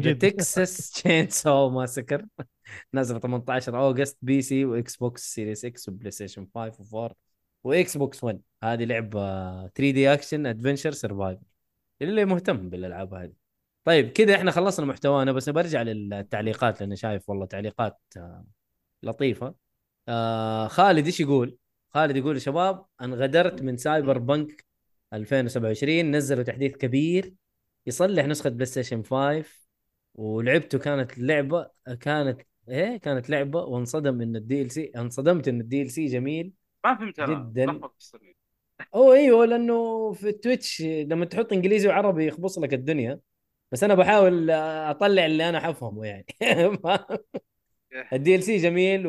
جد. 0.00 0.18
Texas 0.18 0.90
Chain 0.90 1.28
Saw 1.28 1.70
Massacre 1.70 2.26
نازل 2.92 3.20
18 3.20 3.78
August 3.78 4.18
PC 4.22 4.42
و 4.42 4.64
Xbox 4.64 5.34
Series 5.34 5.64
X 5.64 5.76
و 5.76 5.88
PlayStation 5.88 6.48
5 6.54 7.08
و4 7.10 7.12
و 7.64 7.96
Xbox 7.96 8.24
1 8.24 8.40
هذه 8.64 8.84
لعبة 8.84 9.20
3D 9.68 10.12
action 10.12 10.46
adventure 10.46 10.90
survival 10.92 11.42
اللي 12.02 12.24
مهتم 12.24 12.70
بالألعاب 12.70 13.14
هذه. 13.14 13.32
طيب 13.84 14.08
كذا 14.12 14.34
إحنا 14.36 14.50
خلصنا 14.50 14.86
محتوانا 14.86 15.32
بس 15.32 15.48
برجع 15.48 15.82
للتعليقات 15.82 16.80
لأني 16.80 16.96
شايف 16.96 17.28
والله 17.30 17.46
تعليقات 17.46 18.00
آه، 18.16 18.44
لطيفة. 19.02 19.61
آه 20.08 20.68
خالد 20.68 21.06
إيش 21.06 21.20
يقول؟ 21.20 21.56
خالد 21.90 22.16
يقول 22.16 22.34
يا 22.34 22.40
شباب 22.40 22.84
انغدرت 23.02 23.62
من 23.62 23.76
Cyberpunk 23.76 24.64
2027 25.12 26.10
نزلوا 26.16 26.42
تحديث 26.42 26.76
كبير 26.76 27.34
يصلح 27.86 28.24
نسخة 28.24 28.50
PlayStation 28.50 29.02
5 29.02 29.44
ولعبته 30.14 30.78
كانت 30.78 31.18
لعبة 31.18 31.70
كانت 32.00 32.40
إيه 32.68 32.96
كانت 32.96 33.30
لعبة 33.30 33.60
وانصدم 33.60 34.20
إن 34.20 34.62
ال 34.62 34.70
DLC 34.70 34.92
انصدمت 34.96 35.48
إن 35.48 35.82
ال 35.82 35.90
DLC 35.90 36.06
جميل 36.06 36.52
ما 36.84 36.94
فهمت 36.94 37.20
جداً. 37.20 37.80
أو 38.94 39.12
أيوه 39.12 39.46
لأنه 39.46 40.12
في 40.12 40.28
ال 40.28 40.36
Twitch 40.36 40.82
لما 40.82 41.24
تحط 41.24 41.52
إنجليزي 41.52 41.88
وعربي 41.88 42.26
يخبص 42.26 42.58
لك 42.58 42.74
الدنيا 42.74 43.20
بس 43.72 43.84
أنا 43.84 43.94
بحاول 43.94 44.50
أطلع 44.50 45.26
اللي 45.26 45.48
أنا 45.48 45.60
حفهمه 45.60 46.06
يعني 46.06 46.26
ال 48.12 48.42
DLC 48.42 48.56
جميل 48.56 49.06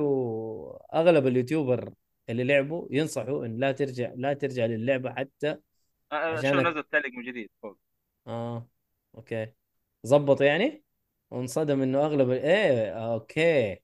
واغلب 0.94 1.28
ال 1.27 1.35
YouTuber 1.35 1.94
اللي 2.30 2.44
لعبوا 2.44 2.88
ينصحوا 2.91 3.45
إن 3.45 3.57
لا 3.57 3.72
ترجع 3.72 4.14
لا 4.15 4.34
ترجع 4.34 4.65
للعبة 4.65 5.14
حتى 5.14 5.57
عشان 6.11 6.53
شو 6.53 6.70
نزل 6.70 6.84
تعليق 6.84 7.14
من 7.14 7.24
جديد 7.24 7.49
فوق. 7.61 7.78
آه 8.28 8.68
okay. 9.15 9.48
ظبط 10.07 10.41
يعني؟ 10.41 10.84
وانصدم 11.32 11.82
إنه 11.82 12.06
أغلب 12.06 12.30
إيه 12.30 12.90
okay. 12.90 13.77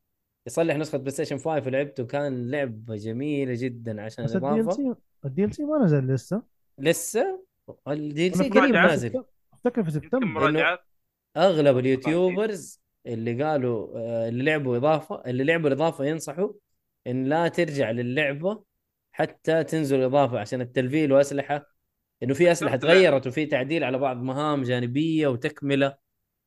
يصلح 0.47 0.75
نسخة 0.75 0.97
PlayStation 0.97 1.37
5 1.37 1.67
ولعبته 1.67 2.05
كان 2.05 2.51
لعبة 2.51 2.95
جميلة 2.95 3.53
جدا 3.57 4.01
عشان 4.01 4.25
بس 4.25 4.35
ال 4.35 4.47
DL 4.47 4.53
الإضافة. 4.53 4.75
C 4.75 4.95
ال 5.25 5.53
DLC 5.53 5.63
ما 5.63 5.83
نزل 5.83 6.13
لسه. 6.13 6.43
لسه؟ 6.77 7.45
ال 7.87 8.35
DLC 8.35 8.49
قريب 8.49 8.73
نازل. 8.75 9.23
أفتكر 9.53 9.83
في 9.83 9.91
سبتمبر. 9.91 10.79
أغلب 11.37 11.77
ال 11.77 11.88
YouTubers 11.88 12.81
اللي 13.05 13.43
قالوا 13.43 13.97
آه، 13.97 14.29
اللي 14.29 14.43
لعبوا 14.43 14.77
إضافة 14.77 15.23
اللي 15.25 15.43
لعبوا 15.43 15.67
الإضافة 15.67 16.05
ينصحوا 16.05 16.53
إن 17.07 17.25
لا 17.25 17.47
ترجع 17.47 17.91
للعبة 17.91 18.63
حتى 19.11 19.63
تنزل 19.63 20.01
إضافة 20.03 20.39
عشان 20.39 20.61
التلفيل 20.61 21.11
وأسلحة. 21.11 21.65
إنه 22.23 22.33
في 22.33 22.51
أسلحة. 22.51 22.75
تغيرت 22.75 23.27
وفي 23.27 23.45
تعديل 23.45 23.83
على 23.83 23.97
بعض 23.97 24.17
مهام 24.17 24.63
جانبية 24.63 25.27
وتكملة. 25.27 25.97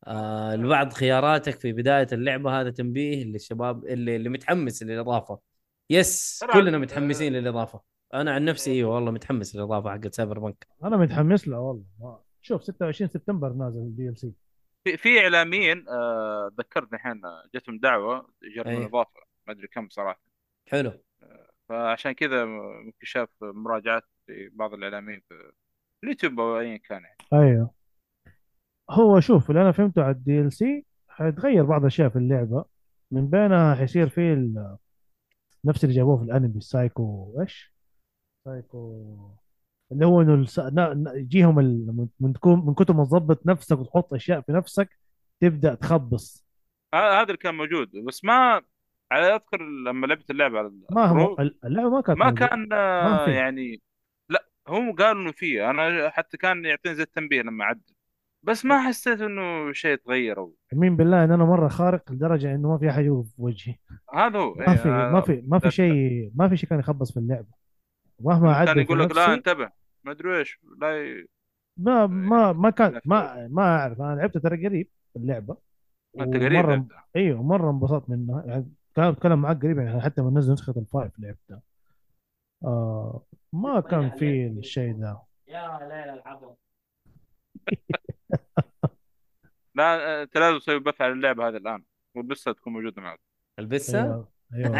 آه 0.07 0.55
لبعض 0.55 0.93
خياراتك 0.93 1.59
في 1.59 1.73
بداية 1.73 2.07
اللعبة 2.11 2.61
هذا 2.61 2.69
تنبيه 2.69 3.23
للشباب 3.23 3.85
اللي 3.85 4.15
اللي 4.15 4.29
متحمس 4.29 4.83
للإضافة. 4.83 5.39
yes 5.89 6.43
كلنا 6.53 6.77
متحمسين 6.77 7.33
للإضافة. 7.33 7.81
أنا 8.13 8.33
عن 8.33 8.45
نفسي 8.45 8.71
أيوه 8.71 8.95
والله 8.95 9.11
متحمس 9.11 9.55
للإضافة 9.55 9.91
حقت 9.91 10.13
Cyberpunk 10.13 10.67
أنا 10.83 10.97
متحمس 10.97 11.47
له 11.47 11.59
والله. 11.59 12.19
شوف 12.41 12.63
26 12.63 13.09
سبتمبر 13.09 13.53
نازل 13.53 13.79
ال 13.79 14.17
DLC 14.17 14.33
في 14.83 14.97
في 14.97 15.19
اعلاميين 15.19 15.85
آه، 15.89 16.51
ذكرني 16.59 16.89
الحين 16.93 17.21
جتهم 17.55 17.79
دعوة 17.79 18.29
يجربون 18.43 18.73
أي. 18.73 18.85
اضافه 18.85 19.19
ما 19.47 19.53
أدري 19.53 19.67
كم 19.67 19.89
صراحة. 19.89 20.32
حلو. 20.73 20.91
فعشان 21.69 22.11
كذا 22.11 22.45
ممكن 22.45 23.05
شاف 23.05 23.29
مراجعات 23.41 24.03
لبعض 24.29 24.73
الإعلاميين 24.73 25.21
في 25.29 25.51
اليوتيوب 26.03 26.39
أو 26.39 26.59
ايا 26.59 26.77
كان 26.77 27.03
يعني. 27.03 27.17
أيوه. 27.33 27.71
هو 28.89 29.19
شوف 29.19 29.49
اللي 29.49 29.61
أنا 29.61 29.71
فهمته 29.71 30.01
على 30.03 30.11
ال 30.11 30.53
DLC 30.53 30.85
حيتغير 31.07 31.63
بعض 31.63 31.81
الاشياء 31.81 32.09
في 32.09 32.15
اللعبة. 32.15 32.65
من 33.11 33.29
بينها 33.29 33.75
حيصير 33.75 34.09
فيه 34.09 34.33
ال- 34.33 34.77
نفس 35.65 35.83
اللي 35.83 35.95
جابوه 35.95 36.17
في 36.17 36.23
الأنمي 36.23 36.57
السايكو 36.57 37.35
إيش؟ 37.41 37.73
سايكو 38.45 39.01
اللي 39.91 40.05
هو 40.05 40.21
إنه 40.21 40.33
الس... 40.33 40.59
نا- 40.59 40.93
نا- 40.93 41.13
يجيهم 41.13 41.59
ال... 41.59 41.97
من- 41.97 42.07
من 42.19 42.33
تكون 42.33 42.65
من 42.65 42.73
كتر 42.73 42.93
ما 42.93 43.03
تظبط 43.03 43.45
نفسك 43.45 43.77
وتحط 43.79 44.13
أشياء 44.13 44.41
في 44.41 44.51
نفسك 44.51 44.97
تبدأ 45.41 45.75
تخبص. 45.75 46.45
ه- 46.93 46.97
هذا 46.97 47.23
اللي 47.23 47.37
كان 47.37 47.55
موجود 47.55 47.91
بس 48.07 48.25
ما 48.25 48.61
على 49.13 49.35
أذكر 49.35 49.61
لما 49.61 50.07
لعبت 50.07 50.31
اللعبة 50.31 50.59
على 50.59 50.71
ما 50.91 51.05
هو 51.05 51.37
اللعبة 51.65 51.89
ما 51.89 52.01
كانت 52.01 52.19
ما. 52.19 52.31
كان 52.31 52.67
ما 52.69 53.25
آه،. 53.25 53.29
يعني 53.29 53.81
لا 54.29 54.45
هم 54.67 54.95
قالوا 54.95 55.21
إنه 55.21 55.31
فيه 55.31 55.69
أنا 55.69 56.09
حتى 56.09 56.37
كان 56.37 56.65
يعطيني 56.65 56.95
زي 56.95 57.03
التنبيه 57.03 57.41
لما 57.41 57.65
عدل 57.65 57.93
بس 58.43 58.65
ما 58.65 58.87
حسيت 58.87 59.21
إنه 59.21 59.71
شيء 59.71 59.95
تغير 59.95 60.37
أو. 60.37 60.55
يمين 60.73 60.95
بالله 60.95 61.23
إن 61.23 61.31
أنا 61.31 61.45
مرة 61.45 61.67
خارق 61.67 62.11
لدرجة 62.11 62.55
إنه 62.55 62.69
ما 62.69 62.77
في 62.77 62.89
أحد 62.89 63.05
يوقف 63.05 63.27
في 63.27 63.41
وجهي. 63.41 63.75
هذا 64.13 64.39
هو 64.39 64.53
ما 64.53 64.71
إيه، 64.71 64.77
في 64.77 64.89
ما 64.89 65.21
في 65.21 65.43
ما 65.47 65.59
في 65.59 65.71
شيء 65.71 66.31
ما 66.35 66.49
في 66.49 66.57
شيء 66.57 66.69
كان 66.69 66.79
يخبص 66.79 67.11
في 67.11 67.19
اللعبة. 67.19 67.47
مهما 68.19 68.53
كان 68.53 68.67
عدل 68.67 68.81
يقول 68.81 68.97
في 68.97 69.05
لك 69.05 69.15
لا 69.15 69.33
انتبه. 69.33 69.69
ما 70.03 70.11
أدري 70.11 70.39
إيش 70.39 70.59
لا 70.81 71.03
ي... 71.03 71.27
ما 71.77 72.07
ما 72.07 72.53
ما 72.53 72.69
كان 72.69 73.01
ما 73.05 73.47
ما 73.47 73.77
أعرف. 73.77 74.01
أنا 74.01 74.15
لعبت 74.15 74.37
ترى 74.37 74.67
قريب 74.67 74.87
اللعبة. 75.15 75.57
أنت 76.19 76.35
قريب. 76.35 76.87
أيوه 77.15 77.43
مره 77.43 77.71
انبسطت 77.71 78.09
منها. 78.09 78.43
يعني 78.45 78.71
كان 78.95 79.05
اتكلم 79.05 79.41
معك 79.41 79.61
قريب 79.61 79.77
يعني 79.77 80.01
حتى 80.01 80.21
من 80.21 80.37
نزل 80.37 80.53
نسخة 80.53 80.73
الفايف 80.77 81.11
لعبتها 81.19 81.61
آه 82.65 83.23
ما 83.53 83.79
كان 83.79 84.09
في 84.09 84.47
الشيء 84.47 84.93
ده. 84.93 85.21
يا 85.47 85.79
ليلى 85.81 86.13
العبط 86.13 86.57
لا 89.75 90.21
أنت 90.23 90.37
لازم 90.37 90.57
تسوي 90.57 90.79
بث 90.79 91.01
على 91.01 91.13
اللعبة 91.13 91.47
هذه 91.47 91.57
الآن. 91.57 91.83
والبسة 92.15 92.51
تكون 92.51 92.73
موجودة 92.73 93.01
معك. 93.01 93.19
البسة؟ 93.59 94.25
أيوه 94.53 94.77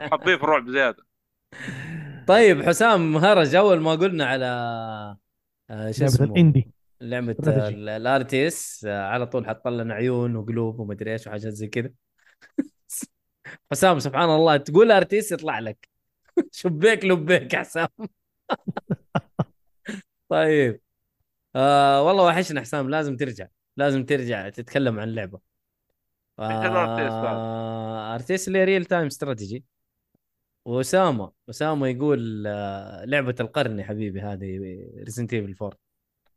حتضيف 0.00 0.44
رعب 0.44 0.68
زياده 0.68 1.02
طيب 2.28 2.62
حسام 2.62 3.16
هرج 3.16 3.54
أول 3.54 3.80
ما 3.80 3.90
قلنا 3.94 4.26
على 4.26 4.46
آه، 5.70 5.90
شو 5.90 6.00
لعبة 6.04 6.14
اسمه؟ 6.14 6.26
ال 6.26 6.32
indie. 6.32 6.70
لعبة 7.00 7.32
strategy. 7.32 7.96
ال 7.96 8.22
RTS 8.22 8.86
على 8.86 9.26
طول 9.26 9.46
حط 9.46 9.68
لنا 9.68 9.94
عيون 9.94 10.36
وقلوب 10.36 10.80
ومدري 10.80 11.12
إيش 11.12 11.26
وحاجات 11.26 11.52
زي 11.52 11.68
كذا. 11.68 11.90
حسام 13.72 13.98
سبحان 13.98 14.30
الله 14.30 14.56
تقول 14.56 14.90
RTS 14.92 15.32
يطلع 15.32 15.58
لك. 15.58 15.88
شبيك 16.52 17.04
لبيك 17.04 17.54
يا 17.54 17.58
حسام. 17.58 17.88
طيب. 20.28 20.80
آه 21.56 22.02
والله 22.02 22.24
وحشنا 22.24 22.60
حسام 22.60 22.90
لازم 22.90 23.16
ترجع 23.16 23.46
لازم 23.76 24.04
ترجع 24.04 24.48
تتكلم 24.48 24.98
عن 25.00 25.08
اللعبه؟ 25.08 25.40
آه 26.38 28.14
RTS 28.14 28.48
اللي 28.48 28.64
real 28.64 28.84
time 28.84 29.06
strategy 29.06 29.64
واسامه 30.64 31.32
اسامه 31.50 31.88
يقول 31.88 32.44
آه 32.46 33.04
لعبة 33.04 33.34
القرن 33.40 33.78
يا 33.78 33.84
حبيبي 33.84 34.20
هذه 34.20 34.58
Resident 34.98 35.34
Evil 35.34 35.54
4 35.62 35.78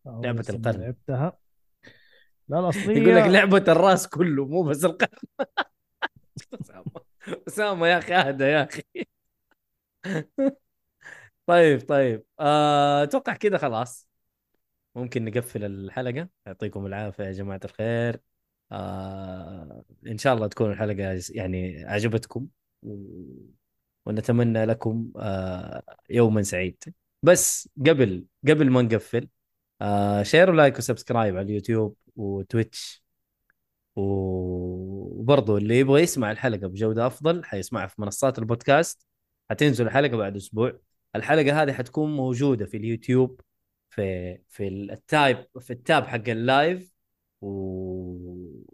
آه، 0.07 0.21
لعبة 0.23 0.39
لسه 0.41 0.53
ما 0.53 0.59
القرن. 0.59 0.81
لعبتها. 0.81 1.37
لا 2.49 2.59
الأصلية 2.59 2.97
يقول 3.01 3.15
لك 3.15 3.23
لعبة 3.23 3.63
الراس 3.67 4.07
كله 4.07 4.45
مو 4.45 4.63
بس 4.63 4.85
القرن. 4.85 5.09
اسامه 7.47 7.87
يا 7.87 7.97
أخي 7.97 8.13
أهدى 8.15 8.43
يا 8.43 8.63
أخي. 8.63 8.83
طيب 11.45 11.79
طيب. 11.89 12.23
آه، 12.39 13.03
أتوقع 13.03 13.33
كذا 13.33 13.57
خلاص. 13.57 14.07
ممكن 14.95 15.25
نقفل 15.25 15.63
الحلقة. 15.63 16.29
يعطيكم 16.45 16.85
العافية 16.85 17.23
يا 17.23 17.31
جماعة 17.31 17.59
الخير. 17.65 18.19
آه 18.71 19.83
إن 20.07 20.17
شاء 20.17 20.33
الله 20.33 20.47
تكون 20.47 20.71
الحلقة 20.71 21.21
يعني 21.29 21.85
عجبتكم. 21.85 22.47
ونتمنى 24.05 24.65
لكم 24.65 25.11
آه 25.17 25.83
يوما 26.09 26.41
سعيد. 26.43 26.83
بس 27.23 27.69
قبل 27.79 28.25
قبل 28.47 28.69
ما 28.69 28.81
نقفل 28.81 29.27
share 30.21 30.49
و 30.49 30.55
like 30.55 30.77
و 30.77 30.83
subscribe 30.83 31.37
على 31.37 31.45
اليوتيوب 31.45 31.95
و 32.15 32.28
Twitch 32.28 33.03
وبرضه 33.97 35.57
اللي 35.57 35.79
يبغى 35.79 36.01
يسمع 36.01 36.31
الحلقة 36.31 36.67
بجودة 36.67 37.07
أفضل 37.07 37.43
حيسمعها 37.45 37.87
في 37.87 38.01
منصات 38.01 38.39
البودكاست. 38.39 39.07
حتنزل 39.49 39.85
الحلقة 39.85 40.17
بعد 40.17 40.35
أسبوع. 40.35 40.79
الحلقة 41.15 41.63
هذه 41.63 41.73
حتكون 41.73 42.15
موجودة 42.15 42.65
في 42.65 42.77
اليوتيوب 42.77 43.41
في 43.89 44.37
في 44.49 44.67
ال 44.67 44.85
tab 44.85 45.37
في 45.59 45.73
ال 45.73 45.81
tab 45.81 46.03
حق 46.07 46.29
ال 46.29 46.40
live. 46.40 46.91
و 47.41 47.47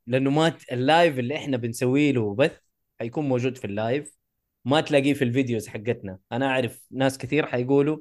لأنه 0.08 0.30
ما 0.30 0.58
ال 0.72 0.81
live 0.81 1.20
اللي 1.20 1.36
إحنا 1.36 1.58
بنسويه 1.58 2.12
له 2.12 2.36
بث 2.36 2.60
حيكون 3.00 3.30
موجود 3.30 3.58
في 3.58 3.66
ال 3.66 3.74
live. 3.74 4.18
ما 4.66 4.82
تلاقيه 4.82 5.14
في 5.14 5.24
ال 5.24 5.30
videos 5.30 5.68
حقتنا. 5.68 6.20
أنا 6.32 6.48
أعرف 6.48 6.88
ناس 6.91 7.18
كثير 7.18 7.45
حيقولوا 7.45 7.98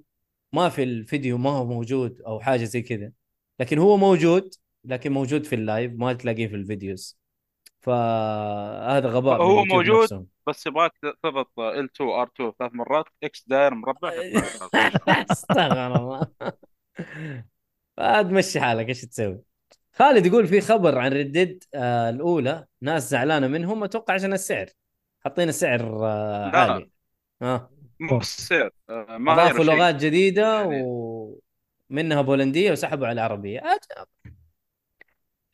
ما 0.52 0.68
في 0.68 0.82
الفيديو 0.82 1.38
ما 1.38 1.50
هو 1.50 1.66
موجود 1.66 2.22
أو 2.22 2.40
حاجة 2.40 2.64
زي 2.64 2.82
كذا. 2.82 3.12
لكن 3.60 3.78
هو 3.78 3.96
موجود 3.96 4.54
لكن 4.84 5.12
موجود 5.12 5.44
في 5.46 5.54
ال 5.54 5.62
live 5.62 5.92
ما 5.96 6.12
تلاقيه 6.12 6.46
في 6.46 6.54
ال 6.56 6.65
videos 6.65 7.18
فهذا 7.80 9.08
غباء 9.08 9.42
هو 9.42 9.64
موجود. 9.64 10.02
نفسهم. 10.02 10.26
بس 10.48 10.66
يبغاك 10.66 10.92
تضغط 11.22 11.50
L2 11.60 12.26
R2 12.26 12.52
ثلاث 12.58 12.72
مرات 12.74 13.04
X 13.22 13.44
داير 13.48 13.74
مربع 13.74 14.12
استغفر 15.32 15.96
الله 15.96 16.26
تمشي 18.22 18.60
حالك 18.60 18.88
إيش 18.88 19.00
تسوي؟ 19.04 19.40
خالد 19.92 20.26
يقول 20.26 20.46
في 20.46 20.60
خبر 20.60 20.98
عن 20.98 21.12
Red 21.12 21.35
Dead 21.35 21.64
آه 21.74 22.10
الأولى 22.10 22.66
ناس 22.80 23.10
زعلانة 23.10 23.46
منهم 23.46 23.84
أتوقع 23.84 24.14
عشان 24.14 24.32
السعر 24.32 24.66
حاطين 25.24 25.48
السعر 25.48 26.06
آه. 26.06 26.50
عالي 26.56 26.90
ها 27.42 27.70
مو 28.00 28.18
بالسعر 28.18 28.70
آه، 28.90 29.16
ما 29.18 29.32
اضافوا. 29.32 29.64
لغات 29.64 29.94
جديدة 29.94 30.60
يعني- 30.60 30.82
ومنها 31.90 32.22
بولندية 32.22 32.72
وسحبوا 32.72 33.06
على 33.06 33.12
العربية 33.14 33.62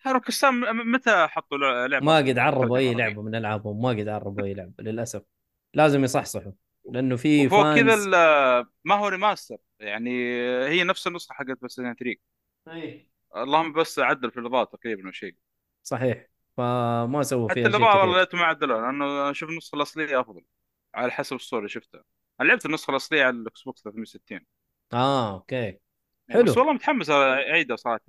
روكستان 0.07 0.77
متى 0.77 1.27
حطوا 1.27 1.59
لعبة 1.89 2.07
ما 2.07 2.17
قد 2.17 2.39
عربوا 2.39 2.79
أي؟ 2.79 2.95
لعبة 2.95 3.23
من 3.23 3.35
ألعابهم 3.35 3.83
ما 3.83 3.89
قد 3.89 4.09
عربوا 4.09 4.45
أي 4.45 4.55
لعبة 4.55 4.75
للأسف. 4.85 5.23
لازم 5.75 6.05
يصحصحوا 6.05 6.53
لأنه 6.91 7.17
في 7.17 7.47
وفوق 7.47 7.75
كذا 7.75 7.97
ما 8.85 8.95
هو 8.95 9.09
ريماستر 9.09 9.57
يعني 9.81 10.11
هي 10.67 10.85
نفس 10.85 11.07
النسخة 11.07 11.33
حقت 11.33 11.59
بس 11.63 11.77
3 11.77 12.17
إيه. 12.69 13.09
اللهم 13.37 13.73
بس 13.73 13.99
عدل 13.99 14.31
في 14.31 14.41
الاضاءه 14.41 14.65
تقريبا 14.77 15.07
أو 15.07 15.13
شيء. 15.13 15.35
صحيح. 15.83 16.27
فما 16.57 17.23
سووا 17.23 17.49
حتى 17.49 17.55
فيها 17.61 17.71
شيء 17.71 17.77
الاضاءه 17.77 18.01
والله 18.01 18.17
لقيتهم 18.17 18.41
ما 18.41 18.47
عدلوها 18.47 18.81
لأنه 18.81 19.31
أشوف 19.31 19.51
النسخة 19.51 19.77
الأصلية 19.77 20.21
أفضل. 20.21 20.45
على 20.95 21.13
حسب 21.13 21.37
الصورة 21.37 21.59
اللي 21.59 21.69
شفتها. 21.69 22.05
أنا 22.41 22.49
لعبت 22.49 22.67
النسخة 22.67 22.91
الأصلية 22.91 23.25
على 23.25 23.37
ال 23.37 23.63
Xbox 23.63 23.83
360 23.83 24.41
آه 24.93 25.35
okay. 25.35 25.57
يعني 25.57 25.79
حلو. 26.31 26.43
بس 26.43 26.59
والله 26.59 26.73
متحمس 26.73 27.11
اعيدها 27.11 27.77
صراحة. 27.77 28.01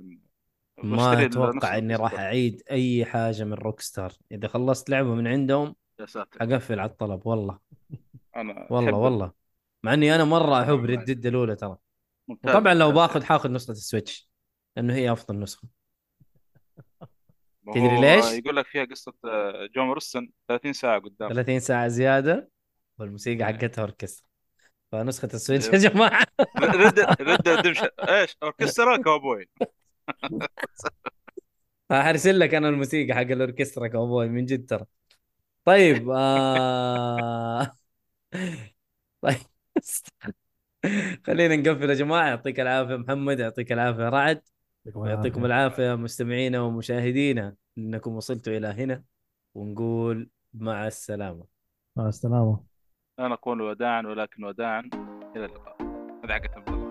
ما 0.84 1.26
أتوقع 1.26 1.77
إني 1.77 1.95
راح. 1.95 2.14
أعيد 2.14 2.64
أي 2.72 3.06
حاجة 3.06 3.43
من 3.43 3.53
Rockstar 3.53 4.11
إذا 4.31 4.47
خلصت 4.47 4.89
لعبة 4.89 5.15
من 5.15 5.27
عندهم 5.27 5.76
يا 5.99 6.06
ساتر. 6.06 6.39
حقفل 6.39 6.80
على 6.80 6.89
الطلب 6.89 7.27
والله. 7.27 7.60
أنا 8.35 8.68
والله 8.72 8.91
أحب- 8.91 8.95
والله. 8.95 9.31
مع 9.84 9.93
إني 9.93 10.15
أنا 10.15 10.23
مرة 10.23 10.64
أحب. 10.64 10.85
Red 10.86 11.03
Dead 11.03 11.26
الأولى 11.26 11.56
ترى. 11.56 11.77
وطبعا 12.27 12.73
لو. 12.73 12.91
باخذ 12.91 13.23
حاخذ 13.23 13.51
نسخة 13.51 13.72
ال 13.72 13.80
Switch 13.80 14.30
لأنه 14.77 14.93
هي 14.93 15.11
أفضل 15.11 15.39
نسخة. 15.39 15.68
تدري 17.73 18.01
ليش؟ 18.01 18.26
يقول 18.26 18.56
لك 18.56 18.65
فيها 18.68 18.85
قصة 18.85 19.14
آه، 19.26 19.69
جون 19.76 19.85
مارستون 19.86 20.31
30 20.47 20.73
ساعة 20.73 20.99
قدام. 20.99 21.30
30 21.30 21.60
ساعة 21.60 21.88
زيادة 21.88 22.49
والموسيقى 22.99 23.47
إيه. 23.47 23.53
حقتها 23.53 23.81
أوركسترا. 23.81 24.27
فنسخة 24.91 25.30
ال 25.34 25.38
Switch 25.38 25.68
يا 25.68 25.77
جماعة. 25.89 26.26
Red 26.64 26.99
Dead 27.22 27.68
إيش؟ 28.10 28.35
أوركسترا 28.43 28.97
كاوبوي. 29.03 29.49
حارسل 31.91 32.40
لك 32.40 32.53
أنا 32.53 32.69
الموسيقى 32.69 33.14
حق 33.14 33.22
الأوركسترا 33.22 33.88
كاوبوي 33.88 34.30
من 34.30 34.45
جد 34.45 34.65
ترى. 34.65 34.86
طيب 35.65 36.10
آه... 36.15 37.72
طيب 39.22 39.38
خلينا 41.27 41.56
نقفل 41.56 41.90
يا 41.90 41.95
جماعة. 41.95 42.27
يعطيك 42.27 42.60
العافية 42.60 42.95
محمد 42.95 43.40
يعطيك 43.40 43.72
العافية 43.72 44.10
رعد 44.10 44.41
ويعطيكم 44.95 45.45
العافية. 45.45 45.95
مستمعينا 45.95 46.61
ومشاهدينا. 46.61 47.56
إنكم 47.77 48.15
وصلتوا 48.15 48.57
إلى 48.57 48.68
هنا 48.68 49.03
ونقول 49.56 50.30
مع 50.53 50.88
السلامة. 50.88 51.45
مع 51.95 52.07
السلامة. 52.07 52.64
لا 53.19 53.27
نقول 53.27 53.61
وداعا 53.61 54.02
ولكن 54.02 54.44
وداعا. 54.44 54.90
إلى 55.36 55.45
اللقاء. 55.45 56.89